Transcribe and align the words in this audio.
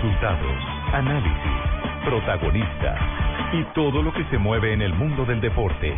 Resultados, 0.00 0.62
análisis, 0.92 2.04
protagonistas 2.04 3.00
y 3.52 3.64
todo 3.74 4.00
lo 4.00 4.12
que 4.12 4.22
se 4.26 4.38
mueve 4.38 4.72
en 4.72 4.80
el 4.80 4.94
mundo 4.94 5.24
del 5.24 5.40
deporte. 5.40 5.92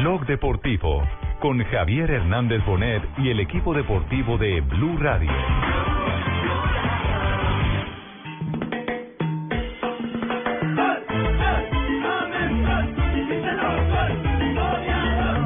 Blog 0.00 0.26
Deportivo 0.26 1.04
con 1.38 1.62
Javier 1.62 2.10
Hernández 2.10 2.64
Bonet 2.66 3.00
y 3.18 3.28
el 3.28 3.38
equipo 3.38 3.74
deportivo 3.74 4.38
de 4.38 4.60
Blue 4.60 4.96
Radio. 4.98 5.30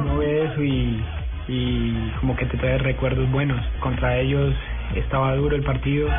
uno 0.01 0.17
ve 0.17 0.49
y, 0.65 1.05
y 1.47 2.11
como 2.19 2.35
que 2.37 2.47
te 2.47 2.57
trae 2.57 2.79
recuerdos 2.79 3.29
buenos. 3.31 3.63
Contra 3.81 4.17
ellos 4.17 4.55
estaba 4.95 5.35
duro 5.35 5.55
el 5.55 5.61
partido 5.61 6.09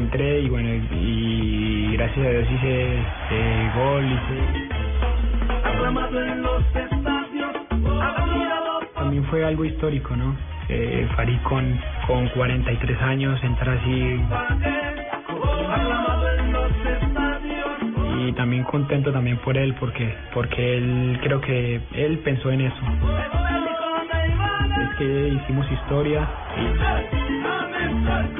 entré 0.00 0.40
y 0.40 0.48
bueno, 0.48 0.68
y 0.92 1.92
gracias 1.92 2.26
a 2.26 2.30
Dios 2.30 2.48
hice 2.50 2.98
eh, 3.30 3.70
gol, 3.76 4.04
hice... 4.06 4.70
También 8.94 9.24
fue 9.24 9.44
algo 9.44 9.64
histórico, 9.64 10.16
¿no? 10.16 10.36
Eh, 10.68 11.08
Farid 11.16 11.38
con, 11.42 11.78
con 12.06 12.28
43 12.28 13.02
años, 13.02 13.42
entrar 13.42 13.76
así. 13.78 14.20
Y 18.18 18.32
también 18.32 18.64
contento 18.64 19.12
también 19.12 19.38
por 19.38 19.56
él 19.56 19.74
porque 19.80 20.14
porque 20.32 20.76
él 20.78 21.18
creo 21.22 21.40
que 21.40 21.80
él 21.94 22.18
pensó 22.18 22.50
en 22.50 22.60
eso. 22.62 22.82
Es 24.82 24.96
que 24.96 25.28
hicimos 25.28 25.70
historia 25.72 26.28
Dos 28.10 28.39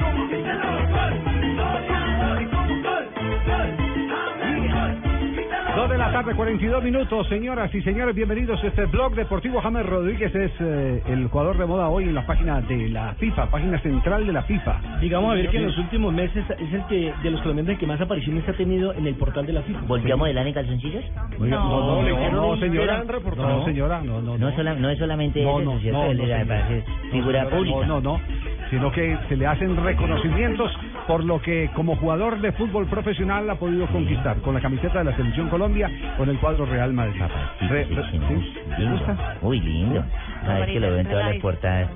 tarde, 6.21 6.35
42 6.35 6.83
minutos, 6.83 7.27
señoras 7.29 7.73
y 7.73 7.81
señores, 7.81 8.13
bienvenidos 8.15 8.63
a 8.63 8.67
este 8.67 8.85
blog 8.85 9.15
deportivo. 9.15 9.59
James 9.61 9.85
Rodríguez 9.85 10.33
es 10.35 10.51
eh, 10.59 11.01
el 11.07 11.27
jugador 11.29 11.57
de 11.57 11.65
moda 11.65 11.89
hoy 11.89 12.03
en 12.03 12.13
la 12.15 12.25
página 12.27 12.61
de 12.61 12.89
la 12.89 13.13
FIFA, 13.15 13.47
página 13.49 13.79
central 13.79 14.27
de 14.27 14.33
la 14.33 14.43
FIFA. 14.43 14.99
Digamos 15.01 15.31
a 15.31 15.35
ver 15.35 15.49
que 15.49 15.57
en 15.57 15.65
los 15.65 15.77
últimos 15.79 16.13
meses 16.13 16.45
es 16.59 16.73
el 16.73 16.85
que 16.85 17.11
de 17.23 17.31
los 17.31 17.41
colombianos 17.41 17.71
el 17.73 17.79
que 17.79 17.87
más 17.87 17.99
apariciones 18.01 18.47
ha 18.47 18.53
tenido 18.53 18.93
en 18.93 19.07
el 19.07 19.15
portal 19.15 19.45
de 19.47 19.53
la 19.53 19.61
FIFA. 19.63 19.79
¿Volvió 19.87 20.13
a 20.13 20.17
modelar 20.17 20.45
en 20.45 20.53
calzoncillos? 20.53 21.03
no, 21.39 21.47
no, 21.47 22.01
no, 22.03 22.31
no, 22.31 22.57
señora. 22.57 22.93
gran 22.97 23.07
reportaje. 23.07 23.47
No, 23.47 23.65
señora, 23.65 24.01
no, 24.03 24.21
no, 24.21 24.37
No, 24.37 24.49
es 24.49 24.55
sola- 24.55 24.75
no 24.75 24.89
es 24.89 24.99
solamente 24.99 25.43
No, 25.43 25.59
eso, 25.59 25.73
no, 25.73 25.79
¿cierto? 25.79 25.97
no, 26.03 26.13
no, 26.13 26.23
señora. 26.27 26.65
figura 27.11 27.43
No, 27.45 27.49
pública. 27.49 27.85
No, 27.87 28.01
no, 28.01 28.21
sino 28.69 28.91
que 28.91 29.17
se 29.27 29.35
le 29.37 29.47
hacen 29.47 29.75
reconocimientos 29.83 30.71
por 31.07 31.23
lo 31.23 31.41
que 31.41 31.69
como 31.75 31.95
jugador 31.95 32.39
de 32.41 32.51
fútbol 32.53 32.87
profesional 32.87 33.49
ha 33.49 33.55
podido 33.55 33.87
conquistar 33.87 34.37
con 34.41 34.53
la 34.53 34.61
camiseta 34.61 34.99
de 34.99 35.05
la 35.05 35.15
Selección 35.15 35.49
Colombia, 35.49 35.89
con 36.17 36.29
el 36.29 36.37
cuadro 36.39 36.65
Real 36.65 36.93
Madrid. 36.93 37.21
Re- 37.69 37.85
re- 37.85 38.03
sí, 38.11 38.19
¿sí? 38.27 38.53
¿Le 38.69 38.77
lindo. 38.79 38.91
gusta? 38.97 39.37
Uy, 39.41 39.59
lindo. 39.59 40.03
A 40.47 40.53
ver 40.55 40.65
que 40.71 40.79
lo 40.79 40.87
veo 40.87 40.97
en 40.99 41.07
todas 41.07 41.25
las 41.33 41.41
portadas. 41.41 41.89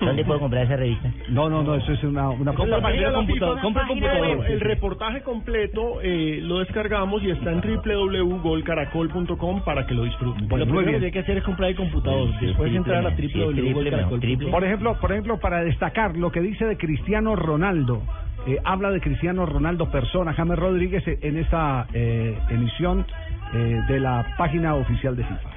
¿Dónde 0.00 0.24
puedo 0.24 0.40
comprar 0.40 0.64
esa 0.64 0.76
revista? 0.76 1.10
No, 1.28 1.50
no, 1.50 1.62
no, 1.62 1.74
eso 1.74 1.92
es 1.92 2.02
una, 2.04 2.30
una 2.30 2.54
Compra 2.54 2.80
computador, 2.80 3.60
compra 3.60 3.86
computador. 3.86 4.46
El 4.48 4.60
reportaje 4.60 5.22
completo 5.22 6.00
eh, 6.02 6.38
lo 6.42 6.60
descargamos 6.60 7.22
y 7.22 7.30
está 7.30 7.52
en 7.52 7.60
www.golcaracol.com 7.60 9.60
para 9.62 9.86
que 9.86 9.94
lo 9.94 10.04
disfruten. 10.04 10.48
Bueno, 10.48 10.64
lo 10.64 10.70
primero 10.70 10.86
que 10.92 10.98
tiene 10.98 11.12
que 11.12 11.18
hacer 11.18 11.36
es 11.38 11.44
comprar 11.44 11.70
el 11.70 11.76
computador. 11.76 12.28
Sí, 12.40 12.46
Después 12.46 12.70
triple 12.70 12.78
entrar 12.78 13.06
a 13.06 13.10
no, 13.10 13.16
www.golcaracol.com. 13.16 14.50
Por 14.50 14.64
ejemplo, 14.64 14.94
por 15.00 15.12
ejemplo, 15.12 15.38
para 15.38 15.62
destacar 15.64 16.16
lo 16.16 16.32
que 16.32 16.40
dice 16.40 16.64
de 16.64 16.78
Cristiano 16.78 17.36
Ronaldo, 17.36 18.02
eh, 18.46 18.58
habla 18.64 18.90
de 18.90 19.00
Cristiano 19.00 19.46
Ronaldo 19.46 19.90
persona, 19.90 20.32
James 20.34 20.58
Rodríguez 20.58 21.06
eh, 21.06 21.18
en 21.22 21.38
esta 21.38 21.86
eh, 21.92 22.38
emisión 22.50 23.06
eh, 23.54 23.80
de 23.88 24.00
la 24.00 24.34
página 24.36 24.74
oficial 24.74 25.16
de 25.16 25.24
FIFA. 25.24 25.50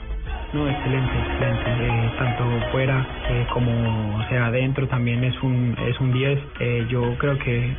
No, 0.53 0.69
excelente, 0.69 1.11
excelente. 1.17 1.71
Eh, 1.79 2.11
tanto 2.19 2.43
fuera 2.71 3.07
eh, 3.29 3.47
como, 3.51 4.23
sea, 4.29 4.47
adentro 4.47 4.87
también 4.87 5.23
es 5.23 5.41
un 5.41 5.75
es 5.87 5.99
un 5.99 6.13
10. 6.13 6.39
Eh, 6.59 6.85
yo 6.89 7.17
creo 7.17 7.39
que 7.39 7.75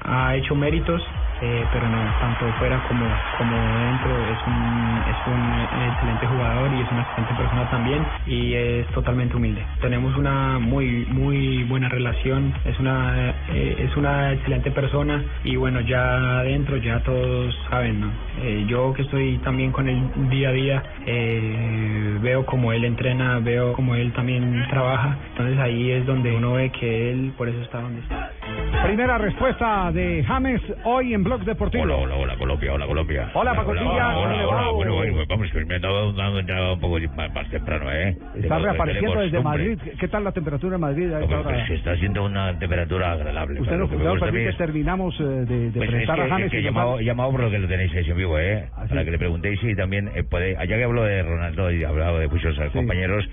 ha 0.00 0.34
hecho 0.34 0.54
méritos, 0.54 1.02
eh, 1.40 1.64
pero 1.72 1.88
no, 1.88 1.98
tanto 2.20 2.46
fuera 2.58 2.78
como 2.88 3.06
como 3.38 3.56
dentro 3.56 4.24
es 4.26 4.38
un 4.46 5.02
es 5.06 5.26
un 5.26 5.82
excelente 5.82 6.26
jugador 6.26 6.72
y 6.72 6.80
es 6.80 6.90
una 6.90 7.02
excelente 7.02 7.34
persona 7.34 7.70
también 7.70 8.04
y 8.26 8.54
es 8.54 8.86
totalmente 8.88 9.36
humilde. 9.36 9.62
Tenemos 9.80 10.16
una 10.16 10.58
muy 10.58 11.06
muy 11.10 11.64
buena 11.64 11.88
relación, 11.88 12.52
es 12.64 12.78
una 12.78 13.34
eh, 13.50 13.76
es 13.78 13.96
una 13.96 14.32
excelente 14.32 14.70
persona 14.70 15.22
y 15.44 15.56
bueno, 15.56 15.80
ya 15.80 16.40
adentro 16.40 16.76
ya 16.76 17.00
todos 17.00 17.54
saben, 17.70 18.00
¿no? 18.00 18.10
Eh, 18.42 18.64
yo 18.68 18.92
que 18.94 19.02
estoy 19.02 19.38
también 19.38 19.72
con 19.72 19.88
él 19.88 20.02
día 20.30 20.48
a 20.48 20.52
día, 20.52 20.82
eh, 21.06 22.18
veo 22.20 22.44
como 22.46 22.72
él 22.72 22.84
entrena, 22.84 23.38
veo 23.40 23.72
como 23.72 23.94
él 23.94 24.12
también 24.12 24.64
trabaja, 24.70 25.16
entonces 25.30 25.58
ahí 25.58 25.90
es 25.90 26.06
donde 26.06 26.32
uno 26.32 26.54
ve 26.54 26.70
que 26.70 27.10
él 27.10 27.32
por 27.36 27.48
eso 27.48 27.60
está 27.62 27.80
donde 27.80 28.00
está. 28.00 28.33
Primera 28.82 29.16
respuesta 29.18 29.90
de 29.92 30.22
James 30.24 30.60
hoy 30.84 31.14
en 31.14 31.24
Blog 31.24 31.42
Deportivo. 31.44 31.84
Hola, 31.84 31.96
hola, 31.96 32.16
hola, 32.16 32.36
Colombia, 32.36 32.74
hola, 32.74 32.86
Colombia. 32.86 33.30
Hola, 33.32 33.54
Pacotilla, 33.54 33.90
Hola, 33.90 34.14
¿cómo 34.14 34.28
le 34.28 34.44
hola, 34.44 34.68
bueno, 34.70 34.94
bueno, 34.94 35.24
vamos, 35.28 35.50
que 35.50 35.64
me 35.64 35.76
he 35.76 35.78
dado 35.80 36.74
un 36.74 36.80
poco 36.80 36.98
más, 37.16 37.48
temprano, 37.50 37.90
¿eh? 37.92 38.16
Está 38.36 38.58
reapareciendo 38.58 39.20
desde. 39.20 39.40
Madrid. 39.40 39.78
¿Qué 39.98 40.08
tal 40.08 40.24
la 40.24 40.32
temperatura 40.32 40.74
en 40.76 40.80
Madrid 40.80 41.08
pues 41.44 41.70
está 41.70 41.92
haciendo 41.92 42.24
una 42.24 42.58
temperatura 42.58 43.12
agradable. 43.12 43.60
Usted 43.60 43.72
pero 43.72 43.86
no, 44.04 44.16
lo 44.16 44.32
que 44.32 44.48
es- 44.50 44.56
terminamos 44.56 45.18
eh, 45.20 45.24
de, 45.24 45.70
Pues 45.74 45.88
es 45.88 45.94
presentar 45.94 46.16
que, 46.16 46.22
a 46.22 46.28
James. 46.28 46.44
es 46.46 46.50
que 46.50 46.56
he 46.58 46.60
y 46.60 46.64
nos 46.64 46.74
llamado, 46.74 47.30
por 47.32 47.40
lo 47.40 47.50
que 47.50 47.58
lo 47.58 47.68
tenéis 47.68 47.94
en 47.94 48.16
vivo, 48.16 48.38
¿eh? 48.38 48.68
Ah. 48.76 48.84
Para 48.88 49.04
que 49.04 49.10
le 49.10 49.18
preguntéis 49.18 49.62
y 49.62 49.74
también 49.74 50.10
eh, 50.14 50.22
puede, 50.24 50.56
allá 50.56 50.76
que 50.76 50.84
hablo 50.84 51.04
de 51.04 51.22
Ronaldo 51.22 51.70
y 51.72 51.82
he 51.82 51.86
hablado 51.86 52.18
de 52.18 52.28
muchos 52.28 52.56
compañeros, 52.72 53.24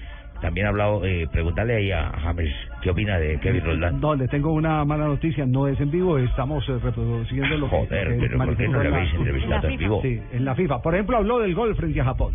también 0.42 0.66
he 0.66 0.70
hablado, 0.70 1.06
eh, 1.06 1.28
preguntarle 1.32 1.76
ahí 1.76 1.92
a 1.92 2.12
James 2.22 2.54
qué 2.82 2.90
opina 2.90 3.18
de 3.20 3.40
Kevin 3.40 3.64
Roldán. 3.64 4.02
No, 4.02 4.16
le 4.16 4.28
tengo 4.28 4.52
una 4.52 4.84
mala 4.84 5.06
noticia, 5.06 5.46
no 5.46 5.68
es 5.68 5.80
en 5.80 5.92
vivo, 5.92 6.18
estamos 6.18 6.68
eh, 6.68 6.80
reproduciendo 6.82 7.58
lo 7.58 7.70
que, 7.70 7.76
Joder, 7.78 8.08
que 8.18 8.28
pero 8.28 8.38
¿por 8.38 8.58
qué 8.58 8.68
no 8.68 8.84
le 8.84 8.90
habéis 8.90 9.14
entrevistado 9.14 9.68
en 9.70 9.78
vivo? 9.78 10.02
Sí, 10.02 10.20
en 10.34 10.46
la 10.46 10.56
FIFA. 10.56 10.82
Por 10.82 10.94
ejemplo, 10.96 11.18
habló 11.18 11.40
del 11.40 11.54
gol 11.56 11.76
frente 11.76 12.02
a 12.02 12.06
Japón. 12.06 12.34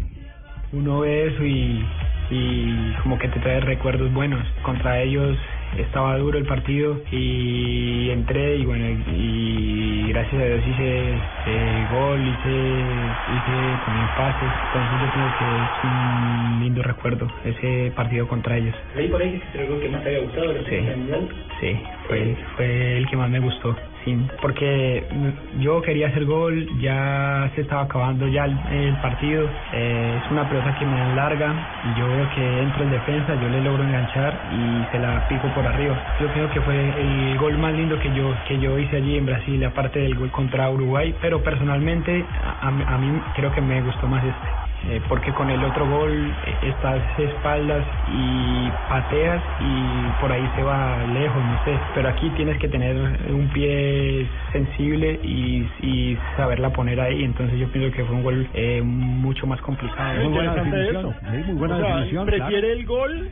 uno 0.72 1.00
ve 1.00 1.26
eso 1.26 1.44
y, 1.44 1.84
y 2.30 2.94
como 3.02 3.18
que 3.18 3.28
te 3.28 3.40
trae 3.40 3.60
recuerdos 3.60 4.12
buenos. 4.12 4.46
Contra 4.62 5.00
ellos 5.02 5.36
estaba 5.78 6.16
duro 6.18 6.38
el 6.38 6.46
partido 6.46 6.96
y 7.10 8.10
entré 8.10 8.56
y 8.56 8.64
bueno, 8.64 8.86
y 9.14 10.08
gracias 10.08 10.42
a 10.42 10.44
Dios 10.46 10.66
hice 10.66 11.18
eh, 11.46 11.86
gol, 11.90 12.20
hice, 12.26 13.10
hice 13.28 13.78
también 13.84 14.08
pases. 14.16 14.50
Entonces 14.66 15.00
yo 15.00 15.10
creo 15.10 15.38
que 15.38 15.62
es 15.62 15.70
un 15.84 16.58
lindo 16.60 16.82
recuerdo 16.82 17.26
ese 17.44 17.92
partido 17.94 18.26
contra 18.26 18.56
ellos. 18.56 18.74
Leí 18.94 19.08
por 19.08 19.20
ahí 19.20 19.32
que 19.32 19.40
creo 19.52 19.80
que 19.80 19.88
más 19.88 20.02
te 20.02 20.08
había 20.08 20.20
gustado 20.20 20.54
Sí, 20.64 20.78
sí, 21.60 21.78
fue, 22.08 22.36
fue 22.56 22.96
el 22.98 23.06
que 23.08 23.16
más 23.16 23.30
me 23.30 23.40
gustó. 23.40 23.76
Sí, 24.06 24.16
porque 24.42 25.06
mm, 25.12 25.60
yo 25.62 25.82
quería 25.82 26.08
hacer 26.08 26.26
gol, 26.26 26.66
ya 26.80 27.52
se 27.56 27.62
estaba 27.62 27.82
acabando 27.82 28.28
ya 28.28 28.46
el, 28.46 28.98
partido, 28.98 29.50
eh, 29.72 30.20
es 30.24 30.30
una 30.32 30.48
pelota 30.48 30.74
que 30.74 30.86
me 30.86 30.98
dan 30.98 31.16
larga 31.16 31.56
y 31.84 31.94
yo 31.94 32.08
veo 32.08 32.28
que 32.30 32.62
entro 32.62 32.84
en 32.84 32.90
defensa, 32.90 33.36
yo 33.36 33.50
le 33.50 33.60
logro 33.62 33.84
enganchar 33.84 34.42
y 34.50 34.86
se 34.92 35.00
la 35.00 35.26
pico 35.28 35.52
por 35.52 35.68
arriba. 35.68 36.00
Yo 36.20 36.30
creo 36.30 36.48
que 36.50 36.62
fue 36.62 37.00
el 37.00 37.36
gol 37.38 37.58
más 37.58 37.74
lindo 37.74 37.98
que 37.98 38.12
yo 38.12 38.36
que 38.46 38.60
yo 38.60 38.78
hice 38.78 38.96
allí 38.96 39.18
en 39.18 39.26
Brasil, 39.26 39.64
aparte 39.64 40.00
del 40.00 40.16
gol 40.16 40.30
contra 40.32 40.70
Uruguay, 40.70 41.14
pero 41.22 41.42
personalmente 41.42 42.28
a- 42.44 42.68
a 42.68 42.98
mí 42.98 43.22
creo 43.34 43.52
que 43.52 43.62
me 43.62 43.82
gustó 43.82 44.08
más 44.08 44.24
este. 44.24 44.65
Eh, 44.88 45.00
porque 45.08 45.32
con 45.32 45.50
el 45.50 45.62
otro 45.64 45.86
gol 45.88 46.12
eh, 46.46 46.56
estás 46.62 47.02
espaldas 47.18 47.84
y 48.08 48.70
pateas 48.88 49.42
y 49.60 50.20
por 50.20 50.30
ahí 50.30 50.48
se 50.54 50.62
va 50.62 50.96
lejos, 51.12 51.42
no 51.42 51.64
sé. 51.64 51.78
Pero 51.94 52.08
aquí 52.08 52.30
tienes 52.30 52.56
que 52.58 52.68
tener 52.68 52.96
un 53.28 53.48
pie 53.52 54.26
sensible 54.52 55.18
y, 55.24 55.68
y 55.82 56.18
saberla 56.36 56.70
poner 56.70 57.00
ahí. 57.00 57.24
Entonces 57.24 57.58
yo 57.58 57.68
pienso 57.68 57.94
que 57.96 58.04
fue 58.04 58.14
un 58.14 58.22
gol 58.22 58.48
eh, 58.54 58.80
mucho 58.82 59.46
más 59.46 59.60
complicado. 59.60 60.20
Muy 60.22 60.32
buena 60.32 60.54
definición. 60.54 60.96
eso. 60.96 61.14
Sí, 61.20 61.36
muy 61.46 61.54
buena 61.56 61.76
O 61.76 61.80
sea, 61.80 61.88
definición, 61.88 62.26
Prefiere 62.26 62.72
el 62.72 62.86
gol 62.86 63.30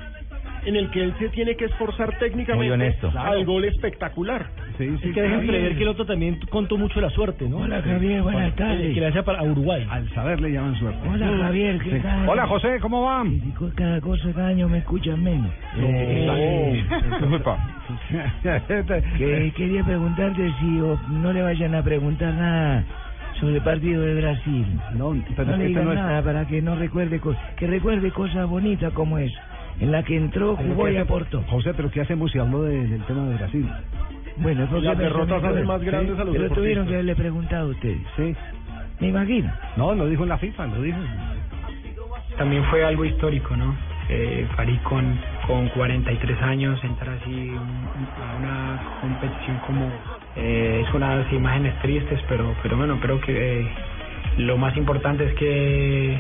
en 0.66 0.76
el 0.76 0.90
que 0.90 1.02
él 1.02 1.14
se 1.18 1.28
tiene 1.30 1.56
que 1.56 1.66
esforzar 1.66 2.16
técnicamente 2.18 2.96
al 3.16 3.44
gol 3.44 3.64
espectacular. 3.64 4.46
Sí, 4.78 4.88
sí, 5.00 5.08
Es 5.08 5.14
que 5.14 5.22
dejen 5.22 5.46
prever 5.46 5.76
que 5.76 5.82
el 5.82 5.88
otro 5.88 6.04
también 6.04 6.38
contó 6.50 6.76
mucho 6.76 7.00
la 7.00 7.10
suerte, 7.10 7.48
¿no? 7.48 7.58
Hola, 7.58 7.80
Javier, 7.82 8.22
buenas 8.22 8.54
tardes. 8.56 8.94
Que 8.94 9.00
le 9.00 9.06
hace 9.06 9.22
para 9.22 9.42
Uruguay. 9.42 9.86
Al 9.90 10.08
saber 10.14 10.40
le 10.40 10.52
llaman 10.52 10.74
suerte. 10.76 10.98
Hola, 11.08 11.26
Javier, 11.44 11.78
¿qué 11.80 11.90
Sí. 11.90 11.98
tal? 12.00 12.28
Hola, 12.28 12.46
José, 12.46 12.78
¿cómo 12.80 13.02
va? 13.02 13.24
Cada 13.76 14.00
cosa, 14.00 14.32
cada 14.34 14.48
año 14.48 14.68
me 14.68 14.78
escuchan 14.78 15.22
menos. 15.22 15.50
Eh, 15.76 16.84
que 19.18 19.52
quería 19.56 19.84
preguntarte 19.84 20.52
si 20.60 20.80
o- 20.80 20.98
no 21.08 21.32
le 21.32 21.42
vayan 21.42 21.74
a 21.74 21.82
preguntar 21.82 22.34
nada 22.34 22.84
sobre 23.40 23.56
el 23.56 23.62
partido 23.62 24.02
de 24.02 24.14
Brasil. 24.14 24.66
No, 24.94 25.14
pero 25.36 25.50
no 25.52 25.56
le 25.56 25.64
este 25.64 25.68
digan 25.68 25.84
no 25.84 25.92
es- 25.92 25.98
nada 25.98 26.22
para 26.22 26.46
que 26.46 26.62
no 26.62 26.76
recuerde 26.76 27.20
cosas, 27.20 27.42
que 27.56 27.66
recuerde 27.66 28.10
cosas 28.10 28.48
bonitas 28.48 28.92
como 28.92 29.18
eso. 29.18 29.38
En 29.80 29.90
la 29.92 30.02
que 30.04 30.16
entró, 30.16 30.56
jugó 30.56 30.88
y 30.88 30.96
aportó. 30.96 31.42
José, 31.48 31.72
pero 31.74 31.90
¿qué 31.90 32.00
hacemos 32.00 32.30
si 32.30 32.38
de- 32.62 32.86
del 32.86 33.02
tema 33.04 33.26
de 33.26 33.34
Brasil? 33.36 33.68
Bueno, 34.36 34.66
porque 34.70 34.86
Las 34.86 34.98
derrotas 34.98 35.42
hacen 35.44 35.66
más 35.66 35.80
grandes 35.82 36.18
a 36.18 36.24
los 36.24 36.34
Pero 36.36 36.48
tuvieron 36.50 36.86
que 36.86 36.94
haberle 36.94 37.16
preguntado 37.16 37.68
a 37.68 37.70
ustedes. 37.70 38.00
Sí. 38.16 38.34
Me 39.00 39.08
imagino. 39.08 39.52
No, 39.76 39.94
lo 39.94 40.08
dijo 40.08 40.22
en 40.22 40.28
la 40.28 40.38
FIFA, 40.38 40.66
lo 40.68 40.82
dijo. 40.82 40.98
También 42.36 42.64
fue 42.64 42.84
algo 42.84 43.04
histórico, 43.04 43.56
¿no? 43.56 43.76
Eh, 44.08 44.46
Farid 44.56 44.78
con, 44.82 45.18
con 45.46 45.68
43 45.68 46.40
años, 46.42 46.82
entrar 46.84 47.16
así 47.20 47.30
un- 47.30 47.88
a 48.22 48.36
una 48.36 48.80
competición 49.00 49.58
como... 49.66 49.88
eh, 50.36 50.84
es 50.86 50.94
unas 50.94 51.32
imágenes 51.32 51.78
tristes, 51.80 52.20
pero, 52.28 52.54
pero 52.62 52.76
bueno, 52.76 52.98
creo 53.00 53.20
que 53.20 53.60
eh, 53.62 53.68
lo 54.38 54.56
más 54.58 54.76
importante 54.76 55.24
es 55.24 55.34
que 55.34 56.16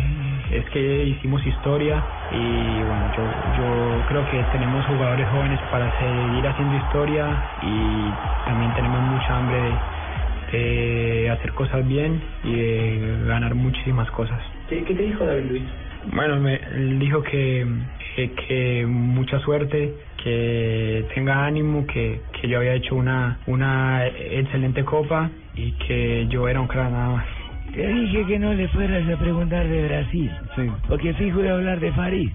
es 0.50 0.64
que 0.70 1.04
hicimos 1.04 1.44
historia 1.46 2.02
y 2.30 2.82
bueno, 2.82 3.10
yo, 3.16 3.22
yo 3.56 4.02
creo 4.08 4.24
que 4.30 4.42
tenemos 4.52 4.84
jugadores 4.86 5.28
jóvenes 5.30 5.60
para 5.70 5.90
seguir 5.98 6.46
haciendo 6.46 6.76
historia 6.76 7.26
y 7.62 8.10
también 8.46 8.72
tenemos 8.74 9.02
mucha 9.02 9.36
hambre 9.36 9.56
de, 10.52 10.58
de 10.58 11.30
hacer 11.30 11.52
cosas 11.52 11.86
bien 11.86 12.20
y 12.44 12.54
de 12.54 13.24
ganar 13.26 13.54
muchísimas 13.54 14.10
cosas. 14.10 14.40
¿Qué, 14.68 14.82
qué 14.84 14.94
te 14.94 15.02
dijo 15.02 15.24
David 15.24 15.44
Luis? 15.50 15.62
Bueno, 16.12 16.38
me 16.38 16.58
dijo 16.98 17.22
que, 17.22 17.66
que, 18.14 18.30
que 18.32 18.86
mucha 18.86 19.38
suerte, 19.40 19.94
que 20.22 21.04
tenga 21.14 21.46
ánimo, 21.46 21.86
que, 21.86 22.20
que 22.40 22.48
yo 22.48 22.58
había 22.58 22.74
hecho 22.74 22.94
una, 22.94 23.38
una 23.46 24.06
excelente 24.06 24.84
copa 24.84 25.30
y 25.54 25.72
que 25.72 26.26
yo 26.28 26.46
era 26.48 26.60
un 26.60 26.66
crack 26.66 26.90
nada 26.90 27.08
más. 27.16 27.26
Te 27.74 27.86
dije 27.88 28.26
que 28.26 28.38
no 28.38 28.52
le 28.52 28.68
fueras 28.68 29.02
a 29.08 29.16
preguntar 29.18 29.66
de 29.66 29.88
Brasil. 29.88 30.30
Sí. 30.56 30.70
Porque 30.88 31.12
fijo 31.14 31.40
iba 31.40 31.50
a 31.50 31.54
hablar 31.54 31.80
de 31.80 31.92
Farid. 31.92 32.30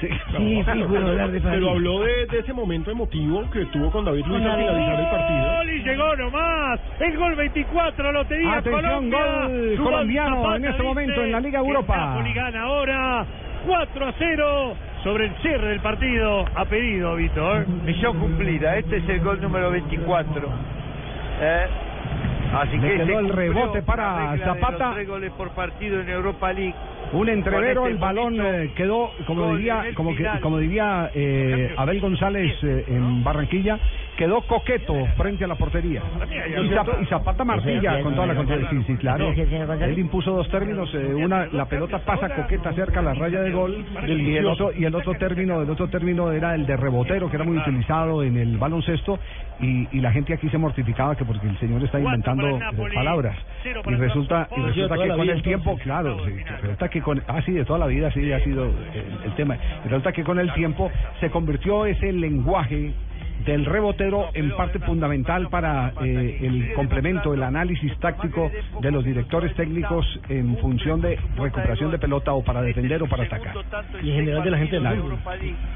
Sí. 0.00 0.08
Sí, 0.36 0.62
fijo 0.72 0.94
iba 0.96 1.06
a 1.06 1.10
hablar 1.10 1.30
de 1.30 1.40
Farid. 1.40 1.54
Pero 1.58 1.70
habló 1.70 2.00
de, 2.00 2.26
de 2.26 2.38
ese 2.40 2.52
momento 2.52 2.90
emotivo 2.90 3.48
que 3.50 3.64
tuvo 3.66 3.90
con 3.90 4.04
David 4.04 4.24
Luis 4.26 4.44
al 4.44 4.58
finalizar 4.58 5.00
el 5.00 5.06
partido. 5.06 5.64
y 5.64 5.82
llegó 5.84 6.16
nomás. 6.16 6.80
El 7.00 7.16
gol 7.16 7.34
24 7.36 8.12
lo 8.12 8.24
tenía 8.26 8.56
Atención, 8.58 8.82
Colombia. 8.82 9.46
gol 9.46 9.76
colombiano 9.84 10.36
Zapata 10.36 10.56
en 10.56 10.64
este 10.64 10.82
momento 10.82 11.22
en 11.24 11.32
la 11.32 11.40
Liga 11.40 11.58
Europa. 11.60 11.96
Napoli 11.96 12.32
gana 12.32 12.62
ahora 12.62 13.26
4 13.66 14.06
a 14.06 14.12
0 14.18 14.74
sobre 15.04 15.26
el 15.26 15.34
cierre 15.42 15.68
del 15.68 15.80
partido. 15.80 16.44
Ha 16.56 16.64
pedido, 16.64 17.14
Víctor. 17.14 17.68
Misión 17.84 18.18
cumplida, 18.18 18.76
este 18.78 18.96
es 18.96 19.08
el 19.08 19.20
gol 19.20 19.40
número 19.40 19.70
24. 19.70 20.48
Eh, 21.44 21.66
así 22.54 22.76
Le 22.78 22.88
que 22.88 22.96
quedó 23.04 23.18
el 23.20 23.28
rebote 23.28 23.82
para 23.82 24.36
Zapata. 24.38 24.92
tres 24.94 25.08
goles 25.08 25.32
por 25.32 25.50
partido 25.50 26.00
en 26.00 26.08
Europa 26.08 26.52
League. 26.52 26.74
Un 27.12 27.28
entrevero, 27.28 27.82
este 27.82 27.92
el 27.92 27.98
balón 27.98 28.36
eh, 28.40 28.70
quedó, 28.74 29.10
como 29.26 29.54
diría, 29.56 29.84
como 29.94 30.10
que, 30.16 30.22
como 30.40 30.58
diría 30.58 31.10
eh, 31.14 31.74
Abel 31.76 32.00
González 32.00 32.52
eh, 32.62 32.84
en 32.88 33.22
Barranquilla, 33.22 33.78
quedó 34.16 34.40
coqueto 34.42 34.94
frente 35.16 35.44
a 35.44 35.48
la 35.48 35.54
portería. 35.56 36.02
Y, 36.62 36.68
Zap- 36.70 37.02
y 37.02 37.06
Zapata 37.06 37.44
martilla 37.44 38.00
con 38.02 38.14
toda 38.14 38.26
la 38.26 38.34
contra- 38.34 38.70
Sí, 38.70 38.76
sí, 38.86 38.96
claro. 38.96 39.28
Él 39.90 39.98
impuso 39.98 40.32
dos 40.32 40.48
términos, 40.50 40.90
eh, 40.94 41.14
una 41.14 41.46
la 41.46 41.66
pelota 41.66 41.98
pasa 41.98 42.28
coqueta 42.34 42.72
cerca 42.72 43.00
a 43.00 43.02
la 43.02 43.14
raya 43.14 43.40
de 43.42 43.50
gol 43.50 43.84
y 44.06 44.36
el 44.36 44.46
otro 44.46 44.72
y 44.72 44.84
el 44.84 44.94
otro 44.94 45.14
término, 45.14 45.62
el 45.62 45.70
otro 45.70 45.88
término 45.88 46.32
era 46.32 46.54
el 46.54 46.66
de 46.66 46.76
rebotero 46.76 47.28
que 47.30 47.36
era 47.36 47.44
muy 47.44 47.58
utilizado 47.58 48.22
en 48.22 48.36
el 48.36 48.56
baloncesto 48.58 49.18
y, 49.60 49.88
y 49.96 50.00
la 50.00 50.12
gente 50.12 50.34
aquí 50.34 50.48
se 50.48 50.58
mortificaba 50.58 51.14
que 51.16 51.24
porque 51.24 51.46
el 51.46 51.58
señor 51.58 51.82
está 51.84 51.98
inventando 51.98 52.48
eh, 52.72 52.76
palabras 52.94 53.36
y 53.64 53.94
resulta 53.94 54.48
y 54.56 54.60
resulta 54.60 54.96
que 54.96 55.08
con 55.08 55.20
vida, 55.22 55.32
el 55.32 55.42
tiempo 55.42 55.70
entonces. 55.70 55.84
claro 55.84 56.24
sí, 56.24 56.32
resulta 56.62 56.88
que 56.88 57.02
con 57.02 57.22
ah 57.26 57.42
sí 57.44 57.52
de 57.52 57.64
toda 57.64 57.78
la 57.78 57.86
vida 57.86 58.10
sí 58.12 58.32
ha 58.32 58.40
sido 58.40 58.64
el, 58.64 58.72
el 59.24 59.34
tema. 59.34 59.56
Resulta 59.84 60.12
que 60.12 60.24
con 60.24 60.38
el 60.38 60.52
tiempo 60.54 60.90
se 61.20 61.30
convirtió 61.30 61.86
ese 61.86 62.12
lenguaje 62.12 62.92
del 63.44 63.64
rebotero 63.64 64.30
en 64.34 64.50
parte 64.56 64.78
fundamental 64.80 65.48
para 65.48 65.92
eh, 66.04 66.38
el 66.42 66.72
complemento, 66.74 67.34
el 67.34 67.42
análisis 67.42 67.96
táctico 67.98 68.50
de 68.80 68.90
los 68.90 69.04
directores 69.04 69.54
técnicos 69.54 70.06
en 70.28 70.56
función 70.58 71.00
de 71.00 71.18
recuperación 71.36 71.90
de 71.90 71.98
pelota 71.98 72.32
o 72.32 72.42
para 72.42 72.62
defender 72.62 73.02
o 73.02 73.08
para 73.08 73.24
atacar. 73.24 73.54
Y 74.02 74.10
en 74.10 74.16
general 74.16 74.44
de 74.44 74.50
la 74.50 74.58
gente 74.58 74.78
del 74.78 75.00
fútbol. 75.00 75.18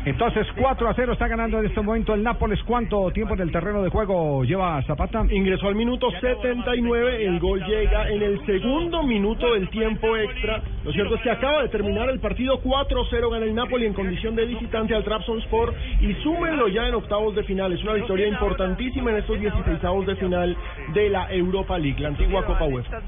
Entonces 0.05 0.47
4 0.57 0.89
a 0.89 0.95
0 0.95 1.13
está 1.13 1.29
ganando 1.29 1.59
en 1.59 1.67
este 1.67 1.81
momento 1.81 2.15
el 2.15 2.23
Nápoles. 2.23 2.63
¿Cuánto 2.65 3.11
tiempo 3.11 3.35
en 3.35 3.41
el 3.41 3.53
terreno 3.53 3.83
de 3.83 3.91
juego 3.91 4.45
lleva 4.45 4.83
Zapata? 4.83 5.25
Ingresó 5.31 5.69
al 5.69 5.75
minuto 5.75 6.11
79, 6.21 7.27
el 7.27 7.39
gol 7.41 7.65
llega 7.65 8.09
en 8.11 8.23
el 8.23 8.45
segundo 8.47 9.03
minuto 9.03 9.55
del 9.55 9.69
tiempo 9.71 10.17
extra. 10.17 10.63
Lo 10.85 10.93
cierto 10.93 11.17
es 11.17 11.23
que 11.23 11.31
acaba 11.31 11.63
de 11.63 11.69
terminar 11.69 12.11
el 12.11 12.21
partido 12.21 12.63
4-0 12.63 13.31
gana 13.31 13.45
el 13.45 13.55
Napoli 13.55 13.87
en 13.87 13.93
condición 13.93 14.37
de 14.37 14.47
visitante 14.47 14.95
al 14.95 15.05
Trabzonspor 15.05 15.75
y 16.01 16.15
súmenlo 16.23 16.69
ya 16.69 16.87
en 16.87 16.95
octavos 16.95 17.35
de 17.35 17.43
final. 17.43 17.56
Es 17.57 17.83
una 17.83 17.95
victoria 17.95 18.29
importantísima 18.29 19.11
en 19.13 19.17
estos 19.17 19.41
16 19.41 19.81
de 20.07 20.17
final 20.17 20.57
de 20.93 21.09
la 21.09 21.33
Europa 21.33 21.79
League, 21.79 21.99
la 21.99 22.09
antigua 22.09 22.45
Copa 22.45 22.67
UEFA. 22.67 23.01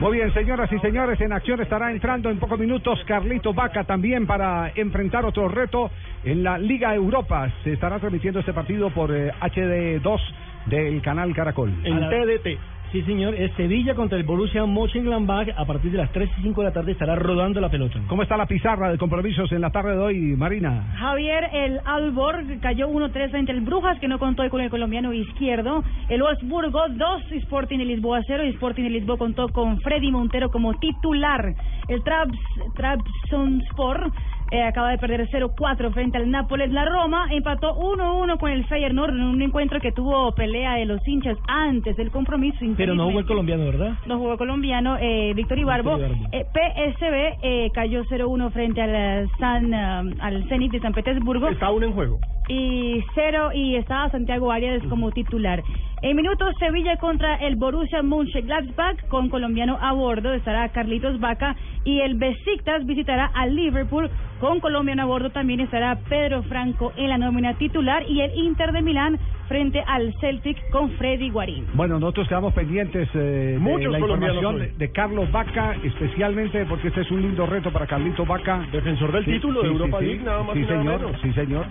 Muy 0.00 0.18
bien, 0.18 0.34
señoras 0.34 0.70
y 0.70 0.78
señores, 0.80 1.18
en 1.22 1.32
acción 1.32 1.62
estará 1.62 1.90
entrando 1.90 2.28
en 2.28 2.38
pocos 2.38 2.58
minutos 2.58 3.02
Carlito 3.06 3.54
Vaca 3.54 3.84
también 3.84 4.26
para 4.26 4.70
enfrentar 4.74 5.24
otro 5.24 5.48
reto 5.48 5.90
en 6.24 6.42
la 6.42 6.58
Liga 6.58 6.94
Europa. 6.94 7.50
Se 7.64 7.72
estará 7.72 7.98
transmitiendo 7.98 8.40
este 8.40 8.52
partido 8.52 8.90
por 8.90 9.10
eh, 9.16 9.32
HD2 9.40 10.20
del 10.66 11.00
canal 11.00 11.34
Caracol. 11.34 11.72
En 11.82 11.98
TDT. 11.98 12.75
Sí, 12.92 13.02
señor. 13.02 13.34
Es 13.34 13.52
Sevilla 13.54 13.94
contra 13.94 14.16
el 14.16 14.24
Borussia 14.24 14.64
Mönchengladbach. 14.64 15.48
A 15.56 15.64
partir 15.64 15.90
de 15.90 15.98
las 15.98 16.10
3 16.12 16.30
y 16.38 16.42
5 16.42 16.60
de 16.60 16.68
la 16.68 16.72
tarde 16.72 16.92
estará 16.92 17.16
rodando 17.16 17.60
la 17.60 17.68
pelota. 17.68 18.00
¿Cómo 18.08 18.22
está 18.22 18.36
la 18.36 18.46
pizarra 18.46 18.90
de 18.90 18.98
compromisos 18.98 19.50
en 19.52 19.60
la 19.60 19.70
tarde 19.70 19.92
de 19.92 19.98
hoy, 19.98 20.18
Marina? 20.36 20.94
Javier, 20.98 21.48
el 21.52 21.80
Albor 21.84 22.44
cayó 22.60 22.88
1-3 22.88 23.30
frente 23.30 23.52
al 23.52 23.60
Brujas, 23.60 23.98
que 23.98 24.08
no 24.08 24.18
contó 24.18 24.48
con 24.48 24.60
el 24.60 24.70
colombiano 24.70 25.12
izquierdo. 25.12 25.82
El 26.08 26.22
Wolfsburgo 26.22 26.88
2, 26.88 27.32
Sporting 27.32 27.78
de 27.78 27.84
Lisboa 27.86 28.20
0. 28.26 28.44
Y 28.44 28.50
Sporting 28.50 28.84
de 28.84 28.90
Lisboa 28.90 29.18
contó 29.18 29.48
con 29.48 29.80
Freddy 29.80 30.10
Montero 30.12 30.50
como 30.50 30.72
titular. 30.74 31.54
El 31.88 32.02
Trabs, 32.04 32.38
Trabzonspor 32.74 34.12
eh, 34.50 34.62
acaba 34.62 34.90
de 34.90 34.98
perder 34.98 35.28
0-4 35.28 35.92
frente 35.92 36.18
al 36.18 36.30
Nápoles. 36.30 36.70
La 36.72 36.84
Roma 36.84 37.26
empató 37.30 37.76
1-1 37.78 38.38
con 38.38 38.50
el 38.50 38.64
Feyenoord 38.66 39.14
en 39.14 39.22
un 39.22 39.42
encuentro 39.42 39.80
que 39.80 39.92
tuvo 39.92 40.32
pelea 40.34 40.74
de 40.74 40.86
los 40.86 41.06
hinchas 41.06 41.36
antes 41.48 41.96
del 41.96 42.10
compromiso. 42.10 42.58
Pero 42.76 42.94
no 42.94 43.06
jugó 43.06 43.20
el 43.20 43.26
colombiano, 43.26 43.64
¿verdad? 43.64 43.94
no 44.06 44.18
jugó 44.18 44.36
colombiano, 44.36 44.96
eh, 45.00 45.32
Víctor 45.34 45.58
Ibarbo. 45.58 45.98
Eh, 46.32 46.44
PSV 46.52 47.38
eh, 47.42 47.70
cayó 47.72 48.04
0-1 48.04 48.50
frente 48.52 48.80
al 48.80 48.94
eh, 48.94 49.28
San, 49.38 49.74
ah, 49.74 50.02
al 50.20 50.48
Zenit 50.48 50.72
de 50.72 50.80
San 50.80 50.92
Petersburgo. 50.92 51.48
Está 51.48 51.66
aún 51.66 51.84
en 51.84 51.92
juego. 51.92 52.18
Y 52.48 53.02
cero, 53.14 53.50
y 53.52 53.76
estaba 53.76 54.08
Santiago 54.10 54.52
Arias 54.52 54.82
como 54.88 55.10
titular. 55.10 55.62
En 56.02 56.14
minutos, 56.14 56.54
Sevilla 56.58 56.98
contra 56.98 57.36
el 57.36 57.56
Borussia 57.56 58.02
Mönchengladbach 58.02 59.08
con 59.08 59.30
colombiano 59.30 59.78
a 59.80 59.92
bordo. 59.92 60.34
Estará 60.34 60.68
Carlitos 60.68 61.18
Vaca. 61.20 61.56
Y 61.84 62.00
el 62.00 62.14
Besiktas 62.16 62.84
visitará 62.84 63.30
al 63.34 63.56
Liverpool 63.56 64.10
con 64.38 64.60
colombiano 64.60 65.02
a 65.02 65.06
bordo. 65.06 65.30
También 65.30 65.60
estará 65.60 65.96
Pedro 66.08 66.42
Franco 66.44 66.92
en 66.96 67.08
la 67.08 67.16
nómina 67.18 67.54
titular. 67.54 68.04
Y 68.08 68.20
el 68.20 68.34
Inter 68.36 68.72
de 68.72 68.82
Milán 68.82 69.18
frente 69.48 69.82
al 69.86 70.12
Celtic 70.20 70.58
con 70.70 70.90
Freddy 70.92 71.30
Guarín. 71.30 71.66
Bueno, 71.74 71.98
nosotros 71.98 72.28
quedamos 72.28 72.52
pendientes 72.52 73.08
eh, 73.14 73.58
de 73.58 73.88
la 73.88 73.98
información 73.98 74.58
de, 74.58 74.72
de 74.72 74.92
Carlos 74.92 75.32
Vaca, 75.32 75.76
especialmente 75.82 76.66
porque 76.66 76.88
este 76.88 77.00
es 77.00 77.10
un 77.10 77.22
lindo 77.22 77.46
reto 77.46 77.72
para 77.72 77.86
Carlito 77.86 78.26
Vaca. 78.26 78.66
Defensor 78.70 79.12
del 79.12 79.24
Sí, 79.24 79.30
título 79.32 79.62
de 79.62 79.68
Europa 79.68 79.98
sí, 80.00 80.04
League, 80.04 80.20
sí. 80.20 80.26
nada 80.26 80.42
más 80.42 80.52
Sí, 80.54 80.58
y 80.60 80.62
nada 80.62 80.78
señor, 80.78 81.00
menos. 81.00 81.20
sí, 81.22 81.32
señor. 81.32 81.66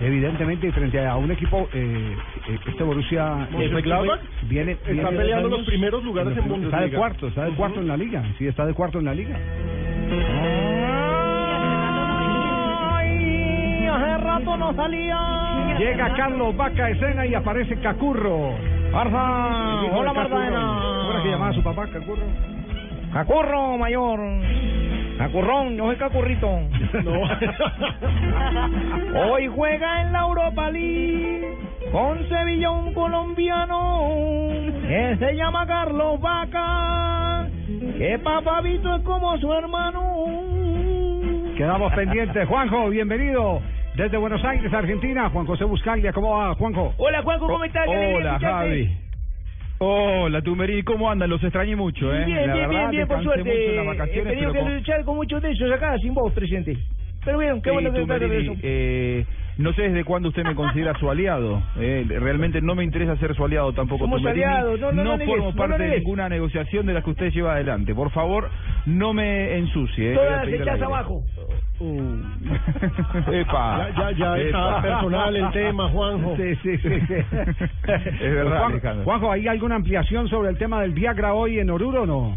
Evidentemente, 0.00 0.66
y 0.66 0.72
frente 0.72 1.06
a 1.06 1.16
un 1.16 1.30
equipo, 1.30 1.68
eh, 1.72 2.16
eh, 2.48 2.58
este 2.66 2.82
Borussia 2.82 3.46
eh, 3.50 3.54
Mönchengladbach 3.56 4.20
viene, 4.48 4.72
está 4.72 4.90
viene- 4.92 5.10
peleando 5.16 5.48
los 5.48 5.64
primeros 5.66 6.02
lugares 6.02 6.32
en 6.32 6.38
Está 6.38 6.48
de 6.54 6.60
Bundesliga. 6.60 6.98
cuarto, 6.98 7.26
está 7.28 7.44
de 7.44 7.52
cuarto 7.52 7.80
en 7.80 7.88
la 7.88 7.96
liga. 7.96 8.22
Sí, 8.38 8.46
está 8.46 8.66
de 8.66 8.74
cuarto 8.74 8.98
en 8.98 9.04
la 9.04 9.14
liga. 9.14 9.38
hace 13.94 14.18
rato 14.18 14.56
no 14.56 14.74
salía. 14.74 15.76
Llega 15.78 16.14
Carlos 16.14 16.56
Vaca 16.56 16.84
a 16.86 16.90
escena 16.90 17.26
y 17.26 17.34
aparece 17.34 17.76
Cacurro. 17.80 18.54
Barza, 18.92 19.82
hola 19.92 20.12
Martana. 20.12 20.78
¿Cómo 21.00 21.10
era 21.12 21.22
que 21.22 21.30
llamaba 21.30 21.52
su 21.52 21.62
papá, 21.62 21.86
Cacurro? 21.88 22.22
Cacurro 23.12 23.78
mayor. 23.78 24.20
Cacurrón, 25.22 25.76
yo 25.76 25.86
soy 25.86 25.96
Cacurrito. 25.96 26.48
Hoy 29.30 29.46
juega 29.54 30.02
en 30.02 30.12
la 30.12 30.22
Europa 30.22 30.68
League 30.68 31.58
con 31.92 32.28
Sevilla 32.28 32.70
un 32.70 32.92
colombiano 32.92 34.08
que 34.82 35.16
se 35.20 35.36
llama 35.36 35.64
Carlos 35.64 36.20
Vaca. 36.20 37.46
Que 37.96 38.18
papabito 38.18 38.96
es 38.96 39.02
como 39.02 39.38
su 39.38 39.52
hermano. 39.52 40.02
Quedamos 41.56 41.92
pendientes. 41.92 42.48
Juanjo, 42.48 42.88
bienvenido. 42.88 43.62
Desde 43.94 44.16
Buenos 44.16 44.44
Aires, 44.44 44.72
Argentina, 44.72 45.30
Juan 45.30 45.46
José 45.46 45.62
Buscaglia, 45.64 46.12
¿cómo 46.12 46.36
va, 46.36 46.52
Juanjo? 46.56 46.94
Hola 46.96 47.22
Juanjo, 47.22 47.46
¿cómo 47.46 47.64
estás? 47.64 47.84
Qué 47.84 47.94
alegría 47.94 48.36
Hola. 48.36 48.38
Javi. 48.40 48.90
Hola, 49.84 50.40
Tumerí, 50.42 50.84
¿cómo 50.84 51.10
andan? 51.10 51.28
Los 51.28 51.42
extrañé 51.42 51.74
mucho, 51.74 52.14
¿eh? 52.14 52.24
Bien, 52.24 52.46
La 52.46 52.54
bien, 52.54 52.68
verdad, 52.68 52.68
bien, 52.70 52.90
bien, 52.92 53.08
por 53.08 53.22
suerte. 53.24 53.40
He 53.50 53.84
vacaciones, 53.84 54.32
tenido 54.32 54.52
que 54.52 54.58
con- 54.60 54.74
luchar 54.76 55.04
con 55.04 55.16
muchos 55.16 55.42
de 55.42 55.50
ellos 55.50 55.72
acá 55.72 55.98
sin 55.98 56.14
vos 56.14 56.32
presente. 56.32 56.76
Pero 57.24 57.38
bien, 57.38 57.60
qué 57.60 57.70
Sí, 57.70 57.74
bueno 57.74 57.92
que 57.92 57.98
de 58.28 58.40
eso. 58.42 58.54
eh, 58.62 59.26
no 59.58 59.72
sé 59.74 59.82
desde 59.82 60.04
cuándo 60.04 60.30
usted 60.30 60.44
me 60.44 60.54
considera 60.54 60.94
su 60.98 61.10
aliado. 61.10 61.62
eh, 61.78 62.04
realmente 62.08 62.60
no 62.62 62.74
me 62.74 62.84
interesa 62.84 63.16
ser 63.16 63.34
su 63.34 63.44
aliado 63.44 63.72
tampoco. 63.72 64.04
Somos 64.04 64.24
aliados, 64.24 64.80
no, 64.80 64.92
no, 64.92 65.04
no 65.04 65.16
negues, 65.16 65.26
formo 65.34 65.50
no 65.50 65.56
parte 65.56 65.74
de 65.78 65.84
negues. 65.88 65.98
ninguna 66.02 66.28
negociación 66.28 66.86
de 66.86 66.94
las 66.94 67.04
que 67.04 67.10
usted 67.10 67.30
lleva 67.32 67.52
adelante. 67.54 67.94
Por 67.94 68.10
favor, 68.10 68.48
no 68.86 69.12
me 69.12 69.56
ensucie. 69.58 70.12
eh, 70.12 70.14
Todas 70.14 70.48
las 70.48 70.68
aire. 70.68 70.84
abajo. 70.84 71.22
Epa. 73.32 73.88
Ya, 73.96 74.10
ya, 74.10 74.12
ya 74.12 74.36
está 74.38 74.68
Epa. 74.70 74.82
personal 74.82 75.36
el 75.36 75.50
tema, 75.50 75.88
Juanjo. 75.88 76.36
Sí, 76.36 76.54
sí, 76.62 76.78
sí. 76.78 76.88
sí. 77.06 77.14
Es 78.22 78.34
verdad, 78.34 78.58
Juan- 78.60 78.72
Alejandro. 78.72 79.04
Juanjo, 79.04 79.32
¿hay 79.32 79.48
alguna 79.48 79.74
ampliación 79.76 80.28
sobre 80.28 80.50
el 80.50 80.58
tema 80.58 80.80
del 80.82 80.92
Viagra 80.92 81.34
hoy 81.34 81.58
en 81.58 81.70
Oruro 81.70 82.02
o 82.02 82.06
no? 82.06 82.36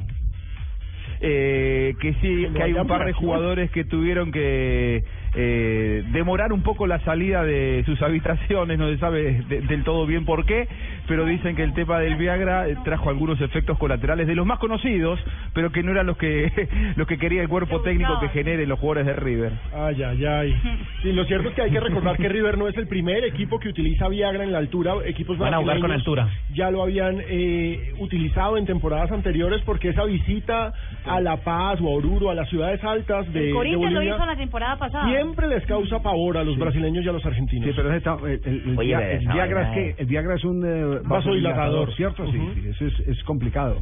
Eh, 1.22 1.94
que 2.02 2.14
sí, 2.16 2.48
que 2.54 2.62
hay 2.64 2.74
un 2.74 2.88
par 2.88 3.06
de 3.06 3.14
jugadores 3.14 3.72
que 3.72 3.86
tuvieron 3.86 4.32
que 4.32 5.04
eh, 5.36 6.04
demorar 6.12 6.54
un 6.54 6.62
poco 6.62 6.88
la 6.88 7.00
salida 7.02 7.44
de 7.44 7.84
sus 7.86 8.02
habitaciones, 8.02 8.78
no 8.80 8.88
se 8.90 8.98
sabe 8.98 9.42
de- 9.50 9.62
del 9.62 9.84
todo 9.84 10.06
bien 10.06 10.26
por 10.26 10.46
qué, 10.46 10.68
pero 11.08 11.26
dicen 11.26 11.56
que 11.56 11.64
el 11.64 11.74
tema 11.74 12.00
del 12.00 12.16
Viagra 12.16 12.68
eh, 12.68 12.76
trajo 12.84 13.10
algunos 13.10 13.40
efectos 13.42 13.78
colaterales 13.78 14.28
de 14.28 14.36
los 14.36 14.46
más 14.46 14.60
conocidos, 14.60 15.20
pero 15.54 15.72
que 15.72 15.84
no 15.84 15.92
eran 15.92 16.06
los 16.08 16.18
que 16.18 16.52
los 16.96 17.08
que 17.08 17.18
quería 17.18 17.42
el 17.42 17.50
cuerpo 17.50 17.82
técnico 17.82 18.20
que 18.20 18.30
genere 18.30 18.66
los 18.66 18.80
jugadores 18.80 19.06
de 19.08 19.14
River. 19.14 19.52
Ay, 19.74 20.02
ay, 20.04 20.26
ay. 20.26 20.62
Sí, 21.04 21.14
lo 21.14 21.26
cierto 21.26 21.50
es 21.50 21.56
que 21.56 21.62
hay 21.64 21.72
que 21.72 21.80
recordar 21.80 22.18
que 22.18 22.30
River 22.30 22.58
no 22.58 22.68
es 22.68 22.78
el 22.78 22.88
primer 22.88 23.24
equipo 23.26 23.60
que 23.60 23.70
utiliza 23.70 24.08
Viagra 24.08 24.44
en 24.44 24.52
la 24.52 24.58
altura. 24.60 24.94
Equipos 25.06 25.38
Van 25.38 25.54
a 25.54 25.58
jugar 25.58 25.80
con 25.80 25.92
altura. 25.92 26.30
Ya 26.54 26.72
lo 26.72 26.82
habían 26.84 27.18
eh, 27.28 27.94
utilizado 28.00 28.58
en 28.58 28.66
temporadas 28.66 29.12
anteriores 29.12 29.62
porque 29.66 29.90
esa 29.90 30.04
visita 30.06 30.74
a 31.06 31.20
La 31.22 31.38
Paz 31.38 31.80
o 31.82 31.88
a 31.88 31.92
Oruro, 31.92 32.30
a 32.30 32.36
las 32.36 32.50
ciudades 32.50 32.84
altas 32.84 33.32
de, 33.34 33.40
El 33.40 33.46
de 33.48 33.52
Corinthians 33.54 33.94
lo 33.94 34.04
hizo 34.04 34.26
la 34.26 34.36
temporada 34.36 34.78
pasada. 34.78 35.08
siempre 35.10 35.48
les 35.48 35.66
causa 35.66 36.02
pavor 36.02 36.38
a 36.38 36.44
los 36.44 36.58
brasileños 36.58 37.04
y 37.06 37.10
a 37.10 37.12
los 37.12 37.26
argentinos. 37.26 37.68
Sí, 37.70 37.74
pero 37.76 37.90
ese 37.90 37.98
está- 37.98 38.18
el, 38.26 38.42
el- 38.46 38.76
Oye, 38.78 38.96
Viagra 39.34 39.62
es 39.64 39.70
que 39.74 39.90
es- 39.90 40.00
el 40.00 40.06
Viagra 40.08 40.36
es 40.36 40.44
un 40.44 40.64
eh, 40.66 40.95
Vasodilatador. 41.04 41.94
¿cierto? 41.94 42.26
Sí, 42.32 42.38
Ujú. 42.38 42.54
sí, 42.54 42.68
eso 42.70 42.86
es, 42.86 43.00
es 43.08 43.24
complicado. 43.24 43.82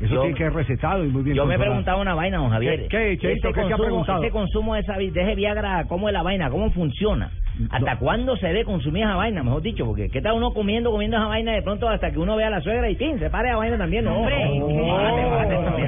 Eso 0.00 0.14
Yo- 0.14 0.20
tiene 0.22 0.36
que 0.36 0.44
ser 0.44 0.52
recetado 0.52 1.04
y 1.04 1.08
muy 1.08 1.22
bien 1.22 1.36
Yo 1.36 1.44
me 1.46 1.54
he 1.54 1.56
controlado. 1.58 1.72
preguntado 1.72 2.00
una 2.00 2.14
vaina, 2.14 2.38
don 2.38 2.50
Javier. 2.50 2.82
¿Qué, 2.82 2.88
qué, 2.88 3.18
Cheito, 3.18 3.48
Ese 3.48 3.48
qué 3.48 3.54
se 3.54 3.60
ha 3.60 3.76
consumo, 3.76 3.84
preguntado? 3.84 4.22
ese 4.22 4.32
consumo 4.32 4.74
de, 4.74 4.80
esa, 4.80 4.96
vi- 4.96 5.10
de 5.10 5.22
ese 5.22 5.34
Viagra, 5.36 5.84
¿cómo 5.88 6.08
es 6.08 6.12
la 6.12 6.22
vaina? 6.22 6.50
¿Cómo 6.50 6.70
funciona? 6.72 7.30
¿Hasta 7.70 7.96
cuándo 7.96 8.36
se 8.36 8.46
debe 8.48 8.64
consumir 8.64 9.04
esa 9.04 9.14
vaina, 9.16 9.42
mejor 9.42 9.62
dicho? 9.62 9.84
Porque 9.86 10.08
¿qué 10.08 10.20
tal 10.22 10.34
uno 10.34 10.52
comiendo, 10.54 10.90
comiendo 10.90 11.16
esa 11.18 11.26
vaina 11.26 11.52
de 11.52 11.62
pronto 11.62 11.88
hasta 11.88 12.10
que 12.10 12.18
uno 12.18 12.36
vea 12.36 12.46
a 12.46 12.50
la 12.50 12.60
suegra 12.60 12.88
y 12.90 12.96
¡pin! 12.96 13.18
se 13.18 13.28
pare 13.30 13.50
la 13.50 13.56
vaina 13.56 13.76
también? 13.78 14.04
No, 14.04 14.16
Hombre, 14.16 14.58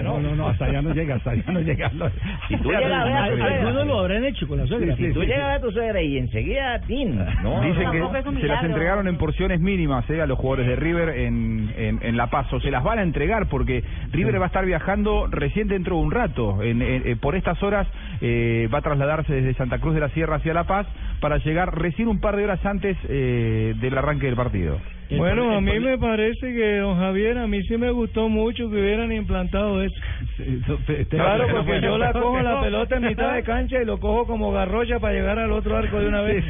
no, 0.03 0.19
No, 0.21 0.35
no, 0.37 0.49
hasta 0.49 0.67
allá 0.67 0.83
no 0.83 0.93
llega, 0.95 1.17
hasta 1.17 1.31
allá 1.31 1.45
no 1.53 1.61
llega. 1.61 1.91
Si 2.49 2.57
tú 2.59 2.71
llegas 2.71 2.93
a 2.93 3.05
ver 3.05 3.13
a 3.15 3.25
tu 3.31 3.37
suegra, 3.37 3.57
Algunos 3.61 3.87
lo 3.87 4.01
habrán 4.01 4.25
hecho 4.25 4.47
con 4.49 4.59
la 4.59 4.67
suegra. 4.67 4.97
si 4.97 5.13
tú 5.13 5.21
llegas 5.23 5.41
a 5.45 5.47
ver 5.49 5.57
a 5.57 5.61
tu 5.61 5.71
suegra 5.73 6.03
y 6.03 6.19
enseguida 6.19 6.81
¡pin! 6.87 7.17
No, 7.43 7.61
Dicen 7.63 7.91
que 7.91 8.41
se 8.41 8.47
las 8.47 8.65
entregaron 8.65 9.09
en 9.09 9.17
porciones 9.17 9.61
mínimas 9.61 10.09
eh, 10.11 10.21
a 10.21 10.27
los 10.27 10.39
jugadores 10.39 10.67
de 10.67 10.77
River 10.77 11.09
en, 11.21 11.73
en, 11.77 11.99
en 12.03 12.17
La 12.17 12.27
Paz. 12.29 12.53
O 12.53 12.61
se 12.61 12.71
las 12.71 12.83
van 12.85 12.99
a 12.99 13.03
entregar 13.03 13.49
porque 13.49 13.83
River 14.13 14.41
va 14.41 14.45
a 14.45 14.49
estar 14.49 14.65
viajando 14.67 15.27
recién 15.31 15.69
dentro 15.69 15.97
de 15.97 16.03
un 16.03 16.11
rato. 16.11 16.63
En, 16.63 16.83
en- 16.83 17.03
eh, 17.07 17.17
por 17.17 17.35
estas 17.37 17.63
horas 17.63 17.87
eh, 18.21 18.69
va 18.73 18.79
a 18.79 18.83
trasladarse 18.83 19.33
desde 19.33 19.55
Santa 19.55 19.79
Cruz 19.79 19.95
de 19.95 20.01
la 20.01 20.09
Sierra 20.11 20.37
hacia 20.37 20.53
La 20.55 20.65
Paz 20.65 20.87
para 21.21 21.39
llegar 21.39 21.54
recién 21.67 22.09
un 22.09 22.21
par 22.21 22.37
de 22.37 22.45
horas 22.45 22.65
antes 22.65 22.97
eh, 23.09 23.75
del 23.81 23.99
arranque 23.99 24.27
del 24.27 24.37
partido. 24.37 24.79
Bueno, 25.11 25.55
a 25.55 25.61
mí 25.61 25.79
me 25.81 25.99
parece 25.99 26.53
que, 26.53 26.79
don 26.79 26.99
Javier, 26.99 27.39
a 27.39 27.47
mí 27.47 27.63
sí 27.65 27.77
me 27.77 27.91
gustó 27.91 28.29
mucho 28.29 28.71
que 28.71 28.77
hubieran 28.81 29.13
implantado 29.13 29.83
eso. 29.83 29.95
Claro, 31.09 31.47
porque 31.51 31.81
yo 31.81 31.99
la 31.99 32.13
cojo 32.13 32.41
la 32.41 32.61
pelota 32.63 32.97
en 32.97 33.03
mitad 33.03 33.35
de 33.35 33.43
cancha 33.43 33.81
y 33.81 33.85
lo 33.85 33.99
cojo 34.01 34.27
como 34.27 34.53
garrocha 34.53 34.99
para 34.99 35.15
llegar 35.15 35.39
al 35.39 35.53
otro 35.53 35.77
arco 35.77 36.01
de 36.01 36.09
una 36.09 36.23
vez. 36.23 36.45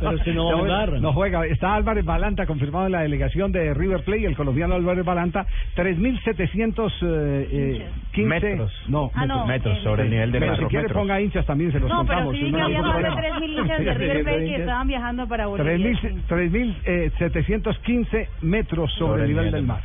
Pero 0.00 0.18
si 0.18 0.32
no, 0.32 0.58
juega, 0.58 0.86
no 0.86 1.12
juega. 1.12 1.46
Está 1.46 1.74
Álvarez 1.74 2.04
Balanta 2.04 2.46
confirmado 2.46 2.86
en 2.86 2.92
la 2.92 3.02
delegación 3.02 3.52
de 3.52 3.72
River 3.74 4.02
Plate, 4.04 4.26
el 4.26 4.36
colombiano 4.36 4.74
Álvarez 4.74 5.04
Balanta, 5.04 5.46
3.715 5.76 6.82
eh, 7.02 7.48
eh, 7.50 7.86
Metros. 8.18 8.72
No, 8.88 9.10
Ah, 9.14 9.26
no, 9.26 9.46
Metros 9.46 9.78
eh, 9.78 9.82
sobre 9.82 10.02
el 10.04 10.10
nivel 10.10 10.32
de 10.32 10.38
Pero 10.40 10.52
mar, 10.52 10.60
si 10.60 10.66
quiere 10.66 10.82
metros. 10.84 11.00
ponga 11.02 11.20
hinchas 11.20 11.46
también, 11.46 11.72
se 11.72 11.80
los 11.80 11.88
No, 11.88 12.04
pero 12.04 12.18
contamos. 12.26 12.34
sí 12.36 12.42
vi 12.44 12.50
que 12.52 12.58
No, 12.58 12.64
había 12.64 12.82
más 12.82 12.96
de 12.96 13.02
no. 13.08 13.16
3.000 13.16 13.58
hinchas 13.60 13.78
de 13.84 13.94
River 13.94 14.22
Plate 14.24 14.44
que 14.44 14.54
estaban 14.56 14.86
viajando 14.88 15.26
para 15.28 15.46
Bolivia. 15.46 15.98
3.000, 16.28 16.76
eh, 16.84 17.10
3.715 17.18 18.28
metros 18.42 18.92
sobre, 18.94 19.22
el 19.22 19.28
nivel 19.28 19.50
del 19.50 19.62
mar. 19.64 19.80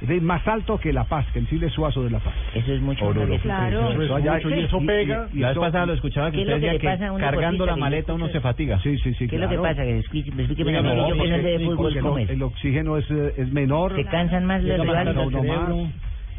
Es 0.00 0.22
más 0.22 0.46
alto 0.46 0.78
que 0.78 0.92
La 0.92 1.02
Paz, 1.02 1.26
que 1.32 1.40
el 1.40 1.48
Chile 1.48 1.68
Suazo 1.70 2.04
de 2.04 2.10
La 2.10 2.20
Paz. 2.20 2.32
Eso 2.54 2.72
es 2.72 2.80
mucho. 2.80 3.04
Oruro. 3.04 3.36
Claro. 3.38 4.00
Eso 4.00 4.14
allá- 4.14 4.38
y- 4.38 4.46
y- 4.46 4.52
y 4.52 5.40
La 5.40 5.48
vez 5.48 5.50
eso- 5.50 5.60
pasada 5.60 5.86
lo 5.86 5.94
escuchaba 5.94 6.30
que 6.30 6.36
¿Qué 6.36 6.42
es 6.42 6.48
lo 6.48 6.54
usted 6.54 6.68
que 6.68 6.72
decía 6.78 6.98
que 7.16 7.20
cargando 7.20 7.66
la 7.66 7.74
maleta 7.74 8.12
uno 8.14 8.28
se 8.28 8.40
fatiga. 8.40 8.78
Sí, 8.78 8.96
sí, 8.98 9.12
sí. 9.14 9.26
¿Qué 9.26 9.34
es 9.34 9.42
lo 9.42 9.48
que 9.48 9.58
pasa? 9.58 9.82
Que 9.82 9.98
explíqueme, 9.98 10.46
yo 10.46 10.54
que 10.54 10.64
no 10.72 11.08
porque- 11.16 11.28
sé 11.30 11.42
de 11.42 11.58
fútbol, 11.64 11.76
porque 11.78 11.98
¿cómo 11.98 12.18
el, 12.18 12.24
es? 12.24 12.30
el 12.30 12.42
oxígeno 12.44 12.96
es, 12.96 13.10
eh, 13.10 13.34
es 13.38 13.52
menor. 13.52 13.96
¿Se 13.96 14.04
cansan 14.04 14.44
más 14.44 14.62
los 14.62 14.78
rivales? 14.80 15.16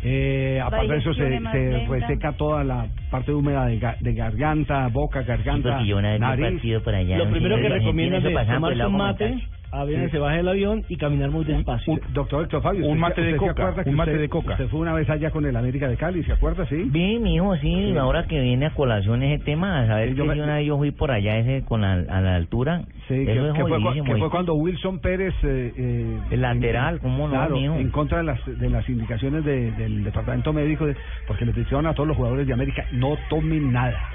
Eh, 0.04 0.62
aparte 0.64 0.94
de 0.94 0.98
eso, 1.00 1.14
se, 1.14 1.24
se 1.24 1.30
lenta. 1.30 1.52
reseca 1.90 2.32
toda 2.34 2.64
la 2.64 2.88
parte 3.10 3.34
húmeda 3.34 3.66
de, 3.66 3.80
ga- 3.80 3.98
de 4.00 4.14
garganta, 4.14 4.88
boca, 4.88 5.22
garganta, 5.24 5.70
porque 5.74 5.88
yo 5.88 5.98
una 5.98 6.12
vez 6.12 6.20
nariz. 6.20 6.46
partido 6.54 6.84
por 6.84 6.96
allá, 6.96 7.18
Lo 7.18 7.30
primero 7.30 7.56
que 7.58 7.70
recomiendan 7.70 8.22
es 8.22 8.26
el 8.28 8.78
lado 8.78 8.90
un 8.90 8.98
mate, 8.98 9.36
a 9.72 9.84
ver, 9.84 10.10
se 10.10 10.18
baje 10.18 10.38
del 10.38 10.48
avión 10.48 10.84
y 10.90 10.98
caminar 10.98 11.30
muy 11.30 11.46
despacio. 11.46 11.94
Un- 11.94 12.02
doctor 12.12 12.44
Héctor 12.44 12.64
Fabio, 12.64 12.86
Un 12.86 12.94
¿usted 12.94 13.00
mate 13.02 13.16
se- 13.22 13.22
de 13.28 13.32
se 13.34 13.38
coca, 13.38 13.74
un 13.86 13.94
mate 13.96 14.12
usted- 14.12 14.22
de 14.22 14.30
coca. 14.30 14.52
Usted 14.54 14.68
fue 14.70 14.80
una 14.80 14.94
vez 14.94 15.08
allá 15.12 15.30
con 15.30 15.46
el 15.46 15.56
América 15.56 15.88
de 15.88 15.96
Cali, 15.96 16.24
¿se 16.24 16.32
acuerda? 16.34 16.66
Sí. 16.66 16.86
Vi, 16.88 17.20
mi 17.20 17.36
hijo, 17.36 17.56
sí, 17.58 17.96
ahora 17.96 18.26
que 18.26 18.40
viene 18.42 18.66
a 18.66 18.72
colación 18.72 19.22
ese 19.22 19.44
tema, 19.44 19.82
a 19.82 19.86
saber 19.88 20.10
Sí, 20.10 20.16
yo 20.16 20.24
que 20.24 20.30
me- 20.30 20.34
si 20.36 20.42
una 20.42 20.56
vez 20.56 20.66
yo 20.66 20.78
fui 20.78 20.90
por 20.90 21.12
allá 21.12 21.38
ese 21.38 21.64
con 21.66 21.82
la, 21.82 21.94
a 21.94 22.20
la 22.22 22.36
altura, 22.36 22.82
Sí, 23.08 23.26
que, 23.26 23.32
es 23.34 23.54
que 23.54 23.62
fue, 23.62 24.04
que 24.04 24.16
fue 24.18 24.30
cuando 24.30 24.54
Wilson 24.56 25.00
Pérez... 25.00 25.34
eh, 25.44 25.74
eh, 25.78 26.20
El 26.32 26.42
lateral, 26.42 27.00
¿cómo 27.00 27.28
no, 27.28 27.34
Claro, 27.34 27.56
mijo? 27.56 27.76
en 27.76 27.90
contra 27.90 28.20
de 28.20 28.24
las, 28.24 28.40
de 28.46 28.70
las 28.70 28.88
indicaciones 28.90 29.44
de- 29.46 29.72
del 29.72 30.04
departamento 30.04 30.52
médico, 30.54 30.86
de- 30.88 30.96
porque 31.28 31.46
les 31.46 31.56
dijeron 31.56 31.86
a 31.88 31.94
todos 31.94 32.08
los 32.08 32.18
jugadores 32.18 32.46
de 32.48 32.54
América, 32.54 32.86
no 33.00 33.18
tomen 33.30 33.72
nada, 33.72 34.10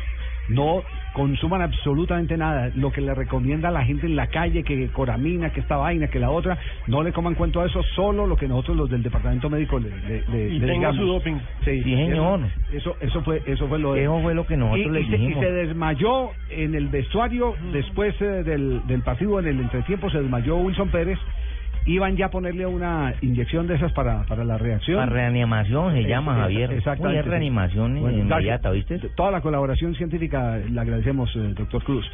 no 0.48 0.84
consuman 1.12 1.62
absolutamente 1.62 2.36
nada. 2.36 2.70
Lo 2.74 2.90
que 2.90 3.00
le 3.00 3.14
recomienda 3.14 3.68
a 3.68 3.72
la 3.72 3.84
gente 3.84 4.06
en 4.06 4.16
la 4.16 4.26
calle, 4.26 4.62
que 4.64 4.90
coramina, 4.90 5.50
que 5.50 5.60
esta 5.60 5.76
vaina, 5.76 6.08
que 6.08 6.18
la 6.20 6.30
otra, 6.30 6.58
no 6.86 7.02
le 7.02 7.12
coman 7.12 7.34
cuento 7.34 7.60
a 7.60 7.66
eso, 7.66 7.82
solo 7.94 8.26
lo 8.26 8.36
que 8.36 8.46
nosotros 8.48 8.76
los 8.76 8.90
del 8.90 9.02
departamento 9.02 9.48
médico 9.48 9.78
le, 9.78 9.90
le- 9.90 10.24
le- 10.28 10.48
Y 10.54 10.58
le 10.58 10.72
digamos. 10.72 10.96
su 10.96 11.06
doping. 11.06 11.36
Sí, 11.64 11.82
Sí, 11.82 11.94
señor. 11.96 12.40
Eso, 12.72 12.96
eso 13.00 13.22
fue, 13.22 13.42
eso 13.46 13.68
fue 13.68 13.78
lo 13.78 13.94
de- 13.94 14.02
Eso 14.02 14.20
fue 14.20 14.34
lo 14.34 14.44
que 14.46 14.56
nosotros 14.56 14.86
y, 14.86 14.90
le 14.90 15.00
y 15.00 15.04
se, 15.06 15.14
y 15.16 15.18
dijimos. 15.18 15.44
se 15.44 15.52
desmayó 15.52 16.32
en 16.50 16.74
el 16.74 16.88
vestuario 16.88 17.54
después 17.72 18.14
eh, 18.20 18.24
del, 18.44 18.86
del 18.86 19.02
partido, 19.02 19.38
en 19.38 19.46
el 19.46 19.60
entretiempo, 19.60 20.10
se 20.10 20.18
desmayó 20.18 20.56
Wilson 20.58 20.88
Pérez. 20.90 21.18
Iban 21.86 22.16
ya 22.16 22.26
a 22.26 22.30
ponerle 22.30 22.66
una 22.66 23.14
inyección 23.20 23.66
de 23.66 23.74
esas 23.74 23.92
para, 23.92 24.24
para 24.24 24.44
la 24.44 24.56
reacción. 24.56 24.96
Para 24.98 25.12
reanimación 25.12 25.92
se 25.92 26.02
llama, 26.04 26.34
Javier. 26.36 26.72
Exactamente. 26.72 27.20
Es 27.20 27.26
reanimación 27.26 28.00
Bueno, 28.00 28.18
inmediata. 28.18 28.70
¿viste? 28.70 28.98
Toda 29.14 29.30
la 29.30 29.42
colaboración 29.42 29.94
científica 29.94 30.56
le 30.56 30.80
agradecemos, 30.80 31.30
eh, 31.36 31.52
doctor 31.54 31.84
Cruz. 31.84 32.10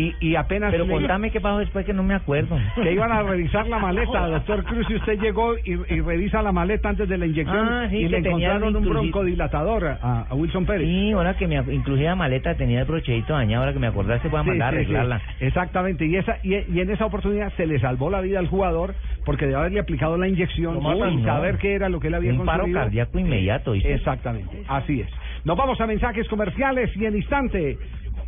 Y, 0.00 0.14
y 0.20 0.36
apenas... 0.36 0.70
Pero 0.70 0.86
contame 0.86 1.30
qué 1.32 1.40
pasó 1.40 1.58
después 1.58 1.84
que 1.84 1.92
no 1.92 2.04
me 2.04 2.14
acuerdo. 2.14 2.56
que 2.76 2.92
iban 2.92 3.10
a 3.10 3.22
revisar 3.24 3.66
la 3.66 3.80
maleta, 3.80 4.28
doctor 4.28 4.62
Cruz, 4.64 4.86
y 4.88 4.94
usted 4.94 5.18
llegó 5.20 5.56
y, 5.58 5.72
y 5.72 6.00
revisa 6.00 6.40
la 6.40 6.52
maleta 6.52 6.88
antes 6.90 7.08
de 7.08 7.18
la 7.18 7.26
inyección 7.26 7.68
Ah, 7.68 7.86
sí, 7.90 7.96
y 7.96 8.08
le 8.08 8.18
encontraron 8.18 8.76
un 8.76 8.84
broncodilatador 8.88 9.86
a, 10.00 10.26
a 10.30 10.34
Wilson 10.34 10.66
Pérez. 10.66 10.86
Sí, 10.86 11.10
ahora 11.10 11.36
que 11.36 11.48
me, 11.48 11.56
inclusive 11.74 12.06
la 12.06 12.14
maleta 12.14 12.54
tenía 12.54 12.80
el 12.80 12.84
brochedito 12.86 13.32
dañado, 13.32 13.62
ahora 13.64 13.72
que 13.72 13.80
me 13.80 13.88
acordaste 13.88 14.28
voy 14.28 14.38
a 14.40 14.42
Sí, 14.44 14.48
mandar 14.50 14.68
a 14.68 14.70
sí. 14.70 14.76
arreglarla. 14.76 15.20
Exactamente, 15.40 16.06
y 16.06 16.14
esa 16.16 16.36
y, 16.44 16.54
y 16.54 16.80
en 16.80 16.90
esa 16.90 17.04
oportunidad 17.06 17.52
se 17.56 17.66
le 17.66 17.80
salvó 17.80 18.08
la 18.08 18.20
vida 18.20 18.38
al 18.38 18.46
jugador 18.46 18.94
porque 19.24 19.46
de 19.46 19.56
haberle 19.56 19.80
aplicado 19.80 20.16
la 20.16 20.28
inyección 20.28 20.74
sin 20.80 21.22
¿no? 21.22 21.24
saber 21.24 21.58
qué 21.58 21.74
era 21.74 21.88
lo 21.88 21.98
que 21.98 22.06
él 22.06 22.14
había 22.14 22.32
Un 22.32 22.44
paro 22.46 22.60
conseguido. 22.60 22.80
cardíaco 22.82 23.18
inmediato, 23.18 23.72
¿viste? 23.72 23.94
Exactamente, 23.94 24.62
así 24.68 25.00
es. 25.00 25.08
Nos 25.44 25.56
vamos 25.56 25.80
a 25.80 25.86
mensajes 25.86 26.28
comerciales 26.28 26.96
y 26.96 27.04
en 27.04 27.16
instante, 27.16 27.78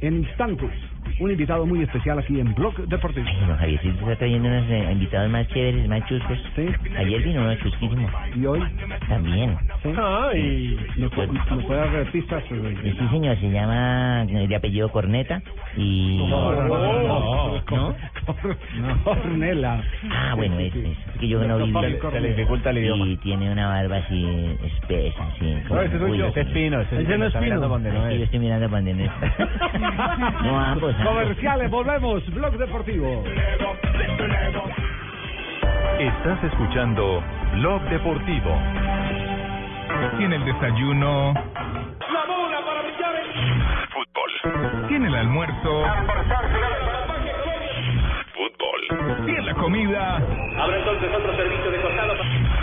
en 0.01 0.17
instantes, 0.19 0.71
un 1.21 1.31
invitado 1.31 1.67
muy 1.67 1.83
especial 1.83 2.19
aquí 2.19 2.41
en 2.41 2.55
Blog 2.55 2.75
Deportivo. 2.89 3.27
Bueno, 3.41 3.57
Javier, 3.59 3.81
sí 3.83 3.89
está 3.89 4.17
trayendo 4.17 4.49
unos 4.49 4.65
eh, 4.71 4.89
invitados 4.93 5.31
más 5.31 5.47
chéveres, 5.49 5.89
más 5.89 6.05
chuscos. 6.07 6.39
Ayer 6.99 7.23
vino 7.23 7.43
uno 7.43 7.55
chusquísimo. 7.57 8.09
¿Y 8.35 8.47
hoy? 8.47 8.63
También. 9.09 9.57
Ay, 9.99 10.79
¿Nos 10.97 11.13
puede, 11.13 11.29
nos 11.33 11.65
puede 11.65 11.81
dar 11.81 12.11
pistas? 12.11 12.43
Eh, 12.51 12.95
Sí, 12.99 13.09
señor, 13.11 13.37
se 13.39 13.51
llama 13.51 14.25
eh, 14.29 14.47
de 14.49 14.57
apellido 14.57 14.91
Corneta 14.91 15.43
y... 15.77 16.19
No, 16.29 16.53
no, 16.53 16.69
no, 16.69 17.03
no. 17.03 17.61
¿No? 17.71 19.05
Cornela. 19.05 19.83
Ah, 20.11 20.35
bueno, 20.37 20.59
es, 20.59 20.75
es 20.75 20.97
que 21.19 21.29
yo 21.29 21.43
no 21.47 21.59
viví. 21.59 21.73
Se 22.11 22.21
le 22.21 22.29
dificulta 22.31 22.71
el 22.71 22.79
idioma. 22.79 23.07
Y 23.07 23.17
tiene 23.19 23.51
una 23.51 23.69
barba 23.69 23.97
así 23.99 24.27
espesa, 24.65 25.25
así. 25.35 25.55
como- 25.69 25.81
No, 25.81 25.87
ese 25.87 25.99
soy 25.99 26.19
yo. 26.19 26.27
Ese 26.29 26.41
es 26.41 26.47
Pino, 26.49 26.81
ese 26.81 27.01
es 27.03 27.07
Pino, 27.07 27.19
no 27.69 28.09
Sí, 28.09 28.13
es. 28.15 28.19
yo 28.19 28.25
estoy 28.25 28.39
mirando 28.41 28.69
donde 28.69 28.95
no 28.95 29.05
es. 29.05 29.11
No, 30.43 30.61
ambos. 30.61 30.90
Comerciales, 30.97 31.71
volvemos, 31.71 32.35
Blog 32.35 32.53
Deportivo. 32.59 33.23
Estás 35.99 36.45
escuchando 36.45 37.23
Blog 37.55 37.83
Deportivo. 37.83 38.59
En 40.19 40.33
el 40.33 40.45
desayuno... 40.45 41.35
Fútbol. 43.93 44.91
en 44.91 45.07
el 45.07 45.15
almuerzo. 45.15 45.85
Fútbol. 48.35 49.29
En 49.29 49.47
la 49.47 49.55
comida. 49.55 50.17
Habrá 50.17 50.77
entonces 50.77 51.11
otro 51.15 51.37
servicio 51.37 51.71
de 51.71 51.83
costado. 51.83 52.15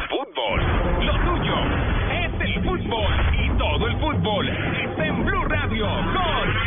Fútbol. 0.10 1.06
Lo 1.06 1.14
tuyo 1.14 1.56
es 2.12 2.42
el 2.42 2.64
fútbol. 2.64 3.14
Y 3.42 3.50
todo 3.58 3.88
el 3.88 3.98
fútbol 3.98 4.50
está 4.50 5.06
en 5.06 5.26
Blue 5.26 5.46
Radio 5.46 5.88
con 5.88 6.67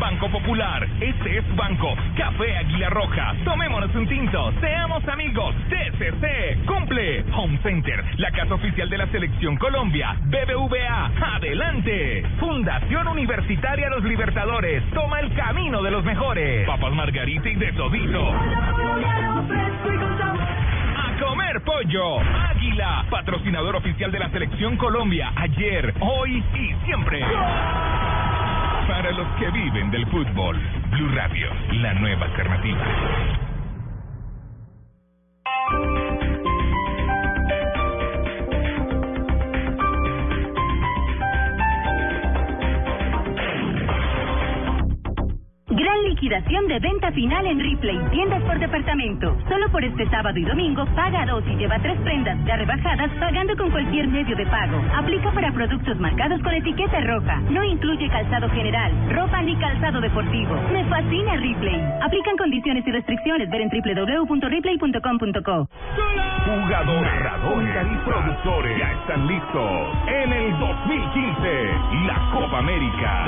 Banco 0.00 0.30
Popular. 0.30 0.88
Este 0.98 1.38
es 1.38 1.56
Banco. 1.56 1.94
Café 2.16 2.56
Águila 2.56 2.88
Roja. 2.88 3.34
Tomémonos 3.44 3.94
un 3.94 4.08
tinto. 4.08 4.50
Seamos 4.58 5.06
amigos. 5.06 5.54
TCC. 5.68 6.64
Cumple. 6.64 7.22
Home 7.34 7.58
Center. 7.62 8.02
La 8.16 8.30
casa 8.30 8.54
oficial 8.54 8.88
de 8.88 8.96
la 8.96 9.06
Selección 9.08 9.58
Colombia. 9.58 10.16
BBVA. 10.24 11.12
Adelante. 11.36 12.24
Fundación 12.40 13.08
Universitaria 13.08 13.90
Los 13.90 14.02
Libertadores. 14.02 14.82
Toma 14.94 15.20
el 15.20 15.34
camino 15.34 15.82
de 15.82 15.90
los 15.90 16.02
mejores. 16.02 16.66
Papas 16.66 16.94
Margarita 16.94 17.50
y 17.50 17.56
de 17.56 17.72
todito. 17.74 18.26
A 20.96 21.18
comer 21.20 21.60
pollo. 21.60 22.20
Águila, 22.20 23.04
patrocinador 23.10 23.76
oficial 23.76 24.10
de 24.10 24.18
la 24.18 24.30
Selección 24.30 24.78
Colombia. 24.78 25.30
Ayer, 25.36 25.92
hoy 26.00 26.42
y 26.54 26.74
siempre. 26.86 27.22
Para 28.90 29.12
los 29.12 29.28
que 29.38 29.48
viven 29.52 29.88
del 29.92 30.04
fútbol. 30.08 30.58
Blue 30.90 31.14
Radio, 31.14 31.48
la 31.74 31.94
nueva 31.94 32.26
alternativa. 32.26 32.84
Gran 45.70 46.02
liquidación 46.02 46.66
de 46.66 46.80
venta 46.80 47.12
final 47.12 47.46
en 47.46 47.60
Ripley, 47.60 47.96
tiendas 48.10 48.42
por 48.42 48.58
departamento. 48.58 49.36
Solo 49.48 49.70
por 49.70 49.84
este 49.84 50.04
sábado 50.10 50.36
y 50.36 50.42
domingo, 50.42 50.84
paga 50.96 51.24
dos 51.26 51.44
y 51.46 51.54
lleva 51.54 51.78
tres 51.78 51.96
prendas 52.00 52.36
ya 52.44 52.56
rebajadas 52.56 53.08
pagando 53.20 53.56
con 53.56 53.70
cualquier 53.70 54.08
medio 54.08 54.34
de 54.34 54.46
pago. 54.46 54.82
Aplica 54.96 55.30
para 55.30 55.52
productos 55.52 55.96
marcados 56.00 56.42
con 56.42 56.52
etiqueta 56.54 57.00
roja. 57.02 57.36
No 57.50 57.62
incluye 57.62 58.08
calzado 58.08 58.50
general, 58.50 58.92
ropa 59.10 59.42
ni 59.42 59.54
calzado 59.56 60.00
deportivo. 60.00 60.56
Me 60.72 60.84
fascina 60.86 61.36
Ripley. 61.36 61.80
Aplican 62.02 62.36
condiciones 62.36 62.84
y 62.84 62.90
restricciones. 62.90 63.48
Ver 63.48 63.60
en 63.60 63.70
www.ripley.com.co. 63.70 65.68
Jugadores, 66.46 67.02
narradores 67.02 67.98
productores 68.04 68.76
ya 68.76 68.92
están 68.92 69.26
listos 69.28 69.70
en 70.08 70.32
el 70.32 70.58
2015, 70.58 71.70
la 72.06 72.30
Copa 72.32 72.58
América. 72.58 73.24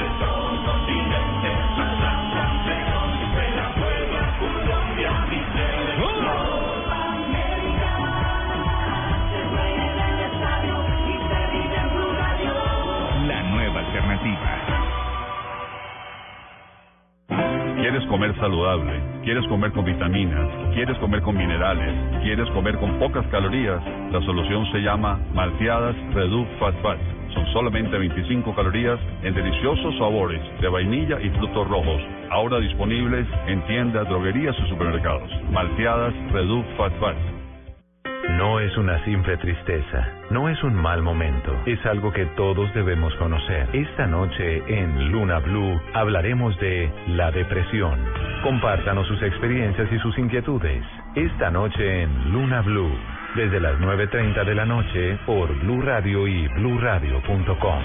¿Quieres 17.76 18.06
comer 18.06 18.32
saludable? 18.36 18.92
¿Quieres 19.24 19.44
comer 19.48 19.72
con 19.72 19.84
vitaminas? 19.84 20.48
¿Quieres 20.74 20.96
comer 20.98 21.22
con 21.22 21.36
minerales? 21.36 22.22
¿Quieres 22.22 22.48
comer 22.50 22.78
con 22.78 23.00
pocas 23.00 23.26
calorías? 23.26 23.82
La 24.12 24.20
solución 24.20 24.64
se 24.70 24.78
llama 24.78 25.18
Malteadas 25.34 25.96
Reduc 26.14 26.46
Fat 26.60 26.74
Fat. 26.82 26.98
Son 27.34 27.46
solamente 27.52 27.98
25 27.98 28.54
calorías 28.54 29.00
en 29.24 29.34
deliciosos 29.34 29.98
sabores 29.98 30.40
de 30.60 30.68
vainilla 30.68 31.20
y 31.20 31.28
frutos 31.30 31.68
rojos. 31.68 32.00
Ahora 32.30 32.60
disponibles 32.60 33.26
en 33.48 33.60
tiendas, 33.66 34.08
droguerías 34.08 34.54
y 34.64 34.68
supermercados. 34.68 35.28
Malteadas 35.50 36.14
Reduc 36.30 36.64
Fat 36.76 36.92
Fat. 37.00 37.41
No 38.42 38.58
es 38.58 38.76
una 38.76 38.98
simple 39.04 39.36
tristeza, 39.36 40.04
no 40.30 40.48
es 40.48 40.60
un 40.64 40.74
mal 40.74 41.00
momento, 41.00 41.56
es 41.64 41.78
algo 41.86 42.12
que 42.12 42.26
todos 42.34 42.74
debemos 42.74 43.14
conocer. 43.14 43.68
Esta 43.72 44.04
noche 44.08 44.64
en 44.66 45.12
Luna 45.12 45.38
Blue 45.38 45.80
hablaremos 45.94 46.58
de 46.58 46.90
la 47.06 47.30
depresión. 47.30 48.00
Compártanos 48.42 49.06
sus 49.06 49.22
experiencias 49.22 49.86
y 49.92 49.98
sus 50.00 50.18
inquietudes. 50.18 50.84
Esta 51.14 51.52
noche 51.52 52.02
en 52.02 52.32
Luna 52.32 52.62
Blue, 52.62 52.90
desde 53.36 53.60
las 53.60 53.78
9.30 53.78 54.44
de 54.44 54.54
la 54.56 54.66
noche 54.66 55.18
por 55.24 55.56
Blue 55.60 55.80
Radio 55.80 56.26
y 56.26 56.48
bluradio.com. 56.48 57.82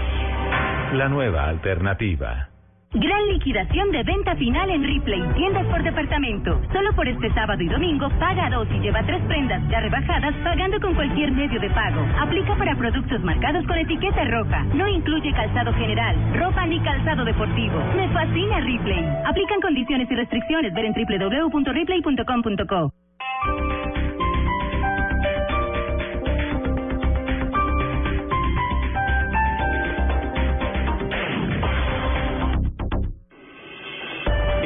La 0.93 1.07
nueva 1.07 1.49
alternativa. 1.49 2.49
Gran 2.93 3.27
liquidación 3.27 3.91
de 3.91 4.01
venta 4.03 4.33
final 4.37 4.69
en 4.69 4.81
Ripley, 4.81 5.21
tiendas 5.35 5.65
por 5.67 5.83
departamento. 5.83 6.61
Solo 6.71 6.93
por 6.95 7.05
este 7.05 7.29
sábado 7.33 7.61
y 7.61 7.67
domingo, 7.67 8.07
paga 8.17 8.49
dos 8.49 8.65
y 8.71 8.79
lleva 8.79 9.03
tres 9.05 9.21
prendas 9.27 9.61
ya 9.69 9.81
rebajadas 9.81 10.33
pagando 10.43 10.79
con 10.79 10.95
cualquier 10.95 11.33
medio 11.33 11.59
de 11.59 11.69
pago. 11.71 11.99
Aplica 12.17 12.55
para 12.55 12.77
productos 12.77 13.21
marcados 13.23 13.65
con 13.67 13.77
etiqueta 13.77 14.23
roja. 14.23 14.63
No 14.73 14.87
incluye 14.87 15.33
calzado 15.33 15.73
general, 15.73 16.15
ropa 16.35 16.65
ni 16.65 16.79
calzado 16.79 17.25
deportivo. 17.25 17.77
Me 17.97 18.07
fascina 18.09 18.61
Ripley. 18.61 19.05
Aplican 19.25 19.59
condiciones 19.59 20.09
y 20.09 20.15
restricciones. 20.15 20.73
Ver 20.73 20.85
en 20.85 20.93
www.ripley.com.co. 20.93 22.93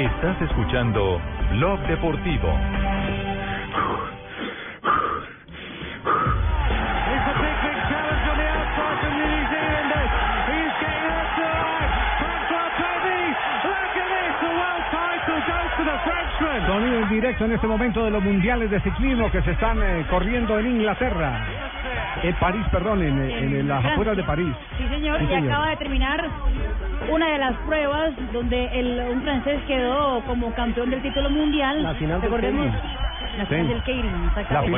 Estás 0.02 0.42
escuchando 0.42 1.22
Blog 1.52 1.80
Deportivo. 1.82 2.48
Sonido 16.66 17.00
en 17.00 17.10
directo 17.10 17.46
en 17.46 17.52
este 17.52 17.68
momento 17.68 18.04
de 18.04 18.10
los 18.10 18.24
mundiales 18.24 18.72
de 18.72 18.80
ciclismo 18.82 19.30
que 19.30 19.44
se 19.44 19.52
están 19.52 19.78
eh, 19.84 20.06
corriendo 20.10 20.58
en 20.58 20.68
Inglaterra. 20.68 21.61
En 22.24 22.36
París, 22.36 22.66
perdón, 22.72 23.02
en, 23.02 23.20
en 23.20 23.68
las 23.68 23.84
afueras 23.86 24.16
de 24.18 24.24
París. 24.24 24.54
Sí, 24.78 24.88
señor, 24.90 25.18
Sí, 25.20 25.26
y 25.26 25.28
señor. 25.28 25.52
acaba 25.52 25.70
de 25.70 25.78
terminar 25.78 26.26
una 27.10 27.28
de 27.32 27.38
las 27.40 27.54
pruebas 27.68 28.12
donde 28.34 28.66
el, 28.80 29.00
un 29.12 29.22
francés 29.24 29.60
quedó 29.68 30.22
como 30.26 30.54
campeón 30.54 30.90
del 30.90 31.02
título 31.02 31.30
mundial. 31.30 31.82
La 31.84 31.94
final 31.96 32.22
del 32.22 32.30
Recordemos, 32.32 32.68
Keirin. 32.68 33.38
la 33.38 33.46
final 33.46 33.66
Sí. 33.68 33.74
del 33.74 33.84
Keirin. 33.84 34.24
exactamente. 34.28 34.72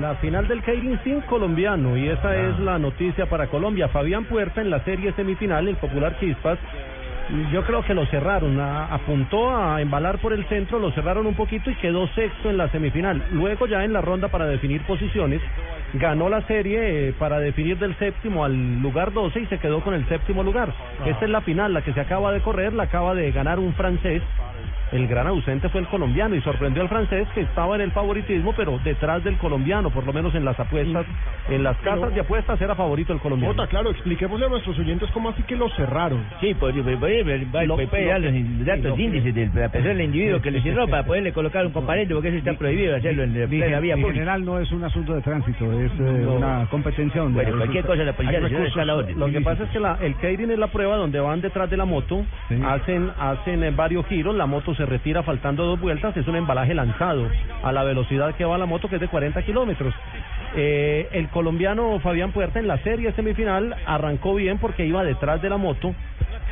La 0.00 0.14
final 0.16 0.48
del 0.48 0.62
Keirin 0.62 1.00
sin 1.04 1.20
colombiano 1.22 1.96
y 1.96 2.08
esa 2.08 2.36
es 2.36 2.58
la 2.58 2.78
noticia 2.78 3.26
para 3.26 3.46
Colombia. 3.46 3.88
Fabián 3.88 4.24
Puerta 4.24 4.60
en 4.60 4.70
la 4.70 4.80
serie 4.80 5.12
semifinal, 5.12 5.66
el 5.68 5.76
popular 5.76 6.18
Chispas. 6.20 6.58
Yo 7.52 7.62
creo 7.64 7.82
que 7.82 7.94
lo 7.94 8.06
cerraron, 8.06 8.58
a- 8.58 8.86
apuntó 8.86 9.54
a 9.54 9.80
embalar 9.80 10.18
por 10.18 10.32
el 10.32 10.44
centro, 10.46 10.78
lo 10.78 10.90
cerraron 10.92 11.26
un 11.26 11.34
poquito 11.34 11.70
y 11.70 11.76
quedó 11.76 12.08
sexto 12.08 12.50
en 12.50 12.56
la 12.56 12.68
semifinal. 12.70 13.24
Luego 13.32 13.66
ya 13.66 13.84
en 13.84 13.92
la 13.92 14.00
ronda 14.00 14.28
para 14.28 14.46
definir 14.46 14.82
posiciones, 14.84 15.40
ganó 15.94 16.28
la 16.28 16.42
serie 16.42 17.08
eh, 17.08 17.12
para 17.12 17.38
definir 17.38 17.78
del 17.78 17.96
séptimo 17.98 18.44
al 18.44 18.80
lugar 18.80 19.12
12 19.12 19.40
y 19.40 19.46
se 19.46 19.58
quedó 19.58 19.80
con 19.80 19.94
el 19.94 20.06
séptimo 20.08 20.42
lugar. 20.42 20.72
Esta 21.06 21.24
es 21.24 21.30
la 21.30 21.40
final, 21.42 21.72
la 21.72 21.82
que 21.82 21.92
se 21.92 22.00
acaba 22.00 22.32
de 22.32 22.40
correr, 22.40 22.72
la 22.72 22.84
acaba 22.84 23.14
de 23.14 23.30
ganar 23.32 23.58
un 23.60 23.74
francés. 23.74 24.22
El 24.92 25.06
gran 25.06 25.26
ausente 25.28 25.68
fue 25.68 25.80
el 25.82 25.86
colombiano 25.86 26.34
y 26.34 26.40
sorprendió 26.42 26.82
al 26.82 26.88
francés 26.88 27.28
que 27.34 27.42
estaba 27.42 27.76
en 27.76 27.80
el 27.82 27.92
favoritismo, 27.92 28.52
pero 28.56 28.78
detrás 28.82 29.22
del 29.22 29.38
colombiano, 29.38 29.90
por 29.90 30.04
lo 30.04 30.12
menos 30.12 30.34
en 30.34 30.44
las 30.44 30.58
apuestas, 30.58 31.06
en 31.48 31.62
las 31.62 31.76
casas 31.78 32.12
de 32.14 32.20
apuestas 32.20 32.60
era 32.60 32.74
favorito 32.74 33.12
el 33.12 33.20
colombiano. 33.20 33.54
Jota, 33.54 33.68
claro, 33.68 33.90
expliquémosle 33.90 34.46
a 34.46 34.48
nuestros 34.48 34.76
oyentes 34.78 35.08
cómo 35.12 35.28
así 35.30 35.42
que 35.44 35.54
lo 35.56 35.68
cerraron. 35.70 36.24
Sí, 36.40 36.54
pues, 36.54 36.74
Lo- 36.74 36.82
lo- 36.82 37.76
los 38.18 38.66
datos 38.66 38.84
lo- 38.84 38.98
índices 38.98 39.34
de 39.34 39.46
la 39.60 39.68
persona 39.68 39.94
del 39.94 40.00
individuo 40.06 40.40
que 40.40 40.50
le 40.50 40.60
cerró 40.62 40.88
para 40.88 41.04
poderle 41.04 41.32
colocar 41.32 41.64
un 41.66 41.72
comparendo, 41.72 42.16
porque 42.16 42.28
eso 42.28 42.38
está 42.38 42.54
prohibido 42.54 42.96
hacerlo 42.96 43.22
en 43.22 43.48
plena 43.48 43.80
vía 43.80 43.94
en 43.94 44.00
pública. 44.00 44.14
general 44.20 44.44
no 44.44 44.58
es 44.58 44.72
un 44.72 44.84
asunto 44.84 45.14
de 45.14 45.22
tránsito, 45.22 45.72
es 45.80 45.92
eh, 46.00 46.26
una 46.26 46.66
competencia 46.70 47.20
donde... 47.22 47.42
Bueno, 47.42 47.56
cualquier 47.58 47.84
cosa 47.84 48.02
la 48.02 48.12
policía 48.12 48.40
está 48.66 48.82
a 48.82 48.84
la 48.84 48.96
orden. 48.96 49.18
Lo 49.18 49.26
que 49.30 49.40
pasa 49.40 49.64
es 49.64 49.70
que 49.70 49.80
la, 49.80 49.98
el 50.00 50.14
Keirin 50.16 50.50
es 50.50 50.58
la 50.58 50.66
prueba 50.68 50.96
donde 50.96 51.20
van 51.20 51.40
detrás 51.40 51.70
de 51.70 51.76
la 51.76 51.84
moto, 51.84 52.24
hacen 52.64 53.10
hacen 53.18 53.62
eh, 53.64 53.70
varios 53.70 54.06
giros, 54.06 54.34
la 54.34 54.46
moto 54.46 54.74
se 54.80 54.86
retira 54.86 55.22
faltando 55.22 55.64
dos 55.66 55.78
vueltas, 55.78 56.16
es 56.16 56.26
un 56.26 56.36
embalaje 56.36 56.72
lanzado 56.72 57.28
a 57.62 57.70
la 57.70 57.84
velocidad 57.84 58.34
que 58.34 58.46
va 58.46 58.56
la 58.56 58.64
moto, 58.64 58.88
que 58.88 58.94
es 58.94 59.00
de 59.00 59.08
40 59.08 59.42
kilómetros. 59.42 59.92
Eh, 60.56 61.06
el 61.12 61.28
colombiano 61.28 62.00
Fabián 62.00 62.32
Puerta 62.32 62.58
en 62.58 62.66
la 62.66 62.78
serie 62.78 63.12
semifinal 63.12 63.76
arrancó 63.86 64.34
bien 64.34 64.56
porque 64.58 64.86
iba 64.86 65.04
detrás 65.04 65.42
de 65.42 65.50
la 65.50 65.58
moto, 65.58 65.94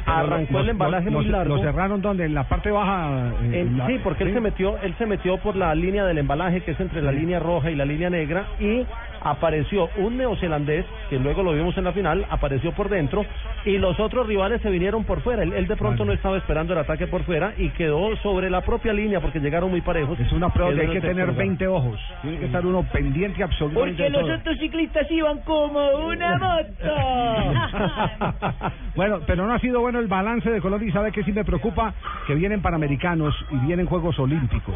arrancó 0.04 0.60
el 0.60 0.68
embalaje 0.68 1.08
muy 1.08 1.24
largo. 1.24 1.56
Lo 1.56 1.62
cerraron 1.62 2.02
donde 2.02 2.26
en 2.26 2.34
la 2.34 2.44
parte 2.44 2.70
baja. 2.70 3.32
eh, 3.44 3.60
En- 3.62 3.78
la- 3.78 3.86
sí, 3.86 3.98
porque 4.04 4.24
él 4.24 4.34
se 4.34 4.40
metió, 4.40 4.78
él 4.82 4.94
se 4.98 5.06
metió 5.06 5.38
por 5.38 5.56
la 5.56 5.74
línea 5.74 6.04
del 6.04 6.18
embalaje 6.18 6.60
que 6.60 6.72
es 6.72 6.80
entre 6.80 7.00
la 7.00 7.12
línea 7.12 7.38
roja 7.40 7.70
y 7.70 7.76
la 7.76 7.86
línea 7.86 8.10
negra 8.10 8.44
y 8.60 8.84
apareció 9.22 9.88
un 9.96 10.16
neozelandés, 10.16 10.84
que 11.10 11.18
luego 11.18 11.42
lo 11.42 11.52
vimos 11.52 11.76
en 11.78 11.84
la 11.84 11.92
final, 11.92 12.26
apareció 12.30 12.72
por 12.72 12.88
dentro, 12.88 13.24
y 13.64 13.78
los 13.78 13.98
otros 14.00 14.26
rivales 14.26 14.60
se 14.62 14.70
vinieron 14.70 15.04
por 15.04 15.20
fuera. 15.22 15.42
Él, 15.42 15.52
él 15.52 15.66
de 15.66 15.76
pronto 15.76 16.04
no 16.04 16.12
estaba 16.12 16.36
esperando 16.38 16.72
el 16.72 16.78
ataque 16.80 17.06
por 17.06 17.22
fuera 17.24 17.52
y 17.58 17.70
quedó 17.70 18.16
sobre 18.18 18.50
la 18.50 18.60
propia 18.62 18.92
línea 18.92 19.20
porque 19.20 19.40
llegaron 19.40 19.70
muy 19.70 19.80
parejos. 19.80 20.18
Es 20.20 20.32
una 20.32 20.48
prueba 20.50 20.72
que 20.74 20.80
hay 20.82 20.88
que 20.88 21.00
tener 21.00 21.26
lugar. 21.28 21.34
20 21.38 21.66
ojos. 21.68 22.00
Tiene 22.22 22.38
que 22.38 22.46
estar 22.46 22.64
uno 22.66 22.82
pendiente 22.92 23.42
absolutamente 23.42 24.02
Porque 24.02 24.02
de 24.04 24.10
todo. 24.18 24.28
los 24.28 24.40
otros 24.40 24.58
ciclistas 24.58 25.10
iban 25.10 25.38
como 25.40 25.80
una 26.06 26.38
moto. 26.38 26.94
Bueno, 28.94 29.20
pero 29.26 29.46
no 29.46 29.54
ha 29.54 29.58
sido 29.60 29.80
bueno 29.80 30.00
el 30.00 30.08
balance 30.08 30.50
de 30.50 30.60
Colombia 30.60 30.88
y 30.88 30.92
sabe 30.92 31.12
que 31.12 31.22
sí 31.22 31.32
me 31.32 31.44
preocupa 31.44 31.94
que 32.26 32.34
vienen 32.34 32.60
Panamericanos 32.60 33.32
y 33.50 33.56
vienen 33.66 33.86
Juegos 33.86 34.18
Olímpicos. 34.18 34.74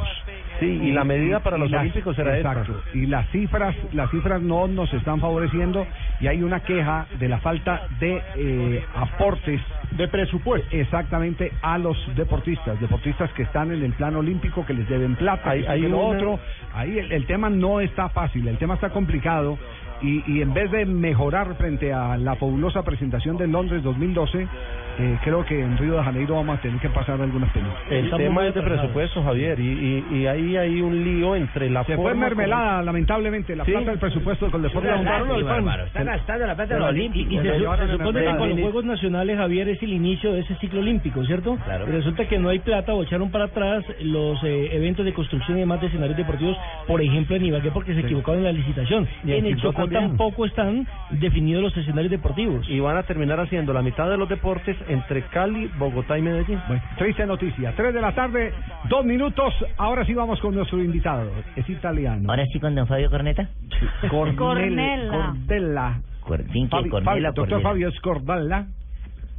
Sí, 0.60 0.66
y 0.66 0.92
la 0.92 1.02
medida 1.02 1.40
para 1.40 1.58
los 1.58 1.68
las- 1.70 1.80
Olímpicos 1.80 2.14
será 2.14 2.36
esta. 2.36 2.52
exacto, 2.52 2.80
Y 2.94 3.06
las 3.06 3.28
cifras, 3.30 3.74
las 3.92 4.08
cifras 4.10 4.31
no 4.38 4.68
nos 4.68 4.92
están 4.94 5.20
favoreciendo 5.20 5.86
y 6.20 6.26
hay 6.26 6.42
una 6.42 6.60
queja 6.60 7.06
de 7.18 7.28
la 7.28 7.38
falta 7.38 7.82
de 7.98 8.22
eh, 8.36 8.84
aportes 8.94 9.60
de 9.92 10.08
presupuesto 10.08 10.68
exactamente 10.70 11.52
a 11.60 11.78
los 11.78 11.96
deportistas, 12.14 12.80
deportistas 12.80 13.30
que 13.32 13.42
están 13.42 13.72
en 13.72 13.82
el 13.82 13.92
plano 13.92 14.20
olímpico 14.20 14.64
que 14.64 14.74
les 14.74 14.88
deben 14.88 15.16
plata, 15.16 15.50
Hay- 15.50 15.64
hay 15.66 15.84
una- 15.84 15.96
otro. 15.96 16.40
Ahí 16.74 16.98
el, 16.98 17.12
el 17.12 17.26
tema 17.26 17.50
no 17.50 17.80
está 17.80 18.08
fácil, 18.08 18.48
el 18.48 18.56
tema 18.58 18.74
está 18.74 18.90
complicado 18.90 19.58
y, 20.00 20.22
y 20.32 20.42
en 20.42 20.52
vez 20.54 20.70
de 20.70 20.84
mejorar 20.86 21.54
frente 21.56 21.92
a 21.92 22.16
la 22.16 22.34
fabulosa 22.36 22.82
presentación 22.82 23.36
de 23.36 23.46
Londres 23.46 23.82
2012, 23.82 24.48
eh, 24.98 25.18
creo 25.24 25.44
que 25.44 25.60
en 25.60 25.76
Río 25.78 25.96
de 25.96 26.02
Janeiro 26.04 26.34
vamos 26.36 26.58
a 26.58 26.62
tener 26.62 26.80
que 26.80 26.88
pasar 26.90 27.20
algunas 27.20 27.50
penas. 27.52 27.70
El 27.90 28.10
tema 28.10 28.46
es 28.46 28.54
de 28.54 28.62
presupuesto, 28.62 29.22
Javier, 29.22 29.58
y, 29.58 30.04
y, 30.10 30.16
y 30.18 30.26
ahí 30.26 30.56
hay 30.56 30.80
un 30.80 31.02
lío 31.04 31.34
entre 31.36 31.70
la 31.70 31.84
Se 31.84 31.96
fue 31.96 32.14
mermelada, 32.14 32.82
lamentablemente, 32.82 33.56
la 33.56 33.64
Sí. 33.64 33.72
plata 33.72 33.90
del 33.90 33.98
presupuesto 33.98 34.50
con 34.50 34.62
el 34.62 34.68
deporte 34.68 34.88
Una 34.88 34.98
de 34.98 35.04
lástima, 35.04 35.34
al 35.34 35.44
pan. 35.44 35.56
hermano, 35.56 35.82
está 35.84 36.04
gastando 36.04 36.46
la 36.46 36.54
plata 36.56 36.74
de 36.74 36.80
los 36.80 36.88
Y, 36.94 36.98
y 36.98 37.00
olímpicos. 37.00 37.42
se, 37.42 37.86
se 37.86 37.92
supone 37.92 38.20
que 38.20 38.36
con 38.36 38.48
los 38.50 38.60
Juegos 38.60 38.84
Nacionales, 38.84 39.36
Javier, 39.38 39.68
es 39.68 39.82
el 39.82 39.92
inicio 39.92 40.32
de 40.32 40.40
ese 40.40 40.54
ciclo 40.56 40.80
olímpico, 40.80 41.24
¿cierto? 41.24 41.56
Claro. 41.64 41.88
Y 41.88 41.92
resulta 41.92 42.26
que 42.28 42.38
no 42.38 42.48
hay 42.48 42.58
plata 42.58 42.94
o 42.94 43.02
echaron 43.02 43.30
para 43.30 43.44
atrás 43.46 43.84
los 44.02 44.42
eh, 44.44 44.68
eventos 44.72 45.04
de 45.04 45.12
construcción 45.12 45.56
y 45.56 45.60
demás 45.60 45.80
de 45.80 45.86
escenarios 45.88 46.16
deportivos, 46.16 46.56
por 46.86 47.00
ejemplo, 47.00 47.36
en 47.36 47.46
Ibagué, 47.46 47.70
porque 47.70 47.94
se 47.94 48.00
equivocaron 48.00 48.40
en 48.40 48.44
la 48.44 48.52
licitación. 48.52 49.08
Y 49.24 49.32
en 49.32 49.46
el 49.46 49.56
Chocó 49.60 49.82
también. 49.82 50.02
tampoco 50.08 50.44
están 50.46 50.86
definidos 51.10 51.62
los 51.62 51.76
escenarios 51.76 52.10
deportivos. 52.10 52.68
y 52.68 52.80
van 52.80 52.96
a 52.96 53.02
terminar 53.04 53.38
haciendo 53.40 53.72
la 53.72 53.82
mitad 53.82 54.08
de 54.10 54.16
los 54.16 54.28
deportes 54.28 54.76
entre 54.88 55.22
Cali, 55.28 55.70
Bogotá 55.78 56.18
y 56.18 56.22
Medellín. 56.22 56.60
Bueno, 56.66 56.82
triste 56.98 57.26
noticia. 57.26 57.72
Tres 57.76 57.94
de 57.94 58.00
la 58.00 58.12
tarde, 58.14 58.52
dos 58.88 59.04
minutos. 59.04 59.54
Ahora 59.76 60.04
sí 60.04 60.14
vamos 60.14 60.40
con 60.40 60.54
nuestro 60.54 60.82
invitado. 60.82 61.32
Es 61.56 61.68
italiano. 61.68 62.28
Ahora 62.30 62.44
sí 62.52 62.58
con 62.60 62.74
don 62.74 62.86
Fabio 62.86 63.10
Corneta. 63.10 63.48
Cornel- 64.10 64.36
Cornella. 64.36 65.10
Cordella. 65.10 66.00
Cor- 66.20 66.44
Fabi- 66.46 66.88
Cornela, 66.90 67.04
Fabi- 67.04 67.22
doctor 67.22 67.48
Cornela. 67.48 67.68
Fabio 67.68 67.88
es 67.88 68.00
Cordalla. 68.00 68.66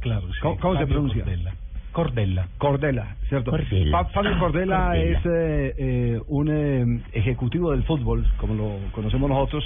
Claro, 0.00 0.22
sí. 0.32 0.38
¿Cómo, 0.42 0.58
cómo 0.58 0.78
se 0.78 0.86
pronuncia? 0.86 1.24
Cordella. 1.24 1.52
Cordella. 1.94 2.48
Cordella, 2.58 3.16
¿cierto? 3.28 3.52
Cordella. 3.52 3.90
Fa- 3.90 4.04
Fabio 4.10 4.38
Cordella, 4.38 4.76
Cordella. 4.88 5.18
es 5.18 5.26
eh, 5.26 5.74
eh, 5.78 6.20
un 6.26 6.48
eh, 6.50 7.02
ejecutivo 7.12 7.70
del 7.70 7.84
fútbol, 7.84 8.26
como 8.36 8.54
lo 8.54 8.78
conocemos 8.92 9.30
nosotros. 9.30 9.64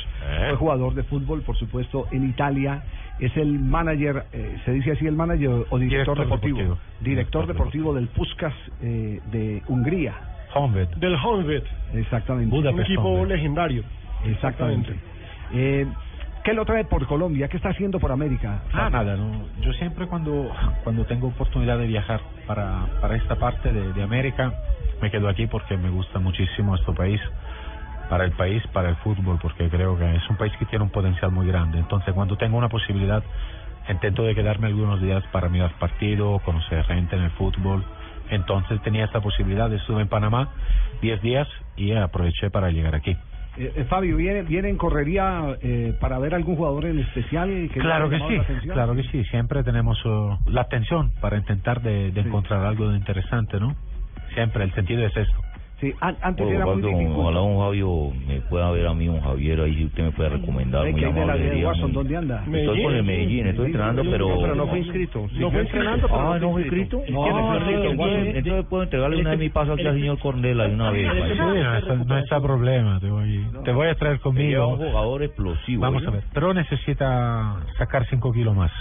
Fue 0.49 0.57
jugador 0.57 0.95
de 0.95 1.03
fútbol, 1.05 1.43
por 1.43 1.57
supuesto, 1.57 2.07
en 2.13 2.29
Italia. 2.29 2.83
Es 3.19 3.37
el 3.37 3.59
manager, 3.59 4.25
eh, 4.33 4.59
se 4.65 4.73
dice 4.73 4.93
así 4.93 5.07
el 5.07 5.17
manager 5.17 5.49
o 5.71 5.79
director, 5.79 6.17
Director 6.17 6.19
deportivo. 6.19 6.59
deportivo. 6.59 6.79
Director 7.01 7.47
deportivo 7.49 7.95
del 7.95 8.09
Puskas 8.09 8.55
eh, 8.83 9.21
de 9.33 9.63
Hungría. 9.67 10.15
Honved. 10.55 10.89
del 10.97 11.15
Honved, 11.17 11.65
Exactamente. 11.95 12.57
un 12.57 12.81
equipo 12.81 13.03
Honved. 13.03 13.35
legendario. 13.35 13.83
Exactamente. 14.25 14.95
Eh, 15.53 15.87
¿Qué 16.49 16.55
lo 16.55 16.65
trae 16.65 16.87
por 16.87 17.07
Colombia? 17.07 17.47
¿Qué 17.47 17.59
está 17.59 17.69
haciendo 17.69 18.01
por 18.01 18.11
América? 18.11 18.63
Ah, 18.73 18.89
nada, 18.89 19.19
no. 19.19 19.45
Yo 19.61 19.71
siempre 19.75 20.07
cuando, 20.07 20.51
cuando 20.83 21.05
tengo 21.05 21.29
oportunidad 21.29 21.77
de 21.77 21.87
viajar 21.87 22.23
para, 22.47 22.87
para 23.03 23.17
esta 23.17 23.37
parte 23.37 23.71
de, 23.71 23.93
de 23.93 24.03
América, 24.03 24.55
me 25.03 25.11
quedo 25.11 25.29
aquí 25.29 25.47
porque 25.47 25.77
me 25.77 25.91
gusta 25.91 26.21
muchísimo 26.21 26.75
este 26.75 26.91
país, 26.95 27.21
para 28.09 28.25
el 28.25 28.33
país, 28.33 28.67
para 28.69 28.89
el 28.89 28.97
fútbol, 28.97 29.39
porque 29.43 29.69
creo 29.69 29.99
que 29.99 30.15
es 30.15 30.31
un 30.31 30.39
país 30.39 30.55
que 30.59 30.65
tiene 30.65 30.87
un 30.87 30.91
potencial 30.91 31.31
muy 31.33 31.47
grande. 31.47 31.81
Entonces, 31.81 32.15
cuando 32.15 32.39
tengo 32.39 32.57
una 32.57 32.71
posibilidad, 32.71 33.23
intento 33.87 34.23
de 34.23 34.35
quedarme 34.35 34.69
algunos 34.69 35.03
días 35.03 35.23
para 35.31 35.51
mirar 35.51 35.75
partido, 35.79 36.39
conocer 36.47 36.83
gente 36.85 37.15
en 37.15 37.25
el 37.25 37.31
fútbol. 37.33 37.85
Entonces 38.31 38.81
tenía 38.81 39.05
esta 39.05 39.21
posibilidad, 39.21 39.71
estuve 39.71 40.01
en 40.01 40.09
Panamá 40.09 40.49
10 41.03 41.21
días 41.21 41.47
y 41.77 41.93
aproveché 41.93 42.49
para 42.49 42.71
llegar 42.71 42.95
aquí. 42.95 43.19
Eh, 43.59 43.73
eh, 43.75 43.85
Fabio, 43.85 44.17
¿viene, 44.17 44.43
¿viene 44.43 44.69
en 44.69 44.77
correría 44.77 45.57
eh, 45.61 45.93
para 46.01 46.19
ver 46.21 46.33
algún 46.33 46.55
jugador 46.55 46.87
en 46.87 47.01
especial? 47.01 47.69
Que 47.75 47.81
Claro 47.81 48.09
que 48.09 48.19
sí, 48.19 48.69
claro 48.73 48.95
que 48.95 49.03
sí. 49.03 49.25
Siempre 49.25 49.65
tenemos 49.65 50.05
uh, 50.05 50.39
la 50.47 50.61
atención 50.61 51.11
para 51.21 51.37
intentar 51.37 51.83
de, 51.83 52.13
de 52.13 52.23
Sí. 52.23 52.29
encontrar 52.29 52.65
algo 52.65 52.89
de 52.89 52.97
interesante, 52.97 53.59
¿no? 53.59 53.75
Siempre, 54.35 54.63
el 54.63 54.73
sentido 54.75 55.05
es 55.05 55.17
esto. 55.17 55.48
Sí, 55.81 55.93
an- 56.01 56.17
antes 56.23 56.45
era 56.49 56.67
muy 56.67 56.83
difícil. 56.83 57.07
ojalá 57.17 57.41
un 57.43 57.59
Fabio 57.59 58.11
me 58.27 58.41
pueda 58.41 58.69
ver 58.73 58.87
a 58.89 58.95
mí, 58.95 59.09
un 59.09 59.21
Javier, 59.21 59.61
ahí 59.61 59.77
si 59.77 59.85
usted 59.85 60.03
me 60.03 60.11
puede 60.11 60.31
recomendar, 60.31 60.83
muy 60.91 61.01
de 61.01 61.07
la 61.07 61.23
amable. 61.23 61.39
de 61.45 61.49
sería 61.51 61.67
Watson, 61.69 61.83
muy- 61.85 61.93
¿dónde 61.93 62.17
anda? 62.17 62.45
Estoy 62.53 62.83
con 62.83 62.95
el 62.97 63.05
Medellín, 63.05 63.47
estoy 63.47 63.65
Sí, 63.67 63.71
entrenando, 63.71 64.03
sí, 64.03 64.09
pero... 64.11 64.39
pero 64.41 64.55
no 64.57 64.67
fue 64.67 64.79
inscrito. 64.79 65.27
No 65.39 65.51
fue 65.53 65.61
entrenando, 65.61 66.09
pero 66.09 66.33
Ah, 66.33 66.39
¿no 66.41 66.51
fue 66.51 66.63
inscrito? 66.63 66.97
No, 66.99 67.05
¿Quién 67.05 67.37
es 67.37 67.45
no, 67.45 67.61
no, 67.61 67.91
Entonces, 67.91 68.25
no. 68.33 68.39
entonces 68.39 68.67
puedo 68.69 68.83
entregarle 68.83 69.21
una 69.21 69.31
de 69.31 69.37
mis 69.37 69.51
pasos 69.53 69.75
aquí 69.75 69.87
al 69.87 69.95
señor 69.95 70.19
Cornela 70.19 70.67
de 70.67 70.75
una 70.75 70.91
vez. 70.91 71.07
No, 71.07 71.55
está, 71.55 71.95
no 71.95 72.17
problema, 72.43 72.99
te 72.99 73.11
voy, 73.11 73.47
te 73.65 73.73
voy 73.73 73.87
a 73.89 73.95
traer 73.95 74.19
lleva 74.19 74.67
un 74.67 74.75
conmigo. 74.75 74.77
jugador 74.91 75.23
explosivo. 75.23 75.83
Vamos 75.83 76.03
¿oye? 76.03 76.09
a 76.09 76.11
ver, 76.11 76.25
pero 76.35 76.55
necesita 76.55 77.57
sacar 77.77 78.05
5 78.07 78.33
kilos 78.33 78.57
más. 78.57 78.73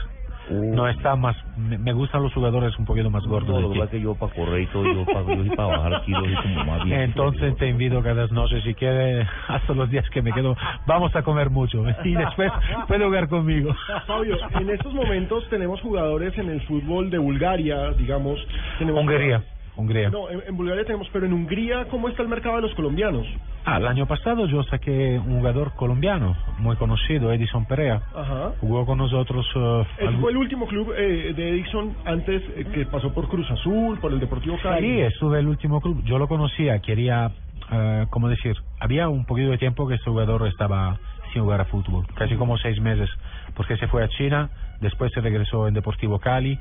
Uh, 0.49 0.75
No 0.75 0.88
está 0.88 1.15
más, 1.15 1.36
me, 1.57 1.77
me 1.77 1.93
gustan 1.93 2.23
los 2.23 2.33
jugadores 2.33 2.77
un 2.79 2.86
poquito 2.86 3.10
más 3.10 3.25
gordos 3.25 3.49
No, 3.49 3.55
de 3.57 3.62
lo 3.63 3.71
que 3.73 3.79
pasa 3.79 3.91
que 3.91 4.01
yo 4.01 4.15
para 4.15 4.33
correr 4.33 4.62
y 4.62 4.67
todo, 4.67 4.86
yo 4.86 5.05
para, 5.05 5.21
yo 5.36 5.55
para 5.55 5.77
bajar 5.77 6.01
kilos, 6.03 6.23
soy 6.23 6.36
como 6.36 6.65
más 6.65 6.86
bien. 6.86 7.01
Entonces 7.01 7.55
te 7.57 7.67
invito 7.67 8.01
cada 8.01 8.27
noche, 8.27 8.62
si 8.62 8.73
quiere, 8.73 9.27
hasta 9.47 9.73
los 9.73 9.89
días 9.89 10.10
que 10.10 10.21
me 10.21 10.31
quedo, 10.31 10.55
vamos 10.86 11.15
a 11.15 11.21
comer 11.21 11.49
mucho 11.49 11.83
y 12.03 12.15
después 12.15 12.51
puede 12.88 13.05
jugar 13.05 13.27
conmigo. 13.27 13.75
Fabio, 14.07 14.38
en 14.60 14.69
estos 14.69 14.93
momentos 14.93 15.47
tenemos 15.49 15.81
jugadores 15.81 16.38
en 16.38 16.49
el 16.49 16.62
fútbol 16.62 17.10
de 17.10 17.17
Bulgaria, 17.17 17.91
digamos. 17.91 18.39
Tenemos 18.79 19.01
Hungría, 19.01 19.43
Hungría. 19.77 20.09
No, 20.09 20.29
en, 20.29 20.41
en 20.47 20.57
Bulgaria 20.57 20.83
tenemos, 20.85 21.07
pero 21.13 21.25
en 21.25 21.33
Hungría, 21.33 21.85
¿cómo 21.89 22.09
está 22.09 22.23
el 22.23 22.27
mercado 22.27 22.55
de 22.57 22.63
los 22.63 22.73
colombianos? 22.75 23.25
Ah, 23.63 23.77
el 23.77 23.87
año 23.87 24.07
pasado 24.07 24.47
yo 24.47 24.63
saqué 24.63 25.19
un 25.23 25.37
jugador 25.37 25.73
colombiano 25.75 26.35
muy 26.57 26.75
conocido, 26.77 27.31
Edison 27.31 27.65
Perea. 27.65 28.01
Ajá. 28.15 28.53
Jugó 28.59 28.85
con 28.85 28.97
nosotros. 28.97 29.45
eh, 29.55 29.83
Ese 29.97 30.07
algu- 30.07 30.19
fue 30.21 30.31
el 30.31 30.37
último 30.37 30.65
club 30.67 30.93
eh, 30.97 31.33
de 31.35 31.49
Edison 31.51 31.95
antes 32.05 32.41
eh, 32.55 32.65
que 32.73 32.85
pasó 32.85 33.13
por 33.13 33.27
Cruz 33.27 33.49
Azul, 33.51 33.99
por 33.99 34.11
el 34.11 34.19
Deportivo 34.19 34.57
Cali. 34.63 34.87
Sí, 34.87 34.99
estuve 35.01 35.39
el 35.39 35.47
último 35.47 35.79
club. 35.79 36.01
Yo 36.05 36.17
lo 36.17 36.27
conocía, 36.27 36.79
quería, 36.79 37.31
eh, 37.71 38.05
¿cómo 38.09 38.29
decir? 38.29 38.55
Había 38.79 39.09
un 39.09 39.25
poquito 39.25 39.51
de 39.51 39.57
tiempo 39.57 39.87
que 39.87 39.95
este 39.95 40.09
jugador 40.09 40.47
estaba 40.47 40.97
sin 41.33 41.41
jugar 41.43 41.59
a 41.61 41.65
fútbol, 41.65 42.05
casi 42.15 42.35
como 42.35 42.57
seis 42.57 42.79
meses, 42.79 43.09
porque 43.53 43.75
se 43.77 43.87
fue 43.87 44.01
a 44.03 44.07
China, 44.07 44.49
después 44.79 45.11
se 45.13 45.19
regresó 45.19 45.67
en 45.67 45.73
Deportivo 45.73 46.19
Cali 46.19 46.57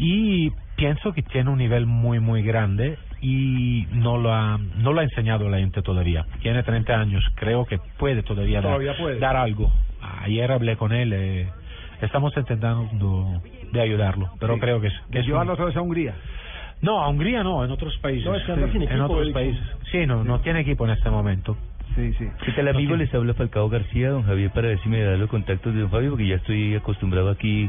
y 0.00 0.52
pienso 0.76 1.12
que 1.12 1.22
tiene 1.22 1.50
un 1.50 1.58
nivel 1.58 1.84
muy, 1.86 2.20
muy 2.20 2.42
grande 2.42 2.96
y 3.20 3.88
no 3.90 4.16
lo 4.16 4.32
ha, 4.32 4.56
no 4.76 4.92
lo 4.92 5.00
ha 5.00 5.02
enseñado 5.02 5.48
la 5.50 5.58
gente 5.58 5.82
todavía. 5.82 6.24
Tiene 6.40 6.62
30 6.62 7.00
años, 7.00 7.24
creo 7.34 7.66
que 7.66 7.78
puede 7.98 8.22
todavía, 8.22 8.60
dar- 8.60 8.78
puede. 8.96 9.18
dar 9.18 9.36
algo. 9.36 9.72
Ayer 10.22 10.52
hablé 10.52 10.76
con 10.76 10.92
él, 10.92 11.12
eh, 11.12 11.48
estamos 12.00 12.32
intentando 12.36 13.42
de 13.72 13.80
ayudarlo, 13.80 14.30
pero 14.38 14.54
Sí. 14.54 14.60
creo 14.60 14.80
que 14.80 14.86
es... 14.86 14.94
que 15.10 15.18
es 15.18 15.26
llevarlo 15.26 15.54
otra 15.54 15.64
vez 15.64 15.76
a 15.76 15.82
Hungría. 15.82 16.14
no, 16.80 17.00
a 17.02 17.08
Hungría 17.08 17.42
no, 17.42 17.64
en 17.64 17.72
otros 17.72 17.98
países. 17.98 18.24
No, 18.24 18.36
es 18.36 18.44
que 18.44 18.52
anda 18.52 18.70
sin 18.70 18.82
en 18.82 19.00
otros 19.00 19.28
países. 19.30 19.60
Sí, 19.90 20.06
no, 20.06 20.22
no 20.22 20.38
tiene 20.42 20.60
equipo 20.60 20.84
en 20.84 20.92
este 20.92 21.10
momento. 21.10 21.56
Sí, 21.96 22.12
sí. 22.16 22.28
¿Qué 22.44 22.52
tal 22.52 22.68
amigo? 22.68 22.94
Les 22.94 23.12
habla 23.12 23.34
Falcao 23.34 23.68
García, 23.68 24.10
don 24.10 24.22
Javier, 24.22 24.52
para 24.52 24.68
ver 24.68 24.78
si 24.80 24.88
me 24.88 25.00
da 25.02 25.16
los 25.16 25.28
contactos 25.28 25.74
de 25.74 25.80
don 25.80 25.90
Fabio, 25.90 26.10
porque 26.10 26.28
ya 26.28 26.36
estoy 26.36 26.76
acostumbrado 26.76 27.30
aquí, 27.30 27.68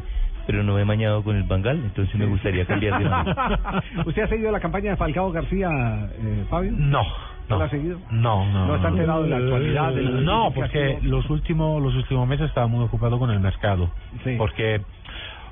pero 0.50 0.64
no 0.64 0.74
me 0.74 0.82
he 0.82 0.86
mañado 0.86 1.24
con 1.24 1.36
el 1.36 1.44
Bangal, 1.44 1.78
entonces 1.78 2.16
me 2.16 2.26
gustaría 2.26 2.66
cambiar 2.66 2.98
de 2.98 3.08
mano. 3.08 3.36
¿Usted 4.08 4.24
ha 4.24 4.28
seguido 4.28 4.52
la 4.52 4.60
campaña 4.60 4.90
de 4.90 4.98
Falcao 4.98 5.32
García, 5.32 5.70
eh, 5.70 6.44
Fabio? 6.50 6.72
No, 6.76 7.04
¿No 7.04 7.10
no. 7.50 7.60
la 7.60 7.66
ha 7.66 7.70
seguido? 7.70 8.00
No, 8.10 8.52
no. 8.52 8.66
¿No 8.66 8.76
está 8.78 8.88
enterado 8.88 9.22
de 9.22 9.30
la 9.30 9.38
actualidad? 9.38 9.94
de 9.94 10.02
No, 10.02 10.52
porque 10.52 10.98
los 11.04 11.30
últimos 11.30 11.80
los 11.84 11.94
últimos 11.94 12.28
meses 12.28 12.48
estaba 12.48 12.66
muy 12.66 12.84
ocupado 12.84 13.20
con 13.20 13.30
el 13.30 13.40
mercado. 13.40 13.92
Sí. 14.24 14.38
Porque 14.40 14.82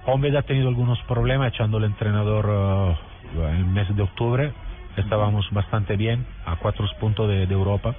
Hombre 0.08 0.36
ha 0.36 0.42
tenido 0.42 0.68
algunos 0.68 1.00
problemas 1.04 1.54
echando 1.54 1.78
el 1.78 1.84
entrenador 1.84 2.98
en 3.36 3.56
el 3.56 3.66
mes 3.66 3.96
de 3.96 4.02
octubre. 4.02 4.52
Estábamos 4.96 5.48
bastante 5.52 5.96
bien, 5.96 6.26
a 6.44 6.56
cuatro 6.56 6.88
puntos 7.00 7.30
de, 7.30 7.46
de 7.46 7.54
Europa. 7.54 7.94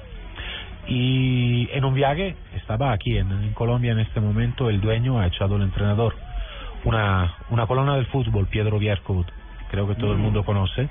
Y 0.88 1.68
en 1.70 1.84
un 1.84 1.94
viaje, 1.94 2.34
estaba 2.56 2.90
aquí 2.90 3.16
en, 3.18 3.30
en 3.30 3.52
Colombia 3.52 3.92
en 3.92 4.00
este 4.00 4.20
momento, 4.20 4.68
el 4.68 4.80
dueño 4.80 5.20
ha 5.20 5.28
echado 5.28 5.54
el 5.54 5.62
entrenador. 5.62 6.14
Una, 6.84 7.34
una 7.50 7.66
colonna 7.66 7.96
del 7.96 8.06
fútbol, 8.06 8.46
Piedro 8.46 8.78
Vierco, 8.78 9.24
creo 9.70 9.88
que 9.88 9.94
todo 9.94 10.12
el 10.12 10.18
mundo 10.18 10.44
conoce. 10.44 10.88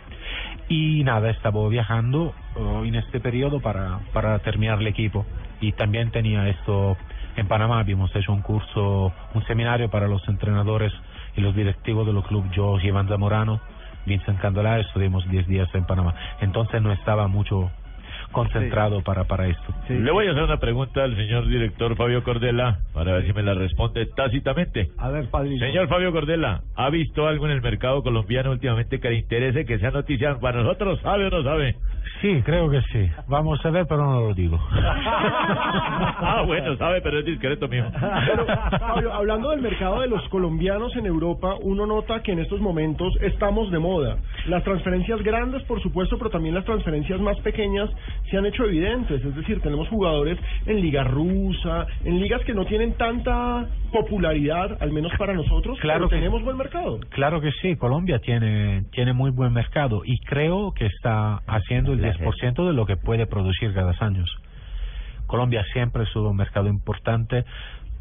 Y 0.70 1.04
nada, 1.04 1.30
estaba 1.30 1.68
viajando 1.70 2.34
eh, 2.56 2.82
en 2.86 2.96
este 2.96 3.20
periodo 3.20 3.60
para, 3.62 4.00
para 4.14 4.40
terminar 4.40 4.80
el 4.80 4.88
equipo. 4.88 5.26
y 5.60 5.72
también 5.72 6.12
tenía 6.12 6.48
esto 6.50 6.98
en 7.36 7.48
Panamá. 7.48 7.80
Habíamos 7.80 8.16
hecho 8.16 8.34
un 8.34 8.42
curso, 8.42 9.14
un 9.34 9.46
seminario 9.46 9.90
para 9.90 10.08
los 10.08 10.28
entrenadores 10.28 10.94
y 11.36 11.42
los 11.42 11.56
directivos 11.56 12.06
de 12.06 12.14
los 12.14 12.26
clubes. 12.28 12.52
Yo, 12.52 12.78
Iván 12.80 13.08
Zamorano, 13.08 13.62
Vincent 14.06 14.40
Candela, 14.40 14.80
estuvimos 14.80 15.28
10 15.30 15.48
días 15.48 15.70
en 15.74 15.86
Panamá. 15.86 16.14
Entonces 16.42 16.82
no 16.82 16.92
estaba 16.92 17.28
mucho 17.28 17.72
concentrado 18.32 19.02
para 19.02 19.26
para 19.26 19.48
esto. 19.48 19.74
Le 19.90 20.12
voy 20.12 20.28
a 20.28 20.32
hacer 20.32 20.44
una 20.44 20.58
pregunta 20.58 21.04
al 21.04 21.16
señor 21.16 21.48
director 21.48 21.96
Fabio 21.96 22.24
Cordela 22.24 22.80
para 22.94 23.14
ver 23.14 23.26
si 23.26 23.34
me 23.34 23.44
la 23.44 23.54
responde 23.54 24.06
tácitamente. 24.16 24.90
A 24.98 25.10
ver, 25.10 25.30
padrino. 25.30 25.66
Señor 25.66 25.88
Fabio 25.88 26.12
Cordela, 26.12 26.62
¿ha 26.76 26.90
visto 26.90 27.28
algo 27.28 27.46
en 27.46 27.54
el 27.54 27.62
mercado 27.62 28.04
colombiano 28.04 28.52
últimamente 28.52 29.00
que 29.00 29.10
le 29.10 29.18
interese 29.18 29.66
que 29.66 29.80
sea 29.80 29.92
noticia 29.92 30.40
para 30.40 30.64
nosotros? 30.64 31.00
¿Sabe 31.02 31.28
o 31.28 31.30
no 31.30 31.44
sabe? 31.44 31.76
Sí, 32.22 32.42
creo 32.44 32.70
que 32.70 32.82
sí. 32.92 33.10
Vamos 33.28 33.64
a 33.64 33.70
ver, 33.70 33.86
pero 33.88 34.06
no 34.06 34.22
lo 34.22 34.34
digo. 34.34 34.60
ah, 34.72 36.44
bueno, 36.48 36.76
sabe, 36.78 37.02
pero 37.02 37.20
es 37.20 37.26
discreto, 37.26 37.68
mijo. 37.68 37.88
Pero, 37.92 38.46
Fabio, 38.80 39.14
hablando 39.14 39.52
del 39.52 39.62
mercado 39.62 40.02
de 40.02 40.08
los 40.08 40.28
colombianos 40.30 40.96
en 40.96 41.06
Europa, 41.06 41.56
uno 41.62 41.86
nota 41.86 42.22
que 42.24 42.32
en 42.32 42.40
estos 42.40 42.60
momentos 42.60 43.14
estamos 43.22 43.72
de 43.72 43.80
moda. 43.80 44.18
Las 44.48 44.64
transferencias 44.64 45.22
grandes, 45.22 45.64
por 45.64 45.82
supuesto, 45.82 46.18
pero 46.18 46.32
también 46.32 46.56
las 46.56 46.66
transferencias 46.66 47.20
más 47.20 47.38
pequeñas 47.42 47.90
se 48.30 48.38
han 48.38 48.46
hecho 48.46 48.64
evidentes. 48.66 49.24
Es 49.24 49.36
decir, 49.36 49.62
tenemos 49.62 49.88
jugadores 49.90 50.38
en 50.66 50.82
liga 50.82 51.04
rusa, 51.04 51.86
en 52.04 52.20
ligas 52.20 52.42
que 52.44 52.54
no 52.54 52.66
tienen 52.66 52.94
tanta 52.94 53.68
popularidad, 53.92 54.78
al 54.82 54.92
menos 54.92 55.12
para 55.18 55.34
nosotros, 55.34 55.78
Claro 55.80 56.00
pero 56.00 56.10
que- 56.10 56.16
tenemos 56.18 56.44
buen 56.44 56.58
mercado. 56.58 57.00
Claro 57.10 57.42
que 57.42 57.52
sí, 57.62 57.76
Colombia 57.76 58.20
tiene, 58.20 58.84
tiene 58.92 59.14
muy 59.14 59.32
buen 59.32 59.54
mercado 59.54 60.02
y 60.06 60.20
creo 60.20 60.74
que 60.74 60.86
está 60.86 61.42
haciendo 61.48 61.94
el 61.94 62.02
10% 62.02 62.68
de 62.68 62.74
lo 62.74 62.86
que 62.86 62.98
puede 62.98 63.26
producir 63.28 63.74
cada 63.74 63.94
año. 64.00 64.26
Colombia 65.26 65.64
siempre 65.74 66.04
es 66.04 66.16
un 66.16 66.36
mercado 66.38 66.68
importante 66.70 67.44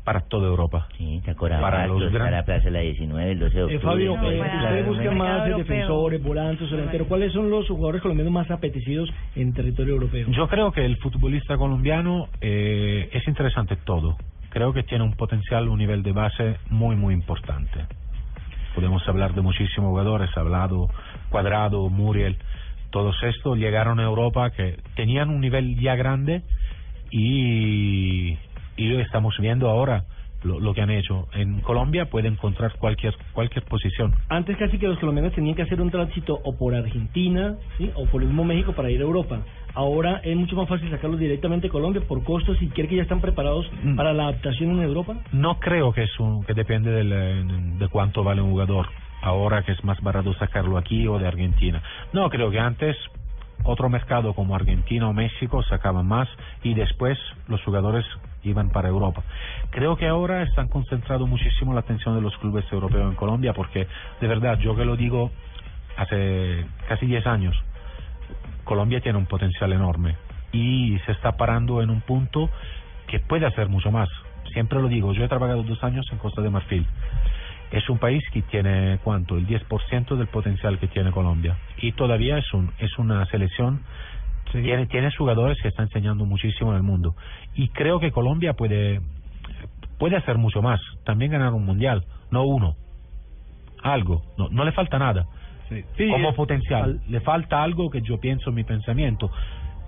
para 0.06 0.20
toda 0.20 0.46
Europa. 0.46 0.86
Sí, 0.96 1.20
Para 1.36 1.88
los 1.88 2.00
está 2.00 2.12
la 2.18 2.24
grandes. 2.30 2.44
Plaza 2.44 2.64
de 2.66 2.70
la 2.70 2.78
19, 2.78 3.32
el 3.32 3.38
12 3.40 3.54
de 3.54 3.60
Eh, 3.60 3.64
octubre. 3.64 3.80
Fabio, 3.80 4.14
eh, 4.14 4.18
claro, 4.38 4.58
ustedes 4.62 4.86
buscan 4.86 5.02
claro. 5.04 5.18
más 5.18 5.48
eh, 5.48 5.54
defensores, 5.56 6.22
volantes, 6.22 6.70
delanteros. 6.70 7.08
¿Cuáles 7.08 7.32
son 7.32 7.50
los 7.50 7.66
jugadores 7.66 8.00
colombianos 8.02 8.32
más 8.32 8.48
apetecidos 8.52 9.12
en 9.34 9.52
territorio 9.52 9.94
europeo? 9.94 10.28
Yo 10.30 10.46
creo 10.48 10.70
que 10.70 10.84
el 10.86 10.96
futbolista 10.98 11.56
colombiano 11.56 12.28
eh, 12.40 13.10
es 13.12 13.26
interesante 13.26 13.74
todo. 13.84 14.16
Creo 14.50 14.72
que 14.72 14.84
tiene 14.84 15.02
un 15.02 15.14
potencial, 15.14 15.68
un 15.68 15.78
nivel 15.78 16.04
de 16.04 16.12
base 16.12 16.56
muy, 16.70 16.94
muy 16.94 17.12
importante. 17.12 17.84
Podemos 18.76 19.06
hablar 19.08 19.34
de 19.34 19.40
muchísimos 19.42 19.90
jugadores, 19.90 20.30
hablado 20.36 20.88
Cuadrado, 21.30 21.90
Muriel, 21.90 22.36
todos 22.90 23.20
estos 23.24 23.58
llegaron 23.58 23.98
a 23.98 24.04
Europa 24.04 24.50
que 24.50 24.76
tenían 24.94 25.30
un 25.30 25.40
nivel 25.40 25.74
ya 25.80 25.96
grande 25.96 26.42
y, 27.10 28.36
y 28.76 28.94
estamos 28.96 29.36
viendo 29.38 29.68
ahora 29.68 30.04
lo, 30.42 30.60
lo 30.60 30.74
que 30.74 30.82
han 30.82 30.90
hecho. 30.90 31.26
En 31.32 31.60
Colombia 31.60 32.06
puede 32.06 32.28
encontrar 32.28 32.76
cualquier 32.78 33.14
cualquier 33.32 33.64
posición. 33.64 34.14
Antes 34.28 34.56
casi 34.56 34.78
que 34.78 34.86
los 34.86 34.98
colombianos 34.98 35.32
tenían 35.34 35.54
que 35.56 35.62
hacer 35.62 35.80
un 35.80 35.90
tránsito 35.90 36.38
o 36.44 36.56
por 36.56 36.74
Argentina 36.74 37.56
¿sí? 37.78 37.90
o 37.94 38.06
por 38.06 38.20
el 38.22 38.28
mismo 38.28 38.44
México 38.44 38.72
para 38.72 38.90
ir 38.90 39.00
a 39.00 39.04
Europa. 39.04 39.40
Ahora 39.74 40.20
es 40.24 40.34
mucho 40.36 40.56
más 40.56 40.68
fácil 40.68 40.90
sacarlos 40.90 41.18
directamente 41.20 41.66
a 41.66 41.70
Colombia 41.70 42.02
por 42.06 42.22
costos 42.24 42.56
y 42.62 42.68
quiere 42.68 42.88
que 42.88 42.96
ya 42.96 43.02
están 43.02 43.20
preparados 43.20 43.66
Mm. 43.82 43.96
para 43.96 44.12
la 44.12 44.24
adaptación 44.24 44.70
en 44.72 44.80
Europa. 44.82 45.16
No 45.32 45.58
creo 45.58 45.92
que 45.92 46.04
es 46.04 46.20
un, 46.20 46.44
que 46.44 46.54
depende 46.54 46.90
del, 46.90 47.12
eh, 47.12 47.44
de 47.78 47.88
cuánto 47.88 48.22
vale 48.24 48.40
un 48.40 48.50
jugador. 48.50 48.86
Ahora 49.22 49.62
que 49.64 49.72
es 49.72 49.82
más 49.84 50.00
barato 50.02 50.32
sacarlo 50.34 50.78
aquí 50.78 51.06
o 51.08 51.18
de 51.18 51.26
Argentina. 51.26 51.82
No, 52.12 52.30
creo 52.30 52.50
que 52.50 52.60
antes 52.60 52.96
otro 53.64 53.88
mercado 53.88 54.34
como 54.34 54.54
Argentina 54.54 55.08
o 55.08 55.12
México 55.12 55.62
sacaban 55.64 56.06
más 56.06 56.28
y 56.62 56.74
después 56.74 57.18
los 57.48 57.60
jugadores 57.64 58.04
iban 58.48 58.70
para 58.70 58.88
Europa. 58.88 59.22
Creo 59.70 59.96
que 59.96 60.06
ahora 60.06 60.42
están 60.42 60.68
concentrando 60.68 61.26
muchísimo 61.26 61.74
la 61.74 61.80
atención 61.80 62.14
de 62.14 62.20
los 62.20 62.36
clubes 62.38 62.64
europeos 62.72 63.10
en 63.10 63.16
Colombia 63.16 63.52
porque 63.52 63.86
de 64.20 64.28
verdad 64.28 64.58
yo 64.58 64.74
que 64.76 64.84
lo 64.84 64.96
digo 64.96 65.30
hace 65.96 66.66
casi 66.88 67.06
10 67.06 67.26
años 67.26 67.56
Colombia 68.66 69.00
tiene 69.00 69.16
un 69.16 69.26
potencial 69.26 69.72
enorme 69.72 70.16
y 70.52 70.98
se 71.06 71.12
está 71.12 71.32
parando 71.36 71.80
en 71.80 71.88
un 71.88 72.00
punto 72.00 72.50
que 73.06 73.20
puede 73.20 73.46
hacer 73.46 73.68
mucho 73.68 73.90
más. 73.90 74.08
Siempre 74.52 74.80
lo 74.80 74.88
digo, 74.88 75.12
yo 75.12 75.24
he 75.24 75.28
trabajado 75.28 75.62
dos 75.62 75.82
años 75.84 76.06
en 76.12 76.18
Costa 76.18 76.42
de 76.42 76.50
Marfil. 76.50 76.86
Es 77.70 77.88
un 77.88 77.98
país 77.98 78.22
que 78.32 78.42
tiene, 78.42 78.98
¿cuánto? 79.02 79.36
El 79.36 79.46
10% 79.46 80.16
del 80.16 80.26
potencial 80.28 80.78
que 80.78 80.88
tiene 80.88 81.10
Colombia. 81.10 81.56
Y 81.78 81.92
todavía 81.92 82.38
es, 82.38 82.52
un, 82.52 82.72
es 82.78 82.98
una 82.98 83.24
selección, 83.26 83.82
tiene, 84.62 84.86
tiene 84.86 85.10
jugadores 85.16 85.58
que 85.60 85.68
están 85.68 85.86
enseñando 85.86 86.24
muchísimo 86.24 86.70
en 86.70 86.76
el 86.76 86.82
mundo. 86.82 87.14
Y 87.54 87.68
creo 87.68 88.00
que 88.00 88.12
Colombia 88.12 88.54
puede, 88.54 89.00
puede 89.98 90.16
hacer 90.16 90.38
mucho 90.38 90.62
más. 90.62 90.80
También 91.04 91.32
ganar 91.32 91.52
un 91.52 91.64
mundial, 91.64 92.04
no 92.30 92.44
uno. 92.44 92.76
Algo, 93.82 94.22
no, 94.36 94.48
no 94.48 94.64
le 94.64 94.72
falta 94.72 94.98
nada. 94.98 95.26
como 95.96 96.34
potencial. 96.34 97.00
Le 97.08 97.20
falta 97.20 97.62
algo 97.62 97.90
que 97.90 98.02
yo 98.02 98.18
pienso 98.18 98.50
en 98.50 98.56
mi 98.56 98.64
pensamiento. 98.64 99.30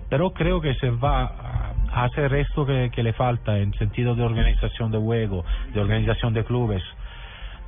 Pero 0.09 0.31
creo 0.31 0.59
que 0.61 0.73
se 0.75 0.89
va 0.89 1.73
a 1.91 2.03
hacer 2.05 2.33
esto 2.33 2.65
que, 2.65 2.89
que 2.93 3.03
le 3.03 3.13
falta 3.13 3.59
en 3.59 3.73
sentido 3.73 4.15
de 4.15 4.23
organización 4.23 4.91
de 4.91 4.97
juego, 4.97 5.45
de 5.73 5.79
organización 5.79 6.33
de 6.33 6.43
clubes, 6.43 6.83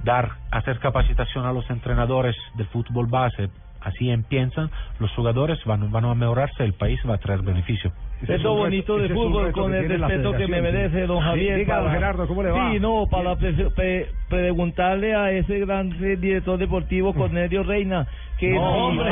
dar, 0.03 0.31
hacer 0.51 0.79
capacitación 0.79 1.45
a 1.45 1.53
los 1.53 1.69
entrenadores 1.69 2.35
del 2.55 2.67
fútbol 2.67 3.07
base. 3.07 3.49
Así 3.81 4.11
empiezan, 4.11 4.69
los 4.99 5.11
jugadores 5.15 5.63
van, 5.65 5.91
van 5.91 6.05
a 6.05 6.13
mejorarse, 6.13 6.63
el 6.63 6.73
país 6.73 6.99
va 7.09 7.15
a 7.15 7.17
traer 7.17 7.41
beneficio. 7.41 7.91
Eso 8.27 8.53
bonito 8.55 8.97
de 8.97 9.09
fútbol 9.09 9.51
con 9.51 9.73
el 9.73 9.89
respeto 9.89 10.33
que 10.33 10.47
me 10.47 10.61
merece 10.61 11.07
don 11.07 11.19
Javier. 11.19 11.57
Diga, 11.57 11.79
don 11.79 11.91
Gerardo, 11.91 12.27
¿cómo 12.27 12.43
le 12.43 12.51
va? 12.51 12.71
Sí, 12.71 12.79
no, 12.79 13.07
para 13.09 13.35
pre- 13.35 13.53
pre- 13.71 14.09
preguntarle 14.29 15.15
a 15.15 15.31
ese 15.31 15.57
gran 15.59 15.89
director 15.99 16.59
deportivo 16.59 17.13
Cornelio 17.15 17.63
Reina 17.63 18.07
que 18.41 18.49
No, 18.49 18.73
si- 18.73 18.79
hombre, 18.81 19.09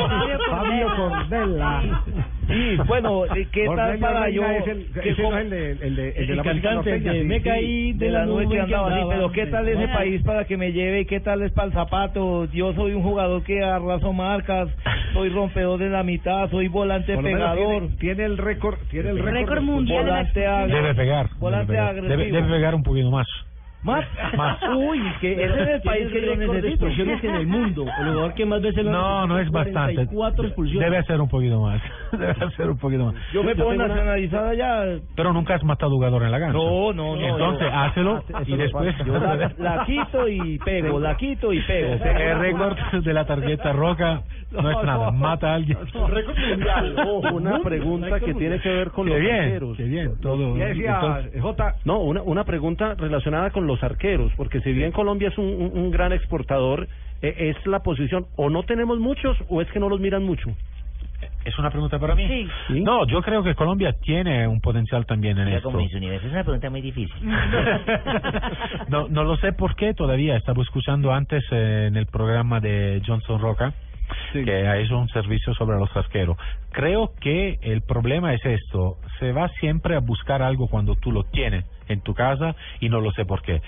Fabio 0.50 0.86
Cordela. 0.96 1.82
Sí, 2.48 2.76
bueno, 2.88 3.22
¿qué 3.52 3.66
tal 3.76 3.98
para 4.00 4.28
yo? 4.28 4.42
es 4.44 4.66
el- 4.66 4.86
que 4.92 5.10
ese 5.10 5.22
como- 5.22 5.30
no 5.30 5.38
es 5.38 5.44
el 5.44 5.50
de- 5.50 5.70
el 5.86 5.96
de- 5.96 6.08
el 6.08 6.26
de 6.26 6.34
la 6.34 6.42
el 6.42 6.48
música 6.48 6.68
cantante, 6.68 6.74
norteña, 6.90 7.12
de 7.12 7.20
sí, 7.20 7.26
Me 7.28 7.36
sí. 7.38 7.42
caí 7.44 7.92
de 7.92 8.10
la 8.10 8.26
nube 8.26 8.48
que 8.48 8.60
andaba 8.60 8.88
así, 8.92 9.04
pero 9.08 9.30
¿qué 9.30 9.46
tal 9.46 9.68
ese 9.68 9.86
país 9.86 10.22
para 10.24 10.44
que 10.46 10.56
me 10.56 10.72
lleve? 10.72 11.06
¿Qué 11.06 11.20
tal 11.20 11.42
es 11.42 11.52
para 11.52 11.68
el 11.68 11.72
zapato? 11.74 12.46
Yo 12.52 12.74
soy 12.74 12.92
un 12.94 13.04
jugador 13.04 13.44
que 13.44 13.62
arraso 13.62 14.12
marcas, 14.12 14.68
soy 15.12 15.28
rompedor 15.28 15.78
de 15.78 15.90
la 15.90 16.02
mitad, 16.02 16.50
soy 16.50 16.66
volante 16.66 17.14
Por 17.14 17.22
pegador. 17.22 17.82
Tiene, 17.82 17.96
tiene 17.98 18.24
el 18.24 18.36
récord, 18.36 18.78
tiene 18.90 19.10
el 19.10 19.18
récord, 19.20 19.34
Récord 19.40 19.62
mundial 19.62 20.04
Volante 20.06 20.40
Debe 20.40 20.94
pegar. 20.96 21.28
Volante 21.38 21.72
debe, 21.72 21.84
pegar. 21.86 21.94
Debe- 21.94 22.12
agresivo. 22.14 22.36
debe 22.36 22.48
pegar 22.52 22.74
un 22.74 22.82
poquito 22.82 23.10
más. 23.12 23.28
¿Más? 23.82 24.04
Más. 24.36 24.58
Uy, 24.76 25.00
que 25.20 25.32
ese 25.32 25.62
es 25.62 25.68
el 25.68 25.80
país 25.82 26.08
que 26.12 26.20
yo 26.20 26.30
de 26.32 26.36
necesito. 26.36 26.66
expulsiones 26.68 27.24
en 27.24 27.34
el 27.34 27.46
mundo. 27.46 27.82
El 27.98 28.08
jugador 28.10 28.34
que 28.34 28.44
más 28.46 28.60
veces 28.60 28.84
lo 28.84 28.90
No, 28.90 29.26
no 29.26 29.38
es 29.38 29.50
bastante. 29.50 29.94
44 30.06 30.46
expulsiones. 30.46 30.90
Debe 30.90 31.02
ser 31.04 31.20
un 31.20 31.28
poquito 31.28 31.60
más. 31.62 31.80
Debe 32.12 32.34
ser 32.56 32.70
un 32.70 32.78
poquito 32.78 33.04
más. 33.06 33.14
Yo 33.32 33.42
me 33.42 33.54
puedo 33.56 33.74
nacionalizar 33.74 34.46
allá. 34.46 34.84
Pero 35.16 35.32
nunca 35.32 35.54
has 35.54 35.64
matado 35.64 35.92
jugador 35.92 36.22
en 36.24 36.30
la 36.30 36.38
cancha. 36.40 36.58
No, 36.58 36.92
no, 36.92 37.16
no. 37.16 37.22
Entonces, 37.26 37.66
yo- 37.70 37.74
hácelo 37.78 38.24
y 38.46 38.50
no 38.50 38.56
después... 38.58 38.94
Yo 39.06 39.18
la, 39.18 39.52
la 39.58 39.84
quito 39.86 40.28
y 40.28 40.58
pego, 40.58 41.00
la 41.00 41.16
quito 41.16 41.52
y 41.52 41.60
pego. 41.62 41.92
El 42.04 42.38
récord 42.38 42.76
de 43.02 43.12
la 43.14 43.24
tarjeta 43.24 43.72
roja 43.72 44.22
no, 44.50 44.70
es 44.70 44.84
nada. 44.86 45.10
Mata 45.10 45.52
a 45.52 45.54
alguien. 45.54 45.78
Récord 46.08 46.36
mundial. 46.38 46.96
Ojo, 47.08 47.34
una 47.34 47.60
pregunta 47.60 48.20
que 48.20 48.34
tiene 48.34 48.60
que 48.60 48.68
ver 48.68 48.90
con 48.90 49.06
Qué 49.06 49.12
los 49.12 49.20
bien, 49.20 49.74
qué 49.76 49.82
bien, 49.84 50.20
todo. 50.20 50.56
Ya 50.56 50.66
decía, 50.66 50.94
Entonces- 51.02 51.40
J. 51.40 51.74
No, 51.84 52.00
una, 52.00 52.22
una 52.22 52.44
pregunta 52.44 52.94
relacionada 52.94 53.50
con 53.50 53.66
los 53.70 53.82
arqueros, 53.82 54.32
porque 54.36 54.60
si 54.60 54.72
bien 54.72 54.92
Colombia 54.92 55.28
es 55.28 55.38
un, 55.38 55.46
un- 55.46 55.72
un 55.78 55.90
gran 55.90 56.12
exportador, 56.12 56.88
eh, 57.22 57.34
es 57.56 57.66
la 57.66 57.80
posición, 57.80 58.26
o 58.36 58.50
no 58.50 58.62
tenemos 58.64 58.98
muchos, 58.98 59.36
o 59.48 59.60
es 59.60 59.68
que 59.72 59.80
no 59.80 59.88
los 59.88 60.00
miran 60.00 60.24
mucho. 60.24 60.50
¿Es 61.44 61.58
una 61.58 61.70
pregunta 61.70 61.98
para 61.98 62.14
mí? 62.14 62.26
Sí. 62.68 62.80
No, 62.80 63.06
yo 63.06 63.20
creo 63.22 63.42
que 63.42 63.54
Colombia 63.54 63.94
tiene 64.00 64.46
un 64.46 64.60
potencial 64.60 65.04
también 65.06 65.38
en 65.38 65.48
esto. 65.48 65.70
como 65.70 65.80
es 65.80 65.92
una 65.94 66.42
pregunta 66.44 66.70
muy 66.70 66.80
difícil. 66.80 67.14
no, 68.88 69.08
no 69.08 69.24
lo 69.24 69.36
sé 69.36 69.52
por 69.52 69.74
qué 69.76 69.94
todavía. 69.94 70.36
Estaba 70.36 70.62
escuchando 70.62 71.12
antes 71.12 71.42
eh, 71.50 71.86
en 71.88 71.96
el 71.96 72.06
programa 72.06 72.60
de 72.60 73.02
Johnson 73.06 73.40
Roca 73.40 73.72
que 74.32 74.66
ha 74.66 74.76
hecho 74.78 74.98
un 74.98 75.08
servicio 75.08 75.54
sobre 75.54 75.78
los 75.78 75.94
arqueros. 75.96 76.36
Creo 76.72 77.12
que 77.20 77.58
el 77.62 77.82
problema 77.82 78.34
es 78.34 78.44
esto. 78.44 78.96
Se 79.18 79.32
va 79.32 79.48
siempre 79.60 79.94
a 79.96 80.00
buscar 80.00 80.42
algo 80.42 80.68
cuando 80.68 80.94
tú 80.96 81.12
lo 81.12 81.24
tienes 81.24 81.64
en 81.92 82.00
tu 82.00 82.14
casa 82.14 82.54
y 82.80 82.88
no 82.88 83.00
lo 83.00 83.12
sé 83.12 83.24
por 83.24 83.42
qué. 83.42 83.62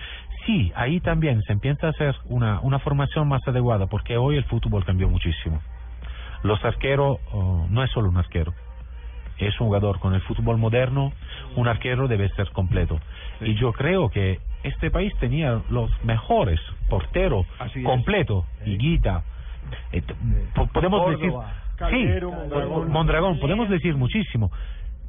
Sí, 0.46 0.72
ahí 0.74 1.00
también 1.00 1.42
se 1.42 1.52
empieza 1.52 1.87
a 1.87 1.90
hacer 1.90 2.16
una, 2.24 2.61
una 2.61 2.78
formación 2.78 3.28
más 3.28 3.46
adecuada 3.46 3.87
porque 3.87 4.16
hoy 4.16 4.37
el 4.37 4.44
fútbol 4.44 4.85
cambió 4.85 5.08
muchísimo. 5.08 5.61
Los 6.42 6.64
arqueros 6.64 7.18
oh, 7.32 7.66
no 7.70 7.85
es 7.85 7.90
solo 7.90 8.08
un 8.08 8.16
arquero 8.16 8.52
es 9.46 9.61
un 9.61 9.66
jugador 9.68 9.98
con 9.98 10.14
el 10.14 10.20
fútbol 10.22 10.58
moderno, 10.58 11.12
un 11.56 11.68
arquero 11.68 12.08
debe 12.08 12.28
ser 12.30 12.50
completo. 12.50 13.00
Y 13.40 13.54
yo 13.54 13.72
creo 13.72 14.08
que 14.08 14.40
este 14.62 14.90
país 14.90 15.12
tenía 15.18 15.62
los 15.70 15.90
mejores 16.04 16.61
porteros 16.88 17.46
Así 17.58 17.80
es. 17.80 17.85
completo, 17.85 18.46
Higuita, 18.64 19.22
eh, 19.92 20.02
podemos 20.72 21.11
decir 21.11 21.32
sí. 21.90 22.06
Mondragón, 22.88 23.38
podemos 23.40 23.68
decir 23.68 23.96
muchísimo. 23.96 24.50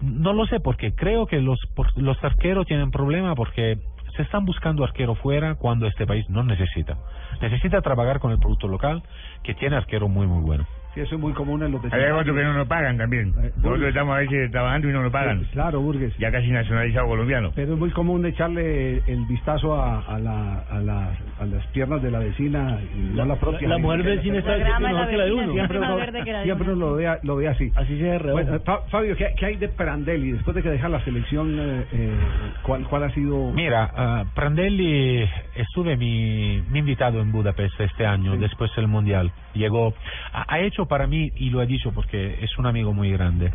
No 0.04 0.34
lo 0.34 0.46
sé, 0.46 0.60
porque 0.60 0.94
creo 0.94 1.28
que 1.28 1.40
los, 1.40 1.60
los 1.96 2.22
arqueros 2.24 2.66
tienen 2.66 2.92
problema 2.92 3.36
porque 3.36 3.78
se 4.18 4.22
están 4.22 4.46
buscando 4.46 4.84
arquero 4.84 5.16
fuera 5.16 5.56
cuando 5.56 5.88
este 5.88 6.06
país 6.06 6.30
no 6.30 6.44
necesita. 6.44 6.98
Necesita 7.42 7.82
trabajar 7.82 8.20
con 8.20 8.32
el 8.32 8.40
producto 8.40 8.68
local, 8.68 9.02
que 9.44 9.54
tiene 9.54 9.78
arquero 9.78 10.10
muy, 10.10 10.28
muy 10.28 10.44
bueno. 10.44 10.68
Sí, 10.94 11.02
eso 11.02 11.16
es 11.16 11.22
muy 11.22 11.34
común 11.34 11.64
en 11.64 11.72
los 11.72 11.82
Hay 11.84 11.90
vecindarios. 11.90 12.22
otros 12.22 12.38
que 12.38 12.44
no 12.44 12.54
nos 12.54 12.68
pagan 12.68 12.98
también. 12.98 13.34
Nosotros 13.58 13.82
estamos 13.84 14.16
a 14.16 14.20
veces 14.20 14.52
trabajando 14.52 14.90
y 14.90 14.94
no 14.94 15.02
nos 15.02 15.12
pagan. 15.12 15.44
Claro, 15.52 15.82
Burgues. 15.82 16.16
Ya 16.20 16.32
casi 16.32 16.52
nacionalizado 16.52 17.08
colombiano. 17.08 17.52
Pero 17.56 17.74
es 17.74 17.80
muy 17.80 17.90
común 17.92 18.26
echarle 18.26 18.98
el 19.08 19.26
vistazo 19.28 19.76
a, 19.82 20.02
a, 20.02 20.20
la, 20.20 20.60
a, 20.70 20.80
la, 20.80 21.10
a 21.40 21.46
las 21.46 21.66
piernas 21.68 22.02
de 22.04 22.12
la 22.12 22.20
vecina 22.20 22.78
y 22.96 23.16
no 23.16 23.24
a 23.24 23.26
la 23.26 23.36
propia. 23.38 23.68
la 23.68 23.78
mujer 23.80 24.04
vecina 24.04 24.38
está 24.38 24.56
La 24.58 24.80
mejor 24.80 25.00
la 25.02 25.08
que 25.10 25.18
la 25.18 25.26
de 25.26 25.34
uno. 25.34 25.54
siempre 25.54 25.78
es 25.78 25.82
más 25.82 25.96
verde 25.96 26.24
que 26.24 26.32
la 26.32 26.38
de 26.40 26.44
Siempre 26.46 26.72
uno. 26.74 26.76
lo 26.90 26.96
ve, 26.96 27.18
lo 27.24 27.36
ve 27.38 27.48
así. 27.48 27.72
Así 27.76 27.98
se 28.00 28.18
Bueno, 28.20 28.60
Fa- 28.60 28.82
Fabio, 28.90 29.16
¿qué, 29.16 29.34
qué 29.38 29.46
hay 29.48 29.56
de 29.56 29.70
Prandelli? 29.70 30.34
Después 30.34 30.56
de 30.56 30.62
que 30.62 30.70
deja 30.70 30.90
la 30.90 31.04
selección, 31.04 31.58
eh, 31.60 31.86
eh, 31.92 32.18
¿cuál, 32.62 32.84
¿cuál 32.88 33.04
ha 33.06 33.10
sido...? 33.12 33.52
Mira, 33.52 33.90
ah, 33.96 34.26
Prandelli 34.36 35.28
estuve 35.56 35.98
mi, 35.98 36.62
mi 36.70 36.80
invitado 36.80 37.20
en 37.22 37.32
Budapest 37.32 37.80
este 37.82 38.06
año, 38.06 38.38
después 38.38 38.70
del 38.76 38.88
Mundial. 38.88 39.32
Llegó, 39.56 39.94
ha, 40.34 40.46
ha 40.54 40.60
para 40.88 41.08
mí, 41.08 41.32
y 41.36 41.50
lo 41.50 41.62
he 41.62 41.66
dicho 41.68 41.92
porque 41.94 42.38
es 42.42 42.58
un 42.58 42.66
amigo 42.66 42.94
muy 42.94 43.12
grande, 43.12 43.52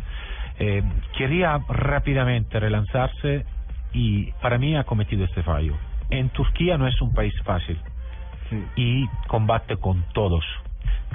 eh, 0.59 0.83
quería 1.17 1.59
rápidamente 1.67 2.59
relanzarse 2.59 3.45
y 3.93 4.31
para 4.41 4.57
mí 4.57 4.75
ha 4.75 4.83
cometido 4.83 5.25
este 5.25 5.43
fallo. 5.43 5.75
En 6.09 6.29
Turquía 6.29 6.77
no 6.77 6.87
es 6.87 6.99
un 7.01 7.13
país 7.13 7.33
fácil 7.43 7.79
y 8.75 9.07
combate 9.27 9.77
con 9.77 10.03
todos. 10.13 10.43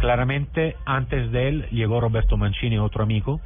Claramente, 0.00 0.76
antes 0.86 1.30
de 1.32 1.48
él 1.48 1.66
llegó 1.70 2.00
Roberto 2.00 2.36
Mancini, 2.36 2.78
otro 2.78 3.02
amigo, 3.02 3.40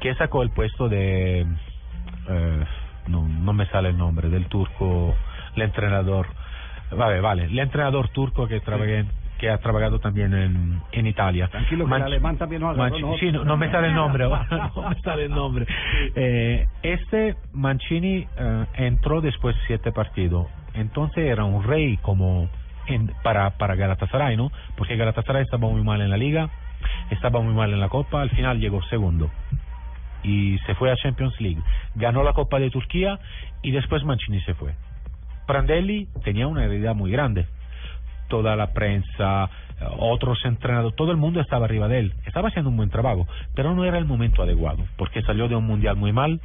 que 0.00 0.14
sacó 0.14 0.42
el 0.42 0.50
puesto 0.50 0.88
de 0.88 1.46
eh, 2.28 2.64
no, 3.08 3.28
no 3.28 3.52
me 3.52 3.66
sale 3.66 3.88
el 3.90 3.96
nombre 3.98 4.28
del 4.28 4.46
turco 4.46 5.16
el 5.56 5.62
entrenador 5.62 6.26
vale 6.90 7.20
vale 7.20 7.44
el 7.44 7.58
entrenador 7.58 8.08
turco 8.10 8.46
que 8.46 8.60
trabaja 8.60 8.90
en- 8.92 9.10
que 9.42 9.50
ha 9.50 9.58
trabajado 9.58 9.98
también 9.98 10.32
en, 10.32 10.80
en 10.92 11.06
Italia 11.08 11.48
Tranquilo, 11.48 11.84
que 11.84 11.92
el 11.94 12.00
Manch- 12.00 12.04
alemán 12.06 12.36
también 12.38 12.62
nos 12.62 12.78
agarró, 12.78 12.96
¿no? 13.00 13.18
sí, 13.18 13.32
no, 13.32 13.42
no 13.44 13.56
me 13.56 13.68
sale 13.72 13.88
el 13.88 13.94
nombre 13.94 14.22
ahora, 14.22 14.46
no 14.76 14.88
me 14.88 15.00
sale 15.00 15.24
el 15.24 15.30
nombre 15.32 15.66
Eh, 16.14 16.68
este 16.84 17.34
Mancini 17.52 18.24
eh, 18.38 18.66
entró 18.74 19.20
después 19.20 19.56
de 19.56 19.62
siete 19.66 19.90
partidos 19.90 20.46
entonces 20.74 21.24
era 21.28 21.42
un 21.44 21.64
rey 21.64 21.96
como 22.02 22.48
en, 22.86 23.12
para 23.24 23.50
para 23.58 23.74
Galatasaray 23.74 24.36
no 24.36 24.52
porque 24.76 24.94
Galatasaray 24.96 25.42
estaba 25.42 25.66
muy 25.68 25.82
mal 25.82 26.00
en 26.00 26.10
la 26.10 26.16
liga 26.16 26.48
estaba 27.10 27.40
muy 27.40 27.52
mal 27.54 27.72
en 27.72 27.80
la 27.80 27.88
copa 27.88 28.22
al 28.22 28.30
final 28.30 28.60
llegó 28.60 28.80
segundo 28.84 29.28
y 30.22 30.56
se 30.66 30.76
fue 30.76 30.88
a 30.92 30.94
Champions 30.94 31.34
League. 31.40 31.60
Ganó 31.96 32.22
la 32.22 32.32
Copa 32.32 32.60
de 32.60 32.70
Turquía 32.70 33.18
y 33.60 33.72
después 33.72 34.04
Mancini 34.04 34.40
se 34.42 34.54
fue. 34.54 34.72
Prandelli 35.48 36.06
tenía 36.22 36.46
una 36.46 36.64
herida 36.64 36.94
muy 36.94 37.10
grande. 37.10 37.44
Toda 38.32 38.56
la 38.56 38.72
prensa, 38.72 39.50
eh, 39.78 39.84
otros 39.98 40.42
entrenadores, 40.46 40.96
todo 40.96 41.10
el 41.10 41.18
mundo 41.18 41.38
estaba 41.38 41.66
arriba 41.66 41.86
de 41.86 41.98
él. 41.98 42.14
Estaba 42.24 42.48
haciendo 42.48 42.70
un 42.70 42.78
buen 42.78 42.88
trabajo, 42.88 43.28
pero 43.54 43.74
no 43.74 43.84
era 43.84 43.98
el 43.98 44.06
momento 44.06 44.42
adecuado, 44.42 44.86
porque 44.96 45.20
salió 45.20 45.48
de 45.48 45.56
un 45.56 45.66
mundial 45.66 45.96
muy 45.96 46.14
mal. 46.14 46.40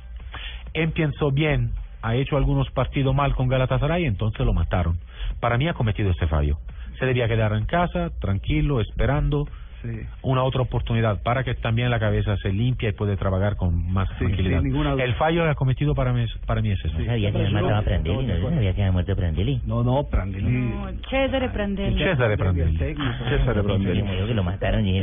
Empezó 0.73 1.31
bien, 1.31 1.71
ha 2.01 2.15
hecho 2.15 2.35
algunos 2.35 2.69
partidos 2.71 3.15
mal 3.15 3.35
con 3.35 3.47
Galatasaray, 3.47 4.03
entonces 4.03 4.45
lo 4.45 4.51
mataron. 4.51 4.99
Para 5.39 5.57
mí 5.57 5.69
ha 5.69 5.75
cometido 5.75 6.11
este 6.11 6.27
fallo. 6.27 6.57
Se 6.99 7.05
debía 7.05 7.29
quedar 7.29 7.53
en 7.53 7.65
casa, 7.65 8.09
tranquilo, 8.19 8.81
esperando 8.81 9.47
una 10.21 10.43
otra 10.43 10.61
oportunidad 10.61 11.21
para 11.23 11.43
que 11.43 11.53
también 11.55 11.89
la 11.89 11.99
cabeza 11.99 12.35
se 12.37 12.51
limpie 12.51 12.89
y 12.89 12.91
puede 12.93 13.17
trabajar 13.17 13.55
con 13.55 13.91
más 13.91 14.07
tranquilidad. 14.17 14.61
ninguna 14.61 14.91
duda. 14.93 15.03
El 15.03 15.13
fallo 15.15 15.43
que 15.43 15.49
ha 15.49 15.55
cometido 15.55 15.95
para 15.95 16.13
mí, 16.13 16.21
es- 16.23 16.37
para 16.45 16.61
mí 16.61 16.71
es 16.71 16.79
ese. 16.83 16.97
No 16.97 17.05
sabía 17.05 17.31
que 17.31 17.37
había 17.37 17.49
matado 17.51 17.75
a 17.75 17.81
Prandelli, 17.81 18.25
no 18.27 18.37
yo 18.37 18.49
sabía 18.49 18.73
que 18.73 18.81
había 18.81 18.91
muerto 18.91 19.15
Prandelli. 19.15 19.61
No, 19.65 19.83
no, 19.83 20.03
Prandelli. 20.09 20.49
No, 20.51 20.87
Cesare 21.09 21.49
Prandelli. 21.49 21.97
Cesare 22.03 22.37
Prandelli. 22.37 22.77
Cesare 22.77 23.63
Prandelli. 23.63 24.03
Yo 24.19 24.27
que 24.27 24.33
lo 24.33 24.43
mataron 24.43 24.85
y 24.85 24.97
a 24.99 25.01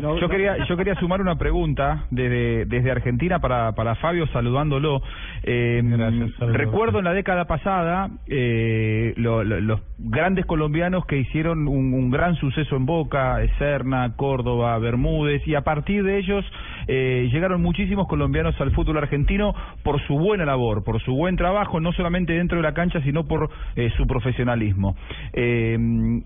¿no? 0.00 0.18
Yo 0.18 0.28
quería, 0.28 0.64
yo 0.66 0.76
quería 0.76 0.94
sumar 0.96 1.20
una 1.20 1.36
pregunta 1.36 2.04
desde, 2.10 2.64
desde 2.66 2.90
Argentina 2.90 3.38
para, 3.38 3.72
para 3.72 3.94
Fabio, 3.96 4.26
saludándolo. 4.28 5.02
Eh, 5.42 5.82
recuerdo 6.52 6.98
en 6.98 7.04
la 7.04 7.12
década 7.12 7.46
pasada 7.46 8.10
eh, 8.26 9.12
lo- 9.16 9.44
lo- 9.44 9.60
los 9.60 9.80
grandes 9.98 10.46
colombianos 10.46 11.04
que 11.06 11.16
hicieron 11.18 11.68
un, 11.68 11.91
un 11.94 12.10
gran 12.10 12.36
suceso 12.36 12.76
en 12.76 12.86
Boca, 12.86 13.38
Serna, 13.58 14.14
Córdoba, 14.16 14.78
Bermúdez, 14.78 15.46
y 15.46 15.54
a 15.54 15.62
partir 15.62 16.02
de 16.04 16.18
ellos 16.18 16.44
eh, 16.88 17.28
llegaron 17.32 17.62
muchísimos 17.62 18.06
colombianos 18.08 18.60
al 18.60 18.72
fútbol 18.72 18.98
argentino 18.98 19.54
por 19.82 20.00
su 20.06 20.18
buena 20.18 20.44
labor, 20.44 20.84
por 20.84 21.00
su 21.02 21.14
buen 21.14 21.36
trabajo, 21.36 21.80
no 21.80 21.92
solamente 21.92 22.32
dentro 22.32 22.56
de 22.58 22.62
la 22.62 22.74
cancha, 22.74 23.00
sino 23.02 23.24
por 23.24 23.50
eh, 23.76 23.90
su 23.96 24.06
profesionalismo. 24.06 24.96
Eh, 25.32 25.78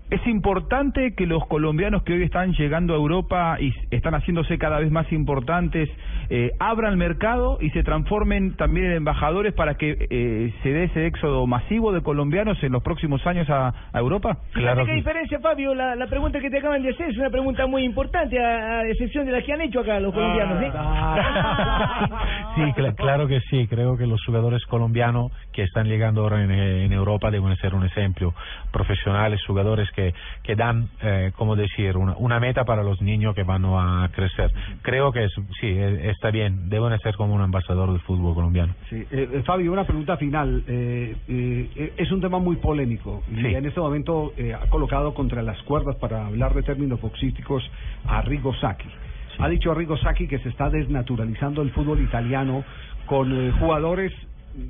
es 0.09 0.27
importante 0.27 1.13
que 1.15 1.25
los 1.25 1.45
colombianos 1.47 2.03
que 2.03 2.13
hoy 2.13 2.23
están 2.23 2.53
llegando 2.53 2.93
a 2.93 2.97
Europa 2.97 3.57
y 3.59 3.73
están 3.91 4.13
haciéndose 4.13 4.57
cada 4.57 4.79
vez 4.79 4.91
más 4.91 5.11
importantes 5.11 5.89
eh, 6.29 6.51
abran 6.59 6.93
el 6.93 6.97
mercado 6.97 7.57
y 7.61 7.69
se 7.71 7.83
transformen 7.83 8.55
también 8.55 8.87
en 8.87 8.91
embajadores 8.93 9.53
para 9.53 9.75
que 9.75 10.07
eh, 10.09 10.53
se 10.63 10.69
dé 10.69 10.85
ese 10.85 11.05
éxodo 11.05 11.47
masivo 11.47 11.91
de 11.91 12.01
colombianos 12.01 12.61
en 12.63 12.71
los 12.71 12.83
próximos 12.83 13.25
años 13.25 13.49
a, 13.49 13.73
a 13.93 13.99
Europa. 13.99 14.37
Fíjate 14.53 14.85
qué 14.85 14.93
diferencia, 14.93 15.39
Fabio. 15.39 15.73
La, 15.73 15.95
la 15.95 16.07
pregunta 16.07 16.39
que 16.39 16.49
te 16.49 16.57
acaban 16.57 16.81
de 16.81 16.89
hacer 16.89 17.09
es 17.09 17.17
una 17.17 17.29
pregunta 17.29 17.65
muy 17.67 17.83
importante, 17.83 18.39
a, 18.39 18.79
a 18.79 18.87
excepción 18.87 19.25
de 19.25 19.31
la 19.31 19.41
que 19.41 19.53
han 19.53 19.61
hecho 19.61 19.79
acá 19.81 19.99
los 19.99 20.13
colombianos, 20.13 20.46
Sí, 22.55 22.61
cla- 22.73 22.95
claro 22.95 23.27
que 23.27 23.39
sí. 23.41 23.67
Creo 23.67 23.97
que 23.97 24.07
los 24.07 24.23
jugadores 24.25 24.65
colombianos 24.65 25.31
que 25.51 25.63
están 25.63 25.87
llegando 25.87 26.21
ahora 26.21 26.43
en, 26.43 26.51
eh, 26.51 26.85
en 26.85 26.93
Europa 26.93 27.29
deben 27.29 27.55
ser 27.57 27.75
un 27.75 27.85
ejemplo. 27.85 28.33
Profesionales, 28.71 29.41
jugadores 29.45 29.89
que, 29.91 30.13
que 30.43 30.55
dan, 30.55 30.89
eh, 31.01 31.31
como 31.37 31.55
decir, 31.55 31.97
una, 31.97 32.15
una 32.17 32.39
meta 32.39 32.65
para 32.65 32.83
los 32.83 33.01
niños 33.01 33.35
que 33.35 33.43
van 33.43 33.65
a 33.65 34.09
crecer. 34.13 34.51
Creo 34.81 35.11
que 35.11 35.25
es, 35.25 35.33
sí, 35.59 35.67
eh, 35.67 36.09
está 36.09 36.31
bien. 36.31 36.69
Deben 36.69 36.97
ser 36.99 37.15
como 37.15 37.33
un 37.35 37.41
ambasador 37.41 37.91
del 37.91 38.01
fútbol 38.01 38.33
colombiano. 38.33 38.73
Sí, 38.89 38.95
eh, 39.11 39.29
eh, 39.33 39.43
Fabio, 39.45 39.71
una 39.71 39.83
pregunta 39.83 40.17
final. 40.17 40.63
Eh, 40.67 41.15
eh, 41.27 41.69
eh, 41.75 41.93
es 41.97 42.11
un 42.11 42.21
tema 42.21 42.39
muy 42.39 42.55
polémico 42.57 43.23
y 43.31 43.35
Sí. 43.41 43.47
en 43.55 43.65
este 43.65 43.79
momento 43.79 44.33
eh, 44.37 44.53
ha 44.53 44.67
colocado 44.69 45.13
contra 45.13 45.41
las 45.43 45.61
cuerdas 45.63 45.95
para 45.97 46.25
hablar 46.25 46.53
de 46.55 46.63
términos 46.63 46.99
boxísticos 46.99 47.69
a 48.07 48.21
Rigo 48.21 48.53
Sacchi. 48.55 48.89
Ha 49.39 49.49
dicho 49.49 49.73
Rigo 49.73 49.97
Sacchi 49.97 50.27
que 50.27 50.39
se 50.39 50.49
está 50.49 50.69
desnaturalizando 50.69 51.61
el 51.61 51.71
fútbol 51.71 52.01
italiano 52.01 52.63
con 53.05 53.31
eh, 53.31 53.51
jugadores, 53.59 54.11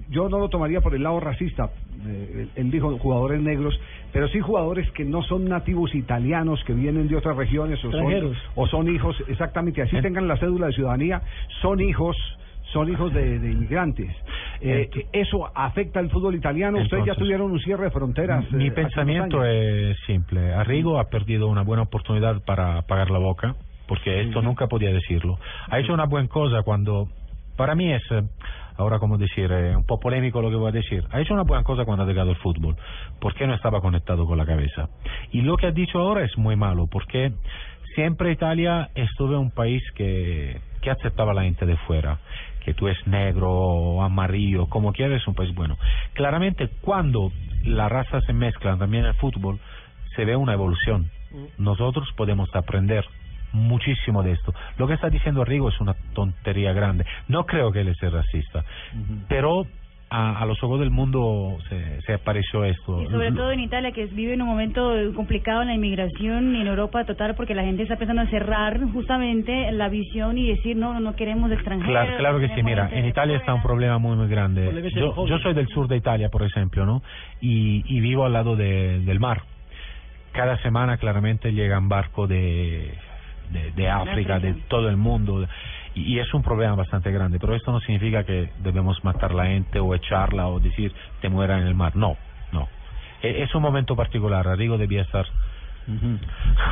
yo 0.10 0.30
no 0.30 0.40
lo 0.40 0.50
tomaría 0.50 0.82
por 0.82 0.94
el 0.94 1.04
lado 1.04 1.20
racista, 1.20 1.70
eh, 2.06 2.48
él, 2.56 2.72
dijo 2.72 2.98
jugadores 2.98 3.42
negros, 3.42 3.80
pero 4.12 4.28
sí 4.28 4.40
jugadores 4.40 4.90
que 4.92 5.06
no 5.06 5.24
son 5.24 5.46
nativos 5.46 5.96
italianos, 5.96 6.64
que 6.66 6.74
vienen 6.74 7.08
de 7.08 7.16
otras 7.16 7.36
regiones 7.36 7.84
o 7.84 7.92
son, 7.92 8.36
o 8.56 8.68
son 8.68 8.94
hijos, 8.94 9.16
exactamente, 9.28 9.82
así 9.82 10.00
tengan 10.02 10.28
la 10.28 10.38
cédula 10.38 10.68
de 10.68 10.74
ciudadanía, 10.74 11.22
son 11.62 11.80
hijos 11.80 12.18
son 12.74 12.90
hijos 12.92 13.14
de, 13.14 13.40
de 13.40 13.52
inmigrantes. 13.52 14.10
Eh, 14.62 14.90
¿Eso 15.14 15.50
afecta 15.56 16.00
al 16.00 16.10
fútbol 16.10 16.36
italiano? 16.36 16.80
Ustedes 16.80 17.06
ya 17.06 17.16
tuvieron 17.16 17.52
un 17.52 17.60
cierre 17.60 17.86
de 17.86 17.92
fronteras. 17.92 18.46
eh, 18.46 18.56
Mi 18.56 18.66
unos 18.66 18.76
pensamiento 18.76 19.44
es 19.44 19.98
simple. 20.06 20.54
Arrigo 20.54 21.00
ha 21.00 21.06
perdido 21.06 21.48
una 21.48 21.64
buena 21.64 21.84
oportunidad 21.84 22.44
para 22.44 22.82
pagar 22.84 23.10
la 23.10 23.20
boca, 23.20 23.56
porque 23.88 24.22
esto 24.22 24.42
nunca 24.42 24.68
podía 24.68 24.92
decirlo. 24.92 25.40
Ha 25.70 25.80
hecho 25.80 25.94
una 25.94 26.06
buena 26.06 26.28
cosa 26.28 26.62
cuando, 26.64 27.08
para 27.56 27.76
mí 27.76 27.92
es, 27.92 28.04
eh, 28.12 28.24
ahora 28.78 29.00
como 29.00 29.18
decir, 29.18 29.52
eh, 29.52 29.76
un 29.76 29.86
poco 29.86 30.02
polémico 30.02 30.42
lo 30.42 30.50
que 30.50 30.56
voy 30.56 30.70
a 30.70 30.74
decir, 30.74 31.04
ha 31.12 31.22
hecho 31.22 31.34
una 31.34 31.44
buena 31.44 31.64
cosa 31.64 31.86
cuando 31.86 32.04
ha 32.04 32.08
llegado 32.08 32.32
el 32.32 32.38
fútbol, 32.38 32.76
porque 33.20 33.48
no 33.48 33.54
estaba 33.54 33.82
conectado 33.82 34.26
con 34.26 34.38
la 34.38 34.46
cabeza. 34.46 34.90
Y 35.32 35.42
lo 35.42 35.58
que 35.58 35.68
ha 35.68 35.72
dicho 35.72 36.00
ahora 36.00 36.24
es 36.24 36.38
muy 36.38 36.56
malo, 36.56 36.88
porque 36.88 37.32
siempre 37.96 38.32
Italia 38.32 38.90
estuvo 38.96 39.40
un 39.40 39.52
país 39.52 39.84
que, 39.96 40.60
que 40.82 40.90
aceptaba 40.92 41.32
a 41.32 41.36
la 41.36 41.44
gente 41.44 41.66
de 41.66 41.78
fuera 41.78 42.20
que 42.68 42.74
tú 42.74 42.90
es 42.90 42.98
negro 43.08 43.50
o 43.50 44.04
amarillo, 44.04 44.68
como 44.68 44.92
quieras, 44.92 45.22
es 45.22 45.28
un 45.30 45.36
país 45.36 45.56
bueno. 45.56 45.78
Claramente, 46.12 46.68
cuando 46.82 47.32
la 47.64 47.88
raza 47.88 48.20
se 48.20 48.34
mezcla 48.34 48.76
también 48.76 49.06
en 49.06 49.12
el 49.12 49.16
fútbol, 49.16 49.58
se 50.18 50.26
ve 50.26 50.36
una 50.36 50.52
evolución. 50.52 51.10
Nosotros 51.58 52.10
podemos 52.18 52.54
aprender 52.54 53.06
muchísimo 53.54 54.24
de 54.24 54.34
esto. 54.34 54.54
Lo 54.78 54.88
que 54.88 54.94
está 54.94 55.10
diciendo 55.10 55.44
Rigo 55.46 55.70
es 55.70 55.80
una 55.80 55.94
tontería 56.14 56.74
grande. 56.74 57.06
No 57.28 57.46
creo 57.46 57.72
que 57.72 57.82
él 57.82 57.96
sea 58.00 58.10
racista, 58.10 58.64
pero 59.28 59.66
a, 60.10 60.40
a 60.40 60.46
los 60.46 60.64
ojos 60.64 60.80
del 60.80 60.90
mundo 60.90 61.58
se, 61.68 62.02
se 62.04 62.14
apareció 62.14 62.64
esto. 62.64 63.02
Y 63.02 63.08
sobre 63.08 63.32
todo 63.34 63.52
en 63.52 63.60
Italia, 63.60 63.92
que 63.92 64.06
vive 64.06 64.36
en 64.36 64.42
un 64.42 64.48
momento 64.48 64.94
complicado 65.14 65.62
en 65.64 65.68
la 65.68 65.74
inmigración 65.74 66.56
y 66.56 66.62
en 66.62 66.68
Europa 66.68 67.04
total, 67.04 67.36
porque 67.36 67.54
la 67.54 67.64
gente 67.64 67.84
está 67.84 67.98
pensando 67.98 68.22
en 68.22 68.30
cerrar 68.30 68.80
justamente 68.94 69.70
la 69.74 69.90
visión 69.90 70.38
y 70.38 70.48
decir, 70.48 70.78
no, 70.78 70.94
no, 70.94 71.02
no 71.02 71.16
queremos 71.18 71.52
extranjeros. 71.52 71.92
Claro, 71.92 72.18
claro 72.18 72.40
que 72.40 72.48
sí, 72.56 72.64
mira, 72.64 72.84
en 73.00 73.06
Italia 73.10 73.36
está 73.38 73.54
un 73.54 73.62
problema 73.64 73.98
muy, 73.98 74.16
muy 74.16 74.28
grande. 74.30 74.66
Yo, 75.02 75.14
yo 75.28 75.38
soy 75.40 75.54
del 75.54 75.68
sur 75.68 75.90
de 75.90 75.98
Italia, 75.98 76.30
por 76.30 76.44
ejemplo, 76.44 76.86
¿no? 76.86 77.02
Y, 77.42 77.84
y 77.94 78.00
vivo 78.00 78.26
al 78.26 78.32
lado 78.32 78.56
de- 78.56 79.02
del 79.02 79.20
mar. 79.20 79.42
Cada 80.32 80.58
semana 80.60 80.98
claramente 80.98 81.52
llegan 81.52 81.90
barcos 81.90 82.30
de, 82.30 82.94
de, 83.50 83.72
de 83.72 83.90
África, 83.90 84.40
de 84.40 84.54
todo 84.68 84.90
el 84.90 84.98
mundo. 84.98 85.48
Y, 85.94 86.16
y 86.16 86.20
es 86.20 86.34
un 86.34 86.42
problema 86.42 86.76
bastante 86.76 87.12
grande, 87.12 87.40
pero 87.40 87.56
esto 87.56 87.72
no 87.72 87.80
significa 87.80 88.24
que 88.24 88.52
debemos 88.58 89.04
matar 89.04 89.34
la 89.34 89.46
gente 89.48 89.80
o 89.80 89.94
echarla 89.96 90.48
o 90.48 90.60
decir 90.60 90.94
te 91.22 91.30
muera 91.30 91.60
en 91.60 91.68
el 91.68 91.76
mar. 91.76 91.96
No, 91.96 92.18
no. 92.52 92.68
E- 93.22 93.44
Es 93.44 93.54
un 93.56 93.62
momento 93.62 93.96
particular. 93.96 94.46
Rodrigo 94.46 94.78
debía 94.78 95.02
estar 95.02 95.26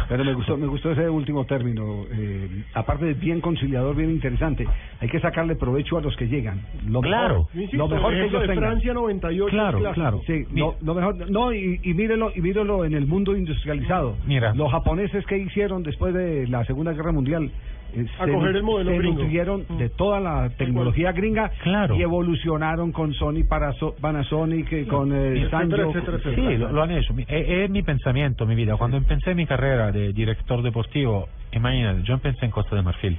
Pero 0.09 0.23
me 0.23 0.33
gustó, 0.33 0.57
me 0.57 0.67
gustó 0.67 0.91
ese 0.91 1.09
último 1.09 1.45
término. 1.45 2.05
eh, 2.11 2.63
aparte 2.73 3.05
de 3.05 3.13
bien 3.13 3.41
conciliador, 3.41 3.95
bien 3.95 4.09
interesante. 4.11 4.67
Hay 4.99 5.07
que 5.07 5.19
sacarle 5.19 5.55
provecho 5.55 5.97
a 5.97 6.01
los 6.01 6.15
que 6.15 6.27
llegan. 6.27 6.61
Lo 6.87 7.01
Claro. 7.01 7.47
mejor, 7.53 7.55
Insisto, 7.55 7.77
lo 7.77 7.87
mejor 7.87 8.13
que 8.13 8.25
ellos 8.25 8.41
de 8.41 8.47
tengan. 8.47 8.63
Francia 8.71 8.93
98 8.93 9.49
Claro, 9.51 9.79
claro. 9.93 10.21
Sí, 10.27 10.45
lo, 10.53 10.75
lo 10.81 10.93
mejor. 10.93 11.29
No, 11.31 11.53
y, 11.53 11.79
y 11.83 11.93
mírelo, 11.93 12.31
y 12.35 12.41
mírelo 12.41 12.85
en 12.85 12.93
el 12.93 13.05
mundo 13.07 13.35
industrializado. 13.35 14.17
Mira. 14.25 14.53
Los 14.53 14.71
japoneses 14.71 15.25
que 15.25 15.37
hicieron 15.37 15.83
después 15.83 16.13
de 16.13 16.47
la 16.47 16.65
Segunda 16.65 16.93
Guerra 16.93 17.11
Mundial. 17.11 17.51
Eh, 17.95 18.05
A 18.19 18.25
se 18.25 18.31
coger 18.31 18.51
nu- 18.51 18.57
el 18.57 18.63
modelo 18.63 18.91
se 18.91 18.97
gringo. 18.97 19.21
nutrieron 19.21 19.65
de 19.77 19.89
toda 19.89 20.19
la 20.19 20.49
tecnología 20.57 21.11
gringa 21.11 21.49
Claro. 21.63 21.95
y 21.95 22.01
evolucionaron 22.01 22.91
con 22.91 23.13
Sony, 23.13 23.43
para 23.47 23.73
Panasonic, 24.01 24.71
eh, 24.73 24.87
con 24.87 25.11
eh, 25.13 25.47
Sanyo. 25.49 25.91
Sí, 26.35 26.57
lo, 26.57 26.71
lo 26.71 26.83
han 26.83 26.91
hecho. 26.91 27.13
Mi- 27.13 27.23
Es, 27.27 27.49
es 27.49 27.69
mi 27.69 27.81
pensamiento, 27.83 28.45
mi 28.45 28.55
vida. 28.55 28.75
Cuando 28.77 28.97
empecé 28.97 29.33
mi 29.35 29.45
carrera 29.45 29.91
de 29.91 30.13
director 30.13 30.61
deportivo, 30.61 31.27
imagínate, 31.51 32.03
yo 32.03 32.13
empecé 32.15 32.45
en 32.45 32.51
Costa 32.51 32.75
de 32.75 32.81
Marfil, 32.81 33.17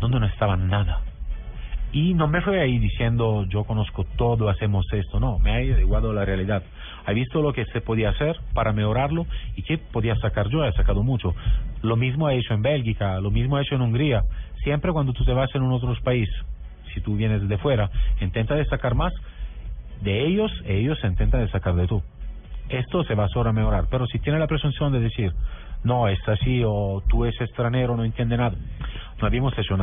donde 0.00 0.20
no 0.20 0.26
estaba 0.26 0.56
nada. 0.56 1.00
Y 1.92 2.14
no 2.14 2.28
me 2.28 2.40
fui 2.40 2.54
ahí 2.56 2.78
diciendo 2.78 3.44
yo 3.48 3.64
conozco 3.64 4.04
todo, 4.16 4.48
hacemos 4.48 4.86
esto. 4.92 5.18
No, 5.18 5.38
me 5.40 5.60
he 5.64 5.74
adecuado 5.74 6.10
a 6.10 6.14
la 6.14 6.24
realidad. 6.24 6.62
He 7.10 7.14
visto 7.14 7.42
lo 7.42 7.52
que 7.52 7.64
se 7.66 7.80
podía 7.80 8.10
hacer 8.10 8.36
para 8.54 8.72
mejorarlo 8.72 9.26
y 9.56 9.62
qué 9.62 9.78
podía 9.78 10.14
sacar 10.16 10.48
yo. 10.48 10.64
He 10.64 10.72
sacado 10.72 11.02
mucho. 11.02 11.34
Lo 11.82 11.96
mismo 11.96 12.28
he 12.28 12.38
hecho 12.38 12.54
en 12.54 12.62
Bélgica, 12.62 13.20
lo 13.20 13.30
mismo 13.30 13.58
he 13.58 13.62
hecho 13.62 13.74
en 13.74 13.82
Hungría. 13.82 14.22
Siempre 14.62 14.92
cuando 14.92 15.12
tú 15.12 15.24
te 15.24 15.32
vas 15.32 15.54
en 15.54 15.62
un 15.62 15.72
otro 15.72 15.94
país, 16.02 16.28
si 16.92 17.00
tú 17.00 17.16
vienes 17.16 17.48
de 17.48 17.58
fuera, 17.58 17.90
intenta 18.20 18.54
de 18.54 18.64
sacar 18.66 18.94
más 18.94 19.12
de 20.02 20.26
ellos, 20.26 20.52
ellos 20.66 20.98
intentan 21.04 21.44
de 21.44 21.50
sacar 21.50 21.74
de 21.74 21.86
tú. 21.86 22.02
Esto 22.68 23.04
se 23.04 23.14
va 23.14 23.26
a 23.26 23.52
mejorar. 23.52 23.86
Pero 23.90 24.06
si 24.06 24.18
tiene 24.18 24.38
la 24.38 24.46
presunción 24.46 24.92
de 24.92 25.00
decir, 25.00 25.32
no, 25.82 26.08
es 26.08 26.20
así 26.28 26.62
o 26.64 27.02
tú 27.08 27.24
eres 27.24 27.40
extranjero, 27.40 27.96
no 27.96 28.04
entiende 28.04 28.36
nada, 28.36 28.56
no 29.20 29.26
habíamos 29.26 29.58
hecho. 29.58 29.76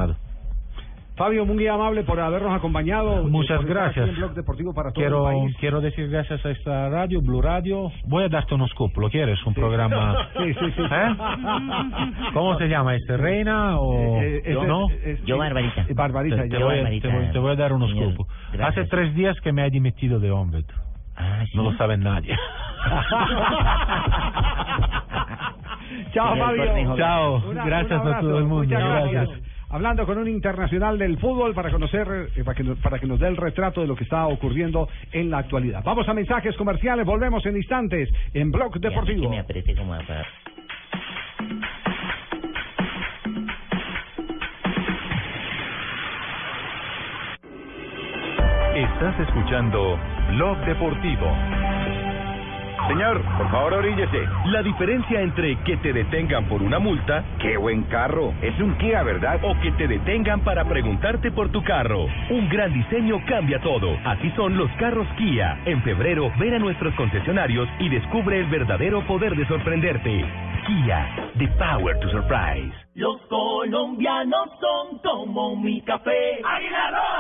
Fabio, 1.18 1.46
muy 1.48 1.66
amable 1.68 2.04
por 2.04 2.20
habernos 2.20 2.54
acompañado. 2.56 3.24
Muchas 3.24 3.66
gracias. 3.66 4.16
Blog 4.16 4.34
Deportivo 4.36 4.72
para 4.74 4.92
todo 4.92 5.02
Quiero, 5.04 5.30
el 5.32 5.38
país. 5.46 5.58
quiero 5.60 5.82
decir 5.82 6.08
gracias 6.10 6.46
a 6.46 6.52
esta 6.52 6.90
radio, 6.90 7.22
Blue 7.22 7.42
Radio. 7.42 7.92
Voy 8.06 8.24
a 8.26 8.30
darte 8.30 8.54
unos 8.54 8.70
scoop, 8.70 8.96
¿lo 8.98 9.10
quieres? 9.10 9.44
Un 9.46 9.54
programa... 9.56 10.28
Sí, 10.38 10.54
sí, 10.54 10.72
sí. 10.76 10.82
¿Eh? 10.84 11.16
¿Cómo 12.34 12.58
se 12.60 12.68
llama? 12.68 12.94
¿Este 12.96 13.18
Reina 13.18 13.80
o 13.80 14.22
Eh, 14.22 14.44
eh, 14.46 14.54
yo 14.54 14.60
ese- 14.60 14.68
no? 14.68 14.90
es- 14.90 15.24
Yo, 15.26 15.38
Barbarita. 15.40 15.86
Barbarita, 15.96 16.36
te, 16.44 16.50
te 16.50 16.58
voy, 16.58 16.64
a- 16.64 16.68
Barbarita, 16.84 17.10
te 17.10 17.16
voy- 17.18 17.32
te 17.32 17.40
voy 17.40 17.52
a 17.52 17.56
dar 17.56 17.74
unos 17.74 17.90
scoop. 17.92 18.28
Gracias. 18.54 18.78
Hace 18.78 18.86
tres 18.90 19.16
días 19.16 19.36
que 19.42 19.52
me 19.52 19.66
he 19.66 19.70
dimitido 19.72 20.20
de 20.20 20.30
hombre. 20.30 20.64
Ah, 21.16 21.44
sí. 21.52 21.58
No 21.58 21.64
lo 21.64 21.74
sabe 21.78 21.98
nadie. 21.98 22.38
Chao, 26.14 26.36
Fabio. 26.38 26.96
Chao. 26.96 27.42
Gracias 27.66 28.02
un 28.02 28.08
a 28.14 28.20
todo 28.20 28.38
el 28.38 28.46
mundo. 28.46 28.64
Muchas 28.66 29.12
Gracias. 29.12 29.30
Hablando 29.70 30.06
con 30.06 30.18
un 30.18 30.30
internacional 30.30 30.98
del 30.98 31.18
fútbol 31.20 31.54
para 31.54 31.70
conocer, 31.70 32.30
eh, 32.36 32.44
para 32.44 32.56
que, 32.56 32.64
nos- 32.64 32.80
para 32.80 33.00
que 33.00 33.06
nos 33.06 33.20
dé 33.20 33.28
el 33.28 33.36
retrato 33.36 33.82
de 33.82 33.88
lo 33.88 33.96
que 33.96 34.06
está 34.06 34.26
ocurriendo 34.28 34.88
en 35.12 35.30
la 35.30 35.40
actualidad. 35.40 35.82
Vamos 35.84 36.08
a 36.08 36.14
mensajes 36.14 36.56
comerciales, 36.56 37.06
volvemos 37.06 37.46
en 37.46 37.58
instantes 37.58 38.10
en 38.34 38.52
Blog 38.52 38.80
Deportivo. 38.80 39.24
que 39.24 39.28
me 39.30 39.40
apriete 39.40 39.76
como 39.76 39.94
a- 39.94 40.00
para- 40.00 40.26
Estás 48.76 49.20
escuchando 49.22 49.98
Blog 50.36 50.58
Deportivo. 50.66 51.26
Señor, 52.88 53.22
por 53.38 53.52
favor 53.52 53.74
oríllese. 53.74 54.28
La 54.46 54.64
diferencia 54.64 55.22
entre 55.22 55.58
que 55.64 55.78
te 55.78 55.92
detengan 55.92 56.46
por 56.46 56.62
una 56.62 56.80
multa, 56.80 57.24
qué 57.40 57.58
buen 57.58 57.84
carro, 57.84 58.34
es 58.42 58.58
un 58.60 58.76
Kia, 58.78 59.04
¿verdad? 59.04 59.40
O 59.44 59.60
que 59.60 59.72
te 59.74 59.88
detengan 59.88 60.42
para 60.42 60.64
preguntarte 60.64 61.32
por 61.32 61.50
tu 61.50 61.64
carro. 61.64 62.06
Un 62.30 62.48
gran 62.50 62.74
diseño 62.74 63.20
cambia 63.28 63.60
todo. 63.60 63.98
Así 64.06 64.32
son 64.36 64.58
los 64.58 64.72
carros 64.80 65.08
Kia. 65.18 65.60
En 65.66 65.82
febrero, 65.84 66.32
ven 66.40 66.54
a 66.54 66.60
nuestros 66.60 66.94
concesionarios 66.96 67.68
y 67.80 67.90
descubre 67.90 68.40
el 68.40 68.46
verdadero 68.48 69.06
poder 69.06 69.36
de 69.36 69.46
sorprenderte. 69.48 70.26
Kia, 70.66 71.32
the 71.38 71.48
power 71.60 72.00
to 72.00 72.10
surprise. 72.10 72.74
Los 72.96 73.22
colombianos 73.30 74.50
son 74.60 74.98
como 75.00 75.56
mi 75.56 75.82
café. 75.82 76.42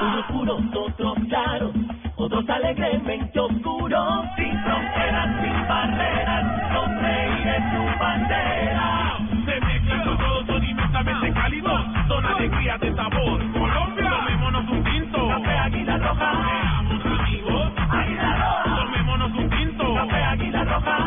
Unos 0.01 0.25
puros, 0.25 0.61
otros 0.75 1.17
claros, 1.29 1.71
otros 2.15 2.49
alegremente 2.49 3.39
oscuros. 3.39 4.25
Sin 4.35 4.59
fronteras, 4.63 5.41
sin 5.41 5.56
barreras, 5.67 6.45
con 6.73 6.99
reír 7.01 7.47
en 7.47 7.63
su 7.71 7.99
bandera. 7.99 9.17
Se 9.45 9.61
mezclan 9.61 10.03
con 10.03 10.17
todos, 10.17 10.45
son 10.47 10.63
inmensamente 10.63 11.33
cálidos, 11.33 11.81
son 12.07 12.25
alegrías 12.25 12.79
de 12.79 12.95
sabor. 12.95 13.51
Colombia, 13.53 14.09
tomémonos 14.09 14.69
un 14.69 14.83
tinto. 14.83 15.27
Café 15.27 15.57
Águila 15.57 15.97
Roja. 15.97 16.31
Seamos 16.31 17.05
amigos. 17.19 17.71
Águila 17.89 18.35
Roja. 18.37 18.75
Tomémonos 18.75 19.31
un 19.31 19.49
tinto. 19.49 19.93
Café 19.95 20.23
Águila 20.23 20.63
Roja. 20.63 21.06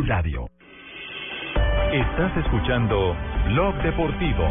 Radio. 0.07 0.47
Estás 1.91 2.37
escuchando 2.37 3.15
Blog 3.47 3.75
Deportivo. 3.83 4.47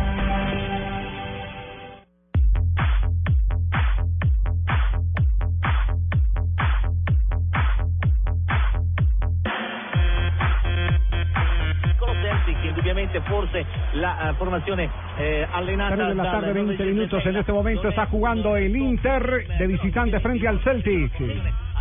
Forse 13.28 13.64
la 13.94 14.30
eh, 14.30 14.34
formazione 14.34 14.90
eh, 15.18 15.46
allenata 15.53 15.94
3 15.94 16.09
de 16.09 16.14
la 16.14 16.22
dal 16.22 16.32
tarde, 16.32 16.53
20 16.53 16.82
nuovo 16.82 16.96
minutos. 16.96 17.26
En 17.26 17.36
este 17.36 17.53
momento 17.53 17.88
está 17.88 18.07
jugando 18.07 18.57
el 18.57 18.74
Inter 18.74 19.46
de 19.59 19.66
visitante 19.66 20.18
frente 20.20 20.48
al 20.48 20.61
Celtic. 20.61 21.12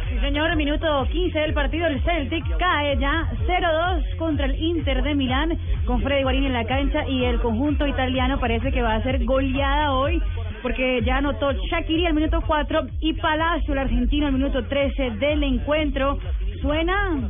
Sí, 0.09 0.17
señor, 0.19 0.55
minuto 0.55 1.05
15 1.11 1.39
del 1.39 1.53
partido. 1.53 1.85
El 1.87 2.01
Celtic 2.01 2.43
cae 2.57 2.97
ya 2.97 3.29
0-2 3.47 4.15
contra 4.17 4.45
el 4.47 4.55
Inter 4.61 5.03
de 5.03 5.13
Milán 5.15 5.57
con 5.85 6.01
Freddy 6.01 6.23
Guarín 6.23 6.45
en 6.45 6.53
la 6.53 6.65
cancha 6.65 7.07
y 7.07 7.25
el 7.25 7.39
conjunto 7.39 7.85
italiano 7.87 8.39
parece 8.39 8.71
que 8.71 8.81
va 8.81 8.95
a 8.95 9.03
ser 9.03 9.23
goleada 9.25 9.91
hoy 9.93 10.21
porque 10.61 11.01
ya 11.05 11.17
anotó 11.17 11.51
Shakiri 11.53 12.05
al 12.07 12.13
minuto 12.15 12.41
4 12.45 12.81
y 13.01 13.13
Palacio, 13.13 13.73
el 13.73 13.79
argentino, 13.79 14.27
al 14.27 14.33
minuto 14.33 14.65
13 14.65 15.11
del 15.11 15.43
encuentro. 15.43 16.17
Suena 16.61 17.29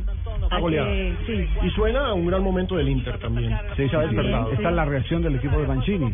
a 0.50 0.58
que- 0.68 1.14
sí. 1.26 1.48
Y 1.66 1.70
suena 1.70 2.06
a 2.08 2.14
un 2.14 2.26
gran 2.26 2.42
momento 2.42 2.76
del 2.76 2.88
Inter 2.88 3.18
también. 3.18 3.56
Sí, 3.76 3.88
Se 3.88 3.96
ha 3.96 4.02
sí, 4.02 4.08
sí. 4.08 4.14
despertado. 4.16 4.52
Esta 4.52 4.68
es 4.70 4.74
la 4.74 4.84
reacción 4.84 5.22
del 5.22 5.36
equipo 5.36 5.60
de 5.60 5.66
Mancini. 5.68 6.12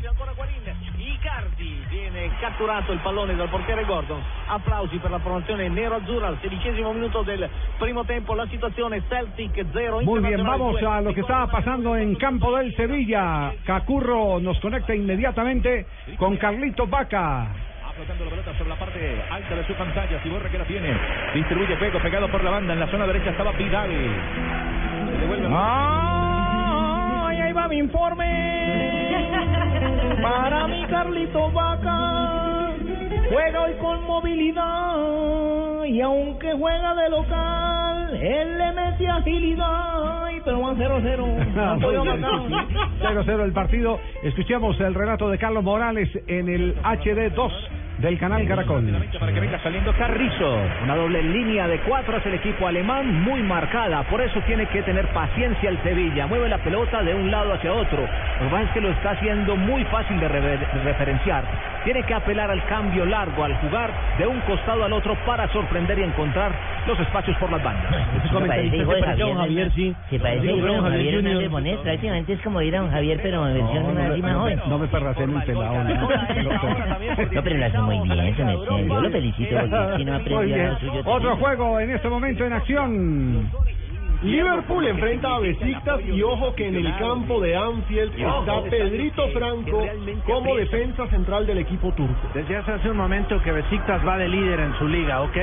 Viene 1.97 2.31
catturato 2.39 2.93
il 2.93 2.99
pallone 2.99 3.35
dal 3.37 3.49
portiere 3.49 3.83
Gordon. 3.85 4.21
Applausi 4.49 4.99
per 4.99 5.11
la 5.11 5.19
formazione 5.19 5.67
nero-azzurra 5.71 6.27
al 6.27 6.39
sedicesimo 6.43 6.93
minuto 6.93 7.23
del 7.23 7.49
primo 7.79 8.05
tempo. 8.05 8.35
La 8.35 8.47
situazione 8.49 9.03
Celtic 9.09 9.65
0. 9.73 10.03
Muy 10.03 10.21
bien, 10.21 10.45
vamos 10.45 10.79
2. 10.79 10.83
a 10.83 11.01
lo 11.01 11.15
que 11.15 11.21
estaba 11.21 11.47
pasando 11.47 11.97
en 11.97 12.15
campo 12.17 12.55
del 12.55 12.77
Sevilla. 12.77 13.51
Cacurro 13.65 14.39
nos 14.39 14.61
conecta 14.61 14.95
inmediatamente 14.95 15.87
con 16.19 16.37
Carlito 16.37 16.87
Vaca. 16.87 17.47
Flotando 17.95 18.25
la 18.25 18.31
pelota 18.31 18.53
sobre 18.59 18.69
la 18.69 18.77
parte 18.77 19.23
alta 19.31 19.55
de 19.55 19.65
su 19.65 19.73
pantalla. 19.73 20.21
Ciborra 20.23 20.51
que 20.51 20.59
la 20.59 20.65
tiene. 20.65 20.95
Distribuye 21.33 21.77
juego 21.77 21.99
pegado 22.01 22.29
por 22.29 22.45
la 22.45 22.51
banda. 22.51 22.75
En 22.75 22.81
la 22.81 22.89
zona 22.89 23.07
derecha 23.07 23.31
estaba 23.31 23.53
Vidal. 23.53 23.89
Devuelve. 25.19 25.49
¡Ay, 25.51 27.41
ahí 27.41 27.53
va 27.55 27.69
mi 27.69 27.79
informe! 27.79 29.06
Para 30.23 30.67
mi 30.69 30.85
Carlito 30.87 31.51
Vaca, 31.51 32.73
juega 33.31 33.63
hoy 33.63 33.75
con 33.81 34.05
movilidad 34.05 35.85
y 35.85 36.01
aunque 36.01 36.53
juega 36.55 36.95
de 36.95 37.11
local, 37.11 38.17
él 38.21 38.59
le 38.59 38.73
mete 38.73 39.09
agilidad, 39.09 40.25
Ay, 40.25 40.41
pero 40.45 40.61
van 40.61 40.77
0-0. 40.77 41.47
No 41.55 41.71
han 41.71 41.81
podido 41.81 42.05
marcar. 42.05 42.31
0-0 43.01 43.45
el 43.45 43.53
partido. 43.53 44.01
Escuchemos 44.23 44.81
el 44.81 44.95
relato 44.95 45.29
de 45.29 45.39
Carlos 45.39 45.63
Morales 45.63 46.09
en 46.27 46.49
el 46.49 46.75
HD 46.83 47.35
2 47.35 47.53
del 47.99 48.19
canal 48.19 48.47
Caracol. 48.47 48.85
Saliendo 49.63 49.93
Carrizo. 49.95 50.59
Una 50.83 50.97
doble 50.97 51.23
línea 51.23 51.67
de 51.67 51.81
cuatro 51.81 52.17
hacia 52.17 52.29
el 52.29 52.35
equipo 52.37 52.67
alemán, 52.67 53.23
muy 53.23 53.43
marcada. 53.43 54.03
Por 54.05 54.21
eso 54.21 54.41
tiene 54.43 54.67
que 54.67 54.83
tener 54.83 55.07
paciencia 55.09 55.71
el 55.71 55.83
Sevilla. 55.83 56.27
Mueve 56.27 56.49
la 56.49 56.59
pelota 56.59 57.03
de 57.03 57.15
un 57.15 57.31
lado 57.31 57.55
hacia 57.55 57.73
otro. 57.73 58.07
Lo 58.43 58.57
que 58.57 58.63
es 58.63 58.71
que 58.71 58.81
lo 58.81 58.91
está 58.91 59.11
haciendo 59.11 59.57
muy 59.57 59.85
fácil 59.85 60.21
de 60.21 60.29
referenciar. 60.29 61.45
Tiene 61.85 62.03
que 62.03 62.15
apelar 62.15 62.51
al 62.51 62.65
cambio 62.67 63.05
largo, 63.07 63.45
al 63.45 63.55
jugar 63.57 63.91
de 64.19 64.27
un 64.27 64.41
costado 64.41 64.85
al 64.85 64.93
otro 64.93 65.15
para 65.25 65.49
sorprender 65.49 65.99
y 65.99 66.03
encontrar 66.03 66.53
los 66.87 67.01
espacios 67.01 67.37
por 67.39 67.51
las 67.51 67.63
bandas. 67.63 67.95
Se 68.31 68.47
parece 68.47 68.77
hijo 68.77 68.93
de 68.95 69.03
Javier, 69.03 69.73
sí. 69.75 69.95
Se 70.11 70.19
parece 70.21 70.47
hijo 70.47 70.67
de 70.67 70.73
don 70.75 70.83
Javier 70.83 71.15
Hernández 71.15 71.51
Bonet. 71.51 71.79
Prácticamente 71.81 72.33
es 72.35 72.41
como 72.43 72.63
ir 72.63 72.77
a 72.77 72.81
don 72.81 72.91
Javier, 72.91 73.21
pero 73.23 73.49
en 73.49 73.55
versión 73.55 73.95
no, 73.95 74.01
así 74.03 74.11
me- 74.11 74.23
más 74.23 74.33
no, 74.33 74.41
joven. 74.41 74.61
no 74.69 74.79
me 74.79 74.87
perracen 74.89 75.37
el 75.37 75.43
pelado. 75.45 75.85
¿no? 75.85 75.95
No, 75.95 77.43
pero 77.43 77.57
lo 77.59 77.67
hace 77.67 77.79
muy 77.79 78.09
bien, 78.09 78.37
se 78.37 78.45
me 78.45 78.53
entiende. 78.53 78.89
Yo 78.89 79.01
lo 79.01 79.11
felicito 79.11 79.57
porque 79.59 79.97
si 79.97 80.05
no 80.05 80.15
aprendió 80.17 80.57
lo 80.69 80.79
suyo. 80.79 81.03
Otro 81.05 81.37
juego 81.37 81.81
en 81.81 81.91
este 81.91 82.09
momento 82.09 82.45
en 82.45 82.53
acción. 82.53 83.51
Liverpool 84.23 84.87
enfrenta 84.87 85.35
a 85.37 85.39
Besiktas 85.41 86.01
y 86.07 86.23
ojo 86.23 86.55
que 86.55 86.69
en 86.69 86.77
el 86.77 86.97
campo 86.97 87.39
de 87.41 87.55
Anfield 87.55 88.13
está 88.19 88.63
Pedrito 88.71 89.29
Franco 89.29 89.87
como 90.25 90.57
defensa 90.57 91.07
central 91.09 91.47
del 91.47 91.59
equipo 91.59 91.93
turco. 91.93 92.15
Desde 92.33 92.57
hace, 92.57 92.73
hace 92.73 92.91
un 92.91 92.97
momento 92.97 93.41
que 93.43 93.53
Besiktas 93.53 94.05
va 94.07 94.17
de 94.17 94.29
líder 94.29 94.61
en 94.61 94.75
su 94.79 94.89
liga, 94.89 95.21
¿ok? 95.21 95.37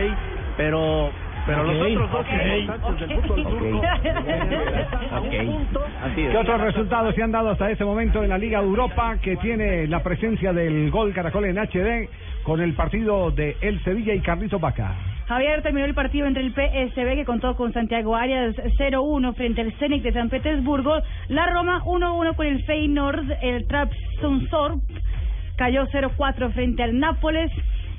Pero 0.57 1.11
pero 1.45 1.63
los 1.63 1.75
otros 1.75 2.11
dos 2.11 2.19
ok, 2.21 2.27
representantes 2.27 3.09
del 3.09 3.21
fútbol 3.21 3.43
turco. 3.43 3.81
¿Qué 6.15 6.37
otros 6.37 6.61
resultados 6.61 7.15
se 7.15 7.23
han 7.23 7.31
dado 7.31 7.49
hasta 7.51 7.71
ese 7.71 7.85
momento 7.85 8.23
en 8.23 8.29
la 8.29 8.37
Liga 8.37 8.59
de 8.59 8.65
Europa 8.65 9.17
que 9.21 9.35
tiene 9.37 9.87
la 9.87 10.03
presencia 10.03 10.53
del 10.53 10.89
gol 10.91 11.13
Caracol 11.13 11.45
en 11.45 11.57
HD 11.57 12.09
con 12.43 12.61
el 12.61 12.73
partido 12.73 13.31
de 13.31 13.57
El 13.61 13.83
Sevilla 13.83 14.13
y 14.13 14.19
Carlitos 14.19 14.59
Vaca? 14.59 14.95
Javier 15.27 15.61
terminó 15.61 15.85
el 15.85 15.93
partido 15.93 16.27
entre 16.27 16.43
el 16.43 16.53
PSB 16.53 17.15
que 17.15 17.25
contó 17.25 17.55
con 17.55 17.71
Santiago 17.71 18.15
Arias 18.15 18.55
0-1 18.77 19.33
frente 19.35 19.61
al 19.61 19.71
Zenit 19.73 20.03
de 20.03 20.11
San 20.11 20.29
Petersburgo, 20.29 21.01
la 21.29 21.49
Roma 21.49 21.81
1-1 21.85 22.35
con 22.35 22.45
el 22.45 22.63
Feyenoord, 22.65 23.31
el 23.41 23.65
Trabzonspor 23.67 24.75
cayó 25.55 25.85
0-4 25.87 26.51
frente 26.53 26.83
al 26.83 26.99
Nápoles, 26.99 27.51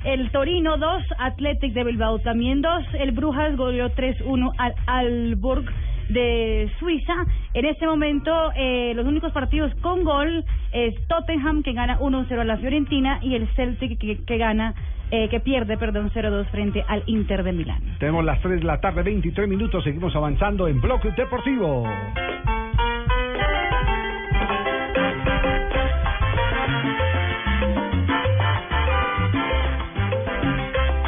el 0.05 0.31
Torino 0.31 0.77
2, 0.77 1.03
Athletic 1.17 1.73
de 1.73 1.83
Bilbao 1.83 2.19
también 2.19 2.61
2, 2.61 2.83
el 2.99 3.11
Brujas 3.11 3.55
goleó 3.57 3.89
3-1 3.89 4.51
al 4.57 4.75
Alborg 4.85 5.65
de 6.09 6.71
Suiza. 6.79 7.13
En 7.53 7.65
este 7.65 7.87
momento, 7.87 8.31
eh, 8.55 8.93
los 8.95 9.05
únicos 9.05 9.31
partidos 9.31 9.73
con 9.81 10.03
gol 10.03 10.45
es 10.71 10.93
Tottenham 11.07 11.63
que 11.63 11.73
gana 11.73 11.99
1-0 11.99 12.39
a 12.39 12.43
la 12.43 12.57
Fiorentina 12.57 13.19
y 13.23 13.35
el 13.35 13.47
Celtic 13.55 13.97
que, 13.99 14.23
que 14.23 14.37
gana, 14.37 14.75
eh, 15.09 15.27
que 15.29 15.39
pierde, 15.39 15.77
perdón, 15.77 16.11
0-2 16.13 16.45
frente 16.51 16.83
al 16.87 17.03
Inter 17.07 17.43
de 17.43 17.53
Milán. 17.53 17.81
Tenemos 17.99 18.23
las 18.23 18.39
3 18.41 18.59
de 18.59 18.65
la 18.65 18.79
tarde, 18.79 19.01
23 19.01 19.49
minutos, 19.49 19.83
seguimos 19.83 20.15
avanzando 20.15 20.67
en 20.67 20.79
Bloque 20.79 21.11
Deportivo. 21.17 21.83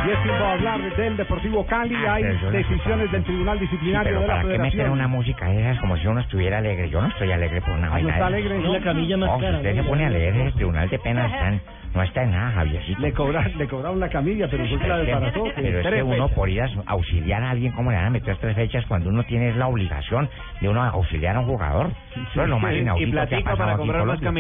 Y 0.07 0.09
es 0.09 0.23
tiempo 0.23 0.43
de 0.43 0.49
hablar 0.51 0.95
del 0.95 1.17
Deportivo 1.17 1.65
Cali. 1.65 1.93
Hay 1.95 2.23
yo 2.23 2.49
no- 2.49 2.51
decisiones 2.51 3.11
del 3.11 3.23
Tribunal 3.25 3.59
Disciplinario 3.59 4.03
Pero 4.09 4.21
de 4.21 4.27
la 4.27 4.33
¿para 4.35 4.41
qué 4.43 4.47
meter 4.57 4.61
Federación. 4.71 4.91
una 4.93 5.07
música 5.09 5.45
de 5.47 5.59
esas 5.61 5.79
como 5.79 5.97
si 5.97 6.07
uno 6.07 6.21
estuviera 6.21 6.59
alegre? 6.59 6.89
Yo 6.89 7.01
no 7.01 7.07
estoy 7.09 7.31
alegre 7.31 7.59
por 7.61 7.71
una 7.71 7.87
Ah, 7.87 7.89
¿no 7.89 7.93
vaina. 7.95 8.13
está 8.13 8.25
alegre? 8.27 8.57
Es 8.57 8.63
la 8.63 8.79
camilla 8.79 9.17
más 9.17 9.29
No, 9.29 9.35
si 9.37 9.41
cara, 9.43 9.57
usted 9.57 9.75
¿no? 9.75 9.83
se 9.83 9.89
pone 9.89 10.05
a 10.05 10.09
leer 10.09 10.35
el 10.35 10.53
Tribunal 10.53 10.89
de 10.89 10.99
Penas, 10.99 11.31
están- 11.33 11.61
no 11.97 12.03
está 12.03 12.23
en 12.23 12.31
nada, 12.31 12.51
Javiercito. 12.51 13.01
Le, 13.01 13.11
cobra- 13.13 13.47
le 13.47 13.67
cobraron 13.67 13.99
la 13.99 14.09
camilla, 14.09 14.47
pero 14.49 14.65
fue 14.67 14.79
que 14.79 14.87
la 14.87 14.97
desbarató. 14.99 15.43
Pero 15.55 15.79
es 15.79 15.87
que 15.87 16.03
uno 16.03 16.13
fechas. 16.15 16.31
por 16.35 16.49
ir 16.49 16.61
a 16.61 16.69
auxiliar 16.85 17.43
a 17.43 17.49
alguien, 17.51 17.71
¿cómo 17.73 17.89
le 17.91 17.97
van 17.97 18.05
a 18.05 18.09
meter 18.11 18.37
tres 18.37 18.55
fechas 18.55 18.85
cuando 18.85 19.09
uno 19.09 19.23
tiene 19.23 19.53
la 19.55 19.67
obligación 19.67 20.29
de 20.61 20.69
uno 20.69 20.83
auxiliar 20.83 21.35
a 21.35 21.39
un 21.39 21.45
jugador? 21.47 21.87
Eso 22.31 22.43
es 22.43 22.49
lo 22.49 22.59
más 22.59 22.73
inaudito 22.73 23.11
que 23.11 23.35
ha 23.35 23.39
pasado 23.43 23.69
aquí 23.71 23.81
en 23.81 23.87
Colombia. 24.21 24.31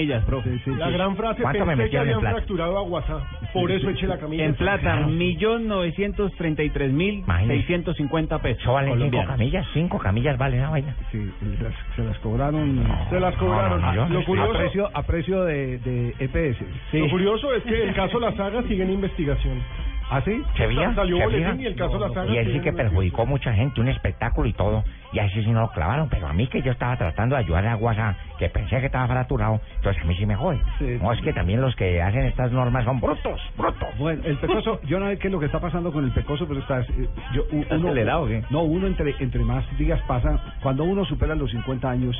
La 0.77 0.89
gran 0.89 1.15
frase, 1.15 1.41
¿Cuánto 1.41 1.59
pensé 1.65 1.75
que 1.77 1.83
metieron 1.83 2.07
habían 2.07 2.19
fracturado 2.33 2.77
a 2.77 2.81
WhatsApp, 2.83 3.21
por 3.53 3.71
eso 3.71 3.89
eché 3.89 4.07
la 4.07 4.17
camilla. 4.17 4.45
En 4.45 4.53
plata, 4.55 4.95
millón 5.07 5.67
novecientos 5.67 6.31
treinta 6.35 6.63
y 6.63 6.69
tres 6.69 6.91
mil 6.91 7.23
seiscientos 7.47 7.95
cincuenta 7.97 8.39
pesos. 8.39 8.61
Eso 8.61 8.73
valen 8.73 8.99
cinco 9.01 9.23
camillas, 9.25 9.65
cinco 9.73 9.97
camillas 9.99 10.37
vale 10.37 10.57
esa 10.57 10.69
vaina. 10.69 10.95
Sí, 11.11 11.31
las- 11.61 11.95
se 11.95 12.03
las 12.03 12.17
cobraron. 12.19 12.85
Se 13.09 13.19
las 13.19 13.35
cobraron. 13.35 13.81
no, 13.81 13.87
no, 13.87 13.95
yo- 13.95 14.13
Lo 14.13 14.23
curioso- 14.25 14.51
a 14.53 14.57
precio, 14.57 14.89
a 14.93 15.03
precio 15.03 15.43
de, 15.43 15.77
de 15.79 16.13
EPS. 16.19 16.57
Lo 16.93 17.09
curioso 17.09 17.46
es 17.53 17.63
que 17.63 17.83
el 17.83 17.93
caso 17.93 18.19
La 18.19 18.35
Saga 18.35 18.61
sigue 18.63 18.83
en 18.83 18.91
investigación. 18.91 19.61
¿Ah, 20.09 20.21
sí? 20.23 20.41
¿Sevilla? 20.55 20.93
Salió 20.95 21.19
boletín 21.19 21.61
y 21.61 21.65
el 21.65 21.75
caso 21.75 21.99
La 21.99 22.09
Saga 22.13 22.31
Y 22.31 22.37
él 22.37 22.53
sí 22.53 22.59
que 22.61 22.71
perjudicó 22.71 23.25
mucha 23.25 23.53
gente, 23.53 23.81
un 23.81 23.89
espectáculo 23.89 24.47
y 24.47 24.53
todo. 24.53 24.83
Y 25.11 25.19
así 25.19 25.41
sí 25.43 25.51
no 25.51 25.61
lo 25.61 25.69
clavaron. 25.71 26.09
Pero 26.09 26.27
a 26.27 26.33
mí 26.33 26.47
que 26.47 26.61
yo 26.61 26.71
estaba 26.71 26.97
tratando 26.97 27.35
de 27.35 27.41
ayudar 27.41 27.65
a 27.67 27.75
WhatsApp, 27.77 28.15
que 28.37 28.49
pensé 28.49 28.79
que 28.79 28.87
estaba 28.87 29.07
fracturado, 29.07 29.61
entonces 29.77 30.01
a 30.03 30.05
mí 30.05 30.15
sí 30.15 30.25
me 30.25 30.35
jode. 30.35 30.59
No, 31.01 31.11
es 31.13 31.21
que 31.21 31.33
también 31.33 31.61
los 31.61 31.75
que 31.75 32.01
hacen 32.01 32.25
estas 32.25 32.51
normas 32.51 32.83
son 32.85 32.99
brutos, 32.99 33.39
brutos. 33.57 33.89
Bueno, 33.97 34.21
el 34.25 34.37
Pecoso, 34.37 34.79
yo 34.87 34.99
no 34.99 35.07
sé 35.09 35.17
qué 35.17 35.27
es 35.27 35.31
lo 35.33 35.39
que 35.39 35.45
está 35.47 35.59
pasando 35.59 35.91
con 35.93 36.03
el 36.03 36.11
Pecoso, 36.11 36.45
pero 36.47 36.59
está, 36.59 36.81
eh, 36.81 37.07
yo, 37.33 37.43
u- 37.51 37.61
¿Está 37.61 37.75
uno, 37.77 37.87
acelerado 37.89 38.23
o 38.23 38.27
qué? 38.27 38.43
No, 38.49 38.61
uno 38.63 38.87
entre, 38.87 39.15
entre 39.19 39.43
más 39.43 39.65
días 39.77 39.99
pasa, 40.07 40.39
cuando 40.61 40.83
uno 40.83 41.05
supera 41.05 41.35
los 41.35 41.49
50 41.51 41.89
años, 41.89 42.15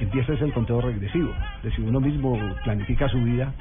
empieza 0.00 0.32
ese 0.32 0.44
el 0.44 0.52
conteo 0.52 0.80
regresivo. 0.80 1.30
Es 1.58 1.62
decir, 1.64 1.84
uno 1.84 2.00
mismo 2.00 2.36
planifica 2.64 3.08
su 3.08 3.22
vida, 3.22 3.52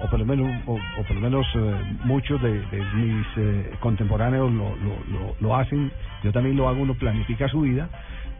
o 0.00 0.08
por 0.08 0.18
lo 0.18 0.26
menos, 0.26 0.50
o, 0.66 0.74
o 0.74 1.02
por 1.04 1.14
lo 1.14 1.20
menos 1.20 1.46
eh, 1.54 1.74
muchos 2.04 2.42
de, 2.42 2.52
de 2.60 2.84
mis 2.94 3.26
eh, 3.36 3.70
contemporáneos 3.80 4.50
lo, 4.52 4.70
lo, 4.76 4.90
lo, 5.12 5.34
lo 5.40 5.56
hacen, 5.56 5.90
yo 6.22 6.32
también 6.32 6.56
lo 6.56 6.68
hago, 6.68 6.82
uno 6.82 6.94
planifica 6.94 7.48
su 7.48 7.60
vida 7.60 7.88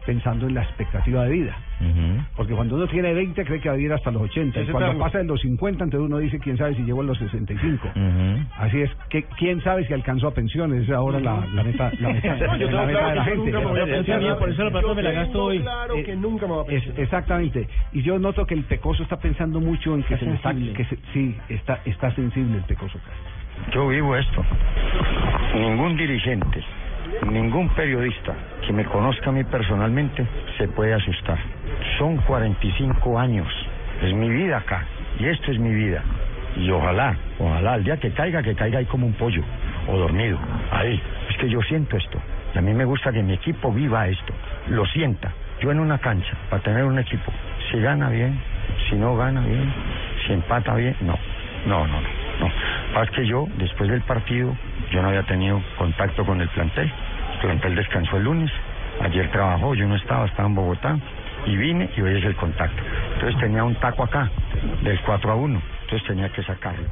pensando 0.05 0.47
en 0.47 0.53
la 0.53 0.61
expectativa 0.63 1.23
de 1.25 1.29
vida. 1.31 1.55
Porque 2.35 2.53
cuando 2.53 2.75
uno 2.75 2.87
tiene 2.87 3.13
20 3.13 3.43
cree 3.45 3.59
que 3.59 3.69
va 3.69 3.73
a 3.75 3.77
vivir 3.77 3.91
hasta 3.93 4.11
los 4.11 4.21
80. 4.23 4.61
Y 4.61 4.65
cuando 4.67 4.97
pasa 4.99 5.17
de 5.17 5.23
los 5.25 5.41
50, 5.41 5.83
entonces 5.83 6.05
uno 6.05 6.17
dice, 6.19 6.39
quién 6.39 6.57
sabe 6.57 6.75
si 6.75 6.83
llegó 6.83 7.01
a 7.01 7.03
los 7.05 7.17
65. 7.17 7.89
Así 8.57 8.81
es, 8.81 8.91
que 9.09 9.23
quién 9.37 9.61
sabe 9.61 9.85
si 9.85 9.93
alcanzó 9.93 10.27
a 10.27 10.33
pensiones. 10.33 10.83
Esa 10.83 10.91
es 10.93 10.97
ahora 10.97 11.19
la, 11.19 11.45
la 11.53 11.63
meta, 11.63 11.91
la 11.99 12.09
meta, 12.13 12.35
No, 12.47 12.57
yo 12.57 12.71
la 12.71 12.85
meta 12.85 12.99
claro 12.99 13.09
de 13.09 13.15
la 13.15 13.23
que 13.25 13.31
gente. 13.31 13.45
nunca 13.51 13.59
me 13.59 13.65
voy 13.65 13.79
a 13.79 13.85
pensionar. 13.85 14.37
por 14.37 14.49
eso 14.49 14.63
la 14.63 14.71
plata 14.71 14.87
Yo 14.87 14.95
me 14.95 15.01
la 15.03 15.09
tengo 15.09 15.23
gasto 15.23 15.43
hoy. 15.43 15.59
claro 15.59 15.93
que 16.05 16.15
nunca 16.15 16.47
me 16.47 16.53
va 16.53 16.59
a 16.59 16.63
Es- 16.63 16.67
pensionar. 16.67 17.01
exactamente. 17.01 17.67
Y 17.93 18.01
yo 18.03 18.19
noto 18.19 18.45
que 18.45 18.53
el 18.53 18.63
pecoso 18.63 19.03
está 19.03 19.17
pensando 19.17 19.59
mucho 19.59 19.95
en 19.95 20.03
que 20.03 20.17
se 20.17 20.25
le 20.25 20.35
está, 20.35 20.53
que 20.53 20.85
se- 20.85 20.99
sí, 21.13 21.35
está, 21.49 21.79
está 21.85 22.11
sensible 22.15 22.57
el 22.57 22.63
pecoso. 22.63 22.99
Yo 23.73 23.87
vivo 23.87 24.15
esto. 24.15 24.43
Ningún 25.55 25.95
dirigente, 25.97 26.61
ningún 27.23 27.69
periodista 27.69 28.33
que 28.65 28.73
me 28.73 28.85
conozca 28.85 29.29
a 29.29 29.33
mí 29.33 29.43
personalmente 29.43 30.25
se 30.57 30.67
puede 30.67 30.93
asustar. 30.93 31.37
Son 31.97 32.17
45 32.17 33.19
años. 33.19 33.47
Es 34.01 34.13
mi 34.13 34.29
vida 34.29 34.57
acá. 34.57 34.85
Y 35.19 35.25
esto 35.27 35.51
es 35.51 35.59
mi 35.59 35.73
vida. 35.73 36.03
Y 36.57 36.69
ojalá, 36.71 37.15
ojalá, 37.39 37.75
el 37.75 37.83
día 37.83 37.97
que 37.97 38.11
caiga, 38.11 38.41
que 38.41 38.55
caiga 38.55 38.79
ahí 38.79 38.85
como 38.85 39.05
un 39.05 39.13
pollo. 39.13 39.43
O 39.87 39.97
dormido. 39.97 40.37
Ahí. 40.71 41.01
Es 41.29 41.37
que 41.37 41.49
yo 41.49 41.61
siento 41.63 41.97
esto. 41.97 42.19
Y 42.53 42.57
a 42.57 42.61
mí 42.61 42.73
me 42.73 42.85
gusta 42.85 43.11
que 43.11 43.21
mi 43.21 43.33
equipo 43.33 43.71
viva 43.71 44.07
esto. 44.07 44.33
Lo 44.69 44.85
sienta. 44.85 45.31
Yo 45.61 45.71
en 45.71 45.79
una 45.79 45.97
cancha, 45.97 46.35
para 46.49 46.61
tener 46.63 46.83
un 46.83 46.99
equipo, 46.99 47.31
si 47.71 47.79
gana 47.79 48.09
bien, 48.09 48.39
si 48.89 48.95
no 48.95 49.15
gana 49.15 49.41
bien, 49.41 49.73
si 50.25 50.33
empata 50.33 50.75
bien, 50.75 50.95
no. 51.01 51.17
No, 51.65 51.87
no, 51.87 52.01
no. 52.01 52.07
no. 52.39 52.51
Pasa 52.93 53.11
que 53.11 53.25
yo, 53.25 53.47
después 53.57 53.89
del 53.89 54.01
partido, 54.01 54.55
yo 54.91 55.01
no 55.01 55.09
había 55.09 55.23
tenido 55.23 55.61
contacto 55.77 56.25
con 56.25 56.41
el 56.41 56.49
plantel. 56.49 56.91
El 57.45 57.51
plantel 57.51 57.75
descansó 57.75 58.17
el 58.17 58.23
lunes. 58.23 58.51
Ayer 59.01 59.29
trabajó, 59.29 59.75
yo 59.75 59.87
no 59.87 59.95
estaba, 59.95 60.25
estaba 60.25 60.47
en 60.47 60.55
Bogotá. 60.55 60.97
Y 61.45 61.55
vine 61.55 61.87
y 61.95 62.01
hoy 62.01 62.17
es 62.17 62.25
el 62.25 62.35
contacto. 62.35 62.81
Entonces 63.13 63.39
tenía 63.39 63.63
un 63.63 63.75
taco 63.75 64.03
acá, 64.03 64.31
del 64.81 64.99
4 65.01 65.31
a 65.31 65.35
1. 65.35 65.61
Entonces 65.83 66.07
tenía 66.07 66.29
que 66.29 66.41
sacarlo. 66.41 66.87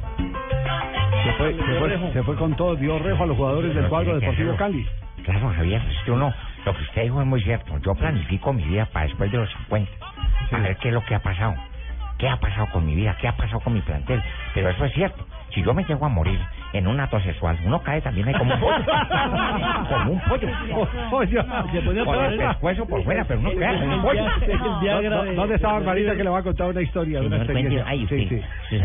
Se 1.24 1.32
fue, 1.32 1.56
se 1.56 1.78
fue, 1.80 2.12
se 2.12 2.22
fue 2.22 2.36
con 2.36 2.54
todo, 2.54 2.76
dio 2.76 3.00
rejo 3.00 3.24
a 3.24 3.26
los 3.26 3.36
jugadores 3.36 3.74
del 3.74 3.88
cuadro 3.88 4.20
Deportivo 4.20 4.54
Cali. 4.54 4.86
Claro, 5.24 5.52
Javier, 5.56 5.82
que 6.04 6.12
uno, 6.12 6.32
lo 6.64 6.72
que 6.72 6.82
usted 6.82 7.02
dijo 7.02 7.20
es 7.20 7.26
muy 7.26 7.42
cierto. 7.42 7.76
Yo 7.78 7.94
planifico 7.96 8.52
mi 8.52 8.62
vida 8.62 8.86
para 8.86 9.06
después 9.06 9.32
de 9.32 9.38
los 9.38 9.50
50. 9.50 9.90
A 10.52 10.58
ver 10.60 10.76
qué 10.76 10.88
es 10.88 10.94
lo 10.94 11.04
que 11.04 11.16
ha 11.16 11.20
pasado. 11.20 11.56
¿Qué 12.18 12.28
ha 12.28 12.36
pasado 12.36 12.68
con 12.70 12.86
mi 12.86 12.94
vida? 12.94 13.16
¿Qué 13.20 13.26
ha 13.26 13.36
pasado 13.36 13.58
con 13.58 13.72
mi 13.72 13.80
plantel? 13.80 14.22
Pero 14.54 14.70
eso 14.70 14.84
es 14.84 14.92
cierto. 14.92 15.26
Si 15.52 15.64
yo 15.64 15.74
me 15.74 15.84
llego 15.84 16.06
a 16.06 16.08
morir 16.08 16.38
en 16.74 16.86
un 16.86 17.00
acto 17.00 17.18
sexual, 17.20 17.56
uno 17.64 17.80
cae 17.82 18.02
también 18.02 18.28
ahí 18.28 18.34
como 18.34 18.52
un 18.54 18.60
pollo. 18.60 18.74
como 19.88 20.12
un 20.12 20.20
pollo. 20.28 20.48
Ponía 21.84 22.04
Con 22.04 22.24
el 22.24 22.36
pescuezo 22.38 22.86
por 22.86 23.02
fuera, 23.04 23.24
pero 23.24 23.40
uno 23.40 23.50
cae 23.58 23.80
como 23.80 23.96
un 23.96 24.02
pollo. 24.02 24.22
¿Dó- 25.10 25.24
¿Dónde 25.34 25.54
está 25.54 25.72
Barbarita 25.72 26.14
que 26.16 26.24
le 26.24 26.30
va 26.30 26.38
a 26.40 26.42
contar 26.42 26.68
una 26.68 26.82
historia? 26.82 27.20
Una 27.20 27.28
Señor, 27.30 27.44
experiencia? 27.44 27.84
cuente- 27.84 27.90
ay, 27.90 28.06
Sí, 28.08 28.26
sí. 28.28 28.40
sus 28.70 28.82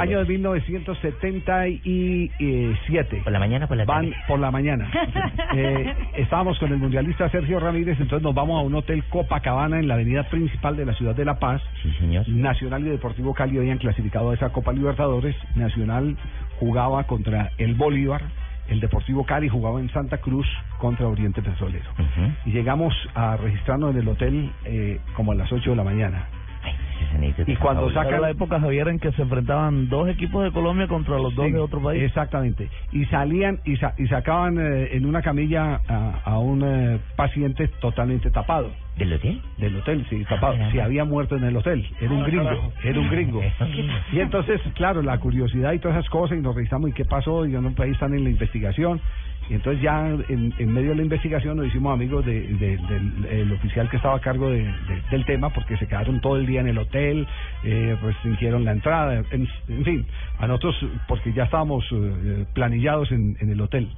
Año, 0.00 0.18
de 0.20 0.24
1977. 0.26 3.20
¿Por 3.24 3.32
la 3.32 3.38
mañana 3.38 3.66
por 3.66 3.76
la 3.76 3.84
Van 3.84 4.12
por 4.26 4.38
la 4.38 4.50
mañana. 4.50 4.88
Eh, 5.54 5.94
estábamos 6.16 6.58
con 6.58 6.70
el 6.70 6.76
mundialista 6.78 7.28
Sergio 7.30 7.58
Ramírez, 7.58 7.98
entonces 8.00 8.22
nos 8.22 8.34
vamos 8.34 8.60
a 8.60 8.64
un 8.66 8.74
hotel 8.74 9.02
Copacabana 9.08 9.78
en 9.78 9.88
la 9.88 9.94
avenida 9.94 10.24
principal 10.24 10.76
de 10.76 10.84
la 10.84 10.92
ciudad 10.94 11.14
de 11.16 11.24
La 11.24 11.38
Paz. 11.38 11.62
Nacional 12.28 12.86
y 12.86 12.90
Deportivo 12.90 13.32
Cali 13.34 13.56
habían 13.58 13.78
clasificado 13.78 14.30
a 14.30 14.34
esa 14.34 14.50
Copa 14.50 14.72
Libertadores. 14.72 15.34
Nacional 15.56 16.16
jugaba 16.60 17.04
contra 17.04 17.50
el 17.58 17.74
Bolívar. 17.74 18.22
El 18.68 18.80
Deportivo 18.80 19.24
Cali 19.24 19.48
jugaba 19.48 19.80
en 19.80 19.88
Santa 19.90 20.18
Cruz 20.18 20.46
contra 20.78 21.06
Oriente 21.08 21.40
Petrolero. 21.40 21.90
Y 22.44 22.50
llegamos 22.50 22.94
a 23.14 23.36
registrarnos 23.38 23.92
en 23.94 24.02
el 24.02 24.08
hotel 24.08 24.52
eh, 24.66 25.00
como 25.16 25.32
a 25.32 25.34
las 25.34 25.50
8 25.50 25.70
de 25.70 25.76
la 25.76 25.84
mañana. 25.84 26.26
Y 27.46 27.56
cuando 27.56 27.90
sacan 27.94 28.08
Era 28.14 28.20
la 28.20 28.30
época, 28.30 28.60
Javier, 28.60 28.88
en 28.88 28.98
que 28.98 29.10
se 29.12 29.22
enfrentaban 29.22 29.88
dos 29.88 30.08
equipos 30.08 30.44
de 30.44 30.50
Colombia 30.52 30.86
contra 30.88 31.16
los 31.16 31.34
dos 31.34 31.46
Sí, 31.46 31.52
de 31.52 31.58
otro 31.60 31.80
país. 31.80 32.02
Exactamente. 32.02 32.68
Y 32.92 33.06
salían 33.06 33.60
y, 33.64 33.76
sa- 33.76 33.94
y 33.96 34.06
sacaban 34.08 34.58
eh, 34.58 34.88
en 34.92 35.06
una 35.06 35.22
camilla 35.22 35.80
a, 35.88 36.20
a 36.24 36.38
un 36.38 36.62
eh, 36.64 36.98
paciente 37.16 37.68
totalmente 37.80 38.30
tapado. 38.30 38.70
¿Del 38.98 39.12
hotel? 39.12 39.40
Del 39.58 39.76
hotel, 39.76 40.06
sí, 40.10 40.24
tapado. 40.24 40.54
caramba. 40.54 40.72
Si 40.72 40.80
había 40.80 41.04
muerto 41.04 41.36
en 41.36 41.44
el 41.44 41.56
hotel. 41.56 41.86
Era 42.00 42.12
un 42.12 42.22
Ah, 42.22 42.26
gringo, 42.26 42.72
era 42.82 43.00
un 43.00 43.08
gringo. 43.08 43.42
Y 44.12 44.18
entonces, 44.20 44.60
claro, 44.74 45.02
la 45.02 45.18
curiosidad 45.18 45.72
y 45.72 45.78
todas 45.78 45.96
esas 45.98 46.10
cosas, 46.10 46.36
y 46.36 46.40
nos 46.40 46.54
revisamos 46.54 46.90
y 46.90 46.92
qué 46.92 47.04
pasó, 47.04 47.46
y 47.46 47.54
en 47.54 47.64
un 47.64 47.74
país 47.74 47.92
están 47.92 48.12
en 48.14 48.24
la 48.24 48.30
investigación. 48.30 49.00
Y 49.50 49.54
entonces 49.54 49.80
ya 49.80 50.08
en, 50.28 50.52
en 50.58 50.72
medio 50.74 50.90
de 50.90 50.96
la 50.96 51.02
investigación 51.02 51.56
nos 51.56 51.66
hicimos 51.68 51.94
amigos 51.94 52.22
de, 52.26 52.40
de- 52.48 52.76
del 52.76 53.24
el 53.30 53.52
oficial 53.52 53.88
que 53.88 53.96
estaba 53.96 54.16
a 54.16 54.20
cargo 54.20 54.50
de- 54.50 54.64
de- 54.64 55.02
del 55.10 55.24
tema, 55.24 55.48
porque 55.50 55.76
se 55.78 55.86
quedaron 55.86 56.20
todo 56.20 56.36
el 56.36 56.44
día 56.44 56.60
en 56.60 56.68
el 56.68 56.76
hotel, 56.76 57.26
eh, 57.64 57.96
restringieron 58.02 58.64
la 58.64 58.72
entrada, 58.72 59.22
en, 59.30 59.48
en 59.68 59.84
fin, 59.84 60.06
a 60.38 60.46
nosotros, 60.48 60.84
porque 61.06 61.32
ya 61.32 61.44
estábamos 61.44 61.86
eh, 61.92 62.44
planillados 62.52 63.10
en, 63.10 63.36
en 63.40 63.48
el 63.50 63.60
hotel. 63.62 63.88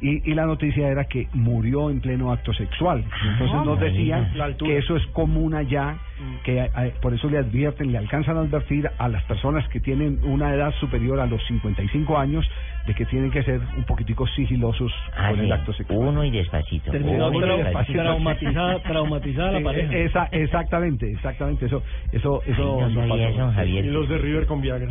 Y, 0.00 0.30
y 0.30 0.34
la 0.34 0.46
noticia 0.46 0.88
era 0.88 1.04
que 1.04 1.26
murió 1.32 1.90
en 1.90 2.00
pleno 2.00 2.32
acto 2.32 2.52
sexual. 2.52 3.04
Entonces 3.32 3.56
Ah, 3.58 3.62
nos 3.64 3.80
decían 3.80 4.30
que 4.58 4.78
eso 4.78 4.96
es 4.96 5.04
común 5.08 5.54
allá, 5.54 5.96
que 6.44 6.58
eh, 6.60 6.94
por 7.00 7.14
eso 7.14 7.28
le 7.28 7.38
advierten, 7.38 7.90
le 7.92 7.98
alcanzan 7.98 8.36
a 8.36 8.40
advertir 8.40 8.88
a 8.98 9.08
las 9.08 9.22
personas 9.24 9.66
que 9.68 9.80
tienen 9.80 10.20
una 10.22 10.54
edad 10.54 10.72
superior 10.80 11.18
a 11.20 11.26
los 11.26 11.44
55 11.46 12.16
años 12.18 12.48
de 12.86 12.94
que 12.94 13.04
tienen 13.06 13.30
que 13.30 13.42
ser 13.42 13.60
un 13.76 13.84
poquitico 13.84 14.26
sigilosos 14.28 14.92
Ah, 15.16 15.28
con 15.30 15.38
sí. 15.40 15.44
el 15.46 15.52
acto 15.52 15.72
sexual. 15.72 15.98
Uno 15.98 16.24
y 16.24 16.30
despacito. 16.30 16.90
Terminó 16.90 17.28
Uno 17.28 17.54
y 17.58 17.62
despacito. 17.62 18.00
traumatizada, 18.00 18.82
traumatizada 18.82 19.52
la 19.52 19.60
pareja. 19.62 19.92
esa- 19.96 20.28
exactamente, 20.32 21.10
exactamente. 21.10 21.66
Eso, 21.66 21.82
eso, 22.12 22.42
eso. 22.46 22.80
Ay, 22.84 23.36
no 23.36 23.52
sabía. 23.54 23.80
Y 23.80 23.90
los 23.90 24.08
de 24.08 24.18
River 24.18 24.46
con 24.46 24.60
Viagra. 24.60 24.88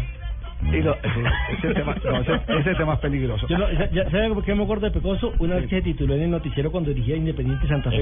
Y 0.64 0.82
lo- 0.82 0.96
ese, 1.04 1.22
ese 1.58 1.74
tema, 1.76 1.96
no, 2.04 2.18
ese, 2.22 2.34
ese 2.60 2.76
tema 2.76 2.94
es 2.96 3.00
peligroso. 3.00 3.48
Yo 3.48 3.58
no, 3.58 3.72
ya, 3.72 3.90
ya- 3.92 4.10
¿Sabe 4.10 4.30
por 4.34 4.44
qué 4.44 4.56
me 4.56 4.64
acuerdo 4.64 4.88
de 4.88 4.92
Pecoso? 4.92 5.32
Una 5.40 5.56
vez 5.56 5.68
que 5.68 5.78
se 5.78 5.82
tituló 5.84 6.16
en 6.16 6.24
el 6.24 6.32
noticiero 6.32 6.72
cuando 6.72 6.90
dirigía 6.90 7.16
Independiente 7.16 7.68
Santa 7.68 7.92
Fe. 7.92 7.98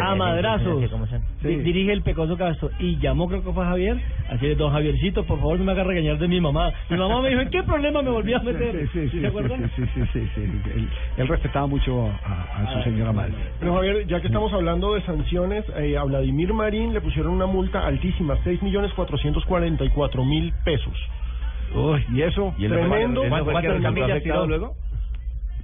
A 0.00 0.14
madrazos. 0.14 0.90
cómo 0.90 1.06
son. 1.08 1.20
Di- 1.42 1.56
Dirige 1.56 1.92
el 1.92 2.02
Pecoso 2.02 2.36
Castro. 2.36 2.70
Y 2.78 2.98
llamó, 2.98 3.28
creo 3.28 3.42
que 3.42 3.52
fue 3.52 3.64
Javier. 3.64 3.96
Así 4.30 4.46
de, 4.46 4.54
don 4.54 4.72
Javiercito, 4.72 5.24
por 5.24 5.38
favor, 5.38 5.58
no 5.58 5.64
me 5.64 5.72
haga 5.72 5.84
regañar 5.84 6.18
de 6.18 6.28
mi 6.28 6.40
mamá. 6.40 6.72
Mi 6.90 6.96
mamá 6.96 7.20
me 7.20 7.28
dijo, 7.30 7.40
¿en 7.40 7.50
qué 7.50 7.62
problema 7.64 8.02
me 8.02 8.10
volví 8.10 8.32
a 8.34 8.38
meter? 8.40 8.88
Sí, 8.92 9.00
sí, 9.00 9.08
sí, 9.10 9.20
¿Se 9.20 9.26
acuerdan? 9.26 9.70
sí, 9.74 9.82
sí, 9.94 10.00
sí, 10.12 10.20
sí, 10.20 10.28
sí. 10.34 10.40
Él, 10.74 10.88
él 11.16 11.28
respetaba 11.28 11.66
mucho 11.66 12.08
a, 12.24 12.62
a 12.62 12.72
su 12.72 12.82
señora 12.82 13.12
madre. 13.12 13.32
Pero 13.58 13.74
Javier, 13.74 14.06
ya 14.06 14.20
que 14.20 14.28
estamos 14.28 14.52
hablando 14.52 14.94
de 14.94 15.02
sanciones, 15.02 15.64
eh, 15.76 15.96
a 15.96 16.04
Vladimir 16.04 16.52
Marín 16.54 16.92
le 16.92 17.00
pusieron 17.00 17.32
una 17.32 17.46
multa 17.46 17.84
altísima, 17.86 18.36
6 18.44 18.62
millones 18.62 18.92
444 18.94 20.24
mil 20.24 20.52
pesos. 20.64 20.94
Uy, 21.74 22.04
¿y 22.12 22.22
eso? 22.22 22.54
¿Y 22.58 22.68
Tremendo. 22.68 23.22
luego? 24.46 24.74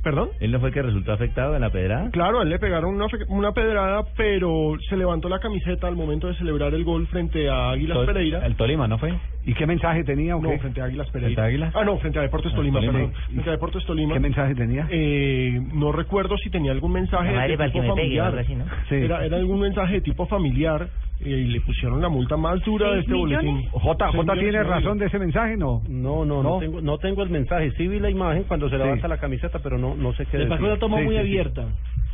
¿Perdón? 0.03 0.31
¿Él 0.41 0.51
no 0.51 0.59
fue 0.59 0.71
el 0.71 0.75
que 0.75 0.83
resultó 0.83 1.13
afectado 1.13 1.55
en 1.55 1.61
la 1.61 1.71
pedrada? 1.71 2.11
Claro, 2.11 2.41
a 2.41 2.43
él 2.43 2.49
le 2.49 2.59
pegaron 2.59 2.97
una, 2.97 3.07
una 3.29 3.53
pedrada, 3.53 4.03
pero 4.17 4.75
se 4.89 4.97
levantó 4.97 5.29
la 5.29 5.39
camiseta 5.39 5.87
al 5.87 5.95
momento 5.95 6.27
de 6.27 6.35
celebrar 6.35 6.75
el 6.75 6.83
gol 6.83 7.07
frente 7.07 7.49
a 7.49 7.71
Águilas 7.71 7.99
Tol- 7.99 8.07
Pereira. 8.07 8.45
El 8.45 8.57
Tolima, 8.57 8.89
¿no 8.89 8.99
fue? 8.99 9.13
¿Y 9.45 9.55
qué 9.55 9.67
mensaje 9.67 10.05
tenía? 10.05 10.37
o 10.37 10.41
No, 10.41 10.57
frente 10.59 10.81
a 10.81 10.85
Águilas 10.85 11.11
Pereira. 11.11 11.29
¿Frente 11.35 11.41
a 11.41 11.45
Águilas? 11.47 11.75
Ah, 11.77 11.85
no, 11.85 11.99
frente 11.99 12.19
a 12.19 12.23
Deportes 12.23 12.55
Tolima, 12.55 12.79
Tolima. 12.79 12.93
perdón. 12.93 13.13
Frente 13.27 13.49
a 13.49 13.53
Deportes 13.53 13.85
Tolima. 13.85 14.15
¿Qué 14.15 14.21
mensaje 14.21 14.55
tenía? 14.55 14.87
Eh, 14.91 15.61
no 15.75 15.91
recuerdo 15.91 16.37
si 16.39 16.49
tenía 16.51 16.71
algún 16.73 16.93
mensaje 16.93 17.31
La 17.33 17.41
madre 17.41 17.57
de 17.57 17.65
tipo 17.65 17.73
que 17.73 17.81
me 17.89 17.95
pegue, 17.95 18.19
familiar. 18.21 18.39
así, 18.39 18.55
¿no? 18.55 18.65
Sí. 18.89 18.95
Era, 18.95 19.25
era 19.25 19.37
algún 19.37 19.59
mensaje 19.61 19.95
de 19.95 20.01
tipo 20.03 20.27
familiar 20.27 20.89
eh, 21.21 21.29
y 21.29 21.45
le 21.49 21.61
pusieron 21.63 22.01
la 22.01 22.09
multa 22.09 22.37
más 22.37 22.61
dura 22.65 22.89
de 22.91 22.93
¿Seis 23.03 23.05
este 23.07 23.15
boletín. 23.15 23.69
J, 23.71 24.09
J 24.13 24.33
tiene 24.35 24.63
razón 24.63 24.99
de 24.99 25.07
ese 25.07 25.19
mensaje, 25.19 25.57
¿no? 25.57 25.83
No, 25.89 26.25
no, 26.25 26.43
no, 26.43 26.51
¿No? 26.51 26.59
tengo, 26.59 26.81
no 26.81 26.99
tengo 26.99 27.23
el 27.25 27.31
mensaje. 27.31 27.73
Sí 27.73 27.89
vi 27.89 27.99
la 27.99 28.11
imagen 28.11 28.45
cuando 28.45 28.69
se 28.69 28.77
Sí. 28.77 28.83
levanta 28.83 29.09
la 29.09 29.19
camiseta, 29.19 29.59
pero 29.59 29.77
no, 29.77 29.97
no 29.97 30.13
sé 30.15 30.25
qué 30.27 30.39
Le 30.39 30.47
pasó 30.47 30.65
una 30.65 30.77
toma 30.77 30.99
Sí, 30.99 31.05
muy 31.05 31.15
sí, 31.17 31.21
sí. 31.21 31.27
abierta. 31.29 31.65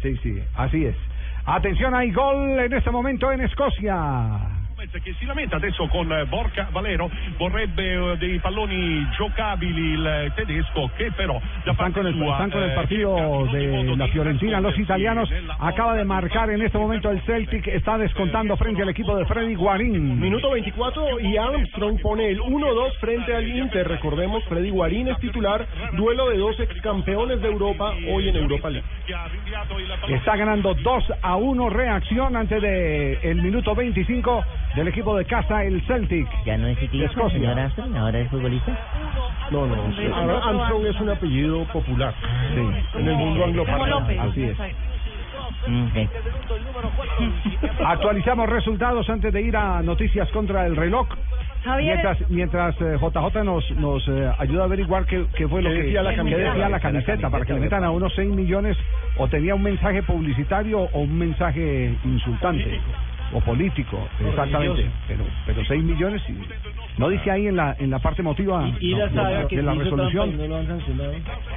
Sí, 0.01 0.17
sí, 0.23 0.39
así 0.55 0.85
es. 0.87 0.97
Atención, 1.45 1.95
hay 1.95 2.11
gol 2.11 2.59
en 2.59 2.73
este 2.73 2.91
momento 2.91 3.31
en 3.33 3.41
Escocia. 3.43 4.39
Che 5.03 5.15
si 5.19 5.25
lamenta 5.25 5.57
adesso 5.57 5.89
con 5.89 6.11
eh, 6.13 6.25
Borca 6.27 6.69
Valero 6.71 7.11
vorrebbe 7.37 8.13
eh, 8.13 8.17
dei 8.17 8.39
palloni 8.39 9.05
giocabili 9.17 9.95
il 9.95 10.07
eh, 10.07 10.33
tedesco 10.37 10.91
che 10.97 11.11
però 11.11 11.41
da 11.65 11.75
parte 11.75 11.99
con, 11.99 12.07
el, 12.07 12.15
sua 12.15 12.33
están 12.33 12.51
con 12.51 12.63
el 12.63 12.71
eh, 12.71 12.75
partido 12.75 13.49
de 13.51 13.97
la 13.97 14.07
Fiorentina, 14.09 14.61
los 14.61 14.79
italianos. 14.79 15.29
Acaba 15.59 15.95
de 15.95 16.05
marcar 16.05 16.51
en 16.51 16.63
este 16.63 16.79
momento 16.79 17.11
el 17.11 17.21
Celtic, 17.23 17.67
está 17.67 17.99
descontando 17.99 18.57
frente 18.57 18.83
al 18.83 18.89
equipo 18.89 19.17
de 19.17 19.25
Freddy 19.27 19.55
Guarín. 19.55 20.21
Minuto 20.21 20.51
24 20.51 21.21
y 21.21 21.37
Armstrong 21.37 22.01
pone 22.01 22.31
el 22.31 22.41
1-2 22.41 22.99
frente 23.01 23.35
al 23.35 23.49
Inter. 23.49 23.89
Recordemos, 23.89 24.45
Freddy 24.45 24.71
Guarín 24.71 25.09
es 25.09 25.19
titular, 25.19 25.67
duelo 25.93 26.29
de 26.29 26.39
dos 26.39 26.59
ex 26.61 26.81
campeones 26.81 27.41
de 27.41 27.49
Europa 27.49 27.95
hoy 28.09 28.29
en 28.29 28.37
Europa 28.37 28.71
League. 28.71 28.87
Está 30.09 30.37
ganando 30.37 30.75
2 30.75 31.05
a 31.21 31.37
1 31.37 31.71
reacción 31.71 32.37
antes 32.37 32.63
de 32.63 33.15
el 33.23 33.43
minuto 33.43 33.75
25 33.75 34.45
del 34.77 34.89
equipo 34.89 35.17
de 35.17 35.25
casa, 35.25 35.65
el 35.65 35.81
Celtic. 35.83 36.29
¿Ya 36.45 36.57
no 36.59 36.67
es 36.69 36.79
ciclista, 36.79 37.29
señor 37.31 37.59
Armstrong? 37.59 37.97
¿Ahora 37.97 38.19
es 38.21 38.31
futbolista? 38.31 38.73
No, 39.51 39.67
no, 39.67 39.75
Ar- 39.75 40.43
Armstrong 40.49 40.87
es 40.87 41.01
un 41.01 41.09
apellido 41.11 41.65
popular 41.73 42.15
Sí. 42.55 42.99
en 42.99 43.09
el 43.09 43.15
mundo 43.17 43.45
angloparlante. 43.45 44.19
Así 44.19 44.45
es. 44.45 44.59
Mm, 45.67 45.87
ok. 45.87 46.09
Actualizamos 47.87 48.49
resultados 48.49 49.09
antes 49.11 49.33
de 49.33 49.43
ir 49.43 49.57
a 49.57 49.83
noticias 49.83 50.29
contra 50.31 50.67
el 50.67 50.77
reloj. 50.77 51.09
Javier, 51.65 51.95
Mientras, 51.97 52.31
mientras 52.31 52.81
eh, 52.81 52.97
JJ 53.01 53.45
nos, 53.45 53.69
nos 53.73 54.07
eh, 54.09 54.31
ayuda 54.39 54.63
a 54.63 54.65
averiguar 54.67 55.05
qué, 55.07 55.27
qué 55.35 55.49
fue 55.49 55.61
lo 55.61 55.71
¿Qué 55.71 55.77
que 55.77 55.83
decía 55.83 56.03
la 56.03 56.11
qué 56.11 56.17
camiseta? 56.19 56.43
decía 56.53 56.69
la 56.69 56.81
camiseta 56.81 57.31
para 57.31 57.45
que 57.45 57.53
le 57.53 57.61
metan 57.61 57.83
a 57.85 57.91
unos 57.91 58.13
6 58.15 58.31
millones 58.31 58.77
o 59.17 59.27
tenía 59.29 59.57
un 59.57 59.63
mensaje 59.65 60.03
publicitario 60.05 60.79
o 60.81 61.01
un 61.01 61.19
mensaje 61.19 61.95
insultante 62.05 62.81
o 63.33 63.41
político, 63.41 64.09
exactamente. 64.27 64.87
Pero 65.07 65.25
pero 65.47 65.65
6 65.65 65.83
millones 65.85 66.23
y 66.29 66.39
no 66.99 67.09
dice 67.11 67.31
ahí 67.31 67.47
en 67.47 67.57
la 67.57 67.77
en 67.79 67.91
la 67.91 67.99
parte 67.99 68.23
emotiva 68.23 68.67
Y 68.81 68.93
no, 68.93 68.99
la 68.99 69.07
de- 69.07 69.15
saga 69.15 69.39
de, 69.41 69.47
que 69.49 69.63
la 69.63 69.75
resolución. 69.75 70.29
trampa 70.31 70.45
y 70.45 70.49
no 70.49 70.55
lo 70.55 70.61
han 70.61 70.67
sancionado. 70.67 71.13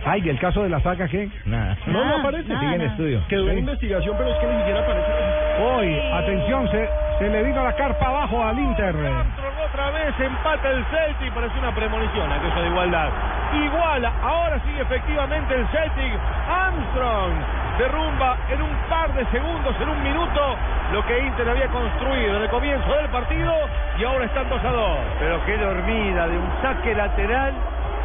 Ay, 0.06 0.22
del 0.22 0.40
caso 0.40 0.64
de 0.64 0.70
la 0.70 0.80
saga 0.82 1.08
qué? 1.08 1.30
Nada. 1.46 1.78
No, 1.88 2.04
no 2.06 2.16
aparece. 2.18 2.50
nada, 2.50 2.62
Sigue 2.62 2.76
en 2.76 2.82
estudio. 2.82 3.24
Quedó 3.30 3.50
en 3.50 3.60
investigación, 3.60 4.16
pero 4.18 4.30
es 4.32 4.38
que 4.40 4.48
ni 4.48 4.58
siquiera 4.60 4.80
aparece. 4.82 5.12
Hoy, 5.64 6.00
atención, 6.14 6.70
se, 6.72 6.90
se 7.20 7.30
le 7.30 7.44
vino 7.44 7.64
la 7.64 7.74
carpa 7.76 8.08
abajo 8.08 8.44
al 8.44 8.58
Inter. 8.60 8.96
Armstrong 8.96 9.52
otra 9.70 9.92
vez 9.92 10.14
empata 10.20 10.70
el 10.72 10.84
Celtic, 10.86 11.34
parece 11.34 11.58
una 11.60 11.74
premonición 11.74 12.32
aquello 12.32 12.62
de 12.62 12.68
igualdad. 12.70 13.10
Iguala, 13.66 14.14
ahora 14.22 14.60
sí 14.66 14.72
efectivamente 14.80 15.54
el 15.56 15.68
Celtic. 15.68 16.20
Armstrong 16.50 17.32
derrumba 17.82 18.38
en 18.50 18.62
un 18.62 18.76
par 18.90 19.12
de 19.14 19.26
segundos, 19.32 19.76
en 19.82 19.90
un 19.90 20.04
minuto, 20.04 20.56
lo 20.94 21.04
que 21.08 21.18
Inter 21.18 21.50
había 21.50 21.68
construido 21.68 22.38
en 22.38 22.44
el 22.44 22.50
comienzo 22.50 22.94
del 22.94 23.10
partido 23.10 23.54
y 23.98 24.04
ahora 24.04 24.26
están 24.26 24.48
2 24.50 24.64
a 24.64 24.72
2. 24.72 24.98
Pero 25.20 25.46
qué 25.46 25.58
dormida, 25.58 26.28
de 26.28 26.38
un 26.38 26.52
saque 26.62 26.94
lateral, 26.94 27.54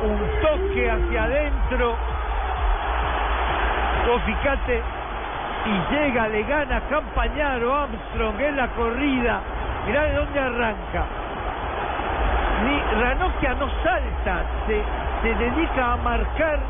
un 0.02 0.18
toque 0.40 0.90
hacia 0.90 1.24
adentro. 1.24 1.94
Vos 4.06 4.22
fíjate, 4.22 4.82
y 5.66 5.94
llega, 5.94 6.28
le 6.28 6.42
gana 6.44 6.80
Campañaro 6.88 7.74
Armstrong 7.74 8.40
en 8.40 8.56
la 8.56 8.68
corrida. 8.68 9.40
Mirá 9.86 10.04
de 10.04 10.14
dónde 10.14 10.40
arranca. 10.40 11.04
Ni 12.64 13.02
Ranocchia 13.02 13.54
no 13.54 13.68
salta, 13.84 14.42
se, 14.66 14.82
se 15.22 15.34
dedica 15.34 15.92
a 15.92 15.96
marcar 15.98 16.60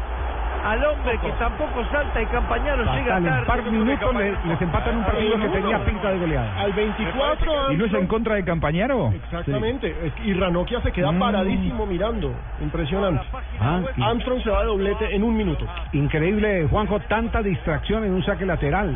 al 0.65 0.85
hombre 0.85 1.19
que 1.19 1.31
tampoco 1.39 1.85
salta 1.91 2.23
y 2.23 2.27
Campañaro 2.27 2.83
llega 2.85 3.15
Fatal, 3.15 3.19
en 3.19 3.25
tarde. 3.31 3.47
par 3.47 3.63
minutos 3.71 4.15
le- 4.15 4.31
les 4.49 4.63
empatan 4.63 4.97
un 4.99 5.05
partido 5.05 5.39
que 5.41 5.49
tenía 5.49 5.85
pinta 5.85 6.11
de 6.11 6.19
goleada. 6.19 6.61
Al 6.61 6.73
24 6.73 7.73
¿Y 7.73 7.77
no 7.77 7.85
es 7.85 7.95
en 7.95 8.07
contra 8.07 8.35
de 8.35 8.45
Campañaro? 8.45 9.13
Exactamente, 9.15 10.13
y 10.25 10.33
Ranocchia 10.35 10.81
se 10.81 10.93
queda 10.93 11.13
Mm. 11.13 11.19
paradísimo 11.19 11.87
mirando, 11.87 12.35
impresionante. 12.61 13.25
Ah, 13.61 13.81
Armstrong 14.03 14.43
se 14.43 14.51
va 14.51 14.61
de 14.61 14.67
doblete 14.67 15.15
en 15.15 15.23
un 15.23 15.37
minuto. 15.37 15.67
Increíble, 15.93 16.67
Juanjo, 16.71 17.01
tanta 17.01 17.43
distracción 17.43 18.05
en 18.05 18.13
un 18.13 18.25
saque 18.25 18.45
lateral. 18.47 18.95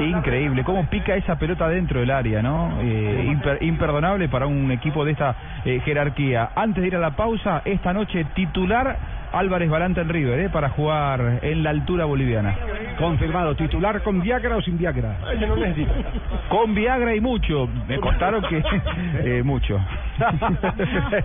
Increíble, 0.00 0.64
cómo 0.64 0.86
pica 0.86 1.14
esa 1.14 1.36
pelota 1.36 1.68
dentro 1.68 2.00
del 2.00 2.10
área, 2.10 2.40
¿no? 2.40 2.78
Eh, 2.80 3.24
imper- 3.26 3.58
imperdonable 3.60 4.28
para 4.28 4.46
un 4.46 4.70
equipo 4.70 5.04
de 5.04 5.12
esta 5.12 5.34
eh, 5.64 5.80
jerarquía. 5.84 6.50
Antes 6.54 6.80
de 6.82 6.88
ir 6.88 6.96
a 6.96 7.00
la 7.00 7.10
pausa, 7.10 7.60
esta 7.66 7.92
noche 7.92 8.24
titular 8.34 8.96
Álvarez 9.32 9.68
Balanta 9.68 10.00
en 10.00 10.08
River, 10.08 10.40
¿eh? 10.40 10.48
Para 10.48 10.70
jugar 10.70 11.40
en 11.42 11.62
la 11.62 11.70
altura 11.70 12.04
boliviana. 12.04 12.56
Confirmado, 12.98 13.54
titular 13.54 14.02
con 14.02 14.20
Viagra 14.20 14.56
o 14.56 14.62
sin 14.62 14.78
Viagra. 14.78 15.18
No. 15.40 15.56
Con 16.48 16.74
Viagra 16.74 17.14
y 17.14 17.20
mucho. 17.20 17.68
Me 17.86 17.98
contaron 17.98 18.42
que 18.42 18.62
eh, 19.24 19.42
mucho. 19.42 19.78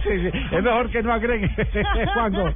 Sí, 0.03 0.09
sí, 0.09 0.29
Es 0.51 0.63
mejor 0.63 0.89
que 0.89 1.01
no 1.01 1.13
agregue, 1.13 1.49
Juanjo. 2.13 2.53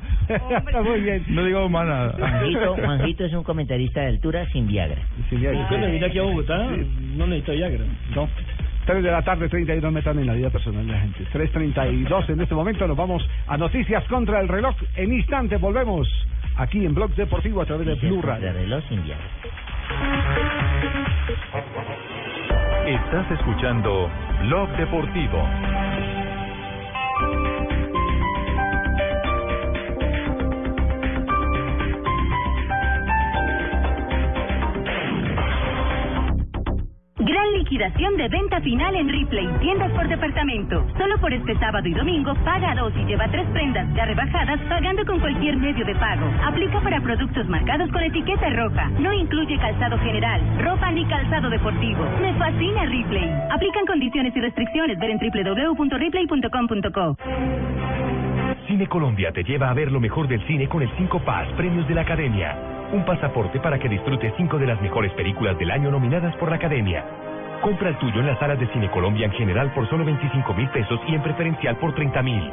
Muy 0.83 1.01
bien. 1.01 1.23
No 1.29 1.43
digo 1.43 1.67
más 1.69 1.87
nada. 1.87 2.13
Juanjito, 2.17 2.75
Juanjito 2.75 3.25
es 3.25 3.33
un 3.33 3.43
comentarista 3.43 4.01
de 4.01 4.07
altura 4.07 4.45
sin 4.51 4.67
Viagra. 4.67 5.01
Sin 5.29 5.39
Viagra. 5.39 5.67
Cuando 5.67 5.87
vine 5.87 6.05
aquí 6.05 6.19
a 6.19 6.23
Bogotá, 6.23 6.57
no 7.15 7.27
necesito 7.27 7.53
Viagra. 7.53 7.85
No. 8.15 8.29
3 8.87 9.03
de 9.03 9.11
la 9.11 9.21
tarde, 9.21 9.49
32 9.49 9.91
metan 9.91 10.17
en 10.17 10.27
la 10.27 10.33
vida 10.33 10.49
personal 10.49 10.87
de 10.87 10.93
la 10.93 10.99
gente. 11.01 11.27
3.32 11.33 12.29
en 12.29 12.39
este 12.39 12.55
momento. 12.55 12.87
Nos 12.87 12.95
vamos 12.95 13.21
a 13.45 13.57
Noticias 13.57 14.01
contra 14.05 14.39
el 14.39 14.47
reloj. 14.47 14.75
En 14.95 15.11
instante 15.11 15.57
volvemos 15.57 16.07
aquí 16.55 16.85
en 16.85 16.95
Blog 16.95 17.13
Deportivo 17.13 17.61
a 17.61 17.65
través 17.65 17.85
de 17.85 17.95
Blue 17.95 18.21
Radio. 18.21 18.53
reloj. 18.53 18.83
Estás 22.87 23.31
escuchando 23.31 24.09
Blog 24.43 24.69
Deportivo. 24.77 25.43
Gran 37.27 37.51
liquidación 37.51 38.15
de 38.15 38.29
venta 38.29 38.61
final 38.61 38.95
en 38.95 39.09
Ripley, 39.09 39.45
tiendas 39.59 39.91
por 39.91 40.07
departamento. 40.07 40.87
Solo 40.97 41.17
por 41.19 41.33
este 41.33 41.59
sábado 41.59 41.85
y 41.85 41.93
domingo, 41.93 42.33
paga 42.45 42.73
dos 42.73 42.93
y 42.95 43.03
lleva 43.03 43.27
tres 43.27 43.45
prendas 43.51 43.85
ya 43.95 44.05
rebajadas 44.05 44.61
pagando 44.69 45.05
con 45.05 45.19
cualquier 45.19 45.57
medio 45.57 45.85
de 45.85 45.93
pago. 45.95 46.25
Aplica 46.45 46.79
para 46.79 47.01
productos 47.01 47.45
marcados 47.49 47.91
con 47.91 48.01
etiqueta 48.01 48.49
roja. 48.51 48.89
No 48.99 49.11
incluye 49.11 49.57
calzado 49.59 49.97
general, 49.99 50.41
ropa 50.63 50.89
ni 50.91 51.05
calzado 51.05 51.49
deportivo. 51.49 52.05
Me 52.21 52.33
fascina 52.35 52.85
Ripley. 52.85 53.29
Aplican 53.51 53.85
condiciones 53.85 54.33
y 54.33 54.39
restricciones. 54.39 54.97
Ver 54.97 55.09
en 55.09 55.19
www.ripley.com.co. 55.19 57.17
Cine 58.67 58.87
Colombia 58.87 59.33
te 59.33 59.43
lleva 59.43 59.69
a 59.69 59.73
ver 59.73 59.91
lo 59.91 59.99
mejor 59.99 60.29
del 60.29 60.45
cine 60.47 60.69
con 60.69 60.81
el 60.81 60.89
5 60.95 61.19
Paz 61.25 61.49
Premios 61.57 61.85
de 61.89 61.95
la 61.95 62.01
Academia. 62.01 62.76
Un 62.91 63.03
pasaporte 63.03 63.59
para 63.59 63.77
que 63.77 63.89
disfrutes 63.89 64.33
cinco 64.37 64.57
de 64.57 64.65
las 64.65 64.81
mejores 64.81 65.11
películas 65.13 65.57
del 65.59 65.71
año 65.71 65.91
nominadas 65.91 66.33
por 66.37 66.49
la 66.49 66.55
Academia. 66.55 67.03
Compra 67.61 67.89
el 67.89 67.97
tuyo 67.97 68.21
en 68.21 68.27
las 68.27 68.39
salas 68.39 68.59
de 68.59 68.67
Cine 68.67 68.89
Colombia 68.91 69.25
en 69.25 69.33
general 69.33 69.73
por 69.73 69.89
solo 69.89 70.05
25 70.05 70.53
mil 70.53 70.69
pesos 70.69 70.99
y 71.07 71.15
en 71.15 71.21
preferencial 71.21 71.75
por 71.77 71.93
30 71.93 72.21
mil. 72.23 72.49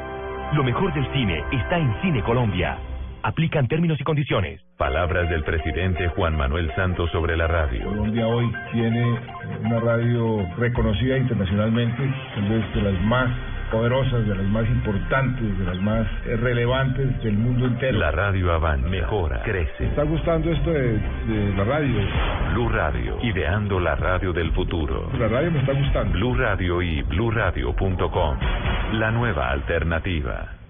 Lo 0.53 0.63
mejor 0.63 0.93
del 0.93 1.09
cine 1.13 1.41
está 1.51 1.77
en 1.77 1.95
Cine 2.01 2.21
Colombia. 2.21 2.77
Aplican 3.23 3.67
términos 3.67 3.99
y 3.99 4.03
condiciones. 4.03 4.61
Palabras 4.77 5.29
del 5.29 5.43
presidente 5.43 6.09
Juan 6.09 6.35
Manuel 6.35 6.69
Santos 6.75 7.09
sobre 7.11 7.37
la 7.37 7.47
radio. 7.47 7.85
Colombia 7.85 8.27
hoy 8.27 8.51
tiene 8.73 9.17
una 9.63 9.79
radio 9.79 10.45
reconocida 10.57 11.17
internacionalmente, 11.17 12.13
tal 12.35 12.49
vez 12.49 12.75
de 12.75 12.81
las 12.81 13.01
más 13.03 13.31
poderosas, 13.71 14.27
de 14.27 14.35
las 14.35 14.45
más 14.45 14.67
importantes, 14.67 15.59
de 15.59 15.65
las 15.65 15.79
más 15.81 16.07
relevantes 16.41 17.21
del 17.23 17.37
mundo 17.37 17.65
entero. 17.65 17.99
La 17.99 18.11
radio 18.11 18.53
avanza, 18.53 18.87
mejora, 18.87 19.41
crece. 19.43 19.73
¿Te 19.77 19.85
está 19.87 20.03
gustando 20.03 20.51
esto 20.51 20.71
de, 20.71 20.93
de 20.93 21.53
la 21.55 21.63
radio? 21.63 21.99
Blue 22.53 22.69
Radio, 22.69 23.17
ideando 23.21 23.79
la 23.79 23.95
radio 23.95 24.33
del 24.33 24.51
futuro. 24.51 25.09
La 25.17 25.27
radio 25.27 25.51
me 25.51 25.59
está 25.59 25.73
gustando. 25.73 26.13
Blue 26.13 26.35
Radio 26.35 26.81
y 26.81 27.01
bluradio.com. 27.03 28.37
La 28.93 29.11
nueva 29.11 29.49
alternativa. 29.49 30.64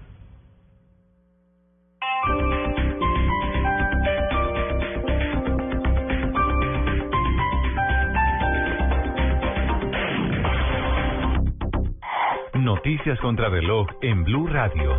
Noticias 12.65 13.19
contra 13.19 13.47
reloj 13.47 13.85
en 14.01 14.23
Blue 14.23 14.47
Radio. 14.47 14.97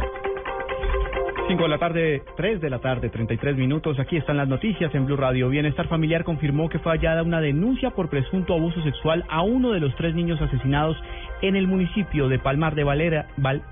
5 1.49 1.61
de 1.65 1.69
la 1.69 1.79
tarde, 1.79 2.23
3 2.37 2.61
de 2.61 2.71
la 2.71 2.79
tarde, 2.79 3.09
33 3.09 3.57
minutos. 3.57 3.99
Aquí 3.99 4.17
están 4.17 4.37
las 4.37 4.47
noticias 4.47 4.95
en 4.95 5.05
Blue 5.05 5.17
Radio. 5.17 5.49
Bienestar 5.49 5.89
Familiar 5.89 6.23
confirmó 6.23 6.69
que 6.69 6.79
fue 6.79 6.93
hallada 6.93 7.25
una 7.25 7.41
denuncia 7.41 7.91
por 7.91 8.09
presunto 8.09 8.55
abuso 8.55 8.81
sexual 8.85 9.25
a 9.29 9.43
uno 9.43 9.73
de 9.73 9.81
los 9.81 9.93
tres 9.97 10.15
niños 10.15 10.41
asesinados 10.41 10.97
en 11.43 11.57
el 11.57 11.67
municipio 11.67 12.29
de 12.29 12.39
Palmar 12.39 12.77
de 12.77 12.85
Valera, 12.85 13.27
Val- 13.37 13.63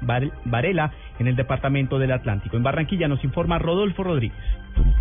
Varela, 0.45 0.93
en 1.19 1.27
el 1.29 1.37
departamento 1.37 1.99
del 1.99 2.12
Atlántico. 2.12 2.57
En 2.57 2.62
Barranquilla 2.62 3.09
nos 3.09 3.23
informa 3.25 3.59
Rodolfo 3.59 4.03
Rodríguez. 4.03 4.37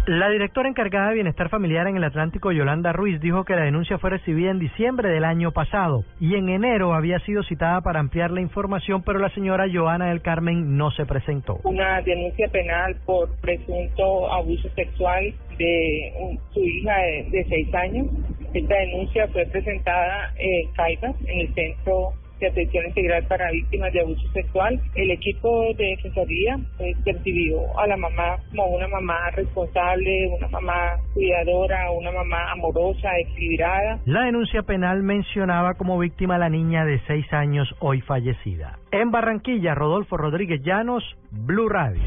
La 0.06 0.30
directora 0.30 0.70
encargada 0.70 1.08
de 1.10 1.16
Bienestar 1.16 1.50
Familiar 1.50 1.88
en 1.88 1.98
el 1.98 2.04
Atlántico, 2.04 2.52
Yolanda 2.52 2.92
Ruiz, 2.94 3.20
dijo 3.22 3.44
que 3.46 3.56
la 3.56 3.64
denuncia 3.64 3.98
fue 3.98 4.12
recibida 4.12 4.52
en 4.52 4.60
diciembre 4.60 5.10
del 5.10 5.24
año 5.24 5.52
pasado 5.52 6.04
y 6.20 6.36
en 6.36 6.50
enero 6.50 6.94
había 6.94 7.18
sido 7.20 7.42
citada 7.44 7.82
para 7.82 8.00
ampliar 8.00 8.30
la 8.30 8.42
información, 8.42 9.02
pero 9.04 9.18
la 9.20 9.30
señora 9.30 9.66
Joana 9.74 10.10
del 10.10 10.22
Carmen 10.22 10.78
no 10.78 10.92
se 10.92 11.06
presentó. 11.06 11.60
una 11.64 12.02
denuncia 12.02 12.48
penal 12.50 12.96
por 13.06 13.30
presunto 13.42 14.32
abuso 14.32 14.70
sexual 14.76 15.34
de 15.58 16.12
un- 16.20 16.40
su 16.54 16.60
hija 16.64 16.98
de, 16.98 17.28
de 17.32 17.46
seis 17.46 17.74
años. 17.74 18.08
Esta 18.54 18.76
denuncia 18.76 19.28
fue 19.30 19.46
presentada 19.48 20.32
en 20.38 20.72
Caibas, 20.74 21.16
en 21.28 21.40
el 21.40 21.54
Centro 21.56 22.14
Atención 22.48 22.86
Integral 22.88 23.26
para 23.28 23.52
Víctimas 23.52 23.94
de 23.94 24.02
Abuso 24.02 24.28
Sexual. 24.34 24.80
El 24.96 25.12
equipo 25.12 25.74
de 25.78 25.96
Defensoría 25.96 26.60
pues, 26.78 26.96
percibió 27.04 27.60
a 27.80 27.88
la 27.88 27.98
mamá 27.98 28.38
como 28.50 28.68
una 28.68 28.88
mamá 28.88 29.30
responsable, 29.32 30.28
una 30.38 30.48
mamá 30.48 30.98
cuidadora, 31.14 31.92
una 31.92 32.12
mamá 32.12 32.52
amorosa, 32.52 33.10
equilibrada. 33.20 34.00
La 34.06 34.26
denuncia 34.26 34.64
penal 34.64 35.04
mencionaba 35.04 35.76
como 35.76 36.00
víctima 36.00 36.36
a 36.36 36.40
la 36.40 36.50
niña 36.50 36.86
de 36.86 37.00
seis 37.08 37.32
años 37.34 37.74
hoy 37.80 38.02
fallecida. 38.02 38.80
En 38.92 39.12
Barranquilla, 39.12 39.76
Rodolfo 39.76 40.18
Rodríguez 40.18 40.62
Llanos, 40.64 41.04
Blue 41.32 41.70
Radio. 41.70 42.02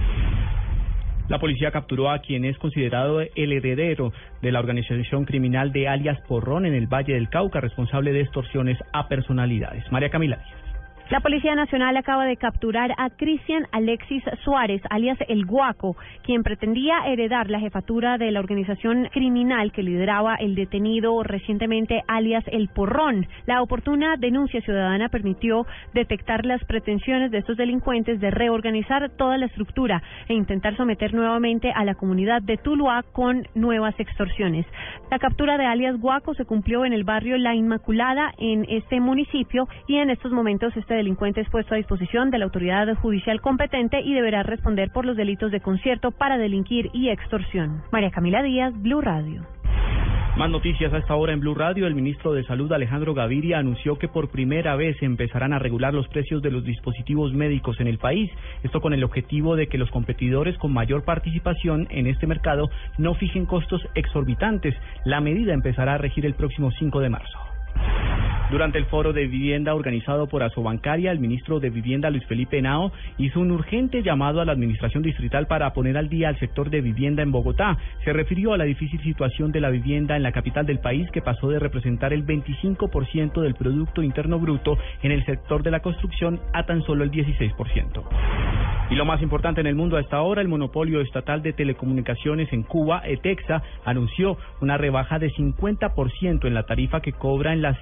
La 1.28 1.40
policía 1.40 1.72
capturó 1.72 2.10
a 2.10 2.20
quien 2.20 2.44
es 2.44 2.56
considerado 2.58 3.20
el 3.20 3.52
heredero 3.52 4.12
de 4.42 4.52
la 4.52 4.60
organización 4.60 5.24
criminal 5.24 5.72
de 5.72 5.88
alias 5.88 6.20
Porrón 6.28 6.66
en 6.66 6.74
el 6.74 6.86
Valle 6.86 7.14
del 7.14 7.28
Cauca, 7.28 7.60
responsable 7.60 8.12
de 8.12 8.20
extorsiones 8.20 8.78
a 8.92 9.08
personalidades. 9.08 9.90
María 9.90 10.10
Camila 10.10 10.36
Díaz. 10.36 10.65
La 11.08 11.20
Policía 11.20 11.54
Nacional 11.54 11.96
acaba 11.96 12.24
de 12.24 12.36
capturar 12.36 12.92
a 12.98 13.10
Cristian 13.10 13.68
Alexis 13.70 14.24
Suárez, 14.42 14.82
alias 14.90 15.16
El 15.28 15.46
Guaco, 15.46 15.96
quien 16.24 16.42
pretendía 16.42 17.06
heredar 17.06 17.48
la 17.48 17.60
jefatura 17.60 18.18
de 18.18 18.32
la 18.32 18.40
organización 18.40 19.08
criminal 19.12 19.70
que 19.70 19.84
lideraba 19.84 20.34
el 20.34 20.56
detenido 20.56 21.22
recientemente, 21.22 22.02
alias 22.08 22.42
El 22.48 22.70
Porrón. 22.70 23.28
La 23.46 23.62
oportuna 23.62 24.16
denuncia 24.18 24.60
ciudadana 24.62 25.08
permitió 25.08 25.64
detectar 25.94 26.44
las 26.44 26.64
pretensiones 26.64 27.30
de 27.30 27.38
estos 27.38 27.56
delincuentes 27.56 28.18
de 28.18 28.32
reorganizar 28.32 29.08
toda 29.10 29.38
la 29.38 29.46
estructura 29.46 30.02
e 30.26 30.34
intentar 30.34 30.76
someter 30.76 31.14
nuevamente 31.14 31.70
a 31.70 31.84
la 31.84 31.94
comunidad 31.94 32.42
de 32.42 32.56
Tuluá 32.56 33.04
con 33.12 33.46
nuevas 33.54 33.94
extorsiones. 34.00 34.66
La 35.08 35.20
captura 35.20 35.56
de 35.56 35.66
alias 35.66 36.00
Guaco 36.00 36.34
se 36.34 36.46
cumplió 36.46 36.84
en 36.84 36.92
el 36.92 37.04
barrio 37.04 37.38
La 37.38 37.54
Inmaculada 37.54 38.32
en 38.38 38.66
este 38.68 38.98
municipio 38.98 39.68
y 39.86 39.98
en 39.98 40.10
estos 40.10 40.32
momentos 40.32 40.76
este 40.76 40.95
delincuente 40.96 41.40
es 41.40 41.50
puesto 41.50 41.74
a 41.74 41.76
disposición 41.76 42.30
de 42.30 42.38
la 42.38 42.46
autoridad 42.46 42.94
judicial 42.96 43.40
competente 43.40 44.00
y 44.00 44.14
deberá 44.14 44.42
responder 44.42 44.90
por 44.90 45.04
los 45.04 45.16
delitos 45.16 45.52
de 45.52 45.60
concierto 45.60 46.10
para 46.10 46.38
delinquir 46.38 46.90
y 46.92 47.08
extorsión. 47.08 47.82
María 47.92 48.10
Camila 48.10 48.42
Díaz, 48.42 48.72
Blue 48.82 49.00
Radio. 49.00 49.46
Más 50.36 50.50
noticias 50.50 50.92
a 50.92 50.98
esta 50.98 51.14
hora 51.14 51.32
en 51.32 51.40
Blue 51.40 51.54
Radio. 51.54 51.86
El 51.86 51.94
ministro 51.94 52.34
de 52.34 52.44
Salud, 52.44 52.70
Alejandro 52.70 53.14
Gaviria, 53.14 53.58
anunció 53.58 53.96
que 53.96 54.06
por 54.06 54.28
primera 54.28 54.76
vez 54.76 55.00
empezarán 55.00 55.54
a 55.54 55.58
regular 55.58 55.94
los 55.94 56.08
precios 56.08 56.42
de 56.42 56.50
los 56.50 56.62
dispositivos 56.62 57.32
médicos 57.32 57.80
en 57.80 57.86
el 57.86 57.96
país. 57.96 58.30
Esto 58.62 58.82
con 58.82 58.92
el 58.92 59.02
objetivo 59.02 59.56
de 59.56 59.68
que 59.68 59.78
los 59.78 59.90
competidores 59.90 60.58
con 60.58 60.74
mayor 60.74 61.04
participación 61.04 61.86
en 61.88 62.06
este 62.06 62.26
mercado 62.26 62.68
no 62.98 63.14
fijen 63.14 63.46
costos 63.46 63.80
exorbitantes. 63.94 64.74
La 65.06 65.22
medida 65.22 65.54
empezará 65.54 65.94
a 65.94 65.98
regir 65.98 66.26
el 66.26 66.34
próximo 66.34 66.70
5 66.70 67.00
de 67.00 67.08
marzo. 67.08 67.38
Durante 68.48 68.78
el 68.78 68.86
foro 68.86 69.12
de 69.12 69.26
vivienda 69.26 69.74
organizado 69.74 70.28
por 70.28 70.44
Asobancaria, 70.44 71.10
el 71.10 71.18
ministro 71.18 71.58
de 71.58 71.68
Vivienda 71.68 72.10
Luis 72.10 72.24
Felipe 72.26 72.58
Henao 72.58 72.92
hizo 73.18 73.40
un 73.40 73.50
urgente 73.50 74.04
llamado 74.04 74.40
a 74.40 74.44
la 74.44 74.52
administración 74.52 75.02
distrital 75.02 75.48
para 75.48 75.72
poner 75.72 75.96
al 75.96 76.08
día 76.08 76.28
al 76.28 76.38
sector 76.38 76.70
de 76.70 76.80
vivienda 76.80 77.24
en 77.24 77.32
Bogotá. 77.32 77.76
Se 78.04 78.12
refirió 78.12 78.52
a 78.52 78.56
la 78.56 78.62
difícil 78.62 79.02
situación 79.02 79.50
de 79.50 79.60
la 79.60 79.70
vivienda 79.70 80.16
en 80.16 80.22
la 80.22 80.30
capital 80.30 80.64
del 80.64 80.78
país 80.78 81.10
que 81.10 81.22
pasó 81.22 81.48
de 81.48 81.58
representar 81.58 82.12
el 82.12 82.24
25% 82.24 83.40
del 83.40 83.54
Producto 83.56 84.04
Interno 84.04 84.38
Bruto 84.38 84.78
en 85.02 85.10
el 85.10 85.26
sector 85.26 85.64
de 85.64 85.72
la 85.72 85.80
construcción 85.80 86.40
a 86.52 86.66
tan 86.66 86.82
solo 86.84 87.02
el 87.02 87.10
16%. 87.10 88.04
Y 88.88 88.94
lo 88.94 89.04
más 89.04 89.20
importante 89.20 89.60
en 89.60 89.66
el 89.66 89.74
mundo 89.74 89.96
hasta 89.96 90.16
ahora, 90.16 90.40
el 90.40 90.46
monopolio 90.46 91.00
estatal 91.00 91.42
de 91.42 91.52
telecomunicaciones 91.52 92.52
en 92.52 92.62
Cuba, 92.62 93.02
ETEXA, 93.04 93.60
anunció 93.84 94.38
una 94.60 94.78
rebaja 94.78 95.18
de 95.18 95.32
50% 95.32 96.46
en 96.46 96.54
la 96.54 96.62
tarifa 96.62 97.00
que 97.00 97.12
cobra 97.12 97.52
en 97.52 97.62
las 97.62 97.76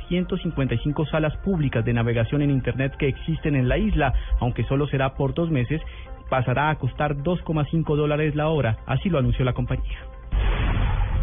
155 0.54 1.06
salas 1.06 1.36
públicas 1.38 1.84
de 1.84 1.92
navegación 1.92 2.42
en 2.42 2.50
Internet 2.50 2.96
que 2.96 3.08
existen 3.08 3.56
en 3.56 3.68
la 3.68 3.78
isla, 3.78 4.12
aunque 4.40 4.64
solo 4.64 4.86
será 4.86 5.14
por 5.14 5.34
dos 5.34 5.50
meses, 5.50 5.80
pasará 6.28 6.70
a 6.70 6.76
costar 6.76 7.16
2,5 7.16 7.96
dólares 7.96 8.34
la 8.34 8.48
hora, 8.48 8.78
así 8.86 9.08
lo 9.08 9.18
anunció 9.18 9.44
la 9.44 9.52
compañía. 9.52 9.98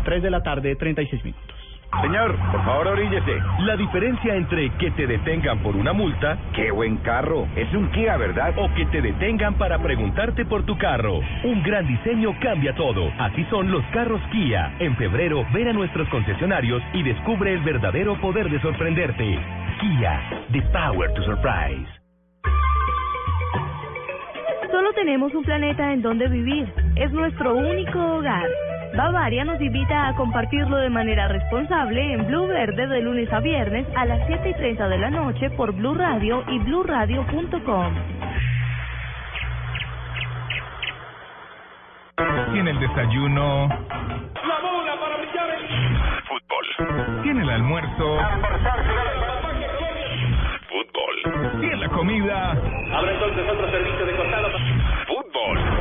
3 0.05 0.23
de 0.23 0.31
la 0.31 0.43
tarde, 0.43 0.75
36 0.75 1.23
minutos. 1.23 1.60
Señor, 1.99 2.35
por 2.51 2.63
favor 2.63 2.87
oríllese. 2.87 3.37
La 3.59 3.75
diferencia 3.75 4.35
entre 4.35 4.69
que 4.77 4.91
te 4.91 5.05
detengan 5.05 5.59
por 5.59 5.75
una 5.75 5.93
multa, 5.93 6.37
qué 6.53 6.71
buen 6.71 6.97
carro, 6.97 7.47
es 7.55 7.71
un 7.73 7.91
Kia, 7.91 8.17
¿verdad? 8.17 8.53
O 8.57 8.73
que 8.73 8.85
te 8.85 9.01
detengan 9.01 9.55
para 9.55 9.77
preguntarte 9.77 10.45
por 10.45 10.63
tu 10.63 10.77
carro. 10.77 11.19
Un 11.43 11.61
gran 11.61 11.85
diseño 11.87 12.33
cambia 12.39 12.73
todo. 12.75 13.11
Así 13.19 13.45
son 13.49 13.69
los 13.71 13.83
carros 13.87 14.21
Kia. 14.31 14.73
En 14.79 14.95
febrero, 14.95 15.45
ven 15.53 15.67
a 15.67 15.73
nuestros 15.73 16.07
concesionarios 16.09 16.81
y 16.93 17.03
descubre 17.03 17.53
el 17.53 17.59
verdadero 17.59 18.19
poder 18.21 18.49
de 18.49 18.61
sorprenderte. 18.61 19.37
Kia, 19.81 20.21
the 20.53 20.61
power 20.71 21.13
to 21.13 21.23
surprise. 21.23 21.87
Solo 24.71 24.93
tenemos 24.93 25.33
un 25.35 25.43
planeta 25.43 25.91
en 25.91 26.01
donde 26.01 26.29
vivir. 26.29 26.73
Es 26.95 27.11
nuestro 27.11 27.55
único 27.55 27.99
hogar. 27.99 28.47
Bavaria 28.95 29.45
nos 29.45 29.61
invita 29.61 30.09
a 30.09 30.15
compartirlo 30.15 30.75
de 30.77 30.89
manera 30.89 31.27
responsable 31.29 32.13
en 32.13 32.27
Blue 32.27 32.47
Verde 32.47 32.87
de 32.87 33.01
lunes 33.01 33.31
a 33.31 33.39
viernes 33.39 33.87
a 33.95 34.05
las 34.05 34.27
7 34.27 34.49
y 34.49 34.53
30 34.53 34.89
de 34.89 34.97
la 34.97 35.09
noche 35.09 35.49
por 35.51 35.73
Blue 35.73 35.93
Radio 35.93 36.43
y 36.47 36.59
bluradio.com. 36.59 37.93
Tiene 42.51 42.71
el 42.71 42.79
desayuno. 42.79 43.67
La 43.67 44.59
bola 44.59 44.99
para 44.99 45.17
brillar 45.17 45.49
el 45.51 45.67
Fútbol. 46.27 47.23
Tiene 47.23 47.43
el 47.43 47.49
almuerzo. 47.49 48.17
Fútbol. 50.67 51.61
Tiene 51.61 51.77
la 51.77 51.89
comida. 51.89 52.51
Habrá 52.51 53.13
entonces 53.13 53.49
otro 53.49 53.71
servicio 53.71 54.05
de 54.05 54.15
costado. 54.17 54.49
Fútbol. 55.07 55.80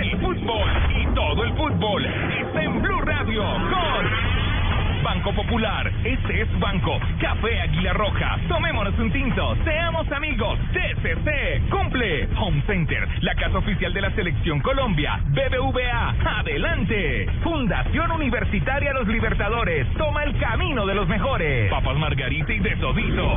Lo 0.00 0.06
tuyo 0.06 0.06
es 0.06 0.12
el 0.12 0.20
fútbol. 0.20 0.70
Y 0.96 1.06
todo 1.14 1.44
el 1.44 1.52
fútbol 1.54 2.06
está 2.06 2.62
en 2.62 2.82
Blue 2.82 3.00
Radio 3.02 3.42
con 3.42 5.02
Banco 5.02 5.32
Popular. 5.32 5.90
Este 6.04 6.42
es 6.42 6.58
Banco. 6.58 6.98
Café 7.20 7.60
Águila 7.60 7.92
Roja. 7.92 8.38
Tomémonos 8.48 8.98
un 8.98 9.12
tinto. 9.12 9.56
Seamos 9.64 10.10
amigos. 10.12 10.58
TCC. 10.72 11.68
Cumple. 11.70 12.28
Home 12.36 12.62
Center. 12.66 13.08
La 13.20 13.34
casa 13.34 13.58
oficial 13.58 13.92
de 13.92 14.00
la 14.00 14.10
Selección 14.12 14.60
Colombia. 14.60 15.20
BBVA. 15.28 16.38
Adelante. 16.38 17.26
Fundación 17.42 18.10
Universitaria 18.12 18.92
Los 18.92 19.08
Libertadores. 19.08 19.86
Toma 19.94 20.24
el 20.24 20.38
camino 20.38 20.86
de 20.86 20.94
los 20.94 21.08
mejores. 21.08 21.70
Papas 21.70 21.96
Margarita 21.96 22.52
y 22.52 22.58
de 22.58 22.76
todito. 22.76 23.36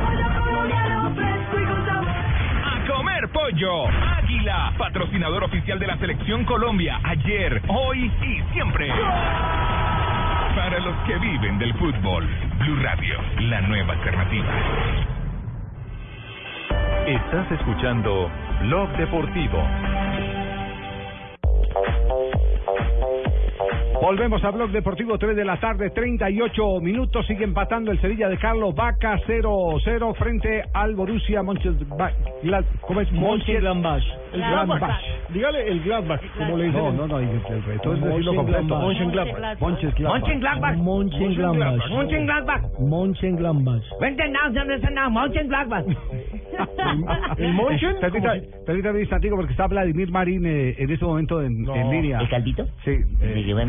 Comer 2.86 3.28
pollo. 3.28 3.86
Águila, 3.88 4.74
patrocinador 4.76 5.44
oficial 5.44 5.78
de 5.78 5.86
la 5.86 5.96
Selección 5.96 6.44
Colombia. 6.44 7.00
Ayer, 7.02 7.62
hoy 7.68 8.12
y 8.22 8.52
siempre. 8.52 8.88
Para 10.54 10.78
los 10.80 10.94
que 11.06 11.16
viven 11.16 11.58
del 11.58 11.72
fútbol. 11.74 12.28
Blue 12.58 12.82
Radio, 12.82 13.18
la 13.40 13.60
nueva 13.62 13.94
alternativa. 13.94 14.52
Estás 17.06 17.52
escuchando 17.52 18.30
Blog 18.62 18.90
Deportivo. 18.98 19.62
Volvemos 24.04 24.44
a 24.44 24.50
Blog 24.50 24.70
Deportivo 24.70 25.16
3 25.16 25.34
de 25.34 25.46
la 25.46 25.56
tarde, 25.56 25.88
38 25.88 26.78
minutos. 26.82 27.26
Sigue 27.26 27.44
empatando 27.44 27.90
el 27.90 27.98
Sevilla 28.02 28.28
de 28.28 28.36
Carlos 28.36 28.74
Vaca 28.74 29.18
0-0 29.26 30.14
frente 30.16 30.62
al 30.74 30.94
Borussia 30.94 31.42
Mönchengladbach. 31.42 32.12
¿Cómo 32.82 33.00
es? 33.00 33.10
Mönchengladbach. 33.12 34.02
El 34.34 34.40
Gladbach. 34.40 35.00
Dígale 35.30 35.68
el 35.68 35.82
Gladbach, 35.84 36.20
como 36.36 36.58
le 36.58 36.64
dicen. 36.64 36.82
No, 36.82 36.92
no, 36.92 37.08
no, 37.08 37.18
el, 37.18 37.42
reto 37.64 37.94
es 37.94 38.02
decirlo 38.02 38.34
completo. 38.34 38.78
Mönchengladbach. 38.78 39.60
Mönchengladbach. 39.62 40.76
Mönchengladbach. 40.76 41.88
Mönchengladbach. 41.88 42.78
Mönchengladbach. 42.78 43.82
Mönchengladbach. 45.10 45.84
¿El 47.38 47.52
Monchen? 47.52 47.96
Permítame 48.66 48.96
un 48.96 49.00
instantico 49.00 49.36
porque 49.36 49.52
está 49.52 49.66
Vladimir 49.66 50.10
Marín 50.10 50.46
eh, 50.46 50.74
en 50.78 50.90
este 50.90 51.04
momento 51.04 51.42
en, 51.42 51.68
en 51.68 51.90
línea. 51.90 52.20
¿El 52.20 52.28
caldito? 52.28 52.66
Sí. 52.84 52.96
¿Me 53.20 53.42
llevó 53.42 53.60
a 53.60 53.64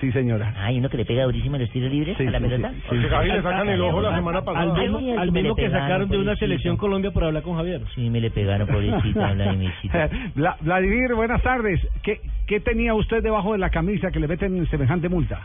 Sí, 0.00 0.12
señora. 0.12 0.54
Hay 0.58 0.78
uno 0.78 0.88
que 0.88 0.96
le 0.96 1.04
pega 1.04 1.24
durísimo 1.24 1.56
en 1.56 1.62
los 1.62 1.70
tiros 1.70 1.90
libres 1.90 2.16
Sí, 2.16 2.26
a 2.26 2.30
la 2.30 2.38
sí, 2.38 2.44
pelota. 2.44 2.72
sí, 2.90 2.96
Javi 3.08 3.28
le 3.28 3.42
sacan 3.42 3.68
el 3.68 3.80
ojo 3.82 4.00
la 4.00 4.14
semana 4.16 4.42
pasada. 4.42 4.74
Al 4.74 4.80
mismo, 4.80 4.98
al 5.20 5.32
que 5.32 5.42
mismo 5.42 5.56
sacaron 5.56 6.08
de 6.08 6.18
una 6.18 6.36
selección 6.36 6.76
Colombia 6.76 7.10
por 7.10 7.24
hablar 7.24 7.42
con 7.42 7.56
Javier. 7.56 7.82
Sí, 7.94 8.08
me 8.10 8.20
le 8.20 8.30
pegaron, 8.30 8.66
pobrecita, 8.68 9.32
Vladimircita. 9.34 10.10
Vladimir, 10.60 11.14
buenas 11.14 11.42
tardes. 11.42 11.80
¿Qué, 12.02 12.20
¿Qué 12.46 12.60
tenía 12.60 12.94
usted 12.94 13.22
debajo 13.22 13.52
de 13.52 13.58
la 13.58 13.70
camisa 13.70 14.10
que 14.10 14.20
le 14.20 14.28
meten 14.28 14.66
semejante 14.68 15.08
multa? 15.08 15.44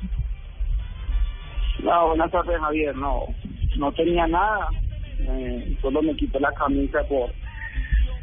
No, 1.84 2.08
buenas 2.10 2.32
tardes, 2.32 2.60
Javier. 2.60 2.96
No, 2.96 3.24
no 3.78 3.92
tenía 3.94 4.28
nada. 4.28 4.68
Eh, 5.20 5.78
solo 5.82 6.02
me 6.02 6.16
quité 6.16 6.40
la 6.40 6.52
camisa 6.52 7.00
por 7.08 7.30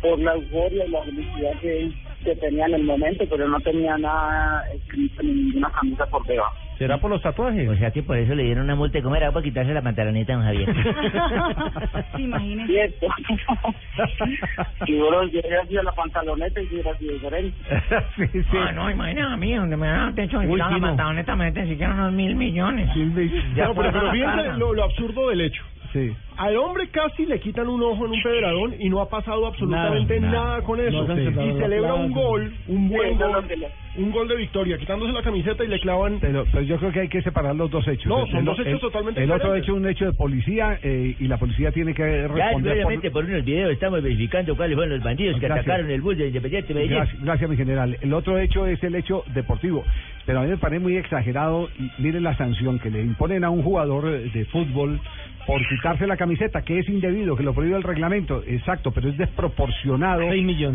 por 0.03 0.19
la 0.19 0.33
euforia 0.35 0.87
y 0.87 0.91
la 0.91 1.03
felicidad 1.03 1.53
que, 1.61 1.91
que 2.25 2.37
tenía 2.37 2.67
en 2.67 2.75
el 2.75 2.85
momento, 2.85 3.25
pero 3.29 3.49
no 3.49 3.61
tenía 3.61 3.97
nada 3.99 4.65
escrito 4.75 5.23
en 5.23 5.47
ninguna 5.47 5.71
camisa 5.71 6.07
por 6.07 6.25
debajo. 6.27 6.55
¿Será 6.81 6.99
por 6.99 7.11
los 7.11 7.21
tatuajes? 7.21 7.69
O 7.69 7.77
sea 7.77 7.91
que 7.91 8.03
por 8.03 8.17
eso 8.17 8.35
le 8.35 8.45
dieron 8.45 8.65
una 8.65 8.75
multa. 8.75 9.03
¿Cómo 9.03 9.15
era 9.15 9.31
para 9.31 9.45
quitarse 9.45 9.75
la 9.75 9.83
pantaloneta 9.83 10.33
a 10.33 10.37
don 10.37 10.45
Javier? 10.45 10.75
Sí, 12.17 12.23
imagínese. 12.23 12.73
Cierto. 12.73 13.07
si 14.87 14.95
hubiera 14.95 15.63
yo 15.63 15.69
sido 15.69 15.83
la 15.83 15.93
pantaloneta 15.93 16.61
y 16.61 16.67
si 16.69 16.75
hubiera 16.75 16.97
sido 16.97 17.13
diferente. 17.15 17.57
sí, 18.17 18.27
sí. 18.33 18.57
Ah, 18.57 18.73
no, 18.73 18.91
imagina 18.91 19.33
a 19.33 19.37
mí, 19.37 19.55
donde 19.55 19.77
me 19.77 19.89
dan 19.89 20.15
techo 20.15 20.41
quitan 20.41 20.57
la 20.59 20.81
pantaloneta, 20.81 21.37
me 21.37 21.45
meten 21.47 21.69
siquiera 21.69 21.93
unos 21.93 22.13
mil 22.13 22.35
millones. 22.35 22.89
No, 22.97 23.75
pero, 23.75 23.93
pero 23.93 24.11
fíjense 24.11 24.59
lo, 24.59 24.73
lo 24.73 24.85
absurdo 24.85 25.29
del 25.29 25.43
hecho. 25.43 25.63
Sí. 25.93 26.13
Al 26.37 26.57
hombre 26.57 26.89
casi 26.89 27.27
le 27.27 27.39
quitan 27.41 27.69
un 27.69 27.83
ojo 27.83 28.07
en 28.07 28.13
un 28.13 28.23
pedradón 28.23 28.75
y 28.79 28.89
no 28.89 29.01
ha 29.01 29.09
pasado 29.09 29.47
absolutamente 29.47 30.21
Nada, 30.21 30.33
nada, 30.33 30.49
nada. 30.57 30.63
con 30.63 30.81
eso. 30.81 31.05
y 31.13 31.59
celebra 31.59 31.95
un 31.95 32.13
gol, 32.13 32.53
un 32.69 32.89
buen 32.89 33.11
Sí, 33.13 33.19
gol, 33.19 33.47
que 33.49 34.01
un 34.01 34.13
gol 34.13 34.29
de 34.29 34.37
victoria, 34.37 34.79
quitándose 34.79 35.13
la 35.13 35.21
camiseta 35.23 35.65
y 35.65 35.67
le 35.69 35.81
clavan. 35.81 36.19
Pero, 36.21 36.47
pero 36.51 36.63
yo 36.63 36.77
creo 36.79 36.93
que 36.93 37.01
hay 37.01 37.09
que 37.09 37.21
separar 37.23 37.57
los 37.57 37.71
dos 37.71 37.87
hechos. 37.89 38.07
No, 38.07 38.23
El- 38.25 38.31
son 38.31 38.39
el- 38.39 38.45
dos 38.45 38.59
hechos 38.61 38.73
el- 38.75 38.81
totalmente 38.81 39.23
El 39.23 39.31
otro 39.33 39.55
hecho 39.57 39.73
es 39.73 39.79
un 39.79 39.89
hecho 39.89 40.05
de 40.07 40.13
policía 40.13 40.79
eh, 40.83 41.17
y 41.19 41.27
la 41.27 41.37
policía 41.39 41.73
tiene 41.73 41.93
que 41.93 42.03
Ya, 42.03 42.29
responder 42.29 42.73
obviamente, 42.75 43.11
por 43.11 43.25
unos 43.25 43.45
videos 43.45 43.73
estamos 43.73 44.01
verificando 44.03 44.57
cuáles 44.57 44.77
fueron 44.77 44.95
los 44.95 45.05
bandidos 45.05 45.35
que 45.41 45.47
Gracias. 45.47 45.67
atacaron 45.67 45.91
el 45.91 46.01
bus 46.01 46.17
de 46.17 46.29
Independiente 46.29 46.73
Medellín. 46.73 46.97
Gracias, 46.99 47.23
gracias, 47.23 47.51
mi 47.51 47.57
general. 47.57 47.99
El 48.01 48.15
otro 48.15 48.39
hecho 48.39 48.67
es 48.67 48.83
el 48.85 48.95
hecho 48.95 49.25
deportivo. 49.35 49.85
Pero 50.25 50.39
a 50.39 50.43
mí 50.45 50.51
me 50.51 50.59
parece 50.59 50.81
muy 50.81 50.97
exagerado. 50.97 51.69
Y 51.79 51.91
miren 52.01 52.23
la 52.23 52.37
sanción 52.37 52.79
que 52.79 52.91
le 52.91 53.03
imponen 53.03 53.43
a 53.43 53.51
un 53.51 53.63
jugador 53.63 54.07
eh, 54.09 54.31
de 54.33 54.45
fútbol 54.47 55.01
por 55.47 55.67
quitarse 55.69 56.07
la 56.07 56.17
camiseta, 56.17 56.63
que 56.63 56.79
es 56.79 56.89
indebido, 56.89 57.37
que 57.37 57.43
lo 57.43 57.55
prohíbe 57.55 57.77
el 57.77 57.83
reglamento. 57.83 58.43
Exacto, 58.47 58.93
pero 58.93 59.09
es 59.09 59.17
desproporcionado 59.17 60.23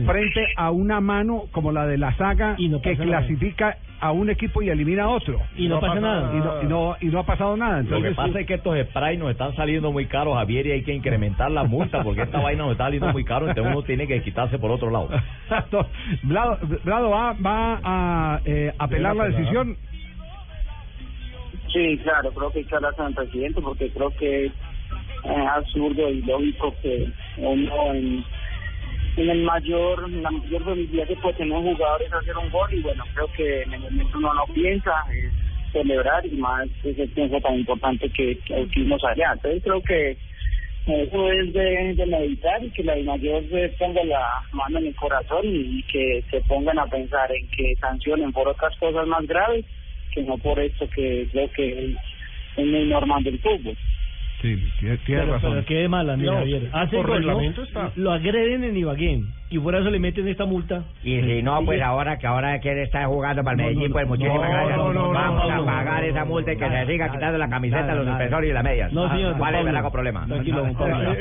frente 0.06 0.48
a 0.56 0.72
una 0.72 1.02
mano 1.02 1.44
como 1.52 1.72
la 1.72 1.86
de 1.88 1.98
la 1.98 2.16
saga 2.18 2.56
que 2.56 2.96
nada. 2.96 3.06
clasifica 3.06 3.78
a 4.00 4.12
un 4.12 4.30
equipo 4.30 4.62
y 4.62 4.70
elimina 4.70 5.04
a 5.04 5.10
otro. 5.10 5.42
Y 5.56 5.68
no 5.68 5.80
pasa 5.80 6.00
nada. 6.00 6.32
Y 6.34 6.38
no, 6.38 6.64
y 6.64 6.66
no, 6.66 6.96
y 7.02 7.06
no 7.08 7.20
ha 7.20 7.26
pasado 7.26 7.56
nada. 7.56 7.82
Lo 7.82 8.02
que 8.02 8.08
Entonces, 8.10 8.16
pasa 8.16 8.40
es 8.40 8.48
que 8.48 8.54
estos 8.56 8.78
sprays 8.90 9.20
nos 9.20 9.32
están 9.32 9.56
saliendo 9.56 9.92
muy 9.92 10.06
caros, 10.06 10.36
Javier, 10.36 10.68
y 10.68 10.72
hay 10.72 10.84
que 10.84 10.94
incrementar 10.94 11.52
la 11.52 11.64
multa 11.64 12.04
porque 12.04 12.22
esta 12.24 12.40
vaina 12.40 12.64
nos 12.64 12.74
está 12.74 12.86
saliendo 12.86 13.12
muy 13.12 13.24
caro, 13.24 13.48
entonces 13.48 13.74
uno 13.74 13.84
tiene 13.84 14.08
que 14.08 14.22
quitarse 14.22 14.60
por 14.60 14.72
otro 14.72 14.90
lado. 14.90 15.10
Exacto. 15.44 15.88
Vlado, 16.24 16.60
Vlado 16.84 17.10
va, 17.10 17.34
va 17.34 17.80
a 17.84 18.42
eh, 18.46 18.74
apelar 18.78 19.16
la 19.16 19.26
decisión. 19.26 19.78
Sí, 21.76 21.98
claro, 22.04 22.32
creo 22.32 22.52
que 22.52 22.60
hay 22.60 22.66
que 22.66 22.76
hablar 22.76 22.96
con 22.96 23.14
porque 23.62 23.90
creo 23.90 24.10
que 24.12 24.46
es 24.46 24.52
eh, 25.26 25.46
absurdo 25.52 26.10
y 26.10 26.22
lógico 26.22 26.74
que 26.82 27.06
uno 27.36 27.94
en, 27.94 28.24
en 29.18 29.30
el 29.30 29.44
mayor, 29.44 30.06
en 30.08 30.24
la 30.24 30.32
mayor 30.32 30.64
felicidad 30.64 31.06
que 31.06 31.18
puede 31.18 31.36
tener 31.36 31.52
un 31.52 31.76
jugador 31.76 32.02
es 32.02 32.14
hacer 32.14 32.38
un 32.38 32.50
gol 32.50 32.74
y 32.74 32.82
bueno, 32.82 33.04
creo 33.14 33.28
que 33.36 33.64
en 33.64 33.74
el 33.74 33.82
momento 33.82 34.18
uno 34.18 34.34
no 34.36 34.46
piensa, 34.54 35.04
es 35.12 35.34
celebrar 35.74 36.26
y 36.26 36.38
más 36.38 36.66
ese 36.82 37.08
tiempo 37.10 37.42
tan 37.42 37.56
importante 37.56 38.10
que, 38.10 38.40
hicimos 38.58 39.04
allá. 39.04 39.34
Entonces 39.34 39.62
creo 39.62 39.82
que 39.82 40.12
eso 40.88 41.30
es 41.30 41.52
de, 41.52 41.94
de 41.94 42.06
meditar 42.06 42.64
y 42.64 42.70
que 42.70 42.86
la 42.86 42.96
mayor 43.04 43.44
ponga 43.78 44.02
la 44.06 44.26
mano 44.54 44.80
en 44.80 44.88
el 44.88 44.96
corazón 44.96 45.42
y, 45.44 45.84
que 45.92 46.24
se 46.32 46.40
pongan 46.48 46.80
a 46.80 46.86
pensar 46.86 47.30
en 47.34 47.46
que 47.50 47.76
sancionen 47.82 48.32
por 48.32 48.48
otras 48.48 48.74
cosas 48.78 49.06
más 49.08 49.28
graves 49.28 49.66
que 50.16 50.24
no 50.24 50.40
por 50.40 50.60
esto 50.60 50.90
que 50.90 51.28
creo 51.32 51.52
que 51.52 51.86
es, 51.86 51.96
es 52.58 52.66
muy 52.66 52.86
normal 52.88 53.24
del 53.24 53.40
fútbol. 53.42 53.78
Sí, 54.42 54.58
tiene, 54.80 54.98
tiene 55.00 55.22
Pero, 55.22 55.34
razón. 55.34 55.52
pero 55.54 55.66
qué 55.66 55.76
de 55.76 55.90
mala, 55.90 56.18
mira, 56.18 56.32
No, 56.34 56.40
Javier. 56.40 56.70
Hace 56.74 56.98
por 56.98 57.10
reglamento 57.10 57.64
está. 57.64 57.94
Lo 57.96 58.12
agreden 58.12 58.64
en 58.64 58.78
Ibagué 58.78 59.24
y 59.50 59.60
por 59.60 59.76
eso 59.76 59.90
le 59.90 60.00
meten 60.00 60.28
esta 60.28 60.46
multa. 60.46 60.84
Y 61.04 61.22
si 61.22 61.44
no, 61.44 61.64
pues 61.64 61.82
ahora 61.82 62.18
que 62.18 62.28
ahora 62.28 62.60
que 62.60 62.72
él 62.72 62.80
está 62.80 63.06
jugando 63.06 63.44
para 63.44 63.56
el 63.56 63.64
Medellín, 63.64 63.92
pues 63.92 64.08
muchísimas 64.08 64.38
no, 64.38 64.50
gracias. 64.50 64.78
no, 64.78 64.94
no, 64.94 65.10
Vamos 65.12 65.48
no, 65.48 65.62
a 65.62 65.66
pagar 65.66 66.02
no, 66.02 66.08
esa 66.10 66.20
no, 66.22 66.26
multa 66.26 66.54
y 66.54 66.58
que 66.58 66.70
se 66.70 66.86
siga 66.88 67.06
nada, 67.06 67.18
quitando 67.18 67.38
la 67.38 67.50
camiseta, 67.50 67.82
nada, 67.82 67.96
los 67.96 68.08
suspensorios 68.08 68.52
y 68.52 68.54
las 68.54 68.64
medias. 68.64 68.94
No, 68.94 69.10
señor, 69.10 69.38
¿Cuál 69.38 69.56
es 69.56 69.68
el 69.68 69.92
problema? 69.92 70.28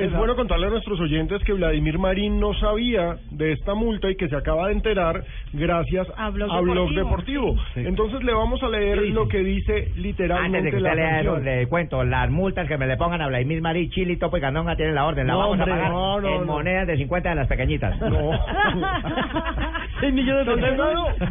Es 0.01 0.12
bueno 0.12 0.37
contarle 0.37 0.66
a 0.66 0.70
nuestros 0.70 1.01
oyentes 1.01 1.43
que 1.45 1.53
Vladimir 1.53 1.99
Marín 1.99 2.41
no 2.41 2.55
sabía 2.55 3.16
de 3.31 3.53
esta 3.53 3.75
multa 3.75 4.11
y 4.11 4.16
que 4.16 4.29
se 4.29 4.37
acaba 4.37 4.68
de 4.68 4.75
enterar 4.75 5.22
gracias 5.53 6.07
a 6.16 6.31
Blog, 6.31 6.95
Deportivo. 6.95 7.57
Entonces 7.77 8.22
le 8.25 8.33
vamos 8.33 8.62
a 8.62 8.68
leer 8.68 8.99
lo 9.09 9.29
que 9.29 9.39
dice 9.39 9.75
Antes 9.75 9.95
de 9.97 10.01
literalmente 10.03 10.70
que 10.70 10.77
usted 10.77 10.95
lea 10.95 11.20
eso, 11.20 11.39
le 11.39 11.66
cuento, 11.66 12.05
las 12.05 12.31
multas 12.31 12.66
que 12.68 12.79
me 12.79 12.87
le 12.87 12.97
pongan 12.97 13.20
a 13.22 13.29
Vladimir 13.29 13.61
Marí, 13.61 13.89
Chile, 13.91 14.16
Topo 14.16 14.37
y 14.37 14.41
Candonga 14.41 14.77
tienen 14.77 14.95
la 14.95 15.05
orden. 15.07 15.27
La 15.27 15.35
No, 15.35 15.39
vamos 15.41 15.59
hombre, 15.59 15.72
a 15.72 15.77
pagar 15.77 15.91
no, 15.93 16.20
no, 16.20 16.29
en 16.29 16.41
no. 16.41 16.47
monedas 16.47 16.87
de 16.87 16.97
50 16.97 17.29
de 17.29 17.35
las 17.35 17.49
pequeñitas. 17.49 17.97
No. 18.14 18.30
6 20.05 20.12
millones 20.12 20.44
de 20.44 20.52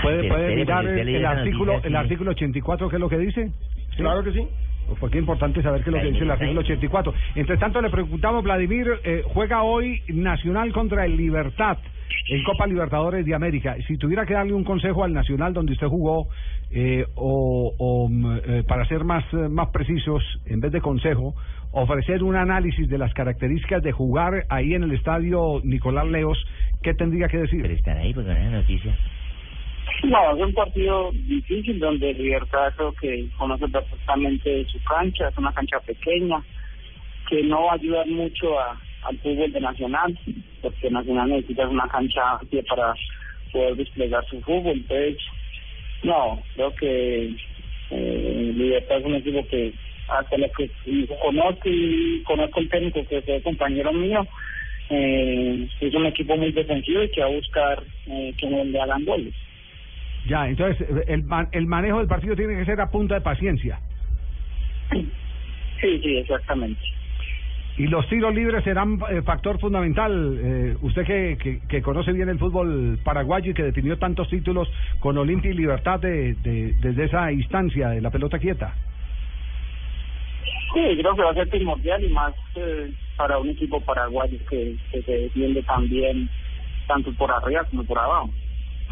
puede, 0.00 0.28
puede 0.28 0.42
espere, 0.42 0.56
mirar 0.56 0.86
el, 0.86 1.08
el 1.08 1.26
artículo, 1.26 1.72
noticia, 1.74 1.88
el 1.88 1.92
sí. 1.92 1.98
artículo 1.98 2.30
84, 2.30 2.88
¿qué 2.88 2.96
es 2.96 3.00
lo 3.00 3.08
que 3.08 3.18
dice? 3.18 3.52
Claro 3.96 4.22
que 4.22 4.32
sí. 4.32 4.48
Porque 4.98 5.18
es 5.18 5.22
importante 5.22 5.62
saber 5.62 5.82
qué 5.82 5.90
es 5.90 5.96
lo 5.96 6.02
que 6.02 6.10
dice 6.10 6.24
el 6.24 6.30
artículo 6.30 6.60
84. 6.60 7.14
Entre 7.36 7.56
tanto, 7.56 7.80
le 7.80 7.90
preguntamos, 7.90 8.42
Vladimir, 8.42 8.88
eh, 9.04 9.22
juega 9.26 9.62
hoy 9.62 10.02
Nacional 10.08 10.72
contra 10.72 11.04
el 11.04 11.16
Libertad 11.16 11.78
en 12.28 12.42
Copa 12.44 12.66
Libertadores 12.66 13.24
de 13.24 13.34
América. 13.34 13.76
Si 13.86 13.96
tuviera 13.96 14.26
que 14.26 14.34
darle 14.34 14.52
un 14.52 14.64
consejo 14.64 15.04
al 15.04 15.12
Nacional 15.12 15.52
donde 15.52 15.72
usted 15.72 15.86
jugó, 15.86 16.28
eh, 16.70 17.04
o, 17.14 17.72
o, 17.78 18.08
mm, 18.08 18.36
eh, 18.44 18.62
para 18.66 18.84
ser 18.86 19.04
más, 19.04 19.24
eh, 19.32 19.48
más 19.48 19.68
precisos, 19.70 20.22
en 20.46 20.60
vez 20.60 20.72
de 20.72 20.80
consejo, 20.80 21.34
ofrecer 21.72 22.22
un 22.22 22.36
análisis 22.36 22.88
de 22.88 22.98
las 22.98 23.12
características 23.14 23.82
de 23.82 23.92
jugar 23.92 24.44
ahí 24.48 24.74
en 24.74 24.82
el 24.82 24.92
estadio 24.92 25.60
Nicolás 25.64 26.06
Leos, 26.06 26.38
¿qué 26.82 26.94
tendría 26.94 27.28
que 27.28 27.38
decir? 27.38 27.62
Pero 27.62 27.74
están 27.74 27.96
ahí 27.98 28.12
porque 28.12 28.30
no 28.30 28.36
hay 28.36 28.48
noticias. 28.48 28.98
No, 30.04 30.36
es 30.36 30.42
un 30.42 30.52
partido 30.52 31.10
difícil 31.12 31.78
donde 31.78 32.12
Libertad 32.14 32.72
creo 32.76 32.92
que 32.92 33.28
conoce 33.38 33.68
perfectamente 33.68 34.64
su 34.66 34.82
cancha, 34.82 35.28
es 35.28 35.38
una 35.38 35.52
cancha 35.52 35.78
pequeña 35.80 36.42
que 37.28 37.42
no 37.44 37.64
va 37.64 37.74
ayudar 37.74 38.06
mucho 38.08 38.58
a, 38.58 38.80
al 39.02 39.18
fútbol 39.18 39.52
de 39.52 39.60
Nacional, 39.60 40.18
porque 40.60 40.90
Nacional 40.90 41.30
necesita 41.30 41.68
una 41.68 41.88
cancha 41.88 42.32
amplia 42.32 42.62
para 42.68 42.94
poder 43.52 43.76
desplegar 43.76 44.24
su 44.26 44.40
fútbol. 44.42 44.72
Entonces, 44.72 45.18
no, 46.02 46.42
creo 46.54 46.74
que 46.74 47.34
eh, 47.90 48.52
Libertad 48.54 48.98
es 48.98 49.04
un 49.04 49.14
equipo 49.14 49.46
que 49.48 49.72
hasta 50.08 50.36
lo 50.36 50.50
que 50.52 50.70
conozco 51.20 51.68
y 51.68 52.22
conozco 52.24 52.60
el 52.60 52.68
técnico 52.68 53.06
que 53.06 53.22
fue 53.22 53.42
compañero 53.42 53.92
mío, 53.92 54.26
eh, 54.90 55.68
es 55.80 55.94
un 55.94 56.06
equipo 56.06 56.36
muy 56.36 56.52
defensivo 56.52 57.02
y 57.02 57.08
que 57.10 57.20
va 57.20 57.28
a 57.28 57.30
buscar 57.30 57.82
eh, 58.06 58.34
que 58.36 58.46
no 58.48 58.64
le 58.64 58.80
hagan 58.80 59.04
goles. 59.04 59.34
Ya, 60.26 60.48
entonces 60.48 60.86
el, 61.08 61.24
el 61.52 61.66
manejo 61.66 61.98
del 61.98 62.06
partido 62.06 62.36
tiene 62.36 62.56
que 62.56 62.64
ser 62.64 62.80
a 62.80 62.90
punta 62.90 63.14
de 63.16 63.20
paciencia. 63.20 63.80
Sí, 65.80 66.00
sí, 66.00 66.16
exactamente. 66.18 66.80
Y 67.76 67.86
los 67.86 68.06
tiros 68.08 68.34
libres 68.34 68.62
serán 68.64 68.98
eh, 69.10 69.22
factor 69.22 69.58
fundamental. 69.58 70.38
Eh, 70.40 70.76
usted 70.82 71.04
que, 71.04 71.38
que, 71.38 71.60
que 71.66 71.82
conoce 71.82 72.12
bien 72.12 72.28
el 72.28 72.38
fútbol 72.38 72.98
paraguayo 73.02 73.50
y 73.50 73.54
que 73.54 73.62
definió 73.64 73.98
tantos 73.98 74.28
títulos 74.28 74.70
con 75.00 75.16
Olimpia 75.16 75.50
y 75.50 75.54
Libertad 75.54 75.98
de, 75.98 76.34
de- 76.34 76.74
desde 76.78 77.04
esa 77.04 77.32
instancia 77.32 77.88
de 77.88 78.02
la 78.02 78.10
pelota 78.10 78.38
quieta. 78.38 78.76
Sí, 80.74 80.96
creo 80.98 81.16
que 81.16 81.22
va 81.22 81.30
a 81.30 81.34
ser 81.34 81.48
primordial 81.48 82.04
y 82.04 82.10
más 82.10 82.34
eh, 82.56 82.90
para 83.16 83.38
un 83.38 83.48
equipo 83.48 83.80
paraguayo 83.80 84.38
que, 84.48 84.76
que 84.90 85.02
se 85.02 85.12
defiende 85.12 85.62
también 85.62 86.28
tanto 86.86 87.12
por 87.14 87.30
arriba 87.32 87.64
como 87.64 87.84
por 87.84 87.98
abajo. 87.98 88.30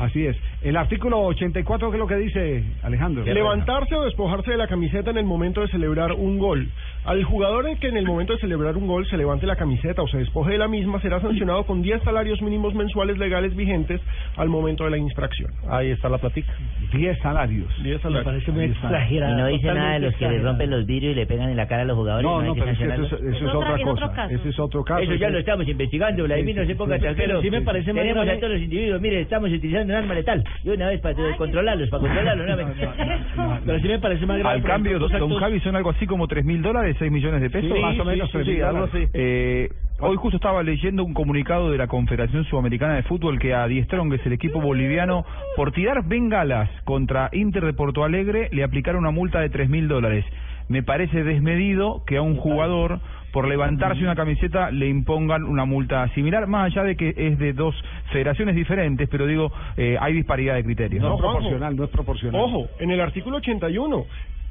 Así 0.01 0.27
es. 0.27 0.37
El 0.63 0.77
artículo 0.77 1.21
84, 1.21 1.91
¿qué 1.91 1.97
es 1.97 2.01
lo 2.01 2.07
que 2.07 2.17
dice 2.17 2.65
Alejandro? 2.83 3.23
Levantarse 3.25 3.95
o 3.95 4.03
despojarse 4.05 4.51
de 4.51 4.57
la 4.57 4.67
camiseta 4.67 5.11
en 5.11 5.19
el 5.19 5.25
momento 5.25 5.61
de 5.61 5.69
celebrar 5.69 6.13
un 6.13 6.39
gol. 6.39 6.69
Al 7.05 7.23
jugador 7.25 7.67
en 7.69 7.77
que 7.79 7.89
en 7.89 7.97
el 7.97 8.05
momento 8.07 8.33
de 8.35 8.39
celebrar 8.41 8.77
un 8.77 8.87
gol 8.87 9.07
se 9.07 9.17
levante 9.17 9.47
la 9.47 9.57
camiseta 9.57 10.03
o 10.03 10.09
se 10.09 10.19
despoje 10.19 10.53
de 10.53 10.59
la 10.59 10.69
misma 10.69 11.01
será 11.01 11.21
sancionado 11.21 11.65
con 11.65 11.83
10 11.83 12.03
salarios 12.03 12.41
mínimos 12.43 12.75
mensuales 12.75 13.17
legales 13.19 13.55
vigentes 13.55 14.01
al 14.37 14.49
momento 14.49 14.85
de 14.85 14.91
la 14.91 14.99
infracción. 14.99 15.51
Ahí 15.69 15.91
está 15.91 16.09
la 16.09 16.19
platica. 16.19 16.53
10 16.93 17.19
salarios. 17.21 17.69
10 17.83 18.01
salarios. 18.01 18.25
parece 18.25 18.53
muy 18.53 18.65
exagerado. 18.65 19.33
Y 19.35 19.37
no 19.41 19.47
dice 19.49 19.67
nada 19.67 19.93
de 19.95 20.01
los 20.01 20.15
que 20.17 20.29
le 20.29 20.39
rompen 20.41 20.71
los 20.71 20.87
vidrios 20.87 21.13
y 21.13 21.17
le 21.17 21.27
pegan 21.27 21.51
en 21.51 21.57
la 21.57 21.67
cara 21.69 21.83
a 21.83 21.85
los 21.85 21.97
jugadores. 21.97 22.25
No, 22.25 22.43
no, 22.43 22.55
que 22.55 22.61
pero 22.61 22.73
es 22.73 22.79
que 22.79 22.85
eso, 22.85 23.03
es- 23.17 23.35
eso 23.35 23.49
es 23.49 23.55
otra 23.55 23.79
cosa. 23.79 24.27
Ese 24.31 24.49
es 24.49 24.59
otro 24.59 24.85
caso. 24.85 25.01
Eso 25.03 25.15
ya 25.15 25.29
lo 25.31 25.39
estamos 25.39 25.69
investigando, 25.69 26.25
Vladimir, 26.25 26.57
no 26.57 26.67
se 26.67 26.75
ponga 26.75 26.97
sí, 26.97 27.01
sí, 27.01 27.05
tranquilo. 27.15 27.43
sí 27.43 27.51
me 27.51 27.61
parece 27.63 27.93
Tenemos 27.93 28.27
a 28.29 28.37
todos 28.37 28.53
los 28.53 28.63
individuos, 28.63 29.01
mire, 29.01 29.21
estamos 29.21 29.51
utilizando 29.51 29.90
un 29.91 29.97
arma 29.97 30.15
letal. 30.15 30.45
Y 30.65 30.71
una 30.71 30.89
vez 30.89 31.01
para 31.01 31.15
controlarlos, 31.37 31.89
para 31.91 32.01
controlarlos. 32.01 32.77
¿no? 33.37 33.61
Pero 33.65 33.81
sí 33.81 33.89
me 33.89 33.99
parece 33.99 34.27
más 34.27 34.39
grave. 34.39 34.57
Al 34.57 34.63
cambio, 34.63 34.97
ejemplo, 34.97 35.29
don, 35.29 35.39
Javi, 35.39 35.61
son 35.61 35.77
algo 35.77 35.91
así 35.91 36.07
como 36.07 36.27
3 36.27 36.45
mil 36.45 36.63
dólares, 36.63 36.97
6 36.99 37.11
millones 37.11 37.41
de 37.41 37.51
pesos. 37.51 37.71
Sí, 37.75 37.83
más 37.83 37.99
o 37.99 38.05
menos, 38.05 38.31
tres 38.31 38.63
algo 38.63 38.85
así. 38.85 39.07
Eh, 39.13 39.69
hoy 40.01 40.17
justo 40.17 40.37
estaba 40.37 40.63
leyendo 40.63 41.05
un 41.05 41.15
comunicado 41.15 41.71
de 41.71 41.79
la 41.79 41.87
Confederación 41.87 42.45
Sudamericana 42.45 42.95
de 42.95 43.03
Fútbol 43.03 43.39
que 43.39 43.55
a 43.55 43.67
Diestrón, 43.67 44.11
que 44.11 44.17
es 44.17 44.27
el 44.27 44.33
equipo 44.33 44.61
boliviano, 44.61 45.25
por 45.57 45.73
tirar 45.73 46.05
bengalas 46.07 46.71
contra 46.85 47.29
Inter 47.33 47.65
de 47.65 47.73
Porto 47.73 48.05
Alegre, 48.05 48.49
le 48.53 48.65
aplicaron 48.65 49.01
una 49.01 49.11
multa 49.11 49.41
de 49.41 49.51
3 49.51 49.69
mil 49.69 49.89
dólares. 49.89 50.25
Me 50.69 50.83
parece 50.85 51.25
desmedido 51.25 52.05
que 52.07 52.17
a 52.17 52.23
un 52.23 52.37
jugador 52.37 53.01
por 53.33 53.49
levantarse 53.49 54.03
una 54.03 54.15
camiseta 54.15 54.71
le 54.71 54.89
impongan 54.89 55.45
una 55.45 55.65
multa 55.65 56.09
similar, 56.15 56.47
más 56.47 56.67
allá 56.73 56.85
de 56.85 56.97
que 56.97 57.15
es 57.17 57.39
de 57.39 57.53
dos 57.53 57.75
federaciones 58.13 58.55
diferentes, 58.55 59.09
pero 59.09 59.27
digo, 59.27 59.53
eh, 59.77 59.97
hay 60.01 60.13
disparidad 60.15 60.55
de 60.55 60.65
criterios. 60.65 61.03
No, 61.03 61.11
No 61.11 61.15
es 61.15 61.21
proporcional, 61.21 61.77
no 61.77 61.85
es 61.85 61.91
proporcional. 61.91 62.41
Ojo, 62.41 62.69
en 62.79 62.91
el 62.91 63.01
artículo 63.01 63.37
81, 63.39 64.07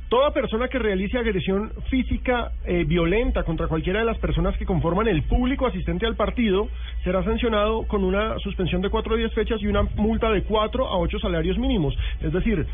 toda 0.10 0.32
persona 0.32 0.68
que 0.68 0.80
realice 0.80 1.18
agresión 1.18 1.72
física 1.90 2.52
eh, 2.66 2.84
violenta 2.84 3.44
contra 3.44 3.68
cualquiera 3.68 4.00
de 4.00 4.06
las 4.06 4.18
personas 4.18 4.58
que 4.58 4.66
conforman 4.66 5.08
el 5.08 5.24
público 5.24 5.68
asistente 5.68 6.06
al 6.06 6.16
partido 6.16 6.68
será 7.04 7.24
sancionado 7.24 7.84
con 7.84 8.04
una 8.04 8.38
suspensión 8.40 8.82
de 8.82 8.90
4 8.90 9.14
a 9.14 9.18
10 9.18 9.34
fechas 9.34 9.62
y 9.62 9.68
una 9.68 9.84
multa 9.84 10.32
de 10.32 10.44
4 10.44 10.88
a 10.88 10.98
8 10.98 11.20
salarios 11.20 11.58
mínimos. 11.58 11.96
Es 12.22 12.34
decir, 12.34 12.66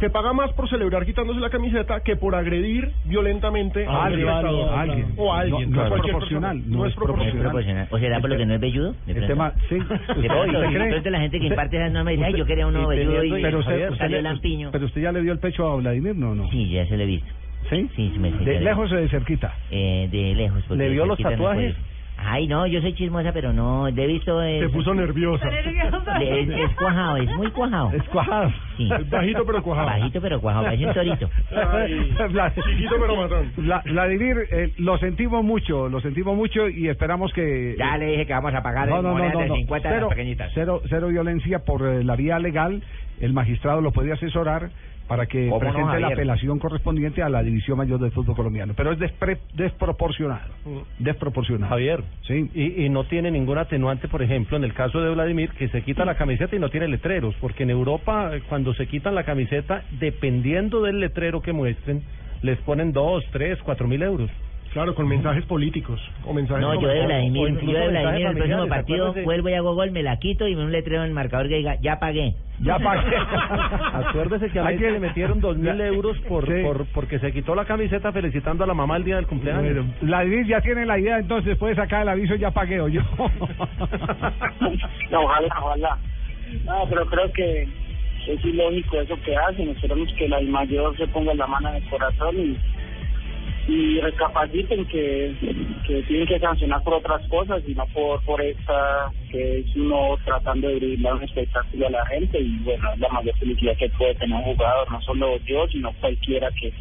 se 0.00 0.10
paga 0.10 0.32
más 0.32 0.50
por 0.52 0.68
celebrar 0.68 1.04
quitándose 1.06 1.38
la 1.40 1.50
camiseta 1.50 2.00
que 2.00 2.16
por 2.16 2.34
agredir 2.34 2.90
violentamente 3.04 3.86
a 3.86 4.04
Alguien, 4.06 4.26
espectador. 4.28 4.68
alguien. 4.78 5.06
o 5.16 5.32
a 5.32 5.40
alguien. 5.40 5.70
No, 5.70 5.76
no 5.76 5.82
es 5.82 5.88
cualquier 5.90 6.12
proporcional, 6.14 6.56
persona. 6.56 6.76
no 6.78 6.86
es 6.86 6.94
proporcional. 6.94 7.88
¿O 7.90 7.98
será 7.98 8.20
por 8.20 8.30
lo 8.30 8.36
que 8.36 8.46
no 8.46 8.54
es 8.54 8.60
velludo? 8.60 8.92
De 9.06 9.12
El 9.12 9.14
pronto. 9.18 9.26
tema, 9.28 9.52
sí. 9.68 9.74
De 9.74 9.82
¿Usted 9.84 10.28
pronto, 10.28 11.10
la 11.10 11.20
gente 11.20 11.38
que 11.40 11.46
imparte 11.46 11.76
esas 11.76 11.92
normas 11.92 12.12
dice, 12.12 12.24
ay, 12.24 12.30
usted- 12.32 12.38
yo 12.38 12.46
quería 12.46 12.66
uno 12.66 12.88
velludo 12.88 13.24
y 13.24 13.42
pero 13.42 13.58
usted, 13.58 13.84
usted 13.90 13.98
salió 13.98 14.16
le- 14.16 14.22
lampiño. 14.22 14.70
pero 14.72 14.86
usted 14.86 15.02
ya 15.02 15.12
le 15.12 15.22
dio 15.22 15.32
el 15.32 15.38
pecho 15.38 15.70
a 15.70 15.76
Vladimir, 15.76 16.16
¿no? 16.16 16.34
no? 16.34 16.48
Sí, 16.50 16.70
ya 16.70 16.86
se 16.86 16.96
lo 16.96 17.02
he 17.02 17.06
visto. 17.06 17.28
¿Sí? 17.68 17.88
Sí, 17.94 18.10
sí 18.14 18.18
me 18.18 18.30
¿De 18.32 18.54
le- 18.54 18.60
lejos 18.62 18.90
o 18.90 18.96
de 18.96 19.08
cerquita? 19.08 19.54
Eh, 19.70 20.08
de 20.10 20.34
lejos. 20.34 20.68
¿Le 20.70 20.88
vio 20.88 21.04
los 21.06 21.20
no 21.20 21.30
tatuajes? 21.30 21.76
Ay, 22.22 22.46
no, 22.46 22.66
yo 22.66 22.80
soy 22.80 22.94
chismosa, 22.94 23.32
pero 23.32 23.52
no, 23.52 23.88
le 23.90 24.04
he 24.04 24.06
visto... 24.06 24.42
eh, 24.42 24.60
Se 24.60 24.68
puso 24.68 24.94
nerviosa. 24.94 25.48
Es, 25.48 26.48
es 26.48 26.70
cuajado, 26.76 27.16
es 27.16 27.28
muy 27.36 27.50
cuajado. 27.50 27.90
Es 27.92 28.02
cuajado. 28.04 28.52
Sí. 28.76 28.88
Es 28.92 29.10
bajito 29.10 29.44
pero 29.46 29.62
cuajado. 29.62 29.86
Bajito 29.88 30.20
pero 30.20 30.40
cuajado, 30.40 30.64
parece 30.64 30.86
un 30.86 30.94
torito. 30.94 31.30
Ay, 31.50 32.14
chiquito 32.64 32.96
pero 33.00 33.16
matón. 33.16 33.52
Vladimir, 33.56 34.36
eh, 34.50 34.72
lo 34.78 34.98
sentimos 34.98 35.42
mucho, 35.44 35.88
lo 35.88 36.00
sentimos 36.00 36.36
mucho 36.36 36.68
y 36.68 36.88
esperamos 36.88 37.32
que... 37.32 37.74
Ya 37.78 37.96
le 37.96 38.06
dije 38.06 38.26
que 38.26 38.32
vamos 38.32 38.54
a 38.54 38.62
pagar 38.62 38.88
no, 38.88 38.96
no, 38.96 39.02
no, 39.02 39.12
monedas 39.14 39.34
no, 39.34 39.40
de 39.40 39.48
no. 39.48 39.54
50 39.56 39.88
de 39.88 39.94
Cero, 39.94 40.06
las 40.08 40.16
pequeñitas. 40.16 40.50
cero, 40.54 40.82
cero 40.88 41.08
violencia 41.08 41.60
por 41.60 41.82
eh, 41.86 42.04
la 42.04 42.16
vía 42.16 42.38
legal. 42.38 42.82
el 43.20 43.32
magistrado 43.32 43.80
lo 43.80 43.92
puede 43.92 44.12
asesorar 44.12 44.70
para 45.10 45.26
que 45.26 45.48
¿Cómo 45.48 45.56
no, 45.64 45.72
presente 45.72 45.98
la 45.98 46.06
apelación 46.06 46.60
correspondiente 46.60 47.20
a 47.20 47.28
la 47.28 47.42
división 47.42 47.76
mayor 47.76 47.98
del 47.98 48.12
fútbol 48.12 48.36
colombiano. 48.36 48.74
Pero 48.76 48.92
es 48.92 48.98
despre- 49.00 49.40
desproporcionado. 49.54 50.52
Desproporcionado. 51.00 51.68
Javier, 51.68 52.04
y, 52.28 52.84
y 52.84 52.88
no 52.90 53.02
tiene 53.02 53.32
ningún 53.32 53.58
atenuante, 53.58 54.06
por 54.06 54.22
ejemplo, 54.22 54.56
en 54.56 54.62
el 54.62 54.72
caso 54.72 55.00
de 55.00 55.10
Vladimir, 55.12 55.50
que 55.50 55.68
se 55.70 55.82
quita 55.82 56.04
la 56.04 56.14
camiseta 56.14 56.54
y 56.54 56.60
no 56.60 56.68
tiene 56.68 56.86
letreros, 56.86 57.34
porque 57.40 57.64
en 57.64 57.70
Europa, 57.70 58.30
cuando 58.48 58.72
se 58.74 58.86
quitan 58.86 59.16
la 59.16 59.24
camiseta, 59.24 59.82
dependiendo 59.98 60.80
del 60.80 61.00
letrero 61.00 61.42
que 61.42 61.52
muestren, 61.52 62.04
les 62.42 62.58
ponen 62.58 62.92
dos, 62.92 63.24
tres, 63.32 63.58
cuatro 63.64 63.88
mil 63.88 64.04
euros. 64.04 64.30
Claro, 64.72 64.94
con 64.94 65.08
mensajes 65.08 65.44
políticos 65.46 66.00
o 66.24 66.32
mensajes 66.32 66.62
No, 66.62 66.80
yo 66.80 66.86
de 66.86 67.04
Vladimir, 67.04 67.48
incluso 67.48 67.72
yo 67.72 67.78
de 67.80 67.88
Vladimir, 67.88 68.26
el 68.28 68.36
próximo 68.36 68.66
partido 68.68 69.14
vuelvo 69.24 69.48
y 69.48 69.54
hago 69.54 69.74
gol, 69.74 69.90
me 69.90 70.02
la 70.04 70.16
quito 70.18 70.46
y 70.46 70.54
me 70.54 70.62
un 70.64 70.70
letrero 70.70 71.02
en 71.02 71.08
el 71.08 71.14
marcador 71.14 71.48
que 71.48 71.56
diga, 71.56 71.74
ya 71.80 71.98
pagué. 71.98 72.34
Ya 72.60 72.78
pagué. 72.78 73.16
Acuérdese 73.94 74.48
que 74.50 74.60
a 74.60 74.68
que- 74.68 74.90
le 74.92 75.00
metieron 75.00 75.40
dos 75.40 75.56
mil 75.56 75.80
euros 75.80 76.16
por, 76.20 76.46
Sí. 76.46 76.62
por 76.62 76.86
porque 76.94 77.18
se 77.18 77.32
quitó 77.32 77.56
la 77.56 77.64
camiseta 77.64 78.12
felicitando 78.12 78.62
a 78.62 78.66
la 78.68 78.74
mamá 78.74 78.96
el 78.96 79.02
día 79.04 79.16
del 79.16 79.26
cumpleaños. 79.26 79.74
Bueno, 79.74 79.92
Vladimir 80.02 80.46
ya 80.46 80.60
tiene 80.60 80.86
la 80.86 80.98
idea, 81.00 81.18
entonces 81.18 81.56
puede 81.58 81.74
sacar 81.74 82.02
el 82.02 82.08
aviso 82.10 82.36
ya 82.36 82.52
pagué 82.52 82.80
o 82.80 82.86
yo. 82.88 83.00
No, 85.10 85.22
ojalá, 85.22 85.48
ojalá. 85.62 85.98
No, 86.64 86.84
pero 86.88 87.06
creo 87.06 87.32
que 87.32 87.62
es 88.28 88.44
ilógico 88.44 89.00
eso 89.00 89.16
que 89.24 89.36
hacen. 89.36 89.68
Esperemos 89.70 90.12
que 90.16 90.28
la 90.28 90.40
mayor 90.42 90.96
se 90.96 91.06
ponga 91.08 91.34
la 91.34 91.46
mano 91.48 91.70
en 91.70 91.76
el 91.76 91.88
corazón 91.90 92.36
y, 92.38 92.56
y 93.70 94.00
recapaciten 94.00 94.84
que, 94.86 95.32
que 95.86 96.02
tienen 96.02 96.26
que 96.26 96.40
sancionar 96.40 96.82
por 96.82 96.94
otras 96.94 97.24
cosas 97.28 97.62
y 97.68 97.74
no 97.74 97.86
por, 97.86 98.20
por 98.24 98.42
esta 98.42 99.12
que 99.30 99.60
es 99.60 99.76
uno 99.76 100.16
tratando 100.24 100.68
de 100.68 100.74
brindar 100.74 101.14
un 101.14 101.22
espectáculo 101.22 101.86
a 101.86 101.90
la 101.90 102.06
gente. 102.06 102.40
Y 102.40 102.58
bueno, 102.64 102.92
es 102.92 102.98
la 102.98 103.08
mayor 103.10 103.36
felicidad 103.38 103.76
que 103.76 103.88
puede 103.90 104.16
tener 104.16 104.36
un 104.36 104.42
jugador, 104.42 104.90
no 104.90 105.00
solo 105.02 105.36
yo, 105.44 105.68
sino 105.68 105.92
cualquiera 106.00 106.50
que, 106.60 106.72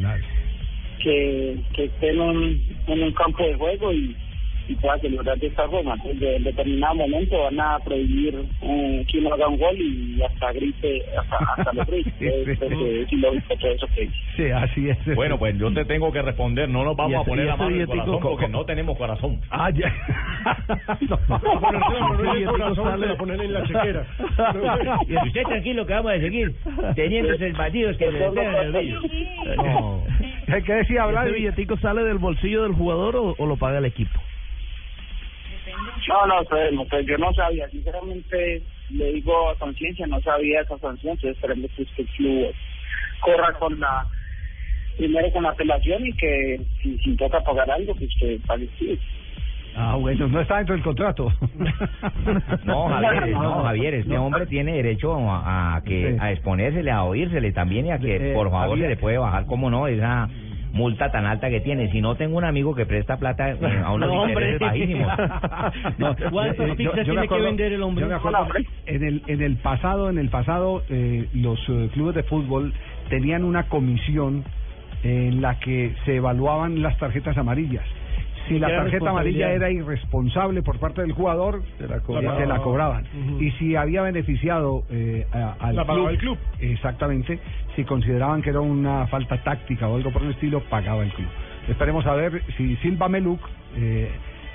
que, 1.04 1.58
que 1.76 1.86
esté 1.86 2.10
en 2.10 2.22
un, 2.22 2.62
en 2.88 3.04
un 3.04 3.12
campo 3.14 3.44
de 3.44 3.54
juego 3.54 3.94
y 3.94 4.16
y 4.70 4.76
pueda 4.76 4.98
celebrar 5.00 5.38
de 5.40 5.48
esta 5.48 5.68
forma. 5.68 5.94
Entonces, 5.96 6.20
de- 6.20 6.36
en 6.38 6.44
determinado 6.44 6.96
momento 6.96 7.44
van 7.44 7.60
a 7.60 7.80
prohibir 7.80 8.46
eh, 8.62 9.06
que 9.08 9.18
uno 9.20 9.34
haga 9.34 9.48
un 9.48 9.58
gol 9.58 9.76
y 9.78 10.22
hasta 10.22 10.52
grite, 10.54 11.02
hasta, 11.18 11.38
hasta 11.58 11.74
lo 11.74 11.86
grite. 11.86 12.12
Entonces, 12.20 12.72
eh, 12.80 13.02
es 13.06 13.14
ilógico 13.14 13.56
todo 13.58 13.72
eso 13.72 13.88
que 13.96 14.02
dice. 14.02 14.16
Sí, 14.38 14.52
así 14.52 14.90
es. 14.90 15.16
Bueno, 15.16 15.38
pues 15.40 15.58
yo 15.58 15.74
te 15.74 15.84
tengo 15.86 16.12
que 16.12 16.22
responder, 16.22 16.70
no 16.70 16.84
nos 16.86 16.96
vamos 16.96 17.22
a 17.22 17.24
poner 17.26 17.46
la 17.46 17.54
ese 17.56 17.64
mano 17.64 17.76
en 17.76 17.82
el 17.82 17.88
corazón 17.88 18.20
co- 18.22 18.30
porque 18.30 18.46
co- 18.46 18.52
no 18.52 18.66
tenemos 18.66 18.98
corazón. 18.98 19.42
Ah, 19.50 19.70
ya. 19.72 19.92
Y 25.08 25.16
usted 25.28 25.44
tranquilo 25.44 25.86
que 25.86 25.94
vamos 25.94 26.12
a 26.12 26.20
seguir 26.20 26.56
teniendo 26.96 27.34
esos 27.34 27.58
batidos 27.58 27.98
que 27.98 28.12
le 28.12 28.20
detengan 28.20 28.56
el 28.66 28.72
brillo. 28.72 29.02
¿Qué 30.66 30.74
decía 30.74 31.04
¿Ese 31.04 31.12
Vladi? 31.12 31.32
billetico 31.34 31.78
sale 31.78 32.04
del 32.04 32.18
bolsillo 32.18 32.64
del 32.64 32.74
jugador 32.74 33.16
o, 33.16 33.36
o 33.38 33.46
lo 33.46 33.58
paga 33.58 33.78
el 33.80 33.86
equipo? 33.86 34.20
No, 36.08 36.26
no, 36.28 36.44
pues, 36.50 36.72
no, 36.74 36.86
pues 36.86 37.06
yo 37.06 37.18
no 37.18 37.34
sabía, 37.34 37.68
sinceramente 37.70 38.62
le 38.90 39.14
digo 39.14 39.50
a 39.50 39.56
conciencia, 39.56 40.08
no 40.08 40.20
sabía 40.22 40.62
esa 40.62 40.78
sanción, 40.80 41.12
entonces 41.14 41.36
esperemos 41.38 41.70
que 41.76 41.84
este 41.84 42.06
club 42.18 42.54
corra 43.20 43.54
con 43.60 43.80
la, 43.80 44.08
primero 44.98 45.32
con 45.32 45.44
la 45.44 45.50
apelación 45.50 46.06
y 46.08 46.14
que 46.14 46.62
si, 46.82 46.98
si 47.00 47.16
toca 47.16 47.42
pagar 47.42 47.70
algo, 47.72 47.94
pues 47.96 48.10
que 48.20 48.40
pague 48.48 48.68
sí. 48.80 48.98
Ah, 49.76 49.96
bueno, 49.96 50.28
no 50.28 50.42
está 50.42 50.58
dentro 50.58 50.76
del 50.76 50.84
contrato. 50.84 51.32
No, 52.64 52.88
Javier, 52.88 53.30
no, 53.32 53.64
Javier, 53.64 53.94
este 53.96 54.18
hombre 54.18 54.46
tiene 54.48 54.74
derecho 54.76 55.16
a, 55.16 55.76
a 55.78 55.84
que 55.84 56.12
Sí. 56.14 56.18
a 56.20 56.32
exponérsele, 56.32 56.92
a 56.92 57.04
oírsele 57.04 57.52
también 57.52 57.86
y 57.88 57.92
a 57.92 58.00
que 58.00 58.16
Eh, 58.32 58.34
por 58.34 58.50
favor 58.50 58.70
Javier. 58.78 58.86
se 58.90 58.96
le 58.96 58.98
puede 59.02 59.18
bajar, 59.18 59.46
cómo 59.46 59.70
no, 59.70 59.88
esa 59.88 60.28
multa 60.72 61.12
tan 61.12 61.26
alta 61.26 61.50
que 61.50 61.62
tiene. 61.62 61.92
Si 61.92 62.00
no 62.02 62.16
tengo 62.16 62.38
un 62.38 62.46
amigo 62.46 62.76
que 62.76 62.86
presta 62.86 63.18
plata 63.18 63.50
eh, 63.52 63.58
a 63.84 63.92
unos 63.92 64.10
No, 64.14 64.22
hombre. 64.22 64.54
intereses 64.54 64.60
bajísimos. 64.60 65.12
No, 65.98 66.16
¿Cuántas 66.32 66.70
eh, 66.70 66.76
pizzas 66.76 66.96
yo- 66.96 67.04
yo 67.04 67.14
me 67.14 67.22
tiene 67.22 67.28
que 67.28 67.42
vender 67.42 67.74
el 67.74 67.84
hombre? 67.84 68.04
yo 68.04 68.10
me 68.10 68.16
acuerdo 68.16 68.48
en 68.86 69.04
el 69.04 69.24
en 69.28 69.42
el 69.42 69.56
pasado, 69.58 70.10
en 70.10 70.18
el 70.18 70.30
pasado 70.30 70.84
eh, 70.90 71.28
los 71.34 71.60
eh, 71.70 71.90
clubes 71.94 72.16
de 72.16 72.24
fútbol 72.24 72.74
tenían 73.10 73.44
una 73.44 73.64
comisión 73.64 74.44
en 75.04 75.42
la 75.42 75.60
que 75.60 75.94
se 76.06 76.18
evaluaban 76.18 76.82
las 76.82 76.98
tarjetas 76.98 77.38
amarillas. 77.38 77.86
Si 78.50 78.60
la 78.60 78.68
tarjeta 78.84 79.10
amarilla 79.12 79.52
era 79.52 79.72
irresponsable 79.72 80.62
por 80.62 80.80
parte 80.80 81.02
del 81.02 81.12
jugador, 81.14 81.62
se 81.78 81.88
la 81.88 82.00
cobraban. 82.02 82.38
Se 82.40 82.46
la 82.46 82.58
cobraban. 82.60 83.06
Y 83.40 83.52
si 83.52 83.76
había 83.76 84.02
beneficiado 84.02 84.84
eh, 84.90 85.26
a- 85.32 85.56
al 85.60 85.76
La 85.76 85.86
pagaba 85.86 86.10
el 86.12 86.18
club. 86.18 86.38
Exactamente. 86.60 87.40
Si 87.76 87.84
consideraban 87.86 88.42
que 88.42 88.50
era 88.50 88.60
una 88.60 89.08
falta 89.08 89.38
táctica 89.44 89.88
o 89.88 89.96
algo 89.96 90.12
por 90.12 90.24
el 90.24 90.32
estilo, 90.32 90.62
pagaba 90.70 91.04
el 91.04 91.12
club. 91.14 91.28
Esperemos 91.68 92.06
a 92.06 92.14
ver 92.16 92.42
si 92.58 92.76
Silva 92.78 93.08
Meluk 93.10 93.40
eh, 93.78 94.10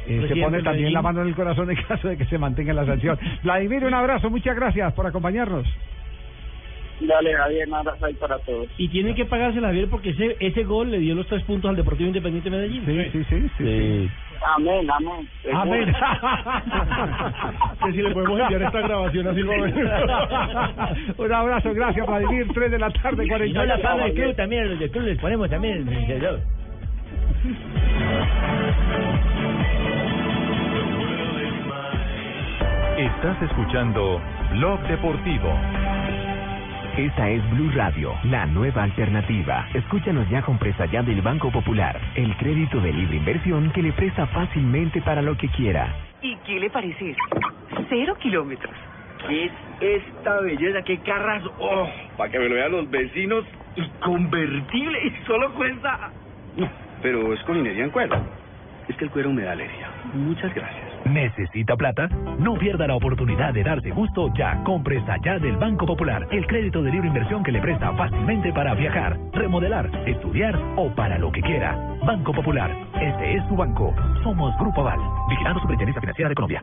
eh, 0.07 0.25
se 0.29 0.35
pone 0.37 0.63
también 0.63 0.93
la 0.93 1.01
mano 1.03 1.23
en 1.23 1.29
el 1.29 1.35
corazón 1.35 1.71
en 1.71 1.77
caso 1.77 2.09
de 2.09 2.17
que 2.17 2.25
se 2.27 2.37
mantenga 2.39 2.73
la 2.75 2.85
sanción. 2.85 3.19
Vladimir, 3.43 3.85
un 3.85 3.95
abrazo, 3.95 4.29
muchas 4.31 4.55
gracias 4.57 4.93
por 4.95 5.07
acompañarnos. 5.07 5.65
Dale, 7.01 7.35
Javier, 7.35 7.69
un 7.69 7.75
abrazo 7.75 8.07
ahí 8.07 8.15
para 8.15 8.39
todos. 8.39 8.69
Y 8.79 8.89
tiene 8.89 9.15
que 9.15 9.25
pagársela 9.25 9.69
Javier 9.69 9.89
porque 9.91 10.11
ese 10.11 10.37
ese 10.41 10.65
gol 10.65 10.91
le 10.91 10.99
dio 10.99 11.15
los 11.15 11.27
tres 11.27 11.43
puntos 11.45 11.69
al 11.69 11.77
Deportivo 11.77 12.09
Independiente 12.09 12.51
de 12.51 12.57
Medellín. 12.57 12.85
Sí, 12.87 13.11
sí, 13.13 13.25
sí. 13.29 13.51
sí, 13.59 14.11
Amén, 14.57 14.91
amén. 14.91 15.29
Amén. 15.53 15.95
Que 17.85 17.93
si 17.93 18.03
le 18.03 18.11
podemos 18.13 18.41
enviar 18.41 18.63
esta 18.63 18.81
grabación 18.81 19.27
a 19.29 19.35
Silva 19.35 19.55
un 21.19 21.33
abrazo, 21.33 21.75
gracias 21.75 22.07
Vladimir, 22.07 22.47
3 22.55 22.71
de 22.71 22.79
la 22.79 22.91
tarde, 22.91 23.25
Y 23.25 23.29
40 23.29 23.59
no 23.59 23.67
la 23.67 23.79
paga 23.79 24.07
el 24.07 24.15
club, 24.15 24.35
también 24.37 24.63
a 24.63 24.67
los 24.67 24.79
del 24.79 24.91
club 24.91 25.05
les 25.05 25.19
ponemos 25.19 25.51
también 25.51 25.77
el 25.79 25.85
vencedor. 25.85 26.41
Estás 32.97 33.43
escuchando 33.43 34.21
Blog 34.53 34.81
Deportivo. 34.87 35.53
Esta 36.97 37.29
es 37.29 37.51
Blue 37.51 37.73
Radio, 37.75 38.15
la 38.23 38.47
nueva 38.47 38.85
alternativa. 38.85 39.67
Escúchanos 39.75 40.31
ya 40.31 40.43
con 40.43 40.59
presta 40.59 40.87
ya 40.87 41.03
del 41.03 41.23
Banco 41.23 41.51
Popular, 41.51 42.01
el 42.15 42.37
crédito 42.37 42.81
de 42.81 42.93
libre 42.93 43.17
inversión 43.17 43.73
que 43.73 43.83
le 43.83 43.93
presta 43.93 44.29
fácilmente 44.29 45.03
para 45.03 45.21
lo 45.21 45.37
que 45.37 45.49
quiera. 45.49 45.93
¿Y 46.23 46.37
qué 46.47 46.61
le 46.61 46.71
parece? 46.71 47.17
Cero 47.89 48.15
kilómetros. 48.21 48.73
¿Qué 49.27 49.47
es 49.47 49.53
esta 49.81 50.41
belleza? 50.41 50.83
¿Qué 50.83 50.99
carras? 50.99 51.43
¡Oh! 51.59 51.89
Para 52.17 52.31
que 52.31 52.39
me 52.39 52.49
lo 52.49 52.55
vean 52.55 52.71
los 52.71 52.89
vecinos. 52.89 53.45
Y 53.75 53.89
convertible. 53.99 54.99
Y 55.05 55.27
solo 55.27 55.53
cuesta. 55.55 56.13
No, 56.57 56.71
pero 57.03 57.33
es 57.33 57.43
con 57.43 57.57
minería 57.57 57.87
en 57.87 57.91
cuero. 57.91 58.25
Es 58.87 58.97
que 58.97 59.07
el 59.07 59.11
cuero 59.11 59.33
me 59.33 59.43
da 59.43 59.51
alergia. 59.51 59.91
Muchas 60.13 60.55
gracias. 60.55 60.84
¿Necesita 61.05 61.77
plata? 61.77 62.09
No 62.39 62.55
pierda 62.55 62.87
la 62.87 62.97
oportunidad 62.97 63.53
de 63.53 63.63
darse 63.63 63.91
gusto 63.91 64.33
ya. 64.35 64.63
Compre 64.65 65.03
ya 65.25 65.39
del 65.39 65.57
Banco 65.57 65.87
Popular, 65.87 66.27
el 66.31 66.47
crédito 66.47 66.83
de 66.83 66.91
libre 66.91 67.09
inversión 67.09 67.43
que 67.43 67.53
le 67.53 67.61
presta 67.61 67.93
fácilmente 67.95 68.53
para 68.53 68.75
viajar, 68.75 69.19
remodelar, 69.33 69.91
estudiar 70.07 70.59
o 70.77 70.95
para 70.95 71.19
lo 71.19 71.31
que 71.31 71.43
quiera. 71.43 71.77
Banco 72.07 72.33
Popular, 72.33 72.71
este 73.01 73.37
es 73.37 73.47
su 73.49 73.57
banco. 73.57 73.95
Somos 74.23 74.57
Grupo 74.59 74.81
Aval, 74.81 75.01
vigilando 75.29 75.61
Superintendencia 75.61 76.01
Financiera 76.01 76.29
de 76.29 76.35
Colombia. 76.35 76.63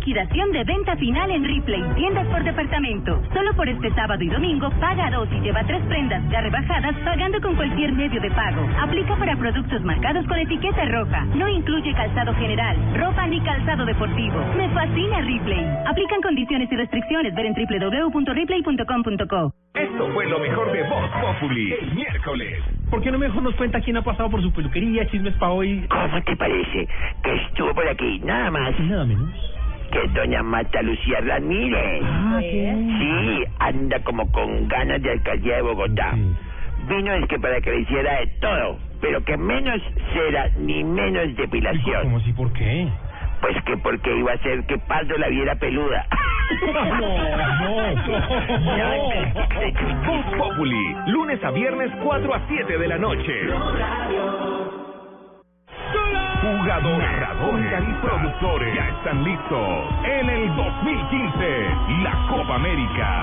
Liquidación 0.00 0.50
de 0.52 0.64
venta 0.64 0.96
final 0.96 1.30
en 1.30 1.44
Ripley, 1.44 1.84
tiendas 1.94 2.26
por 2.28 2.42
departamento. 2.42 3.20
Solo 3.34 3.52
por 3.54 3.68
este 3.68 3.92
sábado 3.92 4.22
y 4.24 4.28
domingo, 4.28 4.70
paga 4.80 5.10
dos 5.10 5.28
y 5.30 5.40
lleva 5.40 5.62
tres 5.64 5.82
prendas 5.88 6.22
ya 6.30 6.40
rebajadas 6.40 6.96
pagando 7.04 7.38
con 7.42 7.54
cualquier 7.54 7.92
medio 7.92 8.18
de 8.18 8.30
pago. 8.30 8.66
Aplica 8.80 9.14
para 9.16 9.36
productos 9.36 9.82
marcados 9.82 10.26
con 10.26 10.38
etiqueta 10.38 10.86
roja. 10.86 11.26
No 11.36 11.46
incluye 11.48 11.92
calzado 11.92 12.32
general, 12.34 12.78
ropa 12.96 13.26
ni 13.26 13.40
calzado 13.42 13.84
deportivo. 13.84 14.42
Me 14.56 14.70
fascina 14.70 15.20
Ripley. 15.20 15.66
Aplican 15.86 16.22
condiciones 16.22 16.72
y 16.72 16.76
restricciones. 16.76 17.34
Ver 17.34 17.46
en 17.46 17.54
www.ripley.com.co. 17.54 19.52
Esto 19.74 20.08
fue 20.14 20.26
lo 20.26 20.38
mejor 20.38 20.72
de 20.72 20.82
Voz 20.84 21.10
Populi 21.20 21.74
el 21.74 21.94
miércoles. 21.94 22.62
¿Por 22.88 23.02
qué 23.02 23.12
no 23.12 23.18
mejor 23.18 23.42
nos 23.42 23.54
cuenta 23.54 23.82
quién 23.82 23.98
ha 23.98 24.02
pasado 24.02 24.30
por 24.30 24.40
su 24.40 24.50
peluquería, 24.50 25.06
chismes 25.10 25.34
pa' 25.34 25.50
hoy? 25.50 25.86
¿Cómo 25.88 26.22
te 26.22 26.36
parece 26.36 26.88
que 27.22 27.34
estuvo 27.34 27.74
por 27.74 27.86
aquí? 27.86 28.18
Nada 28.24 28.50
más. 28.50 28.80
Nada 28.80 29.04
menos. 29.04 29.59
Que 29.90 30.08
doña 30.08 30.42
Marta 30.42 30.82
Lucía 30.82 31.20
Ramírez. 31.20 32.02
Sí, 32.40 33.44
anda 33.58 33.98
como 34.04 34.30
con 34.30 34.68
ganas 34.68 35.02
de 35.02 35.10
alcaldía 35.10 35.56
de 35.56 35.62
Bogotá. 35.62 36.14
Vino 36.88 37.12
es 37.12 37.26
que 37.28 37.38
para 37.38 37.60
que 37.60 37.70
le 37.70 37.80
hiciera 37.80 38.20
de 38.20 38.26
todo, 38.40 38.78
pero 39.00 39.22
que 39.24 39.36
menos 39.36 39.80
cera 40.12 40.48
ni 40.58 40.84
menos 40.84 41.34
depilación. 41.36 42.02
¿Cómo 42.04 42.18
así? 42.18 42.32
¿Por 42.32 42.52
qué? 42.52 42.88
Pues 43.40 43.56
que 43.64 43.76
porque 43.78 44.16
iba 44.16 44.32
a 44.32 44.34
hacer 44.34 44.64
que 44.66 44.78
Pardo 44.78 45.16
la 45.16 45.28
viera 45.28 45.54
peluda. 45.56 46.06
Voz 50.06 50.24
Populi, 50.36 50.96
lunes 51.06 51.42
a 51.42 51.50
viernes 51.50 51.90
4 52.02 52.34
a 52.34 52.40
7 52.48 52.78
de 52.78 52.88
la 52.88 52.98
noche. 52.98 53.32
Jugadores, 56.40 56.98
narradores 56.98 57.84
y 57.86 57.92
productores. 58.06 58.74
Ya 58.74 58.88
están 58.88 59.22
listos. 59.24 59.84
En 60.04 60.30
el 60.30 60.56
2015, 60.56 61.70
la 62.02 62.26
Copa 62.28 62.54
América. 62.54 63.22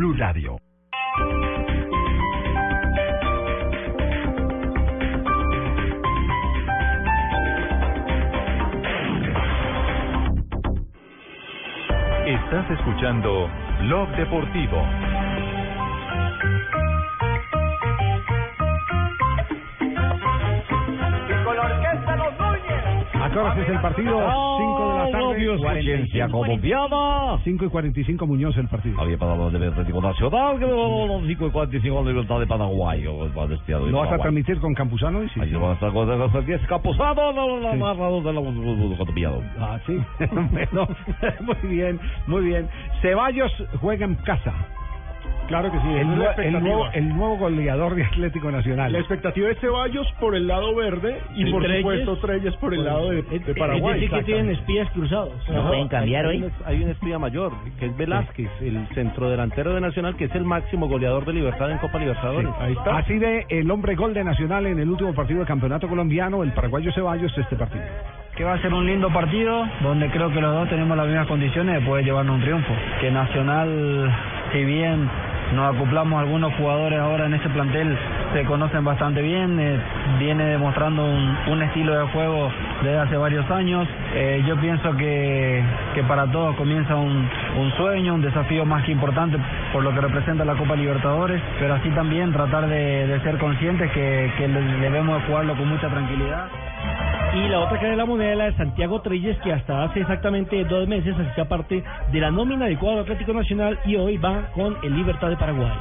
Estás 12.25 12.71
escuchando 12.71 13.47
Blog 13.81 14.09
Deportivo. 14.15 14.81
Núñez. 23.31 23.31
¿A 23.31 23.33
qué 23.33 23.39
horas 23.39 23.57
es 23.57 23.69
el 23.69 23.81
partido? 23.81 24.11
5 24.11 24.89
de 24.91 24.97
la 24.97 25.11
tarde. 25.11 25.47
audiencia 25.79 26.27
colombiana. 26.29 27.39
5 27.43 27.65
y 27.65 27.69
45 27.69 28.27
Muñoz 28.27 28.57
el 28.57 28.67
partido. 28.67 28.99
Había 29.01 29.17
del 29.51 29.69
Atlético 29.71 30.01
Nacional, 30.01 30.59
que 30.59 30.65
los 30.65 31.27
5 31.27 31.47
y 31.47 31.51
45 31.51 32.03
de 32.03 32.11
Libertad 32.11 32.39
de 32.39 32.47
Paraguay. 32.47 33.07
o 33.07 33.25
el 33.25 33.31
Palestino 33.31 33.85
de 33.85 33.91
¿Lo 33.91 33.99
vas 33.99 34.11
a 34.11 34.17
transmitir 34.17 34.59
con 34.59 34.73
Campuzano? 34.73 35.21
Sí. 35.33 35.39
Ahí 35.41 35.53
van 35.53 35.71
a 35.71 35.73
estar 35.73 35.91
con 35.91 36.07
los 36.07 36.45
10 36.45 36.61
Capuzano, 36.67 37.31
la, 37.31 37.45
la, 37.59 37.71
Sí. 37.71 37.77
narrador 37.77 38.23
de 38.23 38.33
la 38.33 38.41
colombiano. 38.97 39.41
Ah, 39.59 39.79
sí. 39.85 39.97
bueno, 40.51 40.87
muy 41.41 41.69
bien, 41.75 41.99
muy 42.27 42.41
bien. 42.45 42.67
Ceballos 43.01 43.51
juega 43.79 44.05
en 44.05 44.15
casa. 44.15 44.53
Claro 45.51 45.71
que 45.71 45.79
sí, 45.79 45.87
El, 45.97 46.07
nue- 46.07 46.61
nuevo, 46.61 46.87
el 46.93 47.09
nuevo 47.09 47.37
goleador 47.37 47.95
de 47.95 48.03
Atlético 48.05 48.49
Nacional. 48.51 48.91
La 48.93 48.99
expectativa 48.99 49.49
es 49.49 49.59
Ceballos 49.59 50.07
por 50.19 50.33
el 50.35 50.47
lado 50.47 50.73
verde 50.75 51.19
y 51.35 51.43
El 51.43 51.51
por 51.51 51.61
Treyes. 51.63 51.81
supuesto 51.81 52.17
Treyes 52.17 52.55
por 52.55 52.73
el 52.73 52.85
lado 52.85 53.09
de, 53.09 53.21
de 53.23 53.55
Paraguay. 53.55 53.95
Es 53.95 54.01
decir, 54.09 54.17
que 54.17 54.23
tienen 54.23 54.49
espías 54.51 54.89
cruzados. 54.91 55.33
Ajá. 55.49 55.69
Hay- 55.99 56.15
hay 56.15 56.37
un- 56.43 56.51
Hay 56.65 56.83
un 56.83 56.89
espía 56.89 57.19
mayor, 57.19 57.51
que 57.79 57.87
es 57.87 57.97
Velázquez, 57.97 58.49
el 58.61 58.87
centrodelantero 58.93 59.73
de 59.73 59.81
Nacional, 59.81 60.15
que 60.15 60.25
es 60.25 60.35
el 60.35 60.45
máximo 60.45 60.87
goleador 60.87 61.25
de 61.25 61.33
Libertad 61.33 61.69
en 61.69 61.77
Copa 61.79 61.99
Libertadores. 61.99 62.49
Así 62.91 63.17
de 63.19 63.45
el 63.49 63.69
hombre 63.71 63.95
gol 63.95 64.13
de 64.13 64.23
Nacional 64.23 64.65
en 64.67 64.79
el 64.79 64.89
último 64.89 65.13
partido 65.13 65.39
del 65.39 65.47
campeonato 65.47 65.87
colombiano, 65.89 66.43
el 66.43 66.53
paraguayo 66.53 66.91
Ceballos, 66.93 67.37
este 67.37 67.55
partido. 67.57 67.83
que 68.37 68.45
va 68.45 68.53
a 68.53 68.61
ser 68.61 68.73
un 68.73 68.85
lindo 68.87 69.09
partido 69.09 69.65
donde 69.83 70.09
creo 70.09 70.31
que 70.31 70.39
los 70.39 70.53
dos 70.53 70.69
tenemos 70.69 70.95
las 70.95 71.05
mismas 71.05 71.27
condiciones 71.27 71.75
de 71.81 71.85
poder 71.85 72.05
llevarnos 72.05 72.37
un 72.37 72.41
triunfo. 72.41 72.73
Que 73.01 73.11
Nacional, 73.11 74.09
si 74.53 74.63
bien 74.63 75.09
nos 75.53 75.75
acoplamos 75.75 76.19
algunos 76.19 76.53
jugadores 76.55 76.99
ahora 76.99 77.25
en 77.25 77.33
este 77.33 77.49
plantel, 77.49 77.97
se 78.33 78.45
conocen 78.45 78.83
bastante 78.83 79.21
bien, 79.21 79.59
eh, 79.59 79.79
viene 80.19 80.45
demostrando 80.45 81.03
un, 81.05 81.37
un 81.47 81.61
estilo 81.61 81.97
de 81.97 82.05
juego 82.11 82.51
desde 82.81 82.99
hace 82.99 83.17
varios 83.17 83.49
años. 83.51 83.87
Eh, 84.13 84.43
yo 84.47 84.55
pienso 84.57 84.95
que, 84.95 85.63
que 85.93 86.03
para 86.03 86.27
todos 86.27 86.55
comienza 86.55 86.95
un, 86.95 87.29
un 87.57 87.71
sueño, 87.77 88.15
un 88.15 88.21
desafío 88.21 88.65
más 88.65 88.83
que 88.83 88.91
importante 88.91 89.37
por 89.73 89.83
lo 89.83 89.93
que 89.93 90.01
representa 90.01 90.45
la 90.45 90.55
Copa 90.55 90.75
Libertadores, 90.75 91.41
pero 91.59 91.75
así 91.75 91.89
también 91.89 92.31
tratar 92.31 92.67
de, 92.67 93.19
ser 93.23 93.37
conscientes 93.37 93.91
que, 93.91 94.31
que 94.37 94.47
debemos 94.47 95.21
de 95.21 95.27
jugarlo 95.27 95.55
con 95.55 95.67
mucha 95.67 95.87
tranquilidad. 95.89 96.47
Y 97.33 97.47
la 97.47 97.59
otra 97.59 97.77
cara 97.77 97.91
de 97.91 97.95
la 97.95 98.05
moneda, 98.05 98.35
la 98.35 98.45
de 98.45 98.57
Santiago 98.57 99.01
Treyes, 99.01 99.37
que 99.39 99.53
hasta 99.53 99.83
hace 99.83 100.01
exactamente 100.01 100.65
dos 100.65 100.85
meses 100.85 101.15
hacía 101.17 101.45
parte 101.45 101.81
de 102.11 102.19
la 102.19 102.29
nómina 102.29 102.65
del 102.65 102.77
cuadro 102.77 103.01
Atlético 103.01 103.31
Nacional 103.31 103.79
y 103.85 103.95
hoy 103.95 104.17
va 104.17 104.51
con 104.53 104.75
el 104.83 104.95
Libertad 104.97 105.29
de 105.29 105.37
Paraguay. 105.37 105.71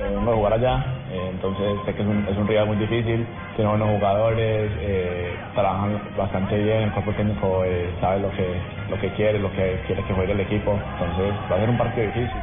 Eh, 0.00 0.12
vengo 0.16 0.32
a 0.32 0.34
jugar 0.34 0.52
allá, 0.54 0.84
eh, 1.12 1.30
entonces 1.30 1.64
sé 1.86 1.94
que 1.94 2.02
es 2.02 2.08
un, 2.08 2.26
es 2.28 2.36
un 2.36 2.48
rival 2.48 2.66
muy 2.66 2.76
difícil, 2.78 3.24
tiene 3.54 3.70
buenos 3.70 3.88
jugadores, 3.88 4.72
eh, 4.80 5.36
trabajan 5.54 6.00
bastante 6.18 6.58
bien, 6.58 6.82
el 6.82 6.90
cuerpo 6.90 7.12
técnico 7.12 7.64
eh, 7.64 7.88
sabe 8.00 8.20
lo 8.20 8.30
que, 8.32 8.60
lo 8.90 8.98
que 8.98 9.10
quiere, 9.10 9.38
lo 9.38 9.52
que 9.52 9.80
quiere 9.86 10.02
que 10.02 10.12
juegue 10.12 10.32
el 10.32 10.40
equipo, 10.40 10.76
entonces 10.98 11.34
va 11.48 11.54
a 11.54 11.60
ser 11.60 11.70
un 11.70 11.78
partido 11.78 12.06
difícil. 12.08 12.40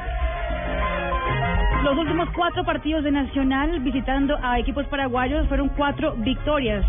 Los 1.83 1.97
últimos 1.97 2.29
cuatro 2.29 2.63
partidos 2.63 3.03
de 3.03 3.11
Nacional 3.11 3.79
visitando 3.81 4.37
a 4.41 4.57
equipos 4.57 4.85
paraguayos 4.85 5.45
fueron 5.47 5.67
cuatro 5.75 6.13
victorias. 6.15 6.85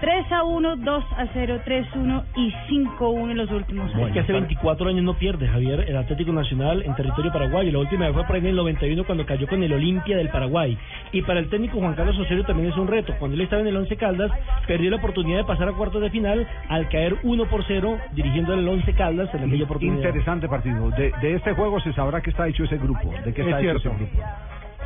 3 0.00 0.32
a 0.32 0.44
1, 0.44 0.76
2 0.76 1.04
a 1.18 1.26
0, 1.34 1.60
3 1.62 1.86
a 1.94 1.98
1 1.98 2.24
y 2.36 2.54
5 2.68 3.04
a 3.04 3.10
1 3.10 3.32
en 3.32 3.36
los 3.36 3.50
últimos 3.50 3.90
Es 3.90 3.96
años. 3.96 4.10
que 4.12 4.20
hace 4.20 4.32
24 4.32 4.88
años 4.88 5.02
no 5.04 5.12
pierde, 5.14 5.46
Javier, 5.46 5.84
el 5.86 5.96
Atlético 5.96 6.32
Nacional 6.32 6.82
en 6.82 6.94
territorio 6.94 7.30
paraguayo. 7.30 7.70
La 7.70 7.80
última 7.80 8.06
vez 8.06 8.14
fue 8.14 8.24
por 8.24 8.34
ahí 8.36 8.40
en 8.40 8.46
el 8.48 8.56
91 8.56 9.04
cuando 9.04 9.26
cayó 9.26 9.46
con 9.46 9.62
el 9.62 9.72
Olimpia 9.72 10.16
del 10.16 10.30
Paraguay. 10.30 10.78
Y 11.12 11.20
para 11.22 11.40
el 11.40 11.50
técnico 11.50 11.78
Juan 11.78 11.94
Carlos 11.94 12.18
Osorio 12.18 12.44
también 12.44 12.70
es 12.70 12.76
un 12.78 12.88
reto. 12.88 13.14
Cuando 13.18 13.34
él 13.34 13.42
estaba 13.42 13.60
en 13.60 13.68
el 13.68 13.76
Once 13.76 13.94
Caldas, 13.96 14.30
perdió 14.66 14.88
la 14.90 14.96
oportunidad 14.96 15.38
de 15.38 15.44
pasar 15.44 15.68
a 15.68 15.72
cuartos 15.72 16.00
de 16.00 16.08
final 16.10 16.46
al 16.68 16.88
caer 16.88 17.16
1 17.22 17.44
por 17.46 17.62
0 17.66 17.98
dirigiendo 18.12 18.54
el 18.54 18.66
Once 18.66 18.92
Caldas 18.94 19.28
en 19.34 19.44
aquella 19.44 19.64
oportunidad. 19.64 19.96
Interesante 19.98 20.48
partido. 20.48 20.90
De, 20.92 21.12
de 21.20 21.34
este 21.34 21.52
juego 21.52 21.78
se 21.80 21.92
sabrá 21.92 22.22
que 22.22 22.30
está 22.30 22.48
hecho 22.48 22.64
ese 22.64 22.78
grupo. 22.78 23.10
De 23.24 23.34
qué 23.34 23.42
Es 23.42 23.48
está 23.48 23.60
hecho 23.60 23.78
cierto. 23.80 23.88
ese 23.90 24.12
grupo. 24.14 24.28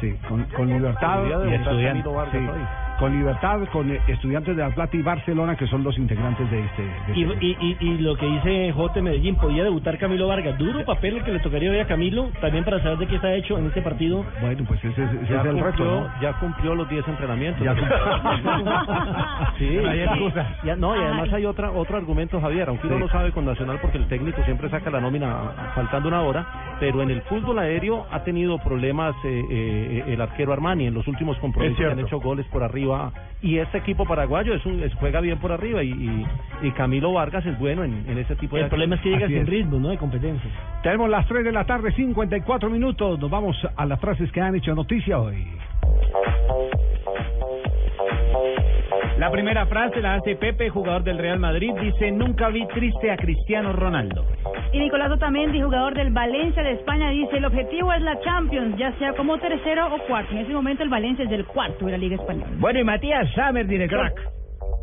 Sí, 0.00 0.12
con, 0.28 0.42
con 0.56 0.66
Libertad 0.68 1.24
y 1.24 1.28
debutar 1.28 1.52
Estudiantes. 1.54 2.12
Sí, 2.32 2.36
hoy. 2.38 2.60
Con 2.98 3.12
Libertad, 3.16 3.60
con 3.72 3.90
eh, 3.90 4.00
Estudiantes 4.08 4.56
de 4.56 4.62
La 4.62 4.70
Plata 4.74 4.96
y 4.96 5.02
Barcelona, 5.02 5.56
que 5.56 5.66
son 5.66 5.82
los 5.82 5.96
integrantes 5.98 6.50
de 6.50 6.60
este. 6.64 6.82
de 6.82 6.88
este 7.08 7.18
Y, 7.18 7.24
grupo. 7.24 7.38
y, 7.42 7.56
y, 7.60 7.76
y 7.80 7.98
lo 7.98 8.16
que 8.16 8.26
dice 8.26 8.72
J. 8.72 9.02
Medellín, 9.02 9.36
podía 9.36 9.64
debutar 9.64 9.98
Camilo 9.98 10.28
Vargas. 10.28 10.56
Duro 10.58 10.84
papel 10.84 11.16
el 11.16 11.24
que 11.24 11.32
le 11.32 11.40
tocaría 11.40 11.70
hoy 11.70 11.78
a 11.80 11.86
Camilo, 11.86 12.30
también 12.40 12.64
para 12.64 12.80
saber 12.82 12.98
de 12.98 13.06
qué 13.06 13.16
está 13.16 13.32
hecho 13.34 13.58
en 13.58 13.66
este 13.66 13.82
partido. 13.82 14.24
Bueno, 14.40 14.64
pues 14.66 14.82
ese, 14.84 15.02
ese 15.02 15.14
Ya 15.32 15.40
es 15.40 15.46
el 15.46 15.54
reto. 15.58 15.64
cumplió, 15.64 15.84
¿no? 16.00 16.10
ya 16.20 16.32
cumplió 16.38 16.74
los 16.74 16.88
10 16.88 17.08
entrenamientos. 17.08 17.64
Ya 17.64 17.74
sí, 19.58 19.78
No 19.82 19.88
hay 19.90 20.04
ya- 20.64 20.76
no, 20.76 20.96
y 20.96 21.00
además 21.04 21.32
hay 21.32 21.46
otra 21.46 21.70
otro 21.70 21.96
argumento, 21.96 22.40
Javier, 22.40 22.68
aunque 22.68 22.86
uno 22.86 22.96
Sí. 22.96 23.02
lo 23.02 23.08
sabe 23.08 23.32
con 23.32 23.44
Nacional 23.44 23.78
porque 23.80 23.98
el 23.98 24.06
técnico 24.08 24.42
siempre 24.44 24.68
saca 24.70 24.90
la 24.90 25.00
nómina 25.00 25.34
faltando 25.74 26.08
una 26.08 26.22
hora, 26.22 26.46
pero 26.80 27.02
en 27.02 27.10
el 27.10 27.22
fútbol 27.22 27.58
aéreo 27.58 28.06
ha 28.10 28.22
tenido 28.24 28.58
problemas 28.58 29.14
eh, 29.24 29.44
eh, 29.50 30.04
el 30.08 30.20
arquero 30.20 30.52
Armani 30.52 30.86
en 30.86 30.94
los 30.94 31.06
últimos 31.08 31.36
compromisos 31.38 31.84
han 31.84 31.98
hecho 31.98 32.20
goles 32.20 32.46
por 32.46 32.62
arriba 32.62 32.93
y 33.42 33.58
este 33.58 33.78
equipo 33.78 34.06
paraguayo 34.06 34.54
es 34.54 34.64
un, 34.64 34.82
es- 34.82 34.94
juega 34.94 35.20
bien 35.20 35.38
por 35.38 35.52
arriba 35.52 35.82
y, 35.82 35.90
y, 35.90 36.26
y 36.66 36.70
Camilo 36.72 37.12
Vargas 37.12 37.44
es 37.44 37.58
bueno 37.58 37.84
en, 37.84 38.04
en 38.08 38.18
ese 38.18 38.34
tipo 38.36 38.56
de 38.56 38.62
El 38.62 38.68
problema 38.68 38.94
es 38.96 39.02
que 39.02 39.10
llega 39.10 39.26
Así 39.26 39.34
sin 39.34 39.42
es. 39.42 39.48
ritmo, 39.48 39.78
¿no? 39.78 39.88
De 39.90 39.98
competencia. 39.98 40.50
Tenemos 40.82 41.10
las 41.10 41.26
3 41.26 41.44
de 41.44 41.52
la 41.52 41.64
tarde, 41.64 41.92
54 41.92 42.70
minutos. 42.70 43.18
Nos 43.18 43.30
vamos 43.30 43.56
a 43.76 43.84
las 43.86 44.00
frases 44.00 44.30
que 44.32 44.40
han 44.40 44.54
hecho 44.54 44.74
noticia 44.74 45.18
hoy. 45.18 45.46
La 49.18 49.30
primera 49.30 49.64
frase 49.66 50.00
la 50.00 50.14
hace 50.14 50.34
Pepe, 50.34 50.70
jugador 50.70 51.04
del 51.04 51.18
Real 51.18 51.38
Madrid, 51.38 51.72
dice, 51.80 52.10
nunca 52.10 52.48
vi 52.48 52.66
triste 52.66 53.12
a 53.12 53.16
Cristiano 53.16 53.72
Ronaldo. 53.72 54.24
Y 54.72 54.78
Nicolás 54.80 55.12
Otamendi, 55.12 55.62
jugador 55.62 55.94
del 55.94 56.10
Valencia 56.10 56.64
de 56.64 56.72
España, 56.72 57.10
dice, 57.10 57.36
el 57.36 57.44
objetivo 57.44 57.92
es 57.92 58.02
la 58.02 58.18
Champions, 58.20 58.76
ya 58.76 58.92
sea 58.98 59.12
como 59.12 59.38
tercero 59.38 59.94
o 59.94 59.98
cuarto. 60.08 60.32
En 60.32 60.38
ese 60.38 60.52
momento 60.52 60.82
el 60.82 60.88
Valencia 60.88 61.24
es 61.24 61.30
del 61.30 61.46
cuarto 61.46 61.86
de 61.86 61.92
la 61.92 61.98
Liga 61.98 62.16
Española. 62.16 62.50
Bueno, 62.58 62.80
y 62.80 62.84
Matías 62.84 63.32
Samer, 63.34 63.68
director. 63.68 64.12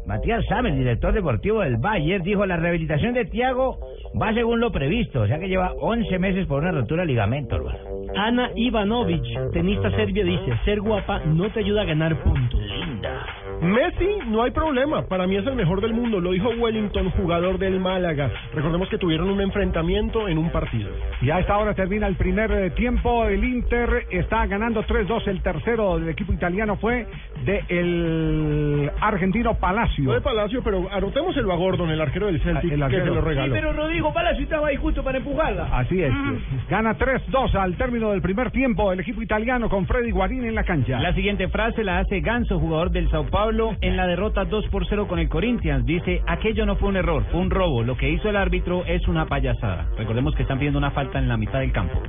Matías 0.06 0.46
Samer, 0.46 0.76
director 0.76 1.14
deportivo 1.14 1.60
del 1.60 1.76
Bayern, 1.76 2.24
dijo 2.24 2.46
la 2.46 2.56
rehabilitación 2.56 3.14
de 3.14 3.26
Tiago 3.26 3.80
va 4.20 4.34
según 4.34 4.62
lo 4.62 4.72
previsto, 4.72 5.22
o 5.22 5.28
sea 5.28 5.40
que 5.40 5.50
lleva 5.50 5.74
11 5.74 6.20
meses 6.20 6.48
por 6.48 6.62
una 6.62 6.72
rotura 6.72 7.02
de 7.02 7.08
ligamento, 7.08 7.58
hermano. 7.58 7.80
Ana 8.16 8.50
Ivanovic, 8.56 9.52
tenista 9.52 9.92
serbia, 9.92 10.24
dice, 10.24 10.58
ser 10.64 10.80
guapa 10.80 11.20
no 11.26 11.50
te 11.52 11.60
ayuda 11.60 11.82
a 11.82 11.86
ganar 11.86 12.16
puntos. 12.24 12.60
Linda. 12.62 13.41
Messi, 13.62 14.10
no 14.28 14.44
hay 14.44 14.52
problema. 14.52 15.04
Para 15.04 15.28
mí 15.28 15.36
es 15.36 15.46
el 15.46 15.56
mejor 15.56 15.82
del 15.82 15.94
mundo. 15.94 16.20
Lo 16.20 16.32
dijo 16.32 16.50
Wellington, 16.50 17.12
jugador 17.12 17.58
del 17.60 17.80
Málaga. 17.80 18.32
Recordemos 18.54 18.90
que 18.90 18.98
tuvieron 18.98 19.30
un 19.30 19.40
enfrentamiento 19.42 20.28
en 20.28 20.38
un 20.38 20.50
partido. 20.50 20.90
Y 21.22 21.30
a 21.30 21.40
esta 21.40 21.58
hora 21.58 21.74
termina 21.74 22.08
el 22.08 22.16
primer 22.16 22.52
eh, 22.52 22.70
tiempo. 22.72 23.26
El 23.26 23.44
Inter 23.44 24.08
está 24.10 24.46
ganando 24.48 24.84
3-2. 24.84 25.28
El 25.28 25.42
tercero 25.42 26.00
del 26.00 26.10
equipo 26.10 26.34
italiano 26.34 26.76
fue 26.78 27.06
de 27.46 27.64
el 27.70 28.92
argentino 29.00 29.54
Palacio. 29.56 30.06
Fue 30.06 30.16
de 30.16 30.22
Palacio, 30.22 30.62
pero 30.64 30.88
anotemos 30.92 31.36
el 31.38 31.46
Gordon, 31.46 31.90
el 31.92 32.02
arquero 32.02 32.28
del 32.28 32.42
Celtic, 32.42 32.72
Ah, 32.72 32.74
el 32.74 32.80
que 32.80 32.84
arquero. 32.86 33.04
se 33.06 33.12
lo 33.12 33.22
regaló. 33.22 33.54
pero 33.54 33.74
Rodrigo 33.74 34.14
Palacio 34.14 34.44
estaba 34.44 34.68
ahí 34.70 34.78
justo 34.78 35.04
para 35.04 35.18
empujarla. 35.20 35.68
Así 35.78 36.02
es. 36.02 36.12
Gana 36.70 36.98
3-2 36.98 37.54
al 37.56 37.76
término 37.78 38.12
del 38.12 38.22
primer 38.22 38.52
tiempo 38.52 38.92
el 38.92 39.00
equipo 39.02 39.22
italiano 39.22 39.70
con 39.70 39.86
Freddy 39.86 40.12
Guarín 40.12 40.46
en 40.46 40.56
la 40.56 40.64
cancha. 40.64 41.00
La 41.00 41.14
siguiente 41.14 41.48
frase 41.50 41.84
la 41.84 42.00
hace 42.00 42.22
Ganso, 42.22 42.60
jugador 42.60 42.90
del 42.92 43.10
Sao 43.10 43.26
Paulo, 43.26 43.51
en 43.82 43.98
la 43.98 44.08
derrota 44.08 44.46
2 44.46 44.68
por 44.68 44.88
0 44.88 45.08
con 45.10 45.20
el 45.20 45.28
Corinthians. 45.28 45.86
Dice, 45.86 46.22
aquello 46.26 46.66
no 46.66 46.78
fue 46.78 46.88
un 46.88 46.96
error, 46.96 47.26
fue 47.32 47.42
un 47.42 47.50
robo. 47.50 47.84
Lo 47.84 47.98
que 47.98 48.10
hizo 48.10 48.30
el 48.30 48.38
árbitro 48.38 48.86
es 48.86 49.06
una 49.10 49.26
payasada. 49.26 49.88
Recordemos 49.98 50.34
que 50.36 50.44
están 50.44 50.58
pidiendo 50.58 50.80
una 50.80 50.92
falta 50.92 51.20
en 51.20 51.28
la 51.28 51.36
mitad 51.36 51.60
del 51.60 51.74
campo. 51.74 52.02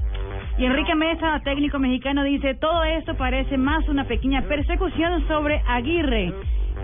Y 0.57 0.67
Enrique 0.67 0.95
Mesa, 0.95 1.41
técnico 1.43 1.81
mexicano, 1.81 2.23
dice, 2.23 2.55
todo 2.55 2.85
esto 2.85 3.17
parece 3.17 3.57
más 3.59 3.89
una 3.89 4.05
pequeña 4.05 4.43
persecución 4.43 5.27
sobre 5.27 5.61
Aguirre. 5.67 6.33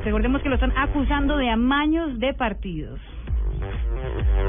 Recordemos 0.04 0.42
que 0.42 0.48
lo 0.48 0.56
están 0.56 0.72
acusando 0.76 1.36
de 1.36 1.50
amaños 1.50 2.18
de 2.18 2.34
partidos. 2.34 2.98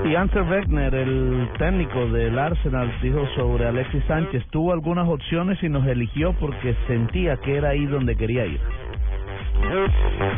Y 0.05 0.15
Ansel 0.15 0.49
Wegner, 0.49 0.95
el 0.95 1.49
técnico 1.59 2.07
del 2.07 2.39
Arsenal, 2.39 2.91
dijo 3.03 3.27
sobre 3.35 3.67
Alexis 3.67 4.03
Sánchez, 4.05 4.43
tuvo 4.49 4.73
algunas 4.73 5.07
opciones 5.07 5.61
y 5.61 5.69
nos 5.69 5.85
eligió 5.85 6.33
porque 6.39 6.75
sentía 6.87 7.37
que 7.37 7.57
era 7.57 7.69
ahí 7.69 7.85
donde 7.85 8.15
quería 8.15 8.45
ir. 8.47 8.59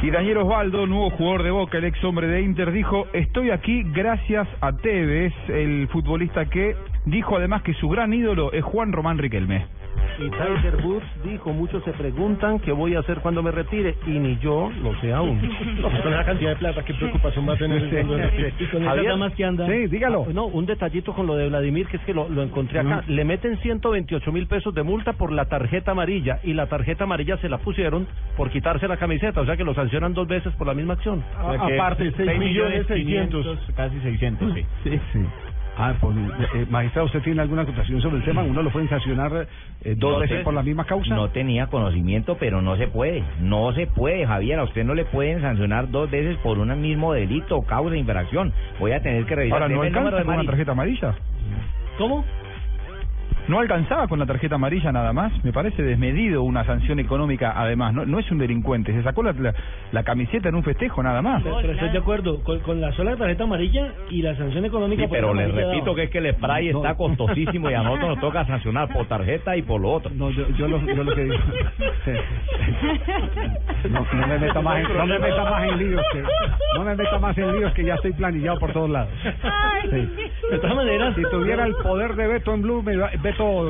Y 0.01 0.09
Daniel 0.09 0.37
Osvaldo, 0.37 0.87
nuevo 0.87 1.09
jugador 1.11 1.43
de 1.43 1.51
Boca, 1.51 1.77
el 1.77 1.85
ex 1.85 2.03
hombre 2.03 2.27
de 2.27 2.41
Inter, 2.41 2.71
dijo, 2.71 3.07
estoy 3.13 3.51
aquí 3.51 3.83
gracias 3.83 4.47
a 4.61 4.71
Tevez, 4.73 5.33
el 5.47 5.87
futbolista 5.89 6.45
que 6.45 6.75
dijo 7.05 7.37
además 7.37 7.61
que 7.63 7.73
su 7.75 7.87
gran 7.89 8.13
ídolo 8.13 8.51
es 8.51 8.63
Juan 8.63 8.91
Román 8.91 9.17
Riquelme. 9.17 9.80
Y 10.19 10.29
Tiger 10.29 10.75
Woods 10.85 11.05
dijo, 11.23 11.51
muchos 11.51 11.83
se 11.83 11.91
preguntan 11.93 12.59
qué 12.59 12.71
voy 12.71 12.95
a 12.95 12.99
hacer 12.99 13.19
cuando 13.19 13.41
me 13.41 13.49
retire, 13.51 13.95
y 14.05 14.11
ni 14.11 14.37
yo 14.37 14.71
lo 14.83 14.93
sé 15.01 15.11
aún. 15.13 15.39
Pues 15.81 16.01
con 16.01 16.13
esa 16.13 16.25
cantidad 16.25 16.49
de 16.51 16.55
plata, 16.57 16.83
qué 16.83 16.93
preocupación 16.93 17.49
va 17.49 17.53
a 17.53 17.57
tener 17.57 17.81
el 17.83 17.87
Y 18.59 18.65
con 18.67 18.83
Javier, 18.83 19.05
esas 19.05 19.19
damas 19.19 19.33
que 19.33 19.45
andan. 19.45 19.67
Sí, 19.67 19.87
dígalo. 19.87 20.25
Ah, 20.27 20.31
No, 20.33 20.45
un 20.45 20.65
detallito 20.65 21.13
con 21.13 21.25
lo 21.25 21.35
de 21.35 21.49
Vladimir, 21.49 21.87
que 21.87 21.97
es 21.97 22.03
que 22.03 22.13
lo, 22.13 22.29
lo 22.29 22.43
encontré 22.43 22.79
acá. 22.79 23.03
Le 23.07 23.25
meten 23.25 23.57
128 23.59 24.31
mil 24.31 24.47
pesos 24.47 24.73
de 24.75 24.83
multa 24.83 25.13
por 25.13 25.31
la 25.31 25.45
tarjeta 25.45 25.91
amarilla, 25.91 26.39
y 26.43 26.53
la 26.53 26.67
tarjeta 26.67 27.05
amarilla 27.05 27.37
se 27.37 27.49
la 27.49 27.57
pusieron 27.57 28.07
por 28.37 28.49
quitarse 28.51 28.87
la 28.87 28.97
camiseta, 28.97 29.41
o 29.41 29.45
sea 29.45 29.57
que 29.57 29.63
lo 29.63 29.73
sancionan 29.73 30.13
dos 30.13 30.27
veces 30.27 30.53
por 30.55 30.67
la 30.67 30.73
misma 30.73 30.93
acción. 30.93 31.23
Aparte, 31.35 32.11
seis 32.15 32.37
millones 32.37 32.85
seiscientos. 32.87 33.57
Casi 33.75 33.99
600, 34.01 34.53
sí. 34.53 34.65
Sí, 34.83 34.99
sí. 35.13 35.19
Ah, 35.77 35.93
pues, 35.99 36.15
eh, 36.53 36.65
magistrado, 36.69 37.05
¿usted 37.07 37.21
tiene 37.21 37.41
alguna 37.41 37.61
acotación 37.63 38.01
sobre 38.01 38.17
el 38.17 38.23
tema? 38.23 38.43
¿Uno 38.43 38.61
lo 38.61 38.69
pueden 38.71 38.89
sancionar 38.89 39.47
eh, 39.83 39.95
dos 39.97 40.11
No 40.13 40.19
veces 40.19 40.39
sé. 40.39 40.43
por 40.43 40.53
la 40.53 40.63
misma 40.63 40.83
causa? 40.85 41.15
No 41.15 41.29
tenía 41.29 41.67
conocimiento, 41.67 42.37
pero 42.37 42.61
no 42.61 42.75
se 42.75 42.87
puede. 42.87 43.23
No 43.39 43.73
se 43.73 43.87
puede, 43.87 44.25
Javier. 44.27 44.59
A 44.59 44.63
usted 44.63 44.83
no 44.83 44.93
le 44.93 45.05
pueden 45.05 45.41
sancionar 45.41 45.89
dos 45.89 46.11
veces 46.11 46.37
por 46.43 46.59
un 46.59 46.79
mismo 46.81 47.13
delito 47.13 47.57
o 47.57 47.61
causa 47.65 47.91
de 47.91 47.99
infracción. 47.99 48.51
Voy 48.79 48.91
a 48.91 49.01
tener 49.01 49.25
que 49.25 49.33
revisar. 49.35 49.63
Ahora, 49.63 49.73
¿no 49.73 49.81
Deme 49.81 49.87
el 49.87 49.93
número 49.93 50.17
alcanza 50.17 50.17
de 50.17 50.23
con 50.25 50.29
una 50.33 50.37
Mari. 50.37 50.47
tarjeta 50.47 50.71
amarilla? 50.73 51.15
¿Cómo? 51.97 52.25
No 53.47 53.59
alcanzaba 53.59 54.07
con 54.07 54.19
la 54.19 54.25
tarjeta 54.25 54.55
amarilla 54.55 54.91
nada 54.91 55.13
más, 55.13 55.31
me 55.43 55.51
parece 55.51 55.81
desmedido 55.83 56.43
una 56.43 56.63
sanción 56.63 56.99
económica 56.99 57.53
además, 57.55 57.93
no, 57.93 58.05
no 58.05 58.19
es 58.19 58.29
un 58.31 58.37
delincuente, 58.37 58.93
se 58.93 59.03
sacó 59.03 59.23
la, 59.23 59.33
la, 59.33 59.53
la 59.91 60.03
camiseta 60.03 60.49
en 60.49 60.55
un 60.55 60.63
festejo 60.63 61.01
nada 61.03 61.21
más. 61.21 61.41
Pero, 61.43 61.57
pero 61.61 61.73
estoy 61.73 61.89
de 61.89 61.97
acuerdo 61.97 62.43
con, 62.43 62.59
con 62.59 62.79
la 62.79 62.91
sola 62.93 63.15
tarjeta 63.15 63.43
amarilla 63.43 63.93
y 64.09 64.21
la 64.21 64.35
sanción 64.35 64.65
económica. 64.65 65.01
Sí, 65.03 65.07
por 65.07 65.17
pero 65.17 65.33
les 65.33 65.53
repito 65.53 65.85
dado. 65.85 65.95
que 65.95 66.03
es 66.03 66.09
que 66.09 66.17
el 66.19 66.33
spray 66.35 66.69
está 66.69 66.95
costosísimo 66.95 67.69
y 67.69 67.73
a 67.73 67.81
nosotros 67.83 68.09
nos 68.09 68.19
toca 68.19 68.45
sancionar 68.45 68.87
por 68.89 69.05
tarjeta 69.07 69.57
y 69.57 69.61
por 69.63 69.81
lo 69.81 69.91
otro. 69.91 70.11
No, 70.13 70.29
yo, 70.29 70.47
yo, 70.57 70.67
lo, 70.67 70.79
yo 70.85 71.03
lo 71.03 71.15
que 71.15 71.23
digo. 71.23 71.35
No, 73.89 74.05
no 74.13 74.27
me 74.27 74.39
meta 74.39 74.61
más 74.61 74.77
en, 74.79 74.97
no 74.97 75.05
me 75.05 75.19
meta 75.19 75.43
más 75.43 75.63
en 75.63 75.77
líos 75.77 76.05
que 76.11 76.23
no 76.77 76.83
me 76.83 76.95
meta 76.95 77.19
más 77.19 77.37
en 77.37 77.51
líos 77.53 77.73
que 77.73 77.83
ya 77.83 77.95
estoy 77.95 78.13
planillado 78.13 78.59
por 78.59 78.71
todos 78.73 78.89
lados. 78.89 79.09
Sí. 79.89 80.09
De 80.51 80.57
todas 80.59 80.75
maneras, 80.75 81.15
Si 81.15 81.23
tuviera 81.23 81.65
el 81.65 81.75
poder 81.75 82.15
de 82.15 82.27
veto 82.27 82.53
en 82.53 82.61
Blue, 82.61 82.83
me, 82.83 82.95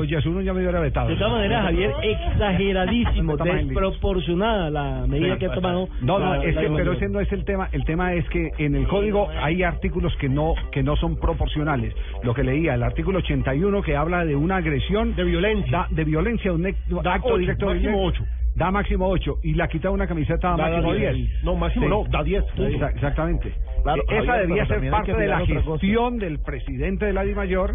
Yesurún 0.04 0.44
ya 0.44 0.52
me 0.52 0.60
hubiera 0.60 0.80
vetado. 0.80 1.08
de 1.08 1.16
todas 1.16 1.32
maneras, 1.32 1.62
Javier, 1.64 1.92
exageradísimo, 2.02 3.36
desproporcionada 3.36 4.70
la 4.70 5.06
medida 5.06 5.38
que 5.38 5.46
ha 5.46 5.52
tomado. 5.52 5.88
No, 6.00 6.18
no, 6.18 6.36
la- 6.36 6.44
es 6.44 6.54
la 6.54 6.60
que, 6.62 6.68
pero 6.70 6.92
ese 6.92 7.08
no 7.08 7.20
es 7.20 7.32
el 7.32 7.44
tema. 7.44 7.68
El 7.72 7.84
tema 7.84 8.12
es 8.14 8.28
que 8.28 8.50
en 8.58 8.74
el 8.74 8.86
código 8.88 9.28
hay 9.40 9.62
artículos 9.62 10.14
que 10.16 10.28
no 10.28 10.54
que 10.70 10.82
no 10.82 10.96
son 10.96 11.16
proporcionales. 11.16 11.94
Lo 12.22 12.34
que 12.34 12.42
leía, 12.44 12.74
el 12.74 12.82
artículo 12.82 13.18
81 13.18 13.82
que 13.82 13.96
habla 13.96 14.24
de 14.24 14.36
una 14.36 14.56
agresión 14.56 15.14
de 15.14 15.24
violencia, 15.24 15.70
da, 15.78 15.86
de 15.90 16.04
violencia, 16.04 16.52
un 16.52 16.62
Da 16.62 17.14
acto 17.14 17.28
ocho, 17.28 17.38
directo 17.38 17.66
de. 17.72 18.12
Da 18.54 18.70
máximo 18.70 19.08
8 19.08 19.38
y 19.42 19.54
la 19.54 19.66
quita 19.66 19.90
una 19.90 20.06
camiseta 20.06 20.50
da 20.50 20.56
máximo 20.58 20.92
10. 20.92 21.14
10. 21.14 21.42
No, 21.44 21.56
máximo 21.56 21.88
no, 21.88 22.04
da 22.10 22.22
10, 22.22 22.44
punto. 22.54 22.64
Exa- 22.68 22.90
Exactamente. 22.94 23.54
Claro, 23.82 24.02
E- 24.08 24.16
Esa 24.18 24.26
Javier, 24.26 24.46
debía 24.48 24.66
ser 24.66 24.90
parte 24.90 25.12
de 25.14 25.26
la 25.26 25.40
gestión 25.46 26.18
del 26.18 26.38
presidente 26.40 27.06
de 27.06 27.12
la 27.12 27.24
DIMAYOR, 27.24 27.74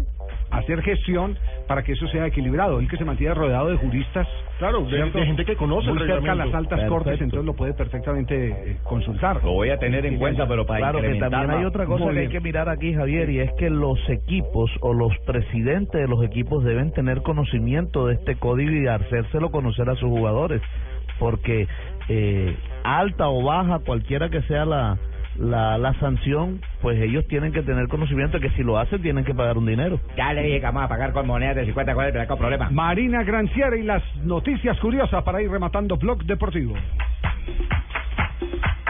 hacer 0.50 0.80
gestión 0.82 1.36
para 1.66 1.82
que 1.82 1.92
eso 1.92 2.06
sea 2.08 2.26
equilibrado. 2.26 2.78
El 2.80 2.88
que 2.88 2.96
se 2.96 3.04
mantiene 3.04 3.34
rodeado 3.34 3.68
de 3.68 3.76
juristas. 3.76 4.26
Claro, 4.58 4.80
de- 4.86 5.10
de 5.10 5.26
gente 5.26 5.44
que 5.44 5.54
conoce 5.56 5.88
el 5.90 5.96
Muy 5.96 6.06
cerca 6.08 6.34
las 6.34 6.46
altas 6.46 6.80
Perfecto. 6.80 6.92
cortes, 6.94 7.20
entonces 7.20 7.44
lo 7.46 7.54
puede 7.54 7.74
perfectamente 7.74 8.48
eh, 8.48 8.76
consultar. 8.82 9.44
Lo 9.44 9.52
voy 9.52 9.68
a 9.70 9.78
tener 9.78 10.04
en 10.06 10.16
cuenta, 10.18 10.48
pero 10.48 10.66
para 10.66 10.80
Claro 10.80 11.00
que 11.02 11.14
también 11.16 11.50
hay 11.50 11.64
otra 11.64 11.84
cosa 11.86 12.10
que 12.10 12.18
hay 12.20 12.28
que 12.28 12.40
mirar 12.40 12.68
aquí, 12.68 12.94
Javier, 12.94 13.28
y 13.30 13.40
es 13.40 13.52
que 13.58 13.68
los 13.70 13.98
equipos 14.08 14.70
o 14.80 14.94
los 14.94 15.12
presidentes 15.26 16.00
de 16.00 16.08
los 16.08 16.24
equipos 16.24 16.64
deben 16.64 16.92
tener 16.92 17.22
conocimiento 17.22 18.06
de 18.06 18.14
este 18.14 18.36
código 18.36 18.70
y 18.72 18.86
hacérselo 18.88 19.50
conocer 19.50 19.88
a 19.90 19.94
sus 19.94 20.08
jugadores, 20.08 20.62
porque 21.18 21.66
eh, 22.08 22.56
alta 22.84 23.28
o 23.28 23.42
baja, 23.44 23.80
cualquiera 23.80 24.30
que 24.30 24.40
sea 24.42 24.64
la, 24.64 24.96
la, 25.38 25.78
la 25.78 25.94
sanción, 26.00 26.60
pues 26.82 27.00
ellos 27.00 27.26
tienen 27.28 27.52
que 27.52 27.62
tener 27.62 27.88
conocimiento 27.88 28.38
de 28.38 28.48
que 28.48 28.56
si 28.56 28.62
lo 28.62 28.78
hacen 28.78 29.00
tienen 29.02 29.24
que 29.24 29.34
pagar 29.34 29.58
un 29.58 29.66
dinero. 29.66 30.00
Ya 30.16 30.32
le 30.32 30.42
dije 30.42 30.60
que 30.60 30.66
vamos 30.66 30.82
a 30.82 30.88
pagar 30.88 31.12
con 31.12 31.26
monedas 31.26 31.56
de 31.56 31.66
50 31.66 31.94
cuál 31.94 32.08
es 32.08 32.14
el 32.14 32.26
problema. 32.36 32.70
Marina 32.70 33.22
Granciera 33.22 33.76
y 33.76 33.82
las 33.82 34.02
noticias 34.24 34.78
curiosas 34.80 35.22
para 35.24 35.40
ir 35.40 35.50
rematando 35.50 35.96
Blog 35.96 36.24
Deportivo. 36.24 36.74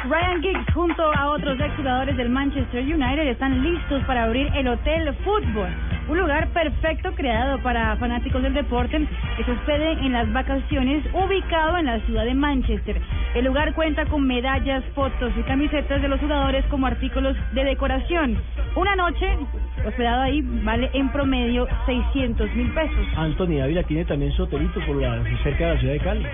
Ryan 0.05 0.41
Giggs 0.43 0.75
junto 0.75 1.03
a 1.03 1.31
otros 1.31 1.59
exjugadores 1.59 2.17
del 2.17 2.29
Manchester 2.29 2.83
United 2.83 3.27
están 3.27 3.63
listos 3.63 4.03
para 4.05 4.25
abrir 4.25 4.49
el 4.55 4.69
Hotel 4.69 5.13
Fútbol, 5.25 5.69
un 6.09 6.19
lugar 6.19 6.49
perfecto 6.49 7.13
creado 7.15 7.59
para 7.63 7.97
fanáticos 7.97 8.43
del 8.43 8.55
deporte 8.55 9.05
que 9.37 9.45
se 9.45 9.51
hospede 9.51 9.93
en 9.93 10.13
las 10.13 10.33
vacaciones 10.33 11.05
ubicado 11.13 11.79
en 11.79 11.87
la 11.87 12.01
ciudad 12.01 12.25
de 12.25 12.35
Manchester. 12.35 13.01
El 13.35 13.47
lugar 13.47 13.75
cuenta 13.75 14.07
con 14.07 14.25
medallas, 14.25 14.85
fotos 14.95 15.33
y 15.37 15.43
camisetas 15.43 16.01
de 16.01 16.09
los 16.09 16.21
jugadores 16.21 16.65
como 16.67 16.87
artículos 16.87 17.37
de 17.53 17.65
decoración. 17.65 18.39
Una 18.77 18.95
noche 18.95 19.37
hospedado 19.85 20.23
ahí 20.23 20.43
vale 20.63 20.91
en 20.93 21.11
promedio 21.11 21.67
600 21.87 22.55
mil 22.55 22.73
pesos. 22.73 23.07
Anthony 23.17 23.61
Ávila 23.63 23.83
tiene 23.83 24.05
también 24.05 24.33
su 24.33 24.45
hotelito 24.45 24.81
por 24.87 24.97
la, 24.97 25.23
cerca 25.43 25.67
de 25.67 25.75
la 25.75 25.81
ciudad 25.81 25.93
de 25.95 26.01
Cali. 26.01 26.27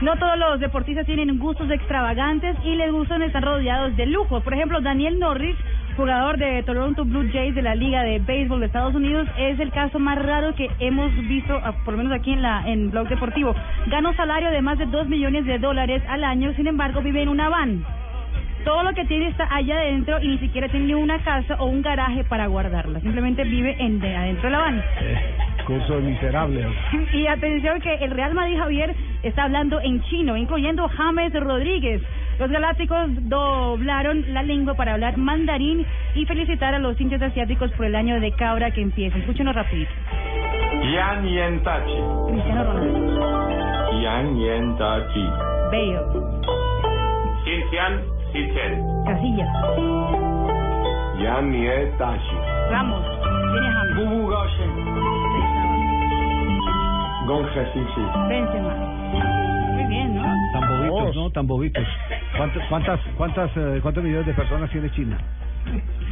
No 0.00 0.16
todos 0.16 0.38
los 0.38 0.60
deportistas 0.60 1.04
tienen 1.04 1.38
gustos 1.38 1.70
extravagantes 1.70 2.56
y 2.64 2.74
les 2.74 2.90
gustan 2.90 3.22
estar 3.22 3.42
rodeados 3.42 3.96
de 3.96 4.06
lujo. 4.06 4.40
Por 4.40 4.54
ejemplo, 4.54 4.80
Daniel 4.80 5.18
Norris, 5.18 5.56
jugador 5.96 6.38
de 6.38 6.62
Toronto 6.62 7.04
Blue 7.04 7.28
Jays 7.30 7.54
de 7.54 7.62
la 7.62 7.74
Liga 7.74 8.02
de 8.02 8.18
Béisbol 8.18 8.60
de 8.60 8.66
Estados 8.66 8.94
Unidos, 8.94 9.28
es 9.36 9.60
el 9.60 9.70
caso 9.72 9.98
más 9.98 10.18
raro 10.18 10.54
que 10.54 10.70
hemos 10.78 11.14
visto, 11.28 11.54
ah, 11.62 11.74
por 11.84 11.94
lo 11.94 11.98
menos 11.98 12.12
aquí 12.12 12.32
en 12.32 12.42
la 12.42 12.66
en 12.66 12.90
Blog 12.90 13.08
Deportivo. 13.08 13.54
Gana 13.88 14.08
un 14.08 14.16
salario 14.16 14.50
de 14.50 14.62
más 14.62 14.78
de 14.78 14.86
2 14.86 15.08
millones 15.08 15.44
de 15.44 15.58
dólares 15.58 16.02
al 16.08 16.24
año, 16.24 16.54
sin 16.54 16.66
embargo, 16.66 17.02
vive 17.02 17.22
en 17.22 17.28
una 17.28 17.48
van. 17.50 17.84
Todo 18.64 18.82
lo 18.82 18.92
que 18.92 19.04
tiene 19.06 19.28
está 19.28 19.48
allá 19.50 19.76
adentro 19.76 20.20
y 20.20 20.28
ni 20.28 20.38
siquiera 20.38 20.68
tiene 20.68 20.94
una 20.94 21.18
casa 21.22 21.56
o 21.58 21.66
un 21.66 21.82
garaje 21.82 22.24
para 22.24 22.46
guardarla. 22.46 23.00
Simplemente 23.00 23.44
vive 23.44 23.76
en 23.78 24.00
de 24.00 24.14
adentro 24.14 24.44
de 24.44 24.50
la 24.50 24.58
van. 24.58 24.82
Curso 25.66 25.94
de 25.94 26.02
miserable. 26.02 26.66
Y 27.12 27.26
atención 27.26 27.80
que 27.80 27.94
el 27.94 28.10
Real 28.10 28.34
Madrid 28.34 28.58
Javier 28.58 28.94
está 29.22 29.44
hablando 29.44 29.80
en 29.80 30.02
chino, 30.04 30.36
incluyendo 30.36 30.88
James 30.88 31.32
Rodríguez. 31.34 32.02
Los 32.38 32.50
galácticos 32.50 33.08
doblaron 33.28 34.32
la 34.32 34.42
lengua 34.42 34.74
para 34.74 34.94
hablar 34.94 35.16
mandarín 35.16 35.84
y 36.14 36.24
felicitar 36.24 36.74
a 36.74 36.78
los 36.78 36.98
hinchas 37.00 37.20
asiáticos 37.20 37.70
por 37.72 37.86
el 37.86 37.94
año 37.94 38.20
de 38.20 38.32
cabra 38.32 38.70
que 38.70 38.80
empieza. 38.80 39.18
Escúchenos 39.18 39.54
rapidito. 39.54 39.90
Yan 40.94 41.26
Yen 41.26 41.62
Tachi. 41.62 41.98
Cristiano 42.30 42.64
Ronaldo. 42.64 44.00
Yan 44.02 44.36
Yen 44.36 44.76
Tachi. 44.78 45.26
Bale. 45.70 46.00
Xixian 47.44 48.19
Xichen. 48.32 48.72
Casillas. 49.04 49.48
Yan 51.22 51.52
Yen 51.52 51.98
Tachi. 51.98 52.36
Ramos. 52.70 53.04
Tiene 53.52 53.68
James. 53.72 53.96
Bubu 53.96 54.28
Gaoshen. 54.28 54.70
Gong 57.26 57.46
Xixi. 57.54 58.04
Benzema. 58.28 58.74
Muy 59.74 59.84
bien, 59.88 60.14
¿no? 60.14 60.22
Tan 60.52 60.68
bobitos, 60.68 61.16
¿no? 61.16 61.22
no, 61.22 61.30
tan 61.30 61.46
bobitos. 61.46 61.84
¿Cuántas, 62.36 62.68
cuántas, 62.68 63.00
cuántas, 63.16 63.50
eh, 63.56 63.78
¿Cuántos 63.82 64.04
millones 64.04 64.26
de 64.26 64.34
personas 64.34 64.70
tiene 64.70 64.90
China? 64.92 65.18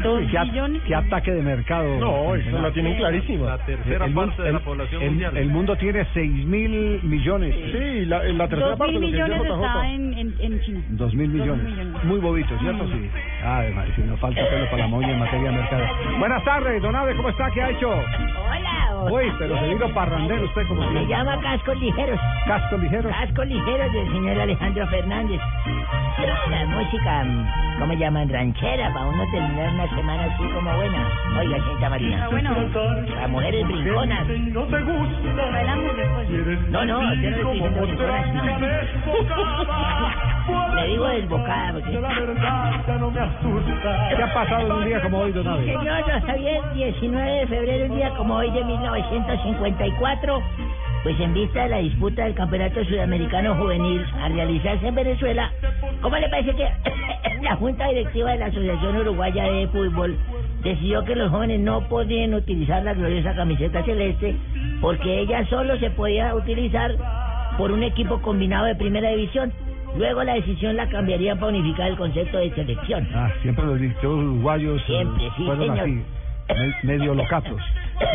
Dos 0.03 0.21
¿Qué, 0.31 0.39
millones. 0.39 0.83
qué 0.87 0.95
ataque 0.95 1.33
de 1.33 1.43
mercado? 1.43 1.99
No, 1.99 2.35
eso 2.35 2.59
la 2.61 2.71
tienen 2.71 2.97
clarísima. 2.97 3.47
La 3.47 3.59
tercera 3.65 4.07
parte 4.15 4.43
de 4.43 4.53
la 4.53 4.61
población 4.61 5.03
el, 5.03 5.11
mundial. 5.11 5.37
El 5.37 5.49
mundo 5.49 5.77
tiene 5.77 6.07
6 6.15 6.47
mil 6.47 7.01
millones. 7.03 7.55
Sí, 7.73 8.05
la, 8.07 8.23
la 8.25 8.49
tercera 8.49 8.71
Dos 8.71 8.79
parte 8.79 8.99
mil 8.99 9.13
de 9.13 9.19
lo 9.19 9.25
que 9.27 9.33
millones 9.35 9.43
dice 9.43 9.55
JJ. 9.55 9.67
está 9.67 9.89
en, 9.91 10.15
en, 10.19 10.35
en 10.53 10.61
China. 10.63 10.81
Dos 10.91 11.15
mil 11.15 11.29
millones. 11.31 11.65
millones. 11.65 12.05
Muy 12.05 12.19
bobitos, 12.21 12.59
¿cierto? 12.61 12.87
Sí. 12.89 13.11
Ay, 13.45 13.73
madre, 13.75 13.93
si 13.97 14.03
nos 14.03 14.21
falta 14.21 14.41
pelo 14.49 14.65
para 14.71 14.83
la 14.83 14.89
moña 14.89 15.11
en 15.13 15.19
materia 15.19 15.51
de 15.51 15.57
mercado. 15.57 15.85
Buenas 16.19 16.45
tardes, 16.45 16.83
don 16.83 16.95
Abe, 16.97 17.17
¿cómo 17.17 17.29
está? 17.31 17.51
¿Qué 17.51 17.63
ha 17.63 17.71
hecho? 17.71 17.91
Hola. 17.91 19.11
Uy, 19.11 19.25
pero 19.39 19.59
se 19.61 19.69
vino 19.69 19.89
parrandero 19.95 20.45
usted 20.45 20.63
como 20.67 20.83
Se 20.83 20.91
siempre. 20.91 21.17
llama 21.17 21.41
Cascos 21.41 21.81
Ligeros. 21.81 22.21
Cascos 22.47 22.81
ligeros. 22.81 23.13
Cascos 23.13 23.47
Ligeros 23.47 23.93
del 23.93 24.07
señor 24.13 24.41
Alejandro 24.41 24.87
Fernández. 24.89 25.41
La 26.19 26.67
música, 26.67 27.23
mm, 27.25 27.79
¿cómo 27.79 27.93
llaman? 27.93 28.29
Ranchera, 28.29 28.93
para 28.93 29.07
uno 29.07 29.25
terminar 29.31 29.73
una 29.73 29.89
semana 29.95 30.25
así 30.25 30.43
como 30.53 30.75
buena. 30.75 31.07
Oiga, 31.39 31.59
señorita 31.59 31.91
Marina. 31.91 32.25
Ah, 32.25 32.29
bueno. 32.29 32.57
Las 33.15 33.31
mujeres 33.31 33.65
brinconas. 33.69 34.27
No 34.27 34.65
te 34.65 34.81
gusta. 34.83 35.51
Bailamos 35.53 35.97
después. 35.97 36.29
No, 36.71 36.85
no, 36.85 37.01
yo 37.01 37.03
no 37.03 37.15
le 37.15 37.29
estoy 37.29 37.53
diciendo 37.53 37.81
brinconas. 37.83 38.27
Le 40.75 40.87
digo 40.89 41.07
desbocada 41.09 41.73
porque... 41.73 41.91
¿Qué 41.91 41.99
ha 44.23 44.35
pasado 44.35 44.61
en 44.67 44.73
un 44.73 44.85
día 44.85 45.03
como 45.03 45.19
hoy, 45.19 45.33
don? 45.33 45.45
Señor 45.65 45.85
don 45.85 46.21
Javier, 46.23 46.61
19 46.75 47.31
de 47.31 47.47
febrero, 47.47 47.87
un 47.93 47.97
día 47.97 48.11
como 48.17 48.35
hoy 48.37 48.51
de 48.51 48.65
1954, 48.65 50.43
pues 51.03 51.19
en 51.21 51.33
vista 51.33 51.63
de 51.65 51.69
la 51.71 51.79
disputa 51.79 52.25
del 52.25 52.35
Campeonato 52.35 52.85
Sudamericano 52.85 53.55
Juvenil 53.55 54.05
a 54.21 54.29
realizarse 54.29 54.89
en 54.89 54.95
Venezuela, 54.95 55.51
¿cómo 56.03 56.17
le 56.17 56.29
parece 56.29 56.55
que 56.55 56.69
la 57.43 57.57
Junta 57.57 57.89
Directiva 57.89 58.33
de 58.33 58.39
la 58.39 58.47
Asociación 58.47 58.97
Uruguaya 58.97 59.45
de 59.45 59.69
Fútbol 59.69 60.17
decidió 60.63 61.05
que 61.05 61.15
los 61.15 61.31
jóvenes 61.31 61.61
no 61.61 61.83
podían 61.89 62.35
utilizar 62.35 62.83
la 62.83 62.95
gloriosa 62.95 63.35
camiseta 63.35 63.83
celeste 63.85 64.35
porque 64.81 65.21
ella 65.21 65.47
solo 65.47 65.79
se 65.79 65.91
podía 65.91 66.35
utilizar 66.35 66.95
por 67.57 67.71
un 67.73 67.83
equipo 67.83 68.21
combinado 68.21 68.67
de 68.67 68.75
primera 68.75 69.11
división? 69.11 69.53
Luego 69.97 70.23
la 70.23 70.35
decisión 70.35 70.77
la 70.77 70.87
cambiaría 70.89 71.35
para 71.37 71.47
unificar 71.49 71.89
el 71.89 71.97
concepto 71.97 72.39
de 72.39 72.51
selección. 72.55 73.09
Ah, 73.15 73.31
siempre 73.41 73.65
los 73.65 73.81
uruguayos 74.05 74.81
eh, 74.83 74.85
Siempre, 74.87 75.25
sí, 75.37 75.45
fueron 75.47 75.61
señor. 75.61 75.79
así, 75.81 76.03
me- 76.83 76.93
medio 76.93 77.15
locatos. 77.15 77.61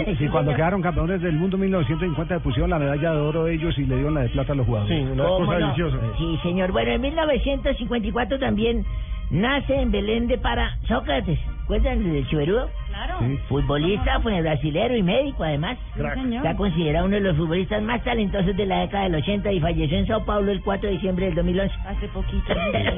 Y, 0.07 0.23
y 0.25 0.27
cuando 0.29 0.53
quedaron 0.55 0.81
campeones 0.81 1.21
del 1.21 1.35
mundo 1.35 1.57
en 1.57 1.61
1950 1.63 2.35
le 2.35 2.39
pusieron 2.39 2.69
la 2.69 2.79
medalla 2.79 3.11
de 3.13 3.19
oro 3.19 3.47
ellos 3.47 3.77
y 3.77 3.85
le 3.85 3.95
dieron 3.95 4.13
la 4.13 4.21
de 4.21 4.29
plata 4.29 4.53
a 4.53 4.55
los 4.55 4.65
jugadores. 4.65 4.97
Sí, 4.97 5.11
una 5.11 5.23
¿Cómo 5.23 5.45
cosa 5.45 5.59
no? 5.59 5.65
deliciosa. 5.65 5.97
Sí, 6.17 6.39
señor. 6.43 6.71
Bueno, 6.71 6.91
en 6.91 7.01
1954 7.01 8.39
también 8.39 8.85
nace 9.29 9.75
en 9.75 9.91
Belén 9.91 10.27
de 10.27 10.37
Para 10.37 10.77
Sócrates. 10.87 11.39
¿Recuerdan 11.61 12.03
del 12.11 12.27
Chiverudo? 12.27 12.69
Claro. 12.93 13.17
Sí. 13.21 13.37
Futbolista, 13.49 14.19
fue 14.21 14.41
brasilero 14.41 14.95
y 14.95 15.03
médico 15.03 15.43
además. 15.43 15.77
Está 15.95 16.55
considerado 16.55 17.05
uno 17.07 17.15
de 17.15 17.21
los 17.21 17.35
futbolistas 17.37 17.81
más 17.81 18.03
talentosos 18.03 18.55
de 18.55 18.65
la 18.65 18.81
década 18.81 19.03
del 19.05 19.15
80 19.15 19.51
y 19.51 19.59
falleció 19.59 19.97
en 19.97 20.07
Sao 20.07 20.23
Paulo 20.25 20.51
el 20.51 20.61
4 20.61 20.87
de 20.87 20.93
diciembre 20.95 21.25
del 21.25 21.35
2011. 21.35 21.75
Hace 21.87 22.07
poquito. 22.09 22.53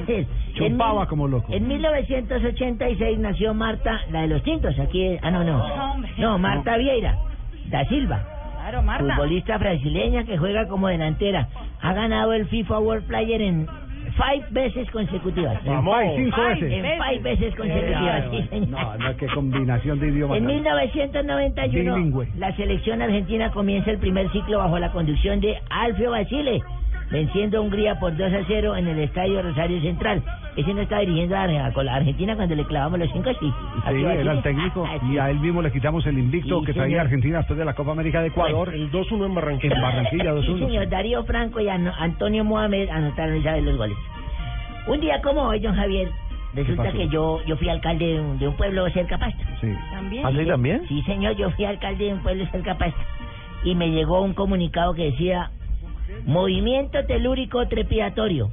En 0.08 0.28
Chupaba 0.72 1.02
mil- 1.02 1.08
como 1.10 1.28
loco. 1.28 1.54
En 1.54 1.68
1986 1.68 3.20
nació 3.20 3.54
Marta, 3.54 4.02
la 4.12 4.22
de 4.22 4.28
los 4.28 4.44
tintos, 4.44 4.78
aquí, 4.80 5.18
ah 5.22 5.32
no, 5.32 5.44
No, 5.44 5.98
no, 6.18 6.38
Marta 6.38 6.78
Vieira, 6.78 7.18
da 7.70 7.86
Silva, 7.86 8.24
Claro, 8.62 8.82
Marta. 8.82 9.16
futbolista 9.16 9.58
brasileña 9.58 10.24
que 10.24 10.38
juega 10.38 10.68
como 10.68 10.88
delantera, 10.88 11.48
ha 11.82 11.94
ganado 11.94 12.34
el 12.34 12.48
FIFA 12.48 12.80
World 12.80 13.08
Player 13.08 13.42
en 13.42 13.68
five 14.18 14.46
veces 14.52 14.90
consecutivas. 14.92 15.60
En 15.66 15.84
five, 15.84 16.16
cinco 16.16 16.42
veces. 16.42 16.72
En 16.72 16.84
five 16.84 17.20
veces 17.20 17.56
consecutivas, 17.56 18.26
sí, 18.32 18.48
señor. 18.50 18.70
No, 18.70 18.98
no, 18.98 19.18
qué 19.18 19.28
combinación 19.28 20.00
de 20.00 20.08
idiomas. 20.08 20.38
En 20.38 20.46
1991, 20.46 21.96
Bilingüe. 21.96 22.28
la 22.38 22.56
selección 22.56 23.02
argentina 23.02 23.52
comienza 23.52 23.92
el 23.92 23.98
primer 23.98 24.32
ciclo 24.32 24.60
bajo 24.60 24.80
la 24.80 24.92
conducción 24.92 25.40
de 25.40 25.58
Alfio 25.70 26.12
Basile, 26.12 26.62
venciendo 27.16 27.58
a 27.58 27.62
Hungría 27.62 27.96
por 28.00 28.16
2 28.16 28.34
a 28.34 28.40
0 28.46 28.76
en 28.76 28.88
el 28.88 29.00
Estadio 29.00 29.42
Rosario 29.42 29.82
Central. 29.82 30.22
Ese 30.58 30.74
no 30.74 30.82
estaba 30.82 31.02
dirigiendo 31.02 31.36
a 31.38 31.72
con 31.74 31.86
la 31.86 31.96
Argentina 31.96 32.36
cuando 32.36 32.56
le 32.56 32.66
clavamos 32.66 33.00
los 33.00 33.10
cinco, 33.14 33.30
sí. 33.40 33.52
Sí, 33.90 34.04
era 34.06 34.32
el 34.34 34.42
técnico 34.42 34.86
Ah, 34.86 34.98
sí. 35.00 35.14
y 35.14 35.18
a 35.18 35.30
él 35.30 35.40
mismo 35.40 35.62
le 35.62 35.72
quitamos 35.72 36.06
el 36.08 36.18
invicto 36.20 36.60
Sí, 36.60 36.66
que 36.66 36.74
traía 36.74 36.88
señor. 36.88 37.02
Argentina 37.02 37.38
después 37.40 37.58
de 37.60 37.66
la 37.66 37.74
Copa 37.74 37.92
América 37.92 38.22
de 38.22 38.28
Ecuador. 38.28 38.74
El 38.74 38.92
2-1 38.92 39.26
en 39.26 39.34
Barranquilla. 39.36 39.76
En 39.76 39.82
Barranquilla, 39.82 40.24
Sí, 40.42 40.48
2-1. 40.48 40.60
señor, 40.68 40.90
Darío 40.90 41.24
Franco 41.24 41.60
y 41.62 41.68
Antonio 41.70 42.44
Mohamed 42.44 42.90
anotaron 42.90 43.36
esa 43.38 43.54
de 43.54 43.62
los 43.62 43.78
goles. 43.78 43.98
Un 44.88 45.00
día 45.00 45.22
como 45.22 45.42
hoy, 45.44 45.60
don 45.60 45.76
Javier, 45.76 46.10
resulta 46.54 46.92
que 46.92 47.08
yo 47.10 47.42
yo 47.46 47.58
fui 47.58 47.70
alcalde 47.70 48.06
de 48.14 48.20
un, 48.22 48.40
de 48.40 48.48
un 48.48 48.56
pueblo 48.56 48.90
cerca 48.92 49.16
a 49.16 49.20
Pasto. 49.20 49.44
Sí. 49.62 49.68
También. 49.92 50.26
¿Así 50.26 50.46
también? 50.46 50.88
Sí, 50.88 51.02
señor, 51.04 51.36
yo 51.38 51.50
fui 51.52 51.66
alcalde 51.66 52.06
de 52.06 52.14
un 52.14 52.20
pueblo 52.20 52.46
cerca 52.52 52.74
a 52.74 52.78
Pasto. 52.78 53.00
Y 53.64 53.74
me 53.76 53.90
llegó 53.90 54.22
un 54.22 54.34
comunicado 54.34 54.94
que 54.94 55.06
decía, 55.06 55.50
movimiento 56.26 57.06
telúrico 57.06 57.68
trepidatorio. 57.68 58.50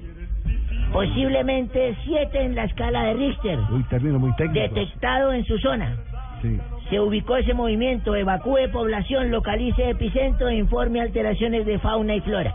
Posiblemente 0.93 1.97
7 2.05 2.43
en 2.43 2.55
la 2.55 2.65
escala 2.65 3.05
de 3.05 3.15
Richter. 3.15 3.59
Uy, 3.71 3.83
término 3.85 4.19
muy 4.19 4.35
técnico. 4.37 4.75
Detectado 4.75 5.33
en 5.33 5.45
su 5.45 5.59
zona. 5.59 5.97
Sí. 6.43 6.59
Se 6.91 7.01
ubicó 7.01 7.37
ese 7.37 7.55
movimiento, 7.55 8.15
evacúe 8.15 8.69
población, 8.71 9.31
localice 9.31 9.91
epicentro 9.91 10.49
e 10.49 10.57
informe 10.57 11.01
alteraciones 11.01 11.65
de 11.65 11.79
fauna 11.79 12.15
y 12.15 12.21
flora. 12.21 12.55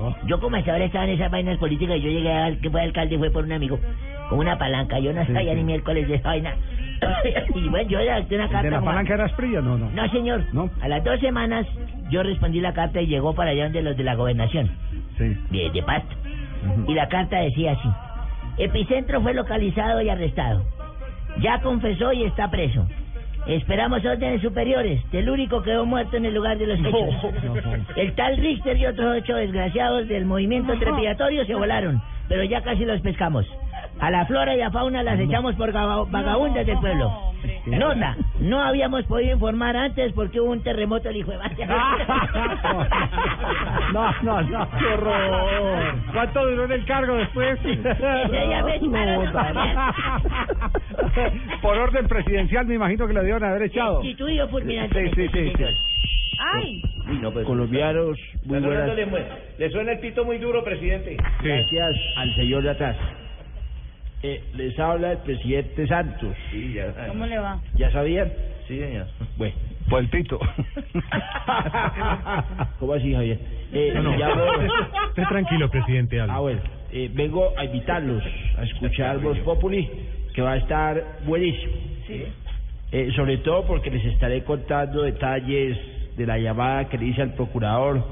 Oh. 0.00 0.14
Yo 0.26 0.40
como 0.40 0.56
hasta 0.56 0.72
ahora 0.72 0.84
estaba 0.84 1.04
en 1.04 1.10
esas 1.12 1.30
vainas 1.30 1.58
políticas, 1.58 1.96
yo 2.02 2.08
llegué 2.10 2.32
al 2.32 2.58
que 2.60 2.68
fue 2.70 2.82
alcalde 2.82 3.16
fue 3.18 3.30
por 3.30 3.44
un 3.44 3.52
amigo, 3.52 3.78
con 4.28 4.40
una 4.40 4.58
palanca, 4.58 4.98
yo 4.98 5.12
no 5.12 5.24
Sí, 5.24 5.32
sabía 5.32 5.52
sí. 5.52 5.58
ni 5.58 5.64
miércoles 5.64 6.08
de 6.08 6.16
esa 6.16 6.28
vaina. 6.28 6.56
y 7.54 7.68
bueno, 7.68 7.88
yo 7.88 7.98
redacté 7.98 8.34
una 8.34 8.46
¿De 8.46 8.52
carta. 8.52 8.70
la 8.70 8.78
como 8.78 8.90
a- 8.90 8.92
palanca 8.94 9.14
eras 9.14 9.32
fría? 9.32 9.60
No, 9.60 9.78
no. 9.78 9.90
No, 9.90 10.10
señor. 10.10 10.42
No. 10.52 10.68
A 10.82 10.88
las 10.88 11.04
dos 11.04 11.20
semanas 11.20 11.66
yo 12.10 12.22
respondí 12.22 12.60
la 12.60 12.72
carta 12.72 13.00
y 13.00 13.06
llegó 13.06 13.34
para 13.34 13.50
allá 13.50 13.64
donde 13.64 13.82
los 13.82 13.96
de 13.96 14.04
la 14.04 14.14
gobernación, 14.14 14.70
Sí. 15.18 15.36
de, 15.50 15.70
de 15.70 15.82
Pasto. 15.82 16.14
Y 16.88 16.94
la 16.94 17.08
carta 17.08 17.38
decía 17.40 17.72
así. 17.72 17.88
Epicentro 18.58 19.20
fue 19.22 19.34
localizado 19.34 20.00
y 20.02 20.08
arrestado. 20.08 20.64
Ya 21.40 21.60
confesó 21.60 22.12
y 22.12 22.24
está 22.24 22.50
preso. 22.50 22.86
Esperamos 23.46 24.04
órdenes 24.04 24.42
superiores. 24.42 25.04
Telúrico 25.10 25.62
quedó 25.62 25.86
muerto 25.86 26.16
en 26.16 26.24
el 26.24 26.34
lugar 26.34 26.58
de 26.58 26.66
los 26.66 26.80
hechos. 26.80 27.32
El 27.96 28.12
tal 28.14 28.36
Richter 28.38 28.76
y 28.76 28.86
otros 28.86 29.18
ocho 29.18 29.36
desgraciados 29.36 30.08
del 30.08 30.24
movimiento 30.24 30.76
trepidatorio 30.78 31.44
se 31.44 31.54
volaron, 31.54 32.02
pero 32.28 32.44
ya 32.44 32.62
casi 32.62 32.84
los 32.84 33.00
pescamos. 33.00 33.44
A 33.98 34.10
la 34.10 34.26
flora 34.26 34.54
y 34.54 34.60
a 34.60 34.70
fauna 34.70 35.02
las 35.02 35.18
echamos 35.18 35.54
por 35.54 35.72
vagabundas 35.72 36.66
del 36.66 36.78
pueblo. 36.78 37.32
Nota, 37.66 38.14
no 38.40 38.60
habíamos 38.62 39.04
podido 39.06 39.32
informar 39.32 39.74
antes 39.76 40.12
porque 40.12 40.38
hubo 40.40 40.50
un 40.52 40.62
terremoto 40.62 41.08
el 41.08 41.16
hijo 41.16 41.32
de 41.32 41.38
No, 43.92 44.12
no, 44.22 44.42
no. 44.42 44.68
¡Qué 44.78 44.84
horror! 44.86 45.94
¿Cuánto 46.12 46.46
duró 46.46 46.64
en 46.66 46.72
el 46.72 46.84
cargo 46.84 47.14
después? 47.16 47.58
Por 51.62 51.78
orden 51.78 52.06
presidencial, 52.08 52.66
me 52.66 52.74
imagino 52.74 53.06
que 53.06 53.14
lo 53.14 53.20
debieron 53.20 53.44
haber 53.44 53.62
echado. 53.62 54.02
Sustituido 54.02 54.46
fulminante. 54.48 55.10
Sí, 55.10 55.12
sí, 55.14 55.28
sí, 55.32 55.52
sí. 55.56 55.64
Ay. 56.54 56.82
Colombianos, 57.44 58.18
muy 58.44 58.60
buenas. 58.60 58.90
Le 59.58 59.70
suena 59.70 59.92
el 59.92 60.00
pito 60.00 60.24
muy 60.24 60.38
duro, 60.38 60.62
presidente. 60.62 61.16
Gracias 61.42 61.96
al 62.16 62.34
señor 62.34 62.62
de 62.62 62.70
atrás. 62.70 62.96
Eh, 64.22 64.42
les 64.54 64.78
habla 64.78 65.12
el 65.12 65.18
presidente 65.18 65.86
Santos. 65.86 66.34
Sí, 66.50 66.74
ya. 66.74 66.92
¿Cómo 67.08 67.26
le 67.26 67.38
va? 67.38 67.60
¿Ya 67.74 67.90
sabían? 67.90 68.30
Sí, 68.68 68.78
señor. 68.78 69.06
Bueno, 69.36 69.54
Por 69.88 70.00
el 70.02 70.08
pito. 70.08 70.38
¿cómo 72.80 72.92
así, 72.94 73.14
Javier? 73.14 73.38
Eh, 73.72 73.92
No, 73.94 74.02
no. 74.02 74.14
Esté 75.08 75.22
tranquilo, 75.28 75.70
presidente. 75.70 76.20
Ah, 76.20 76.40
bueno. 76.40 76.60
Eh, 76.92 77.10
vengo 77.12 77.52
a 77.56 77.64
invitarlos 77.64 78.22
a 78.58 78.64
escuchar 78.64 79.18
Voz 79.20 79.38
Populi, 79.40 79.88
que 80.34 80.42
va 80.42 80.52
a 80.52 80.56
estar 80.56 81.02
buenísimo. 81.24 81.72
Eh, 82.92 83.10
sobre 83.16 83.38
todo 83.38 83.66
porque 83.66 83.90
les 83.90 84.04
estaré 84.04 84.44
contando 84.44 85.02
detalles 85.02 85.76
de 86.16 86.26
la 86.26 86.38
llamada 86.38 86.88
que 86.88 86.98
le 86.98 87.06
hice 87.06 87.22
al 87.22 87.34
procurador 87.34 88.04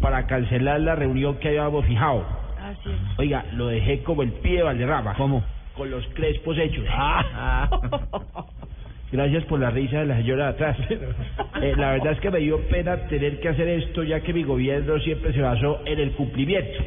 para 0.00 0.26
cancelar 0.26 0.80
la 0.80 0.94
reunión 0.94 1.36
que 1.36 1.48
habíamos 1.48 1.84
fijado. 1.86 2.24
Así 2.60 2.90
es. 2.90 3.18
Oiga, 3.18 3.44
lo 3.52 3.68
dejé 3.68 4.02
como 4.02 4.22
el 4.22 4.32
pie 4.32 4.58
de 4.58 4.62
Valderrama. 4.62 5.14
¿Cómo? 5.14 5.42
Con 5.76 5.90
los 5.90 6.06
crespos 6.14 6.56
hechos. 6.58 6.86
Ah. 6.90 7.68
Gracias 9.12 9.44
por 9.44 9.60
la 9.60 9.70
risa 9.70 10.00
de 10.00 10.06
la 10.06 10.16
señora 10.16 10.46
de 10.46 10.50
atrás. 10.50 10.76
Eh, 11.62 11.72
la 11.76 11.92
verdad 11.92 12.12
es 12.12 12.20
que 12.20 12.30
me 12.30 12.40
dio 12.40 12.60
pena 12.68 12.96
tener 13.08 13.40
que 13.40 13.48
hacer 13.48 13.66
esto 13.68 14.02
ya 14.02 14.20
que 14.20 14.34
mi 14.34 14.42
gobierno 14.42 14.98
siempre 14.98 15.32
se 15.32 15.40
basó 15.40 15.80
en 15.86 15.98
el 16.00 16.10
cumplimiento. 16.10 16.82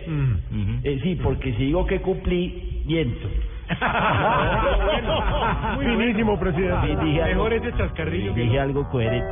Eh, 0.83 0.99
sí, 1.01 1.15
porque 1.15 1.53
si 1.53 1.65
digo 1.65 1.85
que 1.87 1.99
cumplí, 2.01 2.83
miento. 2.85 3.27
Finísimo, 5.79 6.39
presidente. 6.39 6.95
Dije 7.03 7.23
algo, 7.23 7.43
Mejor 7.43 7.53
ese 7.53 7.73
chascarrillo 7.77 8.33
que 8.33 8.41
dije 8.41 8.59
algo 8.59 8.87
coherente. 8.89 9.27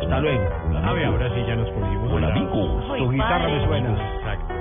Hasta 0.00 0.20
luego. 0.20 0.44
A 0.84 0.92
ver, 0.92 1.04
ahora 1.06 1.28
sí 1.34 1.44
ya 1.46 1.56
nos 1.56 1.70
pudimos. 1.70 2.12
Hola, 2.12 2.28
amigos. 2.28 2.98
Tu 2.98 3.10
guitarra 3.10 3.48
me 3.48 3.64
suena. 3.66 3.90
Exacto. 4.16 4.54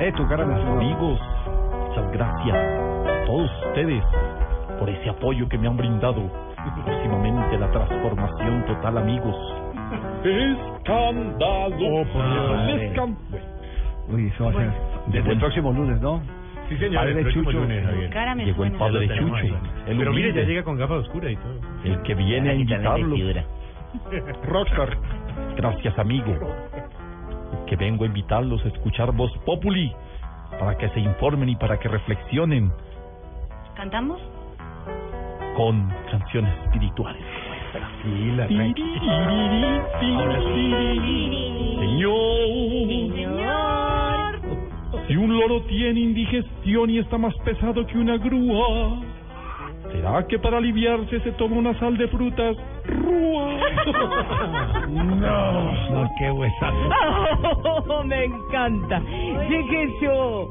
Eh, 0.00 0.12
tu 0.16 0.26
cara 0.28 0.44
me 0.44 0.54
suena. 0.54 0.72
Amigos. 0.72 1.20
Muchas 1.88 2.12
gracias 2.12 2.56
a 2.56 3.24
todos 3.26 3.50
ustedes 3.66 4.02
por 4.78 4.88
ese 4.88 5.10
apoyo 5.10 5.48
que 5.48 5.58
me 5.58 5.68
han 5.68 5.76
brindado. 5.76 6.22
Próximamente 6.84 7.58
la 7.58 7.70
transformación 7.70 8.64
total, 8.66 8.98
amigos. 8.98 9.36
Escándalo. 10.24 12.02
Escándalo. 12.80 13.16
Uy, 14.08 14.28
eso 14.28 14.44
va 14.44 14.50
a 14.50 14.54
ser 14.54 14.70
desde 15.06 15.32
el 15.32 15.38
próximo 15.38 15.72
lunes, 15.72 16.00
¿no? 16.00 16.20
Sí, 16.68 16.76
señor, 16.78 17.04
Padre 17.04 17.20
el 17.20 17.32
Chucho. 17.34 17.50
lunes, 17.52 17.84
Javier. 17.84 18.10
Cara 18.10 18.34
me 18.34 18.44
Llegó 18.46 18.64
el 18.64 18.72
padre 18.72 19.08
Chucho. 19.08 19.34
ahí. 19.34 19.54
El 19.88 19.98
Pero 19.98 20.12
mire, 20.12 20.32
ya 20.32 20.42
llega 20.42 20.62
con 20.62 20.76
gafas 20.78 20.98
oscuras 21.00 21.32
y 21.32 21.36
todo. 21.36 21.60
el 21.84 22.02
que 22.02 22.14
viene 22.14 22.50
a 22.50 22.54
invitarlos. 22.54 23.18
Rockstar. 24.46 24.96
Gracias, 25.56 25.98
amigo. 25.98 26.34
Que 27.66 27.76
vengo 27.76 28.04
a 28.04 28.06
invitarlos 28.06 28.64
a 28.64 28.68
escuchar 28.68 29.12
Voz 29.12 29.32
Populi 29.44 29.92
para 30.58 30.76
que 30.78 30.88
se 30.90 31.00
informen 31.00 31.48
y 31.50 31.56
para 31.56 31.78
que 31.78 31.88
reflexionen 31.88 32.70
¿Cantamos? 33.74 34.20
con 35.56 35.88
canciones 36.10 36.54
espirituales. 36.64 37.22
Tranquila, 37.72 38.46
Señor, 41.78 42.22
si 45.06 45.16
un 45.16 45.36
loro 45.36 45.62
tiene 45.62 46.00
indigestión 46.00 46.90
y 46.90 46.98
está 46.98 47.18
más 47.18 47.34
pesado 47.44 47.86
que 47.86 47.98
una 47.98 48.16
grúa, 48.18 49.00
¿será 49.90 50.26
que 50.26 50.38
para 50.38 50.58
aliviarse 50.58 51.20
se 51.20 51.32
toma 51.32 51.56
una 51.56 51.78
sal 51.78 51.96
de 51.96 52.08
frutas? 52.08 52.56
Rúa. 52.86 53.48
No, 54.92 55.72
no, 55.90 56.10
qué 56.18 56.30
huesazo. 56.30 56.90
Oh, 57.88 58.04
me 58.04 58.24
encanta. 58.24 59.00
Llegué 59.48 59.88
yo. 60.02 60.48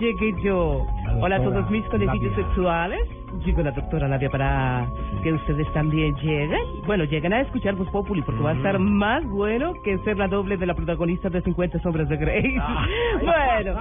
Llegué 0.00 0.34
yo. 0.42 0.84
Hola 1.20 1.36
a 1.36 1.42
todos 1.42 1.70
mis 1.70 1.84
conejillos 1.86 2.34
sexuales. 2.34 3.08
Llegó 3.44 3.62
la 3.62 3.70
doctora 3.70 4.08
Nadia 4.08 4.28
para 4.28 4.88
que 5.28 5.34
ustedes 5.34 5.72
también 5.74 6.14
lleguen. 6.16 6.60
Bueno, 6.86 7.04
lleguen 7.04 7.32
a 7.32 7.40
escuchar 7.40 7.74
Voz 7.74 7.88
Populi 7.90 8.22
porque 8.22 8.42
va 8.42 8.50
a 8.50 8.54
estar 8.54 8.78
más 8.78 9.22
bueno 9.26 9.74
que 9.84 9.98
ser 9.98 10.16
la 10.16 10.26
doble 10.26 10.56
de 10.56 10.66
la 10.66 10.74
protagonista 10.74 11.28
de 11.28 11.42
50 11.42 11.78
sombras 11.80 12.08
de 12.08 12.16
Grey. 12.16 12.56
bueno, 13.20 13.78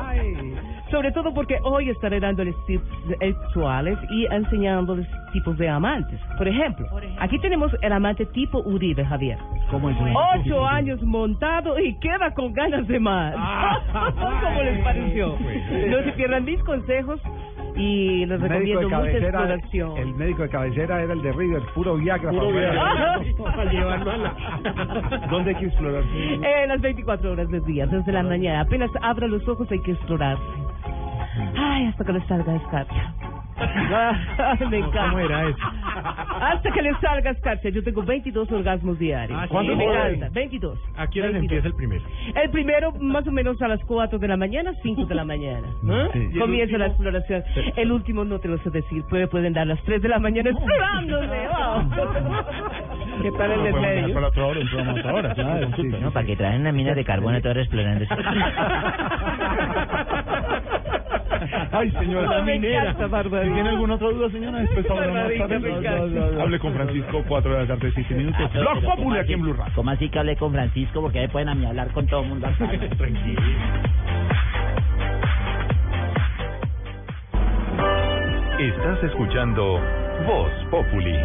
sobre 0.92 1.12
todo 1.12 1.34
porque 1.34 1.58
hoy 1.64 1.90
estaré 1.90 2.20
dándoles 2.20 2.56
tips 2.66 2.86
sexuales 3.20 3.98
y 4.10 4.26
enseñándoles 4.26 5.08
tipos 5.32 5.58
de 5.58 5.70
amantes. 5.70 6.20
Por 6.38 6.48
ejemplo, 6.48 6.86
aquí 7.20 7.40
tenemos 7.40 7.72
el 7.82 7.94
amante 7.94 8.26
tipo 8.28 8.60
Uribe, 8.60 9.06
Javier. 9.06 9.38
¿Cómo 9.72 9.90
es? 9.90 9.98
Ocho 10.36 10.66
años 10.68 11.02
montado 11.04 11.80
y 11.80 11.98
queda 12.00 12.34
con 12.34 12.54
ganas 12.54 12.88
de 12.88 13.00
más. 13.00 13.36
¿Cómo 13.94 14.64
les 14.64 14.84
pareció? 14.84 15.38
No 15.88 16.04
se 16.04 16.12
pierdan 16.14 16.44
mis 16.44 16.62
consejos 16.64 17.22
y 17.78 18.26
les 18.26 18.42
El 18.42 18.50
recomiendo 18.50 18.80
de 18.80 18.86
mucha 18.86 18.98
cabecera, 18.98 19.28
exploración. 19.56 19.98
el 19.98 20.14
médico 20.16 20.42
de 20.44 20.50
cabecera 20.50 21.02
era 21.04 21.14
el 21.14 21.22
de 21.22 21.32
River, 21.32 21.62
puro 21.76 21.96
Viagra. 21.96 22.30
Puro 22.32 22.48
para- 22.54 23.20
Viagra. 23.20 23.22
Para 23.56 23.72
llevarlo 23.72 24.12
a 24.12 24.18
la- 24.18 25.28
¿Dónde 25.30 25.50
hay 25.52 25.56
que 25.58 25.66
explorar? 25.68 26.04
Eh, 26.16 26.66
las 26.68 26.82
24 26.82 27.32
horas 27.32 27.50
del 27.50 27.64
día, 27.66 27.86
desde 27.88 28.12
la 28.12 28.24
mañana. 28.24 28.62
Apenas 28.62 28.90
abra 29.02 29.28
los 29.28 29.48
ojos 29.48 29.68
hay 29.72 29.80
que 29.82 29.92
explorar. 29.92 30.38
Ay, 31.56 31.86
hasta 31.86 32.04
que 32.04 32.14
les 32.14 32.24
salga 32.26 32.56
escarcha. 32.56 33.14
Ah, 33.60 34.56
Me 34.70 34.78
encanta. 34.78 35.10
¿Cómo 35.10 35.20
era 35.20 35.50
eso? 35.50 35.58
Hasta 36.42 36.72
que 36.72 36.82
les 36.82 36.98
salga 37.00 37.32
escarcha. 37.32 37.70
Yo 37.70 37.84
tengo 37.84 38.04
22 38.04 38.52
orgasmos 38.52 39.00
diarios. 39.00 39.38
Ah, 39.40 39.44
sí. 39.46 39.50
¿Cuánto 39.50 39.76
me 39.76 39.86
encanta? 39.86 40.30
22. 40.32 40.80
¿A 40.96 41.08
qué 41.08 41.22
hora 41.22 41.32
22. 41.32 41.36
empieza 41.44 41.68
el 41.68 41.74
primero? 41.74 42.04
El 42.36 42.50
primero, 42.52 42.92
más 43.00 43.28
o 43.28 43.32
menos 43.32 43.62
a 43.62 43.68
las 43.68 43.80
4 43.86 44.20
de 44.20 44.28
la 44.28 44.38
mañana, 44.38 44.74
5 44.84 45.06
de 45.06 45.16
la 45.16 45.24
mañana. 45.26 45.68
¿eh? 45.90 46.10
Sí. 46.14 46.20
¿Y 46.20 46.34
el 46.34 46.40
Comienza 46.40 46.78
la 46.78 46.88
exploración. 46.88 47.44
El 47.76 47.92
último 47.92 48.24
no 48.24 48.40
te 48.40 48.48
lo 48.48 48.58
sé 48.60 48.70
decir, 48.70 49.04
pero 49.10 49.28
pueden 49.30 49.54
dar 49.54 49.68
las 49.68 49.82
3 49.84 50.02
de 50.02 50.10
la 50.10 50.20
mañana 50.20 50.50
explorándose. 50.50 51.28
wow. 51.48 51.90
¿Qué 53.22 53.32
tal 53.32 53.52
el 53.52 53.64
del 53.64 53.74
medio? 53.82 54.14
Para 54.14 54.28
otra 54.28 54.46
hora, 54.46 54.60
un 54.60 54.68
programa 54.68 54.92
a 54.92 54.96
otra 54.96 55.14
hora. 55.14 55.34
Claro, 55.34 55.70
sí, 55.76 55.84
No, 55.84 56.12
para 56.12 56.26
que 56.26 56.36
traen 56.36 56.62
una 56.62 56.72
mina 56.72 56.94
de 56.94 57.04
carbono 57.04 57.40
toda 57.40 57.52
hora 57.52 57.62
explorando. 57.62 58.06
Ay, 61.72 61.92
señora, 61.92 62.26
No, 62.28 62.34
la 62.34 62.42
me 62.44 62.54
minera. 62.60 62.94
tiene 62.96 63.70
alguna 63.70 63.96
otra 63.96 64.10
duda, 64.10 64.30
señora, 64.30 64.60
después 64.60 64.86
me. 64.90 66.42
Hable 66.42 66.60
con 66.60 66.74
Francisco, 66.74 67.24
4 67.28 67.54
de 67.54 67.60
la 67.60 67.68
tarde, 67.68 67.92
7 67.94 68.14
minutos. 68.16 68.50
Ah, 68.54 68.60
Blog 68.60 68.82
¿cómo 68.82 68.96
Populi 68.96 69.20
aquí 69.20 69.34
en 69.34 69.42
Blue 69.42 69.54
Radio. 69.54 69.74
¿Cómo 69.76 69.92
así 69.92 70.10
que 70.10 70.20
hablé 70.20 70.36
con 70.38 70.52
Francisco? 70.52 71.02
Porque 71.02 71.20
ahí 71.20 71.28
pueden 71.28 71.50
a 71.50 71.56
mí 71.56 71.66
hablar 71.66 71.90
con 71.92 72.08
todo 72.08 72.22
el 72.24 72.30
mundo. 72.30 72.48
Tranquilo. 72.98 73.42
Estás 78.60 79.04
escuchando 79.04 79.80
Voz 80.26 80.52
Populi. 80.72 81.16